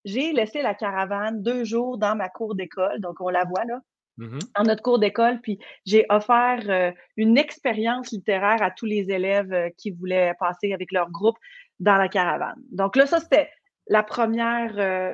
J'ai 0.05 0.33
laissé 0.35 0.61
la 0.61 0.74
caravane 0.74 1.43
deux 1.43 1.64
jours 1.64 1.97
dans 1.97 2.14
ma 2.14 2.29
cour 2.29 2.55
d'école, 2.55 3.01
donc 3.01 3.22
on 3.22 3.31
la 3.31 3.45
voit 3.45 3.64
là. 3.64 3.81
Mmh 4.18 4.38
en 4.54 4.62
notre 4.62 4.82
cours 4.82 4.98
d'école, 4.98 5.40
puis 5.42 5.58
j'ai 5.84 6.06
offert 6.08 6.62
euh, 6.68 6.90
une 7.18 7.36
expérience 7.36 8.12
littéraire 8.12 8.62
à 8.62 8.70
tous 8.70 8.86
les 8.86 9.10
élèves 9.10 9.52
euh, 9.52 9.68
qui 9.76 9.90
voulaient 9.90 10.32
passer 10.40 10.72
avec 10.72 10.90
leur 10.90 11.10
groupe 11.10 11.36
dans 11.80 11.96
la 11.96 12.08
caravane. 12.08 12.58
Donc 12.70 12.96
là, 12.96 13.04
ça, 13.04 13.20
c'était 13.20 13.50
la 13.88 14.02
première, 14.02 14.78
euh, 14.78 15.12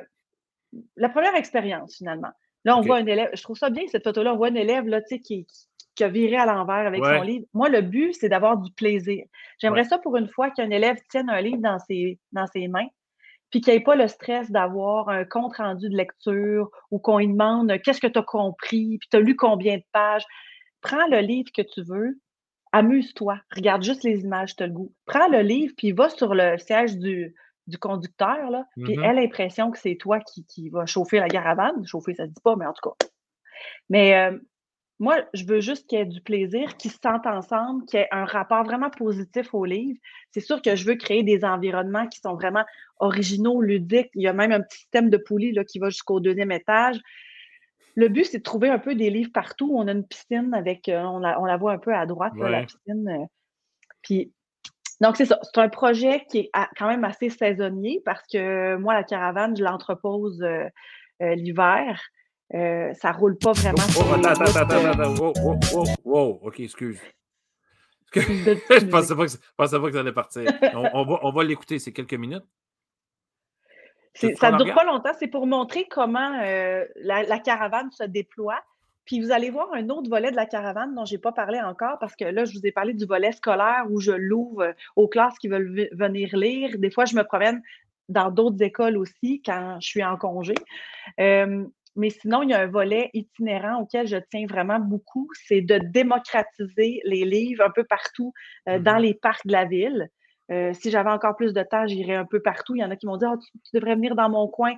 la 0.95 1.09
première 1.09 1.35
expérience, 1.35 1.97
finalement. 1.97 2.31
Là, 2.63 2.77
on 2.77 2.81
voit 2.81 2.97
un 2.97 3.05
élève, 3.05 3.29
je 3.33 3.43
trouve 3.43 3.57
ça 3.57 3.69
bien, 3.69 3.83
cette 3.87 4.05
photo-là, 4.05 4.33
on 4.33 4.37
voit 4.37 4.47
un 4.47 4.55
élève 4.55 4.87
là, 4.87 5.01
qui, 5.01 5.45
qui, 5.95 6.03
a 6.03 6.07
viré 6.07 6.37
à 6.37 6.45
l'envers 6.45 6.87
avec 6.87 7.03
son 7.03 7.21
livre. 7.23 7.45
Moi, 7.53 7.67
le 7.67 7.81
but, 7.81 8.13
c'est 8.13 8.29
d'avoir 8.29 8.57
du 8.57 8.71
plaisir. 8.71 9.25
J'aimerais 9.59 9.83
ça 9.83 9.97
pour 9.97 10.15
une 10.15 10.29
fois 10.29 10.49
qu'un 10.49 10.69
élève 10.69 10.97
tienne 11.09 11.29
un 11.29 11.41
livre 11.41 11.61
dans 11.61 11.77
ses, 11.79 12.19
dans 12.31 12.47
ses 12.47 12.69
mains, 12.69 12.87
puis 13.53 13.61
qu'il 13.61 13.71
n'y 13.71 13.77
ait 13.77 13.83
pas 13.83 13.95
le 13.95 14.07
stress 14.07 14.49
d'avoir 14.49 15.09
un 15.09 15.25
compte 15.25 15.57
rendu 15.57 15.87
de 15.87 15.95
lecture 15.95 16.71
ou 16.89 16.97
qu'on 16.97 17.19
lui 17.19 17.27
demande 17.27 17.71
qu'est-ce 17.83 18.01
que 18.01 18.07
tu 18.07 18.17
as 18.17 18.23
compris, 18.23 18.97
puis 18.97 19.07
tu 19.11 19.15
as 19.15 19.19
lu 19.19 19.35
combien 19.35 19.77
de 19.77 19.83
pages. 19.91 20.25
Prends 20.81 21.05
le 21.05 21.19
livre 21.19 21.51
que 21.55 21.61
tu 21.61 21.83
veux, 21.83 22.19
amuse-toi, 22.71 23.39
regarde 23.55 23.83
juste 23.83 24.03
les 24.03 24.21
images, 24.21 24.55
tu 24.55 24.63
as 24.63 24.65
le 24.65 24.73
goût. 24.73 24.91
Prends 25.05 25.27
le 25.27 25.41
livre, 25.41 25.71
puis 25.77 25.91
va 25.91 26.09
sur 26.09 26.33
le 26.33 26.57
siège 26.57 26.97
du, 26.97 27.35
du 27.67 27.77
conducteur, 27.77 28.49
là, 28.49 28.65
puis 28.75 28.95
mm-hmm. 28.95 29.03
aie 29.03 29.13
l'impression 29.13 29.69
que 29.69 29.77
c'est 29.77 29.97
toi 29.97 30.19
qui, 30.19 30.47
qui 30.47 30.69
va 30.69 30.87
chauffer 30.87 31.19
la 31.19 31.27
caravane. 31.27 31.85
Chauffer, 31.85 32.15
ça 32.15 32.23
ne 32.23 32.29
se 32.29 32.33
dit 32.33 32.41
pas, 32.43 32.55
mais 32.55 32.65
en 32.65 32.73
tout 32.73 32.89
cas. 32.89 33.05
Mais 33.87 34.15
euh, 34.15 34.35
moi, 35.03 35.17
je 35.33 35.43
veux 35.43 35.59
juste 35.59 35.85
qu'il 35.87 35.99
y 35.99 36.01
ait 36.01 36.05
du 36.05 36.21
plaisir, 36.21 36.77
qu'ils 36.77 36.91
se 36.91 36.97
sentent 37.03 37.27
ensemble, 37.27 37.83
qu'il 37.85 37.99
y 37.99 38.03
ait 38.03 38.07
un 38.11 38.23
rapport 38.23 38.63
vraiment 38.63 38.89
positif 38.89 39.53
au 39.53 39.65
livre. 39.65 39.99
C'est 40.31 40.39
sûr 40.39 40.61
que 40.61 40.77
je 40.77 40.85
veux 40.85 40.95
créer 40.95 41.23
des 41.23 41.43
environnements 41.43 42.07
qui 42.07 42.21
sont 42.21 42.35
vraiment 42.35 42.63
originaux, 42.99 43.61
ludiques. 43.61 44.11
Il 44.15 44.21
y 44.21 44.29
a 44.29 44.33
même 44.33 44.53
un 44.53 44.61
petit 44.61 44.77
système 44.77 45.09
de 45.09 45.17
poulie 45.17 45.51
là, 45.51 45.65
qui 45.65 45.77
va 45.77 45.89
jusqu'au 45.89 46.21
deuxième 46.21 46.53
étage. 46.53 47.01
Le 47.95 48.07
but, 48.07 48.23
c'est 48.23 48.37
de 48.37 48.43
trouver 48.43 48.69
un 48.69 48.79
peu 48.79 48.95
des 48.95 49.09
livres 49.09 49.31
partout. 49.33 49.75
On 49.75 49.89
a 49.89 49.91
une 49.91 50.07
piscine 50.07 50.53
avec, 50.53 50.87
euh, 50.87 51.01
on, 51.01 51.19
la, 51.19 51.57
voit 51.57 51.73
un 51.73 51.79
peu 51.79 51.93
à 51.93 52.05
droite, 52.05 52.31
la 52.37 52.63
piscine. 52.63 53.09
Euh. 53.09 53.25
puis, 54.03 54.31
donc, 55.01 55.17
c'est 55.17 55.25
ça. 55.25 55.37
C'est 55.41 55.59
un 55.59 55.67
projet 55.67 56.23
qui 56.29 56.37
est 56.37 56.51
quand 56.77 56.87
même 56.87 57.03
assez 57.03 57.29
saisonnier 57.29 58.01
parce 58.05 58.25
que 58.31 58.77
moi, 58.77 58.93
la 58.93 59.03
caravane, 59.03 59.57
je 59.57 59.65
l'entrepose 59.65 60.41
euh, 60.41 60.69
l'hiver. 61.19 62.01
Euh, 62.53 62.93
ça 62.93 63.11
roule 63.11 63.37
pas 63.37 63.53
vraiment. 63.53 63.83
Oh, 63.97 64.13
attends, 64.13 64.41
attends, 64.41 64.59
attends, 64.59 64.85
attends, 64.85 65.15
wow, 65.15 65.33
wow, 65.41 65.59
wow, 65.73 65.85
wow, 66.03 66.39
ok, 66.43 66.59
excuse. 66.59 66.99
je 68.15 68.85
pensais 68.85 69.15
pas 69.15 69.25
que, 69.25 69.31
pensais 69.57 69.79
pas 69.79 69.87
que 69.87 69.93
ça 69.93 69.99
allait 70.01 70.11
partir. 70.11 70.43
On, 70.93 71.03
va, 71.03 71.19
on 71.23 71.31
va 71.31 71.43
l'écouter, 71.43 71.79
c'est 71.79 71.91
quelques 71.91 72.13
minutes. 72.13 72.45
Ça 74.13 74.51
ne 74.51 74.63
dure 74.63 74.75
pas 74.75 74.83
longtemps, 74.83 75.13
c'est 75.17 75.27
pour 75.27 75.47
montrer 75.47 75.87
comment 75.89 76.39
euh, 76.43 76.85
la, 76.97 77.39
caravane 77.39 77.91
se 77.91 78.03
déploie. 78.03 78.61
Puis 79.05 79.19
vous 79.19 79.31
allez 79.31 79.49
voir 79.49 79.73
un 79.73 79.89
autre 79.89 80.09
volet 80.09 80.31
de 80.31 80.35
la 80.35 80.45
caravane 80.45 80.93
dont 80.95 81.05
je 81.05 81.15
n'ai 81.15 81.17
pas 81.17 81.31
parlé 81.31 81.59
encore 81.59 81.97
parce 81.99 82.15
que 82.15 82.23
là, 82.23 82.45
je 82.45 82.53
vous 82.53 82.65
ai 82.65 82.71
parlé 82.71 82.93
du 82.93 83.05
volet 83.05 83.31
scolaire 83.31 83.85
où 83.89 83.99
je 83.99 84.11
l'ouvre 84.11 84.73
aux 84.95 85.07
classes 85.07 85.37
qui 85.39 85.47
veulent 85.49 85.89
venir 85.91 86.37
lire. 86.37 86.77
Des 86.77 86.91
fois, 86.91 87.05
je 87.05 87.15
me 87.15 87.23
promène 87.23 87.61
dans 88.07 88.31
d'autres 88.31 88.61
écoles 88.61 88.97
aussi 88.97 89.41
quand 89.43 89.77
je 89.81 89.87
suis 89.87 90.03
en 90.03 90.15
congé. 90.15 90.55
Euh, 91.19 91.65
mais 91.95 92.09
sinon, 92.09 92.41
il 92.41 92.49
y 92.49 92.53
a 92.53 92.61
un 92.61 92.67
volet 92.67 93.09
itinérant 93.13 93.81
auquel 93.81 94.07
je 94.07 94.17
tiens 94.31 94.45
vraiment 94.47 94.79
beaucoup, 94.79 95.29
c'est 95.47 95.61
de 95.61 95.77
démocratiser 95.77 97.01
les 97.03 97.25
livres 97.25 97.63
un 97.63 97.69
peu 97.69 97.83
partout 97.83 98.33
euh, 98.67 98.79
dans 98.79 98.97
mmh 98.97 99.03
les 99.03 99.13
parcs 99.13 99.45
de 99.45 99.51
la 99.51 99.65
ville. 99.65 100.09
Euh, 100.51 100.73
si 100.73 100.91
j'avais 100.91 101.09
encore 101.09 101.35
plus 101.35 101.53
de 101.53 101.63
temps, 101.63 101.85
j'irais 101.87 102.15
un 102.15 102.25
peu 102.25 102.41
partout. 102.41 102.75
Il 102.75 102.79
y 102.79 102.83
en 102.83 102.91
a 102.91 102.95
qui 102.95 103.05
m'ont 103.05 103.17
dit 103.17 103.25
oh, 103.27 103.37
tu, 103.37 103.77
devrais 103.77 103.95
venir 103.95 104.15
dans 104.15 104.29
mon 104.29 104.47
coin. 104.47 104.73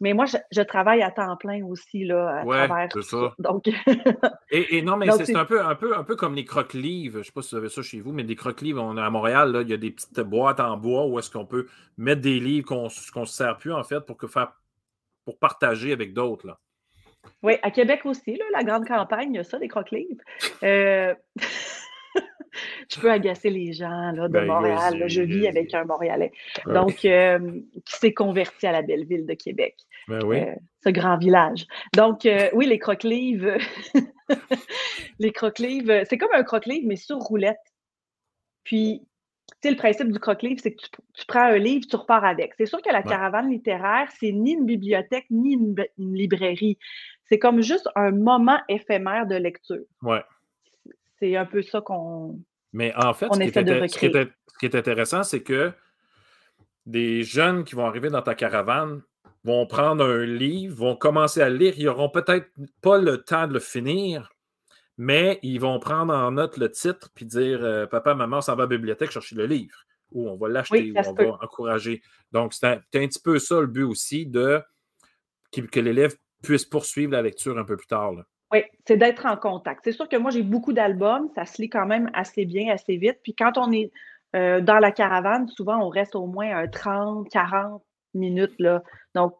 Mais 0.00 0.14
moi, 0.14 0.24
je, 0.26 0.62
travaille 0.62 1.02
à 1.02 1.12
temps 1.12 1.36
plein 1.36 1.64
aussi 1.64 2.04
là, 2.04 2.40
à 2.40 2.44
travers 2.44 2.88
c'est 2.92 3.02
ça. 3.02 3.34
Donc... 3.38 3.70
et, 4.50 4.82
non, 4.82 4.96
mais 4.96 5.08
c'est 5.24 5.36
un 5.36 5.44
peu, 5.44 5.62
un, 5.62 5.76
peu, 5.76 5.96
un 5.96 6.02
peu 6.02 6.16
comme 6.16 6.34
les 6.34 6.44
croque-livres. 6.44 7.14
Je 7.14 7.18
ne 7.18 7.24
sais 7.24 7.32
pas 7.32 7.42
si 7.42 7.50
vous 7.50 7.58
avez 7.58 7.68
ça 7.68 7.82
chez 7.82 8.00
vous, 8.00 8.12
mais 8.12 8.24
des 8.24 8.34
croque-livres, 8.34 8.82
on 8.82 8.96
à 8.96 9.10
Montréal, 9.10 9.52
là, 9.52 9.62
il 9.62 9.68
y 9.68 9.72
a 9.72 9.76
des 9.76 9.92
petites 9.92 10.20
boîtes 10.20 10.60
en 10.60 10.76
bois 10.76 11.06
où 11.06 11.18
est-ce 11.18 11.30
qu'on 11.30 11.46
peut 11.46 11.66
mettre 11.98 12.20
des 12.20 12.40
livres 12.40 12.66
qu'on 12.66 12.84
ne 12.84 13.26
se 13.26 13.32
sert 13.32 13.58
plus 13.58 13.72
en 13.72 13.84
fait 13.84 14.00
pour 14.00 14.16
que 14.16 14.26
faire 14.26 14.52
pour 15.24 15.38
partager 15.38 15.92
avec 15.92 16.12
d'autres. 16.12 16.46
Là. 16.46 16.58
Oui, 17.42 17.54
à 17.62 17.70
Québec 17.70 18.04
aussi, 18.04 18.36
là, 18.36 18.44
la 18.52 18.64
grande 18.64 18.86
campagne, 18.86 19.32
il 19.32 19.36
y 19.36 19.40
a 19.40 19.44
ça, 19.44 19.58
des 19.58 19.68
croque-livres. 19.68 20.22
Euh, 20.62 21.14
je 22.90 23.00
peux 23.00 23.10
agacer 23.10 23.50
les 23.50 23.72
gens 23.72 24.12
là, 24.12 24.28
de 24.28 24.32
ben, 24.32 24.46
Montréal. 24.46 25.04
je 25.06 25.22
vis 25.22 25.46
avec 25.48 25.74
un 25.74 25.84
Montréalais. 25.84 26.32
Donc, 26.66 27.04
euh, 27.04 27.60
qui 27.84 27.96
s'est 27.96 28.14
converti 28.14 28.66
à 28.66 28.72
la 28.72 28.82
belle 28.82 29.04
ville 29.06 29.26
de 29.26 29.34
Québec. 29.34 29.76
Ben 30.08 30.22
oui. 30.24 30.40
Euh, 30.40 30.54
ce 30.84 30.90
grand 30.90 31.16
village. 31.16 31.66
Donc, 31.94 32.28
oui, 32.52 32.66
les 32.66 32.78
croque-livres. 32.78 33.58
les 35.18 35.32
croque-livres, 35.32 36.02
c'est 36.08 36.18
comme 36.18 36.32
un 36.32 36.44
croque-livre, 36.44 36.86
mais 36.86 36.96
sur 36.96 37.18
roulette. 37.18 37.58
Puis, 38.64 39.02
le 39.64 39.76
principe 39.76 40.10
du 40.10 40.18
croque-livre, 40.18 40.60
c'est 40.62 40.72
que 40.72 40.82
tu, 41.14 41.26
prends 41.26 41.44
un 41.44 41.58
livre, 41.58 41.86
tu 41.88 41.96
repars 41.96 42.24
avec. 42.24 42.52
C'est 42.56 42.66
sûr 42.66 42.82
que 42.82 42.90
la 42.90 43.02
caravane 43.02 43.50
littéraire, 43.50 44.08
c'est 44.18 44.32
ni 44.32 44.52
une 44.52 44.66
bibliothèque, 44.66 45.26
ni 45.30 45.54
une, 45.54 45.76
librairie. 45.98 46.78
C'est 47.26 47.38
comme 47.38 47.62
juste 47.62 47.88
un 47.94 48.10
moment 48.10 48.58
éphémère 48.68 49.26
de 49.26 49.36
lecture. 49.36 49.84
Ouais. 50.02 50.22
C'est 51.18 51.36
un 51.36 51.46
peu 51.46 51.62
ça 51.62 51.80
qu'on. 51.80 52.40
Mais 52.72 52.92
en 52.96 53.12
fait, 53.14 53.26
ce, 53.32 53.38
qui 53.38 53.44
est, 53.44 53.88
ce, 53.88 54.58
qui 54.58 54.66
est, 54.66 54.74
intéressant, 54.74 55.22
c'est 55.22 55.42
que 55.42 55.72
des 56.86 57.22
jeunes 57.22 57.64
qui 57.64 57.74
vont 57.74 57.86
arriver 57.86 58.10
dans 58.10 58.22
ta 58.22 58.34
caravane 58.34 59.02
vont 59.44 59.66
prendre 59.66 60.04
un 60.04 60.24
livre, 60.24 60.76
vont 60.76 60.96
commencer 60.96 61.40
à 61.42 61.50
lire, 61.50 61.74
ils 61.76 61.84
n'auront 61.84 62.08
peut-être 62.08 62.48
pas 62.80 62.98
le 62.98 63.18
temps 63.18 63.46
de 63.46 63.54
le 63.54 63.60
finir, 63.60 64.30
mais 64.98 65.38
ils 65.42 65.58
vont 65.58 65.78
prendre 65.78 66.14
en 66.14 66.32
note 66.32 66.56
le 66.56 66.70
titre 66.70 67.10
puis 67.14 67.24
dire 67.24 67.62
euh, 67.62 67.86
Papa, 67.86 68.14
maman, 68.14 68.38
on 68.38 68.40
s'en 68.40 68.54
va 68.54 68.64
à 68.64 68.66
la 68.66 68.76
bibliothèque 68.76 69.10
chercher 69.10 69.36
le 69.36 69.46
livre. 69.46 69.76
Ou 70.12 70.28
on 70.28 70.36
va 70.36 70.48
l'acheter, 70.48 70.92
ou 70.92 70.98
on 70.98 71.12
va 71.14 71.38
encourager. 71.42 72.02
Donc, 72.32 72.52
c'est 72.52 72.66
un, 72.66 72.78
petit 72.92 73.20
peu 73.22 73.38
ça 73.38 73.60
le 73.60 73.66
but 73.66 73.84
aussi 73.84 74.26
de 74.26 74.62
que, 75.50 75.80
l'élève 75.80 76.14
puisse 76.42 76.66
poursuivre 76.66 77.12
la 77.12 77.22
lecture 77.22 77.56
un 77.58 77.64
peu 77.64 77.76
plus 77.76 77.86
tard. 77.86 78.12
Oui, 78.52 78.62
c'est 78.86 78.98
d'être 78.98 79.24
en 79.24 79.36
contact. 79.38 79.80
C'est 79.84 79.92
sûr 79.92 80.08
que 80.08 80.16
moi, 80.16 80.30
j'ai 80.30 80.42
beaucoup 80.42 80.74
d'albums, 80.74 81.30
ça 81.34 81.46
se 81.46 81.62
lit 81.62 81.70
quand 81.70 81.86
même 81.86 82.10
assez 82.12 82.44
bien, 82.44 82.70
assez 82.74 82.96
vite. 82.96 83.20
Puis 83.22 83.34
quand 83.34 83.56
on 83.56 83.72
est 83.72 83.90
euh, 84.36 84.60
dans 84.60 84.78
la 84.78 84.92
caravane, 84.92 85.48
souvent, 85.48 85.78
on 85.78 85.88
reste 85.88 86.14
au 86.14 86.26
moins 86.26 86.66
30, 86.66 87.30
40 87.30 87.82
minutes. 88.12 88.54
Là. 88.58 88.82
Donc, 89.14 89.34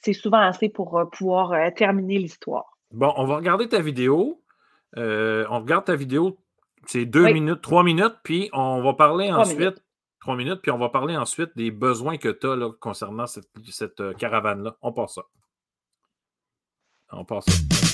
c'est 0.00 0.12
souvent 0.12 0.38
assez 0.38 0.68
pour 0.68 0.96
euh, 0.96 1.04
pouvoir 1.06 1.74
terminer 1.74 2.18
l'histoire. 2.18 2.78
Bon, 2.92 3.12
on 3.16 3.24
va 3.24 3.36
regarder 3.36 3.68
ta 3.68 3.80
vidéo. 3.80 4.41
Euh, 4.96 5.46
on 5.50 5.60
regarde 5.60 5.84
ta 5.84 5.96
vidéo, 5.96 6.38
c'est 6.86 7.06
deux 7.06 7.32
minutes, 7.32 7.62
trois 7.62 7.82
minutes, 7.82 8.16
puis 8.22 8.50
on 8.52 8.82
va 8.82 8.94
parler 8.94 9.30
ensuite. 9.32 9.82
Trois 10.20 10.36
minutes, 10.36 10.60
puis 10.62 10.70
on 10.70 10.78
va 10.78 10.88
parler 10.88 11.16
ensuite 11.16 11.50
des 11.56 11.72
besoins 11.72 12.16
que 12.16 12.28
tu 12.28 12.46
as 12.46 12.70
concernant 12.78 13.26
cette, 13.26 13.50
cette 13.68 14.00
euh, 14.00 14.12
caravane-là. 14.14 14.76
On 14.80 14.92
passe 14.92 15.14
ça. 15.14 15.22
On 17.10 17.24
passe 17.24 17.46
ça. 17.46 17.91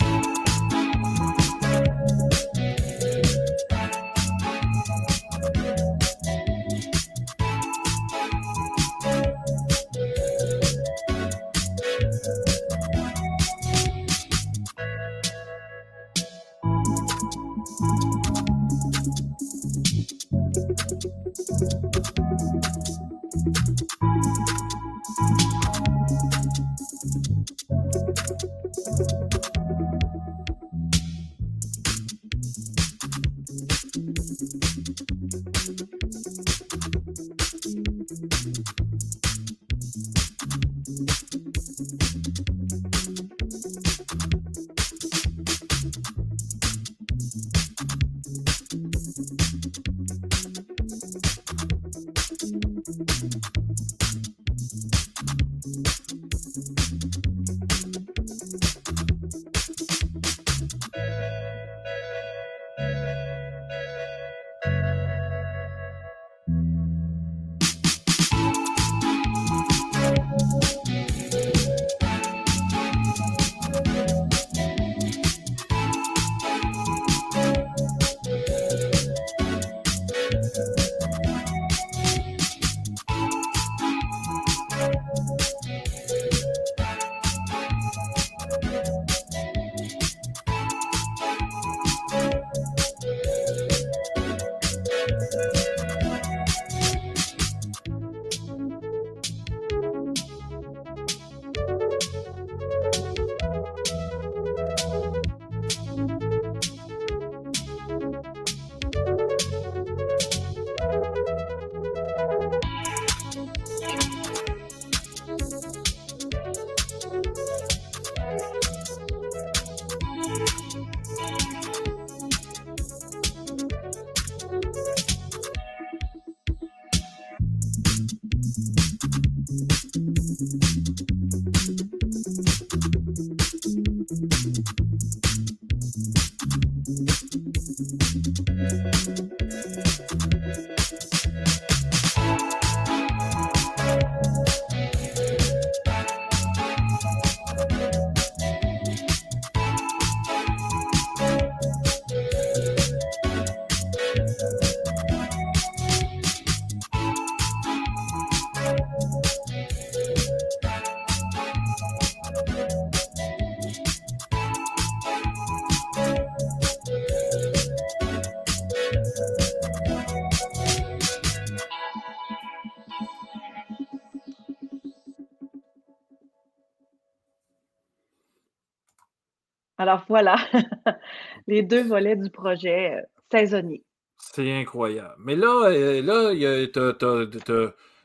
Alors 179.78 180.04
voilà, 180.08 180.36
les 181.46 181.62
deux 181.62 181.84
volets 181.84 182.16
du 182.16 182.30
projet 182.30 182.96
saisonnier. 183.30 183.84
C'est 184.18 184.52
incroyable. 184.52 185.14
Mais 185.18 185.36
là, 185.36 185.70
là 186.02 186.32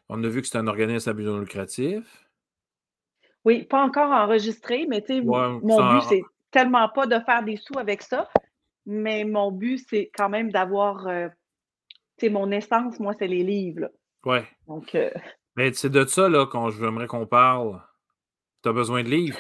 on 0.10 0.24
a 0.24 0.28
vu 0.28 0.42
que 0.42 0.48
c'est 0.48 0.58
un 0.58 0.68
organisme 0.68 1.10
à 1.10 1.14
but 1.14 1.24
non 1.24 1.40
lucratif. 1.40 2.28
Oui, 3.46 3.64
pas 3.64 3.84
encore 3.84 4.12
enregistré, 4.12 4.86
mais 4.88 5.04
mon 5.24 5.60
but, 5.60 6.04
c'est 6.08 6.24
tellement 6.52 6.88
pas 6.90 7.08
de 7.08 7.20
faire 7.26 7.44
des 7.44 7.58
sous 7.58 7.78
avec 7.78 8.04
ça, 8.04 8.30
mais 8.86 9.26
mon 9.26 9.52
but, 9.52 9.84
c'est 9.90 10.12
quand 10.16 10.30
même 10.30 10.52
d'avoir, 10.52 11.08
tu 12.18 12.30
mon 12.30 12.52
essence, 12.52 13.00
moi, 13.00 13.14
c'est 13.18 13.28
les 13.28 13.44
livres. 13.44 13.90
Oui. 14.26 14.40
Donc. 14.68 14.96
Mais 15.56 15.72
c'est 15.74 15.90
de 15.90 16.04
ça, 16.06 16.30
là, 16.30 16.48
quand 16.48 16.72
j'aimerais 16.72 17.06
qu'on 17.06 17.28
parle. 17.28 17.80
Tu 18.64 18.70
as 18.70 18.74
besoin 18.74 19.04
de 19.04 19.10
livres? 19.10 19.38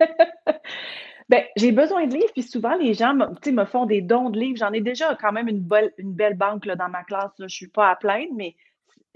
ben, 1.28 1.42
j'ai 1.56 1.72
besoin 1.72 2.06
de 2.06 2.14
livres, 2.14 2.32
puis 2.32 2.42
souvent, 2.42 2.76
les 2.76 2.94
gens 2.94 3.14
me 3.14 3.64
font 3.64 3.86
des 3.86 4.00
dons 4.00 4.30
de 4.30 4.38
livres. 4.38 4.58
J'en 4.58 4.72
ai 4.72 4.80
déjà 4.80 5.16
quand 5.16 5.32
même 5.32 5.48
une, 5.48 5.60
belle, 5.60 5.92
une 5.98 6.12
belle 6.12 6.36
banque 6.36 6.66
là, 6.66 6.76
dans 6.76 6.88
ma 6.88 7.02
classe. 7.02 7.32
Je 7.38 7.44
ne 7.44 7.48
suis 7.48 7.68
pas 7.68 7.90
à 7.90 7.96
plaindre, 7.96 8.32
mais 8.36 8.54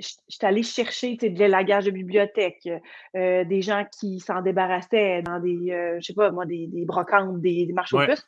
je 0.01 0.09
suis 0.29 0.47
allée 0.47 0.63
chercher 0.63 1.17
de 1.17 1.39
l'élagage 1.39 1.85
de 1.85 1.91
bibliothèque, 1.91 2.69
euh, 3.17 3.45
des 3.45 3.63
gens 3.63 3.85
qui 3.99 4.19
s'en 4.19 4.41
débarrassaient 4.41 5.23
dans 5.23 5.39
des, 5.39 5.71
euh, 5.71 5.99
je 6.01 6.07
sais 6.07 6.15
pas 6.15 6.31
moi, 6.31 6.47
des, 6.47 6.67
des 6.67 6.85
brocantes, 6.85 7.41
des, 7.41 7.69
marchés 7.73 7.97
aux 7.97 8.07
puces. 8.07 8.27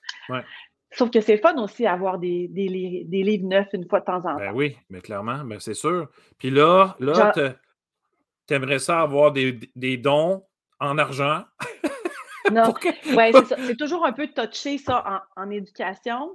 Sauf 0.95 1.11
que 1.11 1.23
c'est 1.23 1.39
fun 1.39 1.57
aussi 1.57 1.87
avoir 1.87 2.19
des, 2.19 2.49
des, 2.49 2.69
livres 2.69 3.49
neufs 3.49 3.69
une 3.73 3.89
fois 3.89 4.01
de 4.01 4.05
temps 4.05 4.19
en 4.19 4.21
ben 4.21 4.33
temps. 4.33 4.39
Ben 4.39 4.53
oui, 4.53 4.77
mais 4.91 5.01
clairement, 5.01 5.43
ben 5.45 5.59
c'est 5.59 5.75
sûr. 5.75 6.09
Puis 6.39 6.51
là, 6.51 6.95
là 7.01 7.33
tu 8.47 8.55
aimerais 8.55 8.79
ça 8.79 9.01
avoir 9.01 9.33
des, 9.33 9.97
dons 9.97 10.45
en 10.79 10.99
argent? 10.99 11.45
Non, 12.51 12.75
ouais, 13.17 13.33
c'est 13.67 13.77
toujours 13.77 14.05
un 14.05 14.13
peu 14.13 14.27
touché 14.29 14.79
ça 14.79 15.25
en, 15.37 15.51
éducation. 15.51 16.35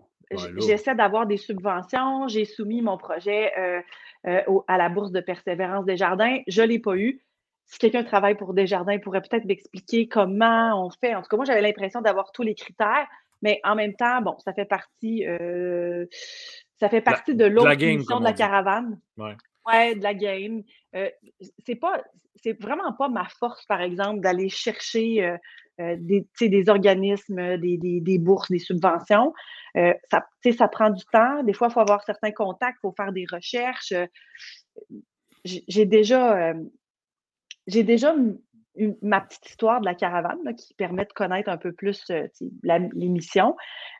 J'essaie 0.57 0.95
d'avoir 0.95 1.25
des 1.25 1.37
subventions. 1.37 2.27
J'ai 2.27 2.45
soumis 2.45 2.81
mon 2.81 2.97
projet 2.97 3.51
euh, 3.57 3.81
euh, 4.27 4.59
à 4.67 4.77
la 4.77 4.89
bourse 4.89 5.11
de 5.11 5.21
persévérance 5.21 5.85
des 5.85 5.97
jardins. 5.97 6.39
Je 6.47 6.61
ne 6.61 6.67
l'ai 6.67 6.79
pas 6.79 6.95
eu. 6.95 7.21
Si 7.65 7.79
quelqu'un 7.79 8.03
travaille 8.03 8.35
pour 8.35 8.53
Desjardins, 8.53 8.97
pourrait 8.97 9.21
peut-être 9.21 9.43
m'expliquer 9.43 10.07
comment 10.07 10.85
on 10.85 10.89
fait. 10.89 11.15
En 11.15 11.21
tout 11.21 11.27
cas, 11.27 11.35
moi, 11.35 11.45
j'avais 11.45 11.61
l'impression 11.61 11.99
d'avoir 11.99 12.31
tous 12.31 12.43
les 12.43 12.55
critères, 12.55 13.05
mais 13.41 13.59
en 13.65 13.75
même 13.75 13.93
temps, 13.93 14.21
bon, 14.21 14.37
ça 14.39 14.53
fait 14.53 14.65
partie, 14.65 15.27
euh, 15.27 16.05
ça 16.79 16.87
fait 16.87 17.01
partie 17.01 17.35
de 17.35 17.43
l'autre 17.43 17.75
mission 17.75 18.19
de 18.19 18.23
la 18.23 18.31
caravane. 18.31 18.97
Ouais. 19.17 19.35
ouais. 19.65 19.95
de 19.95 20.03
la 20.03 20.13
game. 20.13 20.63
C'est 21.65 21.75
pas, 21.75 22.01
c'est 22.41 22.59
vraiment 22.61 22.93
pas 22.93 23.09
ma 23.09 23.25
force, 23.25 23.65
par 23.65 23.81
exemple, 23.81 24.21
d'aller 24.21 24.47
chercher 24.47 25.37
des, 25.79 26.27
des, 26.41 26.69
organismes, 26.69 27.57
des, 27.57 27.77
des, 27.77 28.17
bourses, 28.17 28.49
des 28.49 28.59
subventions. 28.59 29.33
Euh, 29.75 29.93
ça, 30.09 30.25
ça 30.57 30.67
prend 30.67 30.89
du 30.89 31.03
temps. 31.05 31.43
Des 31.43 31.53
fois, 31.53 31.67
il 31.69 31.73
faut 31.73 31.79
avoir 31.79 32.03
certains 32.03 32.31
contacts, 32.31 32.77
il 32.79 32.87
faut 32.87 32.93
faire 32.95 33.11
des 33.11 33.25
recherches. 33.31 33.91
Euh, 33.91 34.05
j'ai 35.45 35.85
déjà, 35.85 36.53
j'ai 37.67 37.83
déjà 37.83 38.13
ma 39.01 39.21
petite 39.21 39.47
histoire 39.49 39.79
de 39.79 39.85
la 39.85 39.95
caravane 39.95 40.55
qui 40.57 40.73
permet 40.73 41.05
de 41.05 41.13
connaître 41.13 41.49
un 41.49 41.57
peu 41.57 41.71
plus 41.71 42.03
l'émission. 42.63 43.55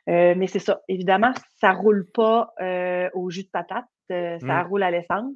mais 0.06 0.46
c'est 0.46 0.58
ça. 0.58 0.82
Évidemment, 0.88 1.32
ça 1.58 1.72
ne 1.72 1.78
roule 1.78 2.06
pas 2.12 2.52
au 3.14 3.30
jus 3.30 3.44
de 3.44 3.50
patate. 3.50 3.86
ça 4.10 4.38
mmh. 4.42 4.66
roule 4.68 4.82
à 4.82 4.90
l'essence. 4.90 5.32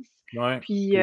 puis, 0.60 0.98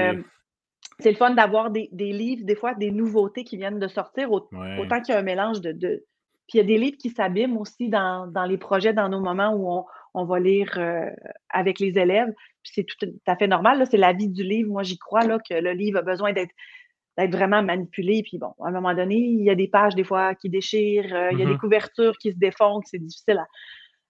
c'est 0.99 1.11
le 1.11 1.17
fun 1.17 1.31
d'avoir 1.31 1.71
des, 1.71 1.89
livres, 1.91 2.45
des 2.45 2.55
fois, 2.55 2.73
des 2.76 2.91
nouveautés 2.91 3.43
qui 3.43 3.57
viennent 3.57 3.80
de 3.80 3.88
sortir, 3.88 4.31
autant 4.31 5.01
qu'il 5.01 5.13
y 5.13 5.17
a 5.17 5.19
un 5.19 5.23
mélange 5.23 5.61
de. 5.61 6.05
Puis 6.47 6.57
il 6.57 6.61
y 6.61 6.61
a 6.61 6.67
des 6.67 6.77
livres 6.77 6.97
qui 6.97 7.11
s'abîment 7.11 7.57
aussi 7.57 7.89
dans, 7.89 8.31
les 8.47 8.57
projets, 8.57 8.91
dans 8.91 9.07
nos 9.07 9.21
moments 9.21 9.53
où 9.53 9.85
on, 10.15 10.26
va 10.26 10.39
lire 10.39 10.73
euh, 10.77 11.09
avec 11.49 11.80
les 11.80 11.97
élèves. 11.97 12.34
Puis 12.63 12.71
c'est 12.73 12.84
tout 12.84 12.97
à 13.27 13.35
fait 13.35 13.47
normal. 13.47 13.85
C'est 13.89 13.97
la 13.97 14.13
vie 14.13 14.30
du 14.30 14.43
livre. 14.43 14.71
Moi, 14.71 14.84
j'y 14.84 14.97
crois 14.97 15.21
là, 15.21 15.38
que 15.38 15.53
le 15.53 15.71
livre 15.73 15.99
a 15.99 16.01
besoin 16.01 16.34
d'être 16.34 16.51
vraiment 17.31 17.61
manipulé. 17.61 18.23
Puis 18.23 18.39
bon, 18.39 18.53
à 18.63 18.69
un 18.69 18.71
moment 18.71 18.95
donné, 18.95 19.15
il 19.15 19.43
y 19.43 19.51
a 19.51 19.55
des 19.55 19.67
pages 19.67 19.93
des 19.93 20.03
fois 20.03 20.34
qui 20.34 20.49
déchirent, 20.49 21.13
euh, 21.13 21.30
il 21.31 21.39
y 21.39 21.43
a 21.43 21.45
des 21.45 21.53
mm-hmm. 21.53 21.59
couvertures 21.59 22.17
qui 22.17 22.31
se 22.31 22.38
défont, 22.38 22.81
c'est 22.84 22.97
difficile 22.97 23.39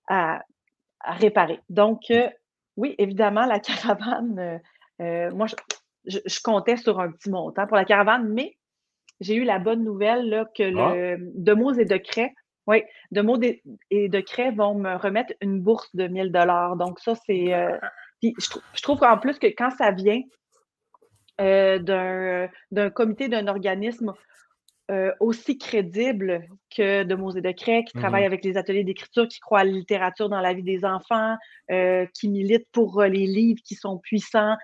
à, 0.07 0.41
réparer. 1.03 1.59
Donc, 1.69 2.03
euh, 2.09 2.29
oui, 2.77 2.95
évidemment, 2.97 3.45
la 3.45 3.59
caravane, 3.59 4.61
moi, 4.99 5.47
je, 5.47 5.55
je, 6.09 6.41
comptais 6.43 6.77
sur 6.77 6.99
un 6.99 7.11
petit 7.11 7.29
montant 7.29 7.65
pour 7.67 7.77
la 7.77 7.85
caravane, 7.85 8.27
mais 8.27 8.57
j'ai 9.21 9.35
eu 9.35 9.43
la 9.43 9.59
bonne 9.59 9.83
nouvelle 9.83 10.29
là, 10.29 10.45
que 10.55 10.63
ah. 10.63 10.95
le, 10.95 11.17
de 11.35 11.53
mots 11.53 11.73
et 11.73 11.85
de 11.85 11.97
Cray, 11.97 12.33
oui, 12.69 12.83
de 13.11 13.21
et 13.89 14.09
de 14.09 14.55
vont 14.55 14.75
me 14.75 14.95
remettre 14.95 15.33
une 15.41 15.59
bourse 15.59 15.89
de 15.95 16.07
1000 16.07 16.31
dollars. 16.31 16.75
Donc 16.75 16.99
ça, 16.99 17.15
c'est... 17.25 17.53
Euh, 17.53 17.75
je, 18.21 18.81
trouve 18.83 18.99
qu'en 18.99 19.17
plus 19.17 19.39
que 19.39 19.47
quand 19.47 19.71
ça 19.71 19.91
vient 19.91 20.21
euh, 21.41 21.79
d'un 22.69 22.89
comité, 22.91 23.27
d'un 23.27 23.47
organisme 23.47 24.13
euh, 24.91 25.11
aussi 25.19 25.57
crédible 25.57 26.45
que 26.75 27.03
de 27.03 27.15
Mots 27.15 27.31
et 27.31 27.41
de 27.41 27.51
Cray, 27.51 27.85
qui 27.85 27.97
travaille 27.97 28.23
mmh 28.23 28.27
avec 28.27 28.45
les 28.45 28.55
ateliers 28.55 28.83
d'écriture, 28.83 29.27
qui 29.27 29.39
croit 29.39 29.61
à 29.61 29.63
la 29.63 29.71
littérature 29.71 30.29
dans 30.29 30.41
la 30.41 30.53
vie 30.53 30.63
des 30.63 30.85
enfants, 30.85 31.37
qui 32.13 32.29
milite 32.29 32.67
pour 32.71 33.01
les 33.01 33.25
livres 33.25 33.61
qui 33.65 33.73
sont 33.73 33.97
puissants, 33.97 34.57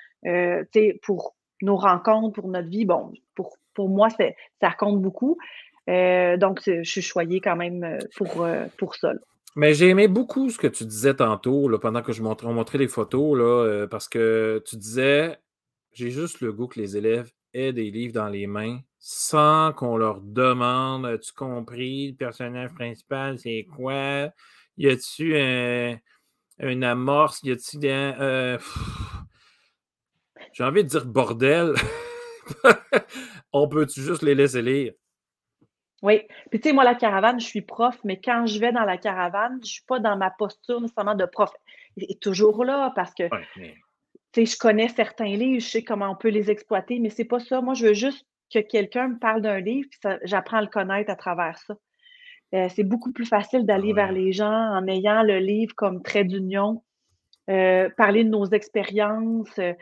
pour 1.01 1.34
nos 1.61 1.77
rencontres, 1.77 2.33
pour 2.33 2.49
notre 2.49 2.69
vie, 2.69 2.85
bon, 2.85 3.13
pour, 3.35 3.57
pour 3.73 3.89
moi, 3.89 4.09
ça 4.09 4.71
compte 4.77 5.01
beaucoup. 5.01 5.37
Euh, 5.89 6.37
donc, 6.37 6.61
je 6.65 6.83
suis 6.83 7.01
choyée 7.01 7.41
quand 7.41 7.55
même 7.55 7.83
euh, 7.83 7.99
pour, 8.17 8.47
pour 8.77 8.95
ça. 8.95 9.13
Mais 9.55 9.73
j'ai 9.73 9.89
aimé 9.89 10.07
beaucoup 10.07 10.49
ce 10.49 10.57
que 10.57 10.67
tu 10.67 10.83
disais 10.83 11.13
tantôt, 11.13 11.69
là, 11.69 11.77
pendant 11.79 12.01
que 12.01 12.11
je 12.11 12.21
montrais, 12.21 12.77
les 12.77 12.87
photos, 12.87 13.37
là, 13.37 13.87
parce 13.89 14.09
que 14.09 14.61
tu 14.65 14.75
disais, 14.75 15.37
j'ai 15.93 16.11
juste 16.11 16.41
le 16.41 16.51
goût 16.51 16.67
que 16.67 16.79
les 16.79 16.97
élèves 16.97 17.31
aient 17.53 17.71
des 17.71 17.89
livres 17.89 18.13
dans 18.13 18.27
les 18.27 18.47
mains 18.47 18.79
sans 19.07 19.71
qu'on 19.71 19.97
leur 19.97 20.19
demande 20.19 21.05
As-tu 21.05 21.31
compris 21.31 22.09
le 22.09 22.15
personnage 22.15 22.73
principal, 22.73 23.37
c'est 23.37 23.67
quoi? 23.75 24.31
Y 24.77 24.89
a-tu 24.89 25.37
un, 25.37 25.95
une 26.57 26.83
amorce? 26.83 27.39
Y 27.43 27.51
a-tu 27.51 27.77
des. 27.77 28.57
J'ai 30.55 30.63
envie 30.63 30.83
de 30.83 30.89
dire 30.89 31.05
bordel. 31.05 31.73
On 33.53 33.67
peut-tu 33.67 34.01
juste 34.01 34.21
les 34.21 34.35
laisser 34.35 34.61
lire? 34.61 34.93
Oui. 36.01 36.21
Puis 36.49 36.61
tu 36.61 36.69
sais, 36.69 36.73
moi, 36.73 36.85
la 36.85 36.95
caravane, 36.95 37.41
je 37.41 37.45
suis 37.45 37.61
prof, 37.61 37.99
mais 38.05 38.21
quand 38.21 38.45
je 38.45 38.57
vais 38.59 38.71
dans 38.71 38.85
la 38.85 38.97
caravane, 38.97 39.55
je 39.55 39.65
ne 39.65 39.65
suis 39.65 39.83
pas 39.85 39.99
dans 39.99 40.15
ma 40.15 40.31
posture 40.31 40.79
nécessairement 40.79 41.15
de 41.15 41.25
prof. 41.25 41.51
Il 41.97 42.09
est 42.09 42.21
toujours 42.21 42.63
là 42.63 42.93
parce 42.95 43.13
que 43.13 43.23
tu 43.53 43.65
sais, 44.33 44.45
je 44.45 44.57
connais 44.57 44.87
certains 44.87 45.35
livres, 45.35 45.61
je 45.61 45.67
sais 45.67 45.83
comment 45.83 46.11
on 46.11 46.15
peut 46.15 46.29
les 46.29 46.49
exploiter, 46.49 46.99
mais 46.99 47.09
c'est 47.09 47.25
pas 47.25 47.39
ça. 47.39 47.59
Moi, 47.59 47.73
je 47.73 47.87
veux 47.87 47.93
juste 47.93 48.25
que 48.53 48.59
quelqu'un 48.59 49.09
me 49.09 49.19
parle 49.19 49.41
d'un 49.41 49.59
livre, 49.59 49.89
puis 49.91 49.99
j'apprends 50.23 50.57
à 50.57 50.61
le 50.61 50.67
connaître 50.67 51.11
à 51.11 51.15
travers 51.17 51.57
ça. 51.59 51.75
Euh, 52.53 52.69
c'est 52.69 52.83
beaucoup 52.83 53.11
plus 53.11 53.25
facile 53.25 53.65
d'aller 53.65 53.91
vers 53.91 54.13
les 54.13 54.31
gens 54.31 54.47
en 54.47 54.87
ayant 54.87 55.21
le 55.21 55.39
livre 55.39 55.75
comme 55.75 56.01
trait 56.01 56.23
d'union, 56.23 56.83
euh, 57.49 57.89
parler 57.97 58.23
de 58.23 58.29
nos 58.29 58.45
expériences. 58.45 59.59
Euh, 59.59 59.73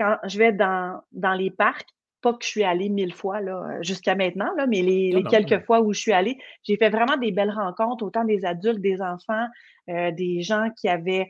quand 0.00 0.16
je 0.24 0.38
vais 0.38 0.52
dans, 0.52 1.02
dans 1.12 1.34
les 1.34 1.50
parcs, 1.50 1.86
pas 2.22 2.32
que 2.32 2.42
je 2.42 2.48
suis 2.48 2.64
allée 2.64 2.88
mille 2.88 3.12
fois 3.12 3.40
là, 3.40 3.82
jusqu'à 3.82 4.14
maintenant, 4.14 4.48
là, 4.56 4.66
mais 4.66 4.80
les, 4.80 5.22
quelques 5.30 5.64
fois 5.66 5.80
où 5.82 5.92
je 5.92 6.00
suis 6.00 6.12
allée, 6.12 6.38
j'ai 6.64 6.76
fait 6.78 6.88
vraiment 6.88 7.18
des 7.18 7.32
belles 7.32 7.50
rencontres, 7.50 8.04
autant 8.04 8.24
des 8.24 8.46
adultes, 8.46 8.80
des 8.80 9.02
enfants, 9.02 9.46
euh, 9.90 10.10
des 10.12 10.40
gens 10.40 10.68
qui 10.78 10.88
avaient 10.88 11.28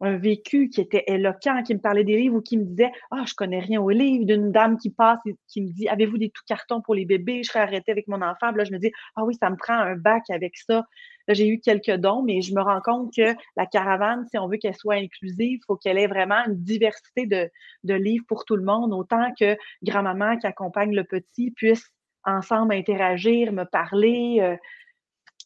un 0.00 0.16
vécu 0.16 0.68
qui 0.68 0.80
était 0.80 1.04
éloquent, 1.06 1.62
qui 1.62 1.74
me 1.74 1.80
parlait 1.80 2.04
des 2.04 2.16
livres 2.16 2.36
ou 2.36 2.40
qui 2.40 2.56
me 2.56 2.64
disait 2.64 2.90
Ah, 3.10 3.24
je 3.26 3.34
connais 3.34 3.60
rien 3.60 3.80
aux 3.80 3.90
livres, 3.90 4.24
d'une 4.24 4.50
dame 4.50 4.78
qui 4.78 4.90
passe 4.90 5.20
et 5.26 5.36
qui 5.48 5.62
me 5.62 5.72
dit 5.72 5.88
Avez-vous 5.88 6.18
des 6.18 6.30
tout 6.30 6.42
cartons 6.46 6.80
pour 6.80 6.94
les 6.94 7.04
bébés? 7.04 7.42
Je 7.42 7.50
serais 7.50 7.60
arrêtée 7.60 7.92
avec 7.92 8.08
mon 8.08 8.22
enfant. 8.22 8.50
là, 8.52 8.64
je 8.64 8.72
me 8.72 8.78
dis 8.78 8.90
Ah 9.16 9.24
oui, 9.24 9.34
ça 9.34 9.50
me 9.50 9.56
prend 9.56 9.74
un 9.74 9.96
bac 9.96 10.22
avec 10.30 10.56
ça. 10.56 10.84
Là, 11.28 11.34
j'ai 11.34 11.48
eu 11.48 11.60
quelques 11.60 11.96
dons, 11.96 12.22
mais 12.22 12.40
je 12.40 12.54
me 12.54 12.62
rends 12.62 12.80
compte 12.80 13.12
que 13.14 13.34
la 13.56 13.66
caravane, 13.66 14.24
si 14.30 14.38
on 14.38 14.48
veut 14.48 14.56
qu'elle 14.56 14.74
soit 14.74 14.96
inclusive, 14.96 15.58
il 15.58 15.60
faut 15.66 15.76
qu'elle 15.76 15.98
ait 15.98 16.06
vraiment 16.06 16.42
une 16.46 16.56
diversité 16.56 17.26
de, 17.26 17.48
de 17.84 17.94
livres 17.94 18.24
pour 18.26 18.44
tout 18.44 18.56
le 18.56 18.64
monde, 18.64 18.92
autant 18.92 19.30
que 19.38 19.56
grand-maman 19.82 20.38
qui 20.38 20.46
accompagne 20.46 20.94
le 20.94 21.04
petit 21.04 21.50
puisse 21.50 21.86
ensemble 22.24 22.74
interagir, 22.74 23.52
me 23.52 23.64
parler. 23.64 24.38
Euh, 24.40 24.56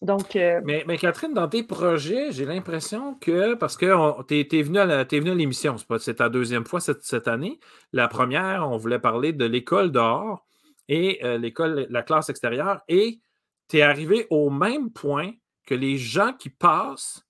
euh, 0.03 0.61
mais, 0.65 0.99
Catherine, 0.99 1.33
dans 1.35 1.49
tes 1.49 1.63
projets, 1.63 2.33
j'ai 2.33 2.45
l'impression 2.45 3.15
que, 3.15 3.55
parce 3.55 3.77
que 3.77 4.23
tu 4.25 4.59
es, 4.59 4.63
venu 4.63 4.79
à 4.79 5.35
l'émission, 5.35 5.77
c'est 5.99 6.17
ta 6.17 6.29
deuxième 6.29 6.65
fois 6.65 6.81
cette, 6.81 7.29
année. 7.29 7.61
La 7.93 8.09
première, 8.09 8.69
on 8.69 8.77
voulait 8.77 8.99
parler 8.99 9.33
de 9.33 9.45
l'école 9.45 9.93
dehors 9.93 10.45
et 10.89 11.25
euh, 11.25 11.39
l'école, 11.39 11.87
la 11.91 12.03
classe 12.03 12.29
extérieure, 12.29 12.83
et 12.89 13.21
tu 13.69 13.79
es 13.79 13.83
arrivé 13.83 14.27
au 14.31 14.51
même 14.51 14.91
point 14.91 15.33
que 15.67 15.75
les 15.75 15.97
gens 15.97 16.33
qui 16.33 16.51
passent 16.51 17.25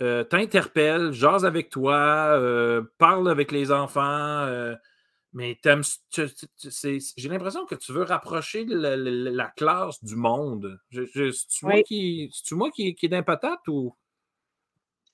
euh, 0.00 0.24
t'interpellent, 0.24 1.12
jasent 1.12 1.44
avec 1.44 1.68
toi, 1.70 2.40
parlent 2.98 3.28
avec 3.28 3.52
les 3.52 3.70
enfants, 3.70 4.74
Mais 5.32 5.56
j'ai 5.64 7.28
l'impression 7.28 7.64
que 7.64 7.76
tu 7.76 7.92
veux 7.92 8.02
rapprocher 8.02 8.64
la, 8.64 9.46
classe 9.56 10.02
du 10.02 10.16
monde. 10.16 10.80
C'est-tu 10.92 11.64
moi, 11.64 11.82
qui, 11.82 12.32
moi 12.52 12.70
qui, 12.70 12.94
qui 12.94 13.06
est 13.06 13.10
d'un 13.10 13.22
patate 13.22 13.66
ou? 13.68 13.94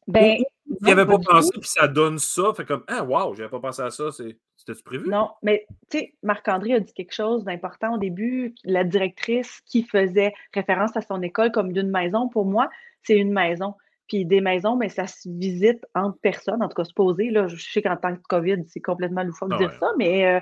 Ben, 0.08 0.38
il 0.80 0.90
avait 0.90 1.04
pas 1.04 1.18
pensé, 1.18 1.50
puis 1.52 1.68
ça 1.68 1.88
donne 1.88 2.18
ça. 2.18 2.52
Fait 2.56 2.64
comme, 2.64 2.84
ah, 2.86 3.04
wow, 3.04 3.34
j'avais 3.34 3.48
pas 3.48 3.60
pensé 3.60 3.82
à 3.82 3.90
ça. 3.90 4.10
C'était-tu 4.10 4.82
prévu? 4.82 5.08
Non, 5.08 5.30
mais 5.42 5.66
tu 5.90 5.98
sais, 5.98 6.14
Marc-André 6.22 6.74
a 6.74 6.80
dit 6.80 6.92
quelque 6.92 7.14
chose 7.14 7.44
d'important 7.44 7.94
au 7.94 7.98
début. 7.98 8.54
La 8.64 8.84
directrice 8.84 9.60
qui 9.66 9.82
faisait 9.82 10.32
référence 10.54 10.96
à 10.96 11.02
son 11.02 11.20
école 11.22 11.50
comme 11.50 11.72
d'une 11.72 11.90
maison, 11.90 12.28
pour 12.28 12.46
moi, 12.46 12.70
c'est 13.02 13.16
une 13.16 13.32
maison. 13.32 13.74
Puis 14.08 14.24
des 14.24 14.40
maisons, 14.40 14.76
mais 14.76 14.88
ça 14.88 15.06
se 15.06 15.28
visite 15.28 15.84
entre 15.94 16.18
personnes, 16.20 16.62
en 16.62 16.68
tout 16.68 16.74
cas 16.74 16.84
se 16.84 16.94
poser. 16.94 17.30
Là, 17.30 17.48
je 17.48 17.56
sais 17.56 17.82
qu'en 17.82 17.96
tant 17.96 18.14
que 18.14 18.22
COVID, 18.28 18.64
c'est 18.68 18.80
complètement 18.80 19.22
loufoque 19.22 19.50
de 19.50 19.54
ah 19.54 19.58
dire 19.58 19.72
ça, 19.74 19.92
mais 19.98 20.26
euh, 20.26 20.40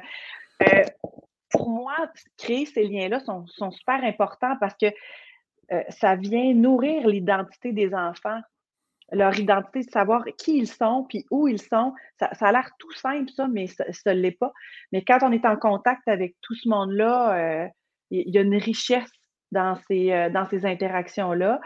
euh, 0.62 0.84
pour 1.50 1.70
moi, 1.70 1.94
créer 2.36 2.66
ces 2.66 2.84
liens-là 2.84 3.20
sont, 3.20 3.46
super 3.70 4.04
importants 4.04 4.56
parce 4.60 4.74
que 4.74 4.86
euh, 5.72 5.82
ça 5.88 6.14
vient 6.16 6.52
nourrir 6.52 7.06
l'identité 7.08 7.72
des 7.72 7.94
enfants, 7.94 8.40
leur 9.12 9.38
identité, 9.38 9.80
de 9.80 9.90
savoir 9.90 10.24
qui 10.36 10.58
ils 10.58 10.68
sont, 10.68 11.06
puis 11.08 11.24
où 11.30 11.48
ils 11.48 11.60
sont. 11.60 11.94
Ça, 12.18 12.28
a 12.40 12.52
l'air 12.52 12.70
tout 12.78 12.92
simple, 12.92 13.30
ça, 13.30 13.48
mais 13.48 13.66
ça 13.66 13.84
ne 14.14 14.20
l'est 14.20 14.38
pas. 14.38 14.52
Mais 14.92 15.02
quand 15.04 15.18
on 15.22 15.32
est 15.32 15.46
en 15.46 15.56
contact 15.56 16.06
avec 16.06 16.36
tout 16.42 16.54
ce 16.54 16.68
monde-là, 16.68 17.70
il 18.10 18.34
y 18.34 18.38
a 18.38 18.42
une 18.42 18.56
richesse 18.56 19.10
dans 19.54 19.76
ces, 19.88 20.12
euh, 20.12 20.28
dans 20.28 20.46
ces 20.50 20.66
interactions-là. 20.66 21.60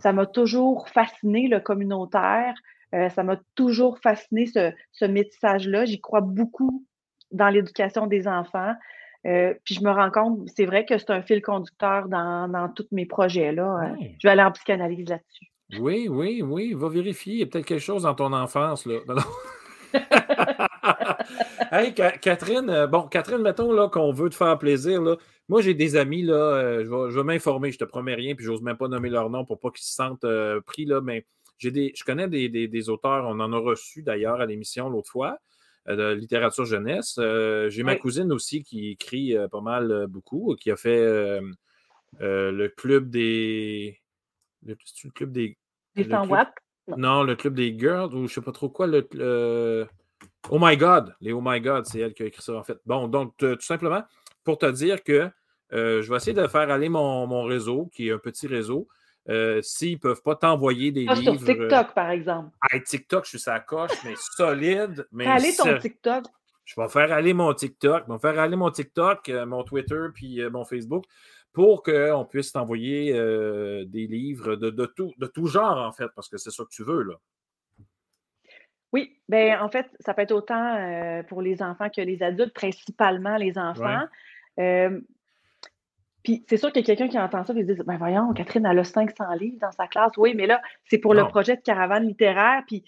Ça 0.00 0.12
m'a 0.12 0.26
toujours 0.26 0.88
fasciné, 0.88 1.46
le 1.46 1.60
communautaire. 1.60 2.54
Euh, 2.94 3.08
ça 3.10 3.22
m'a 3.22 3.36
toujours 3.54 3.98
fasciné 4.02 4.46
ce, 4.46 4.72
ce 4.92 5.04
métissage-là. 5.04 5.84
J'y 5.84 6.00
crois 6.00 6.22
beaucoup 6.22 6.84
dans 7.30 7.48
l'éducation 7.48 8.06
des 8.06 8.26
enfants. 8.26 8.72
Euh, 9.26 9.54
puis 9.64 9.74
je 9.74 9.82
me 9.82 9.90
rends 9.90 10.10
compte, 10.10 10.48
c'est 10.54 10.66
vrai 10.66 10.84
que 10.84 10.98
c'est 10.98 11.10
un 11.10 11.22
fil 11.22 11.40
conducteur 11.42 12.08
dans, 12.08 12.48
dans 12.48 12.68
tous 12.68 12.86
mes 12.92 13.06
projets-là. 13.06 13.94
je 14.00 14.26
vais 14.26 14.32
aller 14.32 14.42
en 14.42 14.52
psychanalyse 14.52 15.08
là-dessus. 15.08 15.46
Oui, 15.80 16.08
oui, 16.10 16.42
oui. 16.42 16.74
Va 16.74 16.88
vérifier. 16.88 17.34
Il 17.34 17.38
y 17.40 17.42
a 17.42 17.46
peut-être 17.46 17.66
quelque 17.66 17.80
chose 17.80 18.02
dans 18.02 18.14
ton 18.14 18.32
enfance. 18.32 18.86
Là. 18.86 18.98
hey, 21.72 21.94
Catherine, 21.94 22.86
bon, 22.86 23.02
Catherine, 23.08 23.38
mettons 23.38 23.72
là, 23.72 23.88
qu'on 23.88 24.12
veut 24.12 24.28
te 24.28 24.34
faire 24.34 24.58
plaisir. 24.58 25.00
Là. 25.00 25.16
Moi, 25.48 25.60
j'ai 25.60 25.74
des 25.74 25.96
amis, 25.96 26.22
là, 26.22 26.34
euh, 26.34 27.10
je 27.10 27.16
vais, 27.16 27.24
m'informer, 27.24 27.70
je 27.70 27.78
te 27.78 27.84
promets 27.84 28.14
rien, 28.14 28.34
puis 28.34 28.44
j'ose 28.44 28.62
même 28.62 28.78
pas 28.78 28.88
nommer 28.88 29.10
leur 29.10 29.28
nom 29.28 29.44
pour 29.44 29.60
pas 29.60 29.70
qu'ils 29.70 29.84
se 29.84 29.92
sentent 29.92 30.24
euh, 30.24 30.60
pris, 30.62 30.86
là, 30.86 31.02
mais 31.02 31.26
j'ai 31.58 31.70
des, 31.70 31.92
je 31.94 32.02
connais 32.02 32.28
des, 32.28 32.88
auteurs, 32.88 33.26
on 33.26 33.38
en 33.40 33.52
a 33.52 33.58
reçu 33.58 34.02
d'ailleurs 34.02 34.40
à 34.40 34.46
l'émission 34.46 34.88
l'autre 34.88 35.10
fois, 35.10 35.38
euh, 35.88 36.14
de 36.14 36.18
littérature 36.18 36.64
jeunesse. 36.64 37.20
j'ai 37.68 37.82
ma 37.82 37.96
cousine 37.96 38.32
aussi 38.32 38.62
qui 38.62 38.92
écrit 38.92 39.36
pas 39.52 39.60
mal 39.60 40.06
beaucoup, 40.08 40.56
qui 40.58 40.70
a 40.70 40.76
fait 40.76 41.40
le 42.18 42.68
club 42.68 43.10
des. 43.10 44.00
Le, 44.64 44.74
le 45.04 45.10
club 45.10 45.30
des. 45.30 45.58
Des 45.94 46.08
100 46.08 46.26
watts? 46.28 46.54
Non, 46.96 47.22
le 47.22 47.36
club 47.36 47.54
des 47.54 47.78
girls, 47.78 48.14
ou 48.14 48.26
je 48.28 48.34
sais 48.34 48.40
pas 48.40 48.52
trop 48.52 48.68
quoi, 48.68 48.86
le, 48.86 49.86
Oh 50.50 50.58
my 50.60 50.76
God, 50.76 51.14
les 51.20 51.32
Oh 51.32 51.40
my 51.42 51.60
God, 51.60 51.86
c'est 51.86 52.00
elle 52.00 52.14
qui 52.14 52.22
a 52.22 52.26
écrit 52.26 52.42
ça 52.42 52.54
en 52.54 52.62
fait. 52.62 52.78
Bon, 52.84 53.08
donc 53.08 53.36
tout 53.36 53.60
simplement, 53.60 54.02
pour 54.44 54.58
te 54.58 54.70
dire 54.70 55.02
que 55.02 55.30
euh, 55.72 56.02
je 56.02 56.10
vais 56.10 56.16
essayer 56.16 56.34
de 56.34 56.46
faire 56.46 56.70
aller 56.70 56.88
mon, 56.88 57.42
réseau, 57.44 57.90
qui 57.92 58.08
est 58.08 58.12
un 58.12 58.18
petit 58.18 58.46
réseau. 58.46 58.86
Euh, 59.30 59.62
s'ils 59.62 59.94
ne 59.94 59.98
peuvent 59.98 60.22
pas 60.22 60.36
t'envoyer 60.36 60.92
des 60.92 61.06
ah, 61.08 61.14
livres. 61.14 61.36
Sur 61.36 61.46
TikTok, 61.46 61.94
par 61.94 62.10
exemple. 62.10 62.50
Ah, 62.60 62.78
TikTok, 62.78 63.24
je 63.24 63.30
suis 63.30 63.38
sa 63.38 63.58
coche, 63.58 63.92
mais 64.04 64.14
solide. 64.16 65.06
Mais 65.12 65.26
aller 65.26 65.54
ton 65.56 65.78
TikTok. 65.78 66.24
Je 66.66 66.80
vais 66.80 66.88
faire 66.88 67.12
aller 67.12 67.34
mon 67.34 67.52
TikTok, 67.52 68.04
je 68.06 68.12
vais 68.12 68.18
faire 68.18 68.38
aller 68.38 68.56
mon 68.56 68.70
TikTok, 68.70 69.28
euh, 69.28 69.44
mon 69.44 69.64
Twitter, 69.64 70.00
puis 70.14 70.40
mon 70.50 70.64
Facebook, 70.64 71.04
pour 71.52 71.82
qu'on 71.82 72.26
puisse 72.28 72.52
t'envoyer 72.52 73.12
des 73.86 74.06
livres 74.06 74.56
de, 74.56 74.86
tout, 74.86 75.12
de 75.18 75.26
tout 75.26 75.46
genre, 75.46 75.78
en 75.78 75.92
fait, 75.92 76.08
parce 76.14 76.28
que 76.28 76.36
c'est 76.36 76.50
ça 76.50 76.64
que 76.64 76.70
tu 76.70 76.84
veux, 76.84 77.02
là. 77.02 77.14
Oui, 78.92 79.18
bien, 79.28 79.60
en 79.60 79.68
fait, 79.68 79.90
ça 80.00 80.14
peut 80.14 80.22
être 80.22 80.32
autant 80.32 81.22
pour 81.28 81.42
les 81.42 81.62
enfants 81.62 81.90
que 81.90 82.00
les 82.00 82.22
adultes, 82.22 82.54
principalement 82.54 83.36
les 83.36 83.58
enfants. 83.58 84.06
Puis 84.56 86.42
c'est 86.48 86.56
sûr 86.56 86.72
qu'il 86.72 86.80
y 86.80 86.90
a 86.90 86.96
quelqu'un 86.96 87.08
qui 87.08 87.18
entend 87.18 87.44
ça 87.44 87.52
et 87.54 87.66
se 87.66 87.72
dit 87.72 87.80
Ben 87.86 87.98
voyons, 87.98 88.32
Catherine, 88.32 88.66
elle 88.66 88.78
a 88.78 88.84
500 88.84 89.24
livres 89.34 89.58
dans 89.60 89.72
sa 89.72 89.86
classe. 89.86 90.12
Oui, 90.16 90.34
mais 90.34 90.46
là, 90.46 90.62
c'est 90.88 90.98
pour 90.98 91.14
le 91.14 91.26
projet 91.28 91.56
de 91.56 91.60
caravane 91.60 92.06
littéraire. 92.06 92.62
Puis 92.66 92.82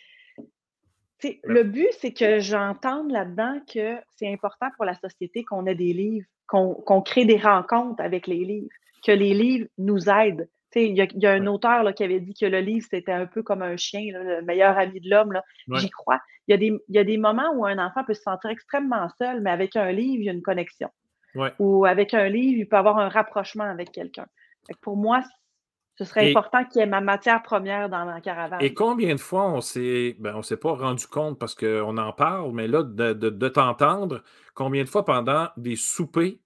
le 1.44 1.62
but, 1.62 1.88
c'est 2.00 2.12
que 2.12 2.40
j'entende 2.40 3.10
là-dedans 3.10 3.60
que 3.72 3.98
c'est 4.16 4.32
important 4.32 4.68
pour 4.76 4.84
la 4.84 4.94
société 4.94 5.44
qu'on 5.44 5.66
ait 5.66 5.74
des 5.74 5.92
livres, 5.92 6.26
qu'on 6.46 7.02
crée 7.02 7.24
des 7.24 7.36
rencontres 7.36 8.02
avec 8.02 8.26
les 8.26 8.44
livres, 8.44 8.74
que 9.04 9.12
les 9.12 9.34
livres 9.34 9.68
nous 9.78 10.08
aident. 10.08 10.48
Il 10.74 10.94
y, 10.94 11.26
a 11.26 11.32
un 11.32 11.46
auteur 11.46 11.82
là, 11.84 11.94
qui 11.94 12.04
avait 12.04 12.20
dit 12.20 12.34
que 12.34 12.44
le 12.44 12.60
livre, 12.60 12.86
c'était 12.90 13.12
un 13.12 13.24
peu 13.24 13.42
comme 13.42 13.62
un 13.62 13.78
chien, 13.78 14.12
le 14.12 14.42
meilleur 14.42 14.76
ami 14.76 15.00
de 15.00 15.08
l'homme. 15.08 15.40
J'y 15.72 15.88
crois. 15.88 16.20
Il 16.48 16.62
y, 16.62 16.66
il 16.66 16.80
y, 16.90 16.98
a 16.98 17.04
des, 17.04 17.16
moments 17.16 17.50
où 17.54 17.64
un 17.64 17.78
enfant 17.78 18.04
peut 18.04 18.12
se 18.12 18.20
sentir 18.20 18.50
extrêmement 18.50 19.08
seul, 19.16 19.40
mais 19.40 19.50
avec 19.50 19.74
un 19.74 19.90
livre, 19.90 20.20
il 20.20 20.24
y 20.24 20.28
a 20.28 20.32
une 20.32 20.42
connexion. 20.42 20.90
Ou 21.58 21.86
avec 21.86 22.14
un 22.14 22.28
livre, 22.28 22.58
il 22.58 22.68
peut 22.68 22.76
avoir 22.76 22.98
un 22.98 23.08
rapprochement 23.08 23.64
avec 23.64 23.92
quelqu'un. 23.92 24.26
Pour 24.80 24.96
moi, 24.96 25.22
ce 25.98 26.04
serait 26.04 26.30
important 26.30 26.64
qu'il 26.64 26.80
y 26.80 26.82
ait 26.82 26.88
ma 26.88 27.00
matière 27.00 27.42
première 27.42 27.88
dans 27.88 28.04
ma 28.04 28.20
caravane. 28.20 28.60
Et 28.62 28.74
combien 28.74 29.14
de 29.14 29.20
fois 29.20 29.44
on 29.44 29.60
s'est, 29.60 30.16
ben, 30.18 30.34
on 30.36 30.42
s'est 30.42 30.58
pas 30.58 30.72
rendu 30.72 31.06
compte 31.06 31.38
parce 31.38 31.54
qu'on 31.54 31.96
en 31.96 32.12
parle, 32.12 32.52
mais 32.52 32.68
là, 32.68 32.82
de, 32.82 33.12
de 33.12 33.48
t'entendre, 33.48 34.22
combien 34.54 34.84
de 34.84 34.88
fois 34.88 35.04
pendant 35.04 35.48
des 35.56 35.76
soupers, 35.76 36.38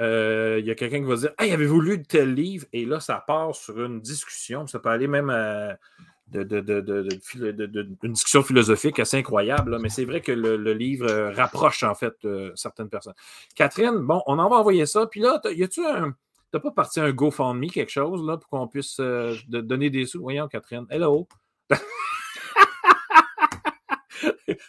euh, 0.00 0.56
il 0.58 0.66
y 0.66 0.72
a 0.72 0.74
quelqu'un 0.74 0.98
qui 0.98 1.04
va 1.04 1.14
dire 1.14 1.32
Hey, 1.38 1.52
avez-vous 1.52 1.80
lu 1.80 2.02
tel 2.02 2.34
livre 2.34 2.66
Et 2.72 2.84
là, 2.84 2.98
ça 2.98 3.22
part 3.24 3.54
sur 3.54 3.84
une 3.84 4.00
discussion. 4.00 4.66
Ça 4.66 4.80
peut 4.80 4.88
aller 4.88 5.06
même 5.06 5.30
à 5.30 5.76
de, 6.28 7.96
une 8.02 8.12
discussion 8.12 8.42
philosophique 8.42 8.98
assez 8.98 9.18
incroyable. 9.18 9.78
mais 9.80 9.88
c'est 9.88 10.04
vrai 10.04 10.20
que 10.20 10.32
le, 10.32 10.72
livre 10.72 11.10
euh, 11.10 11.30
rapproche 11.32 11.82
en 11.82 11.94
fait 11.94 12.14
euh, 12.24 12.50
certaines 12.54 12.88
personnes. 12.88 13.14
Catherine, 13.54 13.98
bon, 13.98 14.22
on 14.26 14.38
en 14.38 14.48
va 14.48 14.56
envoyer 14.56 14.86
ça. 14.86 15.06
Puis 15.06 15.20
là, 15.20 15.40
y 15.52 15.62
a-tu 15.62 15.84
un. 15.84 16.14
T'as 16.50 16.60
pas 16.60 16.70
parti 16.70 17.00
un 17.00 17.12
GoFundMe, 17.12 17.66
quelque 17.66 17.90
chose, 17.90 18.24
là, 18.24 18.36
pour 18.36 18.48
qu'on 18.48 18.68
puisse 18.68 19.00
donner 19.48 19.90
des 19.90 20.06
sous? 20.06 20.22
Voyons, 20.22 20.46
Catherine. 20.48 20.86
Hello! 20.88 21.26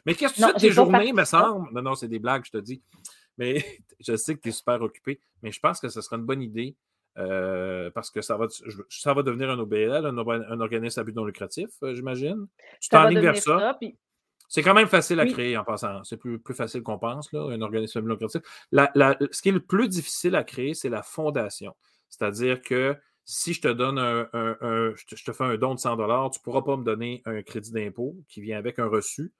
Mais 0.05 0.15
qu'est-ce 0.15 0.33
que 0.33 0.39
tu 0.39 0.45
fais 0.45 0.53
de 0.53 0.59
tes 0.59 0.71
journées, 0.71 1.13
me 1.13 1.23
semble? 1.25 1.71
Non, 1.73 1.81
non, 1.81 1.95
c'est 1.95 2.07
des 2.07 2.19
blagues, 2.19 2.43
je 2.45 2.51
te 2.51 2.57
dis. 2.57 2.81
Mais 3.37 3.63
je 3.99 4.15
sais 4.15 4.35
que 4.35 4.41
tu 4.41 4.49
es 4.49 4.51
super 4.51 4.81
occupé, 4.81 5.19
mais 5.41 5.51
je 5.51 5.59
pense 5.59 5.79
que 5.79 5.89
ce 5.89 6.01
sera 6.01 6.17
une 6.17 6.25
bonne 6.25 6.41
idée 6.41 6.75
euh, 7.17 7.89
parce 7.91 8.11
que 8.11 8.21
ça 8.21 8.35
va, 8.37 8.47
ça 8.89 9.13
va 9.13 9.23
devenir 9.23 9.49
un 9.49 9.59
OBL, 9.59 10.05
un, 10.05 10.59
organisme 10.59 10.99
à 10.99 11.03
but 11.03 11.15
non 11.15 11.25
lucratif, 11.25 11.69
euh, 11.83 11.95
j'imagine. 11.95 12.47
Tu 12.81 12.89
t'enlignes 12.89 13.19
vers 13.19 13.37
ça. 13.37 13.77
C'est 14.47 14.61
quand 14.61 14.73
même 14.73 14.87
facile 14.87 15.19
à 15.19 15.25
créer 15.25 15.57
en 15.57 15.63
passant. 15.63 16.03
C'est 16.03 16.17
plus, 16.17 16.39
plus 16.39 16.53
facile 16.53 16.83
qu'on 16.83 16.99
pense, 16.99 17.31
là, 17.31 17.41
un 17.41 17.61
organisme 17.61 17.97
à 17.97 18.01
but 18.01 18.07
non 18.07 18.13
lucratif. 18.13 18.41
ce 18.71 19.41
qui 19.41 19.49
est 19.49 19.53
le 19.53 19.59
plus 19.59 19.87
difficile 19.87 20.35
à 20.35 20.43
créer, 20.43 20.73
c'est 20.73 20.89
la 20.89 21.03
fondation. 21.03 21.75
C'est-à-dire 22.09 22.61
que 22.61 22.95
si 23.23 23.53
je 23.53 23.61
te 23.61 23.67
donne 23.67 23.97
un, 23.97 24.27
je, 24.33 25.23
te, 25.23 25.31
fais 25.31 25.43
un 25.43 25.57
don 25.57 25.73
de 25.73 25.79
100 25.79 25.95
tu 25.97 26.03
ne 26.03 26.43
pourras 26.43 26.61
pas 26.61 26.77
me 26.77 26.83
donner 26.83 27.23
un 27.25 27.41
crédit 27.41 27.71
d'impôt 27.71 28.15
qui 28.27 28.41
vient 28.41 28.57
avec 28.57 28.77
un 28.77 28.87
reçu. 28.87 29.33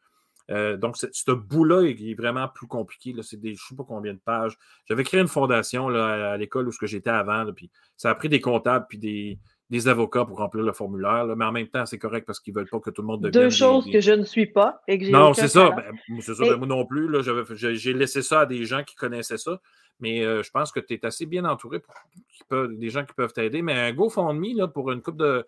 Euh, 0.51 0.77
donc, 0.77 0.95
ce 0.97 1.31
bout-là 1.31 1.81
est, 1.81 2.13
vraiment 2.13 2.47
plus 2.47 2.67
compliqué. 2.67 3.15
C'est 3.21 3.39
des, 3.39 3.49
je 3.49 3.63
ne 3.63 3.67
sais 3.69 3.75
pas 3.75 3.83
combien 3.87 4.13
de 4.13 4.19
pages. 4.19 4.57
J'avais 4.87 5.03
créé 5.03 5.19
une 5.19 5.27
fondation 5.27 5.89
là, 5.89 6.33
à 6.33 6.37
l'école 6.37 6.67
où 6.67 6.71
j'étais 6.83 7.09
avant, 7.09 7.51
puis 7.53 7.71
ça 7.97 8.11
a 8.11 8.15
pris 8.15 8.29
des 8.29 8.41
comptables 8.41 8.85
puis 8.87 8.97
des, 8.97 9.87
avocats 9.87 10.23
pour 10.23 10.37
remplir 10.37 10.63
le 10.63 10.71
formulaire, 10.71 11.25
mais 11.35 11.45
en 11.45 11.51
même 11.51 11.67
temps, 11.67 11.85
c'est 11.85 11.97
correct 11.97 12.25
parce 12.25 12.39
qu'ils 12.39 12.53
ne 12.53 12.59
veulent 12.59 12.69
pas 12.69 12.79
que 12.79 12.91
tout 12.91 13.01
le 13.01 13.07
monde 13.07 13.21
devienne. 13.21 13.43
Deux 13.43 13.49
choses 13.49 13.89
que 13.91 13.99
je 13.99 14.11
ne 14.11 14.23
suis 14.23 14.45
pas 14.45 14.81
et 14.87 14.97
que 14.97 15.09
Non, 15.09 15.33
c'est 15.33 15.47
ça. 15.47 15.71
Ben, 15.71 15.91
c'est 16.21 16.35
ça. 16.35 16.43
Ben, 16.43 16.55
moi 16.55 16.67
non 16.67 16.85
plus. 16.85 17.09
j'ai 17.53 17.93
laissé 17.93 18.21
ça 18.21 18.41
à 18.41 18.45
des 18.45 18.63
gens 18.65 18.83
qui 18.83 18.95
connaissaient 18.95 19.37
ça. 19.37 19.59
Mais 19.99 20.25
euh, 20.25 20.43
je 20.43 20.51
pense 20.51 20.71
que 20.71 20.79
tu 20.79 20.93
es 20.93 21.05
assez 21.05 21.25
bien 21.25 21.45
entouré 21.45 21.79
pour 21.79 22.67
des 22.67 22.89
gens 22.89 23.05
qui 23.05 23.13
peuvent 23.13 23.33
t'aider. 23.33 23.61
Mais 23.61 23.73
un 23.73 23.93
GoFundMe 23.93 24.57
là, 24.57 24.67
pour 24.67 24.91
une 24.91 25.01
coupe 25.01 25.17
de. 25.17 25.45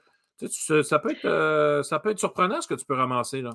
ça, 0.47 0.99
peut 0.99 1.11
être, 1.11 1.25
euh, 1.25 1.83
ça 1.83 1.99
peut 1.99 2.11
être 2.11 2.19
surprenant 2.19 2.61
ce 2.61 2.67
que 2.67 2.75
tu 2.75 2.85
peux 2.85 2.95
ramasser. 2.95 3.41
Là. 3.41 3.51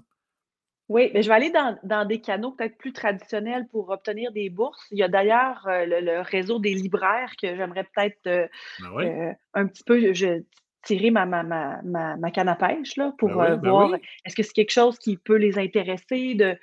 Oui, 0.92 1.10
mais 1.14 1.22
je 1.22 1.28
vais 1.28 1.34
aller 1.34 1.50
dans, 1.82 2.04
des 2.04 2.20
canaux 2.20 2.50
peut-être 2.50 2.76
plus 2.76 2.92
traditionnels 2.92 3.66
pour 3.68 3.88
obtenir 3.88 4.30
des 4.30 4.50
bourses. 4.50 4.86
Il 4.90 4.98
y 4.98 5.02
a 5.02 5.08
d'ailleurs 5.08 5.66
euh, 5.66 5.86
le, 5.86 6.20
réseau 6.20 6.58
des 6.58 6.74
libraires 6.74 7.32
que 7.40 7.56
j'aimerais 7.56 7.84
peut-être 7.84 8.26
euh, 8.26 8.46
ben 8.78 8.98
euh, 8.98 9.32
un 9.54 9.66
petit 9.68 9.84
peu 9.84 10.12
tirer 10.82 11.10
ma, 11.10 11.24
ma, 11.24 11.80
ma, 11.82 12.30
canne 12.30 12.48
à 12.50 12.56
pêche 12.56 12.96
là, 12.96 13.14
pour 13.16 13.30
ben 13.30 13.56
ben 13.56 13.70
voir 13.70 13.94
est-ce 14.26 14.36
que 14.36 14.42
c'est 14.42 14.52
quelque 14.52 14.72
chose 14.72 14.98
qui 14.98 15.16
peut 15.16 15.36
les 15.36 15.58
intéresser 15.58 16.34
de 16.34 16.58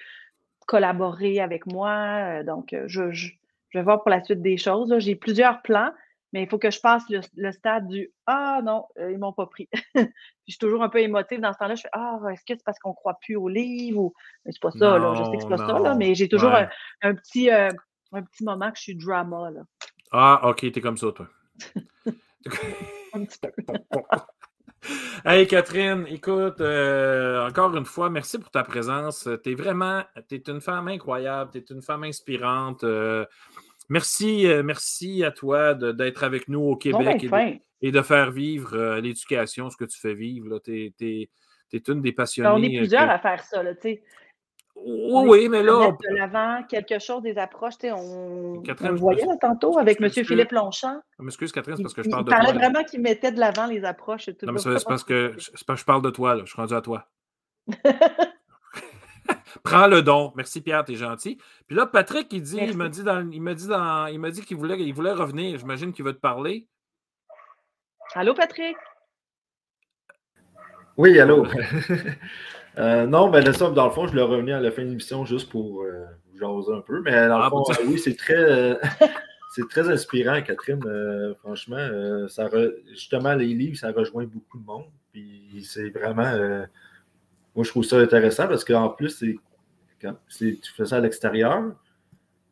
collaborer 0.68 1.40
avec 1.40 1.66
moi? 1.66 2.44
donc, 2.44 2.76
je, 2.86 3.32
vais 3.74 3.82
voir 3.82 4.04
pour 4.04 4.12
la 4.12 4.24
suite 4.24 4.44
des 4.44 4.58
choses. 4.58 4.94
J'ai 5.00 5.16
plusieurs 5.16 5.64
plans. 5.64 5.92
Mais 6.32 6.44
il 6.44 6.50
faut 6.50 6.58
que 6.58 6.72
je 6.72 6.80
passe 6.80 7.04
le, 7.10 7.52
stade 7.52 7.88
du 7.88 8.12
Ah 8.26 8.62
non, 8.64 8.86
ils 8.98 9.14
ne 9.14 9.18
m'ont 9.18 9.34
pas 9.34 9.48
pris. 9.48 9.68
je 9.96 10.08
suis 10.48 10.60
toujours 10.60 10.84
un 10.84 10.90
peu 10.90 11.00
émotive 11.00 11.42
dans 11.42 11.54
ce 11.54 11.58
temps-là. 11.58 11.76
Je 11.76 11.82
fais 11.82 11.90
Ah, 11.94 12.20
est-ce 12.32 12.42
que 12.42 12.58
c'est 12.58 12.64
parce 12.64 12.80
qu'on 12.80 12.90
ne 12.90 12.96
croit 12.96 13.18
plus 13.22 13.36
au 13.36 13.48
livre 13.48 14.00
ou. 14.00 14.14
Mais 14.46 14.52
c'est 14.52 14.62
pas 14.62 14.72
ça, 14.72 14.98
là. 14.98 15.14
Je 15.16 15.24
sais 15.24 15.38
que 15.38 15.44
c'est 15.44 15.50
pas 15.50 15.58
ça, 15.58 15.80
là, 15.80 15.96
mais 15.96 16.16
j'ai 16.16 16.30
toujours 16.30 16.54
un, 17.02 17.16
petit, 17.16 17.50
un 17.52 17.72
petit 18.12 18.44
moment 18.44 18.72
que 18.72 18.78
je 18.78 18.84
suis 18.84 18.96
drama. 18.96 19.52
Là. 19.52 19.62
Ah, 20.12 20.42
ok, 20.50 20.72
t'es 20.72 20.82
comme 20.82 20.98
ça, 20.98 21.12
toi. 21.12 21.28
un 23.14 23.26
petit 23.26 23.40
peu. 23.40 23.52
Hey 25.26 25.46
Catherine, 25.46 26.06
écoute, 26.08 26.62
euh, 26.62 27.46
encore 27.46 27.76
une 27.76 27.86
fois, 27.86 28.10
merci 28.10 28.40
pour 28.40 28.50
ta 28.50 28.64
présence. 28.64 29.28
Tu 29.44 29.52
es 29.52 29.56
vraiment, 29.56 30.04
tu 30.30 30.36
es 30.36 30.44
une 30.48 30.62
femme 30.62 30.88
incroyable, 30.88 31.52
tu 31.52 31.58
es 31.58 31.66
une 31.70 31.82
femme 31.82 32.06
inspirante. 32.06 32.86
Euh, 32.86 33.26
merci, 33.90 34.48
euh, 34.48 34.64
merci 34.64 35.24
à 35.24 35.32
toi 35.32 35.74
d'être 35.74 36.24
avec 36.24 36.48
nous 36.48 36.62
au 36.62 36.76
Québec 36.76 37.28
et, 37.82 37.92
de, 37.92 38.02
faire 38.02 38.32
vivre 38.32 39.00
l'éducation, 39.00 39.70
ce 39.70 39.78
que 39.78 39.86
tu 39.86 40.00
fais 40.00 40.14
vivre. 40.14 40.60
Tu 40.60 40.94
es, 41.00 41.30
une 41.88 42.02
des 42.02 42.12
passionnées. 42.12 42.50
On 42.50 42.64
est 42.64 42.78
plusieurs 42.78 43.10
à 43.10 43.20
faire 43.20 43.44
ça, 43.44 43.64
tu 43.76 43.82
sais. 43.82 44.04
Oui, 44.86 45.28
oui, 45.28 45.50
mais 45.50 45.62
là. 45.62 45.92
de 45.92 46.16
l'avant, 46.16 46.64
quelque 46.64 47.00
chose, 47.00 47.22
des 47.22 47.38
approches. 47.38 47.74
On, 47.84 48.64
on 48.64 48.96
voyait 48.96 49.26
là, 49.26 49.36
tantôt 49.40 49.78
avec 49.78 50.00
M. 50.00 50.10
Philippe 50.10 50.52
Longchamp. 50.52 51.02
Je 51.18 51.24
m'excuse, 51.24 51.52
Catherine, 51.52 51.78
c'est 51.78 51.84
parce 51.84 51.94
que 51.94 52.04
je 52.04 52.10
parle 52.10 52.24
de 52.24 52.30
toi. 52.30 52.40
Il 52.40 52.46
parlait 52.46 52.58
vraiment 52.58 52.84
qu'il 52.84 53.02
mettait 53.02 53.32
de 53.32 53.40
l'avant 53.40 53.66
les 53.66 53.84
approches. 53.84 54.30
non, 54.44 54.54
mais 54.54 54.60
c'est 54.60 54.86
parce, 54.86 55.04
que 55.04 55.36
je 55.38 55.84
parle 55.84 56.02
de 56.02 56.10
toi, 56.10 56.36
là. 56.36 56.44
je 56.46 56.52
suis 56.52 56.62
rendu 56.62 56.74
à 56.74 56.82
toi. 56.82 57.08
Prends 59.64 59.88
le 59.88 60.02
don. 60.02 60.32
Merci 60.36 60.62
Pierre, 60.62 60.86
t'es 60.86 60.96
gentil. 60.96 61.38
Puis 61.68 61.76
là, 61.76 61.86
Patrick, 61.86 62.32
il 62.32 62.42
dit, 62.42 62.58
il 62.62 62.78
m'a 62.78 62.90
dit 62.90 63.04
dans, 63.04 63.30
il 63.32 63.42
m'a 63.42 63.54
dit 63.54 63.68
dans, 63.68 64.08
il 64.08 64.20
m'a 64.20 64.32
dit 64.32 64.42
qu'il 64.42 64.58
voulait, 64.58 64.80
il 64.80 64.94
voulait 64.94 65.12
revenir. 65.12 65.58
J'imagine 65.60 65.94
qu'il 65.94 66.06
veut 66.06 66.14
te 66.14 66.20
parler. 66.20 66.68
Allô, 68.16 68.34
Patrick? 68.34 68.76
Oui, 70.98 71.20
allô. 71.20 71.46
Euh, 72.78 73.06
non, 73.08 73.30
ben 73.30 73.52
ça, 73.52 73.70
dans 73.72 73.86
le 73.86 73.92
fond, 73.92 74.08
je 74.08 74.16
l'ai 74.16 74.22
revenu 74.22 74.54
à 74.54 74.62
la 74.62 74.72
fin 74.72 74.84
de 74.84 74.90
l'émission 74.90 75.26
juste 75.26 75.50
pour 75.50 75.82
euh, 75.82 76.06
jaser 76.40 76.72
un 76.72 76.80
peu. 76.80 77.02
Mais 77.02 77.28
dans 77.28 77.40
le 77.40 77.44
ah, 77.44 77.50
fond, 77.50 77.64
oui, 77.88 78.00
c'est 78.00 78.16
très, 78.16 78.38
euh, 78.38 78.76
c'est 79.56 79.68
très 79.68 79.90
inspirant, 79.90 80.42
Catherine. 80.42 80.80
Euh, 80.86 81.34
franchement, 81.44 81.86
ça 82.30 82.48
justement, 82.92 83.34
les 83.34 83.48
livres, 83.48 83.76
ça 83.76 83.92
rejoint 83.92 84.24
beaucoup 84.24 84.60
de 84.60 84.66
monde. 84.66 84.86
Puis 85.12 85.68
c'est 85.68 85.90
vraiment. 85.90 86.32
Moi, 87.60 87.66
je 87.66 87.72
trouve 87.72 87.84
ça 87.84 87.98
intéressant 87.98 88.48
parce 88.48 88.64
qu'en 88.64 88.88
plus, 88.88 89.10
c'est, 89.10 89.36
tu 90.00 90.72
fais 90.78 90.86
ça 90.86 90.96
à 90.96 91.00
l'extérieur. 91.02 91.74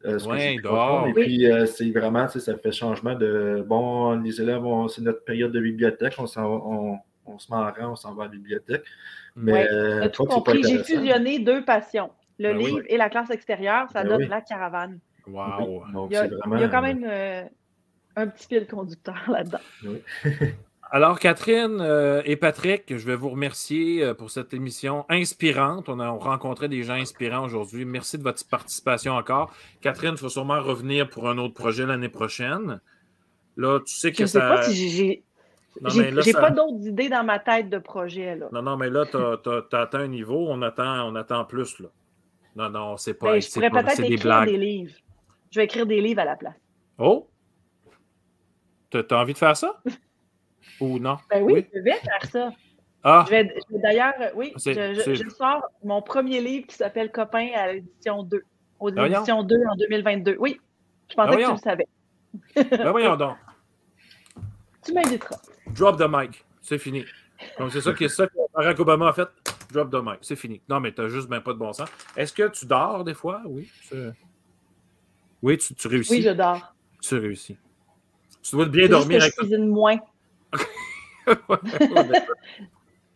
oui, 0.04 0.60
dehors. 0.62 1.08
Et 1.08 1.14
puis, 1.14 1.48
c'est 1.66 1.92
vraiment, 1.92 2.28
ça 2.28 2.58
fait 2.58 2.72
changement 2.74 3.16
de. 3.16 3.64
Bon, 3.66 4.20
les 4.20 4.42
élèves, 4.42 4.64
c'est 4.90 5.02
notre 5.02 5.24
période 5.24 5.54
de 5.54 5.62
bibliothèque, 5.62 6.16
on, 6.18 6.26
on, 6.36 7.00
on 7.26 7.40
se 7.40 7.50
met 7.50 7.58
en 7.58 7.72
rang, 7.72 7.92
on 7.92 7.96
s'en 7.96 8.14
va 8.16 8.24
à 8.24 8.26
la 8.26 8.34
bibliothèque. 8.34 8.84
Mais 9.38 9.66
euh, 9.72 10.10
tout 10.10 10.26
compris? 10.26 10.62
J'ai 10.62 10.84
fusionné 10.84 11.40
deux 11.40 11.64
passions, 11.64 12.12
le 12.38 12.50
ben 12.50 12.58
livre 12.58 12.82
et 12.88 12.98
la 12.98 13.10
classe 13.10 13.30
extérieure. 13.30 13.88
Ça 13.94 14.04
ben 14.04 14.10
donne 14.18 14.28
la 14.28 14.42
caravane. 14.42 15.00
Wow! 15.26 15.84
il, 16.10 16.16
y 16.16 16.18
a, 16.18 16.68
quand 16.68 16.82
même 16.82 17.06
euh, 17.08 17.44
un 18.18 18.28
petit 18.28 18.48
fil 18.48 18.68
conducteur 18.68 19.24
là-dedans. 19.30 19.62
Alors, 20.90 21.20
Catherine 21.20 21.80
euh, 21.82 22.22
et 22.26 22.38
Patrick, 22.38 22.96
je 22.96 23.06
vais 23.06 23.16
vous 23.16 23.30
remercier 23.30 24.14
pour 24.14 24.32
cette 24.32 24.54
émission 24.54 25.06
inspirante. 25.10 25.90
On 25.90 26.00
a 26.00 26.10
rencontré 26.10 26.70
des 26.70 26.84
gens 26.84 26.94
inspirants 26.94 27.44
aujourd'hui. 27.44 27.84
Merci 27.84 28.18
de 28.18 28.24
votre 28.24 28.48
participation 28.48 29.14
encore. 29.14 29.54
Catherine, 29.82 30.12
il 30.14 30.18
faut 30.18 30.30
sûrement 30.30 30.62
revenir 30.62 31.10
pour 31.10 31.30
un 31.30 31.38
autre 31.38 31.54
projet 31.54 31.86
l'année 31.86 32.10
prochaine. 32.10 32.80
Là, 33.58 33.80
tu 33.86 33.96
sais 33.96 34.12
que 34.12 34.20
je 34.20 34.26
ça. 34.26 34.40
Sais 34.40 34.48
pas 34.48 34.64
si 34.64 34.90
j'ai 34.90 35.24
j'ai 35.86 36.34
pas 36.34 36.52
d'autres 36.52 36.88
idées 36.88 37.10
dans 37.10 37.24
ma 37.24 37.40
tête 37.40 37.70
de 37.70 37.78
projet. 37.78 38.36
Là. 38.36 38.48
Non, 38.52 38.62
non, 38.62 38.78
mais 38.78 38.90
là, 38.90 39.06
tu 39.06 39.18
as, 39.18 39.80
atteint 39.80 40.00
un 40.00 40.08
niveau, 40.08 40.48
on 40.50 40.62
attend, 40.62 41.08
on 41.08 41.16
attend 41.16 41.46
plus. 41.46 41.80
Là. 41.80 41.90
Non, 42.56 42.70
non, 42.70 42.98
c'est 42.98 43.14
pas. 43.14 43.34
Ben, 43.34 43.42
je 43.42 43.52
pourrais 43.52 43.70
peut-être 43.70 44.00
écrire 44.00 44.46
des, 44.46 44.58
livres. 44.58 44.96
Je 45.52 45.60
vais 45.60 45.66
écrire 45.66 45.86
des 45.86 46.02
livres 46.02 46.22
à 46.22 46.26
la 46.26 46.36
place. 46.36 46.56
Oh! 46.98 47.30
Tu 48.90 48.98
as 48.98 49.16
envie 49.16 49.34
de 49.34 49.38
faire 49.38 49.56
ça? 49.56 49.82
Ou 50.80 51.00
non? 51.00 51.18
Ben 51.30 51.44
oui, 51.44 51.66
je 51.74 51.80
vais 51.80 51.94
faire 51.94 52.30
ça. 52.30 52.52
Ah. 53.04 53.26
Je 53.28 53.32
vais, 53.32 53.56
d'ailleurs, 53.72 54.14
oui, 54.36 54.54
je, 54.58 55.30
sors 55.30 55.64
mon 55.84 56.02
premier 56.02 56.42
livre 56.42 56.68
qui 56.68 56.76
s'appelle 56.76 57.12
Copain 57.12 57.50
à 57.56 57.74
l'édition 57.74 58.24
2. 58.24 58.42
Aux 58.80 58.92
ben 58.92 59.06
éditions 59.06 59.44
2 59.44 59.56
en 59.56 59.76
2022. 59.76 60.36
Oui, 60.40 60.60
je 61.10 61.16
pensais 61.16 61.30
ben 61.30 61.38
que 61.38 61.46
tu 61.46 61.52
le 61.52 61.58
savais. 61.58 61.88
ben 62.56 62.92
voyons 62.92 63.16
donc. 63.16 63.38
Tu 64.84 64.94
m'inviteras. 64.94 65.38
Drop 65.68 65.98
the 65.98 66.06
mic. 66.10 66.46
C'est 66.62 66.78
fini. 66.78 67.04
Donc, 67.60 67.72
c'est 67.72 67.82
ça, 67.82 67.94
qui 67.94 68.06
est 68.06 68.10
ça 68.10 68.26
que 68.26 68.34
Barack 68.54 68.80
Obama 68.80 69.10
a 69.10 69.14
fait. 69.14 69.28
Drop 69.72 69.92
the 69.92 70.02
mic. 70.02 70.20
C'est 70.22 70.38
fini. 70.38 70.62
Non, 70.70 70.80
mais 70.80 70.94
tu 70.94 71.02
n'as 71.02 71.10
juste 71.10 71.30
même 71.30 71.44
pas 71.44 71.52
de 71.52 71.58
bon 71.58 71.74
sens. 71.74 71.90
Est-ce 72.16 72.32
que 72.32 72.48
tu 72.50 72.66
dors 72.66 73.04
des 73.04 73.14
fois? 73.14 73.42
Oui. 73.46 73.70
Oui, 75.42 75.58
tu, 75.58 75.76
tu, 75.76 75.88
réussis. 75.88 76.14
Oui, 76.14 76.22
je 76.22 76.30
dors. 76.30 76.74
Tu 77.02 77.16
réussis. 77.16 77.58
Tu 78.42 78.56
dois 78.56 78.66
bien 78.66 78.88
dormir. 78.88 79.22
Avec... 79.22 79.34
Je 79.36 79.40
cuisine 79.40 79.68
moins. 79.68 79.98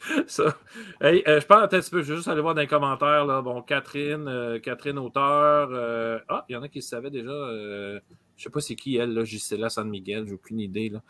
ça. 0.27 0.57
Hey, 0.99 1.23
euh, 1.27 1.39
je 1.39 1.45
pense 1.45 1.67
peut-être 1.69 1.89
je 1.89 1.95
vais 1.95 2.03
juste 2.03 2.27
aller 2.27 2.41
voir 2.41 2.55
dans 2.55 2.61
les 2.61 2.67
commentaires. 2.67 3.25
Là. 3.25 3.41
Bon, 3.41 3.61
Catherine, 3.61 4.27
euh, 4.27 4.59
Catherine 4.59 4.97
auteur. 4.97 5.69
Euh, 5.71 6.19
ah, 6.27 6.45
il 6.49 6.53
y 6.53 6.55
en 6.55 6.63
a 6.63 6.67
qui 6.67 6.81
savaient 6.81 7.11
déjà. 7.11 7.31
Je 7.31 8.45
sais 8.45 8.49
pas 8.49 8.59
c'est 8.59 8.75
qui 8.75 8.97
elle, 8.97 9.13
là, 9.13 9.23
Gisela 9.23 9.69
San 9.69 9.87
Miguel, 9.87 10.25
j'ai 10.27 10.33
aucune 10.33 10.59
idée. 10.59 10.89
Là. 10.89 11.01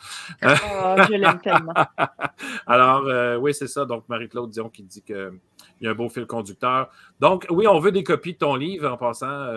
Oh, 0.44 1.02
je 1.08 1.14
l'aime 1.14 1.40
tellement. 1.40 1.74
Alors, 2.68 3.42
oui, 3.42 3.54
c'est 3.54 3.68
ça. 3.68 3.86
Donc, 3.86 4.10
Marie-Claude 4.10 4.50
Dion 4.50 4.70
qui 4.70 4.84
dit 4.84 5.02
qu'il 5.02 5.32
y 5.80 5.88
a 5.88 5.92
un 5.92 5.96
beau 5.96 6.10
fil 6.10 6.26
conducteur. 6.26 6.90
Donc, 7.22 7.46
oui, 7.50 7.68
on 7.68 7.80
veut 7.80 7.94
des 7.94 8.04
copies 8.04 8.34
de 8.34 8.40
ton 8.40 8.56
livre 8.56 8.92
en 8.92 8.98
passant, 8.98 9.48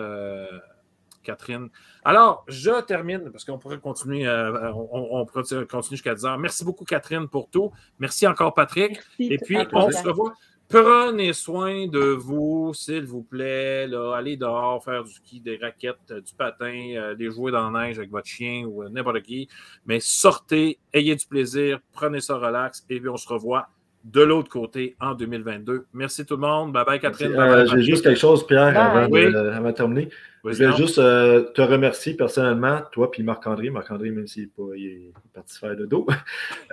Catherine. 1.25 1.69
Alors, 2.03 2.45
je 2.47 2.81
termine 2.81 3.29
parce 3.31 3.43
qu'on 3.43 3.57
pourrait 3.57 3.79
continuer, 3.79 4.27
euh, 4.27 4.71
on, 4.73 5.25
pourrait 5.25 5.43
continuer 5.65 5.97
jusqu'à 5.97 6.15
10 6.15 6.25
heures. 6.25 6.37
Merci 6.37 6.63
beaucoup, 6.63 6.85
Catherine, 6.85 7.27
pour 7.27 7.49
tout. 7.49 7.71
Merci 7.99 8.27
encore, 8.27 8.53
Patrick. 8.53 8.99
Et 9.19 9.37
puis, 9.37 9.57
on 9.73 9.91
se 9.91 10.07
revoit. 10.07 10.33
Prenez 10.67 11.33
soin 11.33 11.85
de 11.85 11.99
vous, 11.99 12.73
s'il 12.73 13.05
vous 13.05 13.21
plaît. 13.21 13.85
Là. 13.85 14.15
Allez 14.15 14.35
dehors, 14.35 14.83
faire 14.83 15.03
du 15.03 15.11
ski, 15.13 15.39
des 15.39 15.57
raquettes, 15.57 15.97
euh, 16.09 16.21
du 16.21 16.33
patin, 16.33 16.95
euh, 16.95 17.15
des 17.15 17.29
jouets 17.29 17.51
dans 17.51 17.69
la 17.69 17.87
neige 17.87 17.99
avec 17.99 18.09
votre 18.09 18.25
chien 18.25 18.65
ou 18.65 18.81
euh, 18.81 18.89
n'importe 18.89 19.21
qui. 19.21 19.47
Mais 19.85 19.99
sortez, 19.99 20.79
ayez 20.91 21.15
du 21.15 21.27
plaisir, 21.27 21.79
prenez 21.91 22.19
ça 22.19 22.37
relax 22.37 22.83
et 22.89 22.99
puis 22.99 23.09
on 23.09 23.17
se 23.17 23.27
revoit 23.27 23.67
de 24.05 24.21
l'autre 24.21 24.49
côté 24.49 24.95
en 25.01 25.15
2022. 25.15 25.87
Merci 25.93 26.25
tout 26.25 26.35
le 26.35 26.41
monde. 26.41 26.71
Bye 26.71 26.85
bye, 26.85 26.99
Catherine. 26.99 27.65
J'ai 27.65 27.81
juste 27.81 28.03
quelque 28.03 28.19
chose, 28.19 28.45
Pierre, 28.45 28.79
avant, 28.79 29.07
de, 29.07 29.71
terminer. 29.71 30.09
Je 30.43 30.63
vais 30.63 30.77
juste 30.77 30.99
euh, 30.99 31.41
te 31.55 31.61
remercier 31.61 32.13
personnellement, 32.13 32.81
toi 32.91 33.09
puis 33.09 33.23
Marc-André. 33.23 33.71
Marc-André, 33.71 34.11
même 34.11 34.27
s'il 34.27 34.43
est, 34.43 35.11
parti 35.33 35.59
faire 35.59 35.75
de 35.75 35.85
dos. 35.85 36.05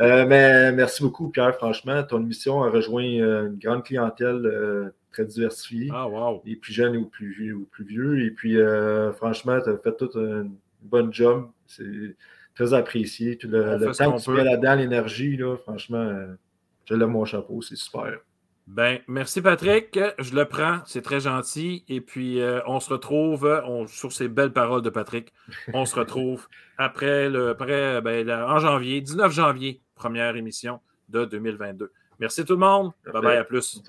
Euh, 0.00 0.26
mais 0.26 0.72
merci 0.72 1.02
beaucoup, 1.02 1.28
Pierre. 1.28 1.54
Franchement, 1.54 2.02
ton 2.02 2.20
émission 2.22 2.62
a 2.62 2.70
rejoint 2.70 3.04
euh, 3.04 3.48
une 3.48 3.58
grande 3.58 3.84
clientèle 3.84 4.90
très 5.12 5.24
diversifiée. 5.24 5.90
Ah, 5.92 6.08
wow. 6.08 6.42
Les 6.44 6.56
plus 6.56 6.72
jeunes 6.72 6.96
ou 6.96 7.04
plus 7.06 7.30
vieux. 7.32 7.54
Ou 7.54 7.68
plus 7.70 7.84
vieux. 7.84 8.24
Et 8.24 8.30
puis, 8.30 8.58
franchement, 9.16 9.58
tu 9.62 9.70
as 9.70 9.76
fait 9.78 9.96
tout 9.96 10.10
un 10.18 10.46
bon 10.82 11.12
job. 11.12 11.48
C'est 11.66 12.16
très 12.54 12.74
apprécié. 12.74 13.38
le, 13.42 13.78
le 13.78 13.94
temps 13.94 14.16
que 14.16 14.22
tu 14.22 14.30
mets 14.30 14.44
là-dedans, 14.44 14.74
l'énergie, 14.74 15.36
là, 15.36 15.56
franchement, 15.56 16.26
je 16.84 16.94
lève 16.94 17.08
mon 17.08 17.24
chapeau. 17.24 17.62
C'est 17.62 17.76
super. 17.76 18.18
Ben, 18.66 19.00
merci 19.08 19.42
Patrick. 19.42 19.98
Je 20.18 20.34
le 20.34 20.44
prends. 20.44 20.78
C'est 20.86 21.02
très 21.02 21.20
gentil. 21.20 21.84
Et 21.88 22.00
puis, 22.00 22.40
euh, 22.40 22.60
on 22.66 22.80
se 22.80 22.92
retrouve 22.92 23.62
on, 23.66 23.86
sur 23.86 24.12
ces 24.12 24.28
belles 24.28 24.52
paroles 24.52 24.82
de 24.82 24.90
Patrick. 24.90 25.32
On 25.74 25.84
se 25.84 25.96
retrouve 25.96 26.48
après 26.78 27.28
le, 27.28 27.50
après, 27.50 28.00
ben, 28.00 28.28
en 28.30 28.58
janvier, 28.58 29.00
19 29.00 29.32
janvier, 29.32 29.80
première 29.94 30.36
émission 30.36 30.80
de 31.08 31.24
2022. 31.24 31.92
Merci 32.20 32.44
tout 32.44 32.54
le 32.54 32.60
monde. 32.60 32.92
Bye 33.12 33.22
bye, 33.22 33.36
à 33.36 33.44
plus. 33.44 33.82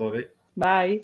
Bye. 0.58 1.02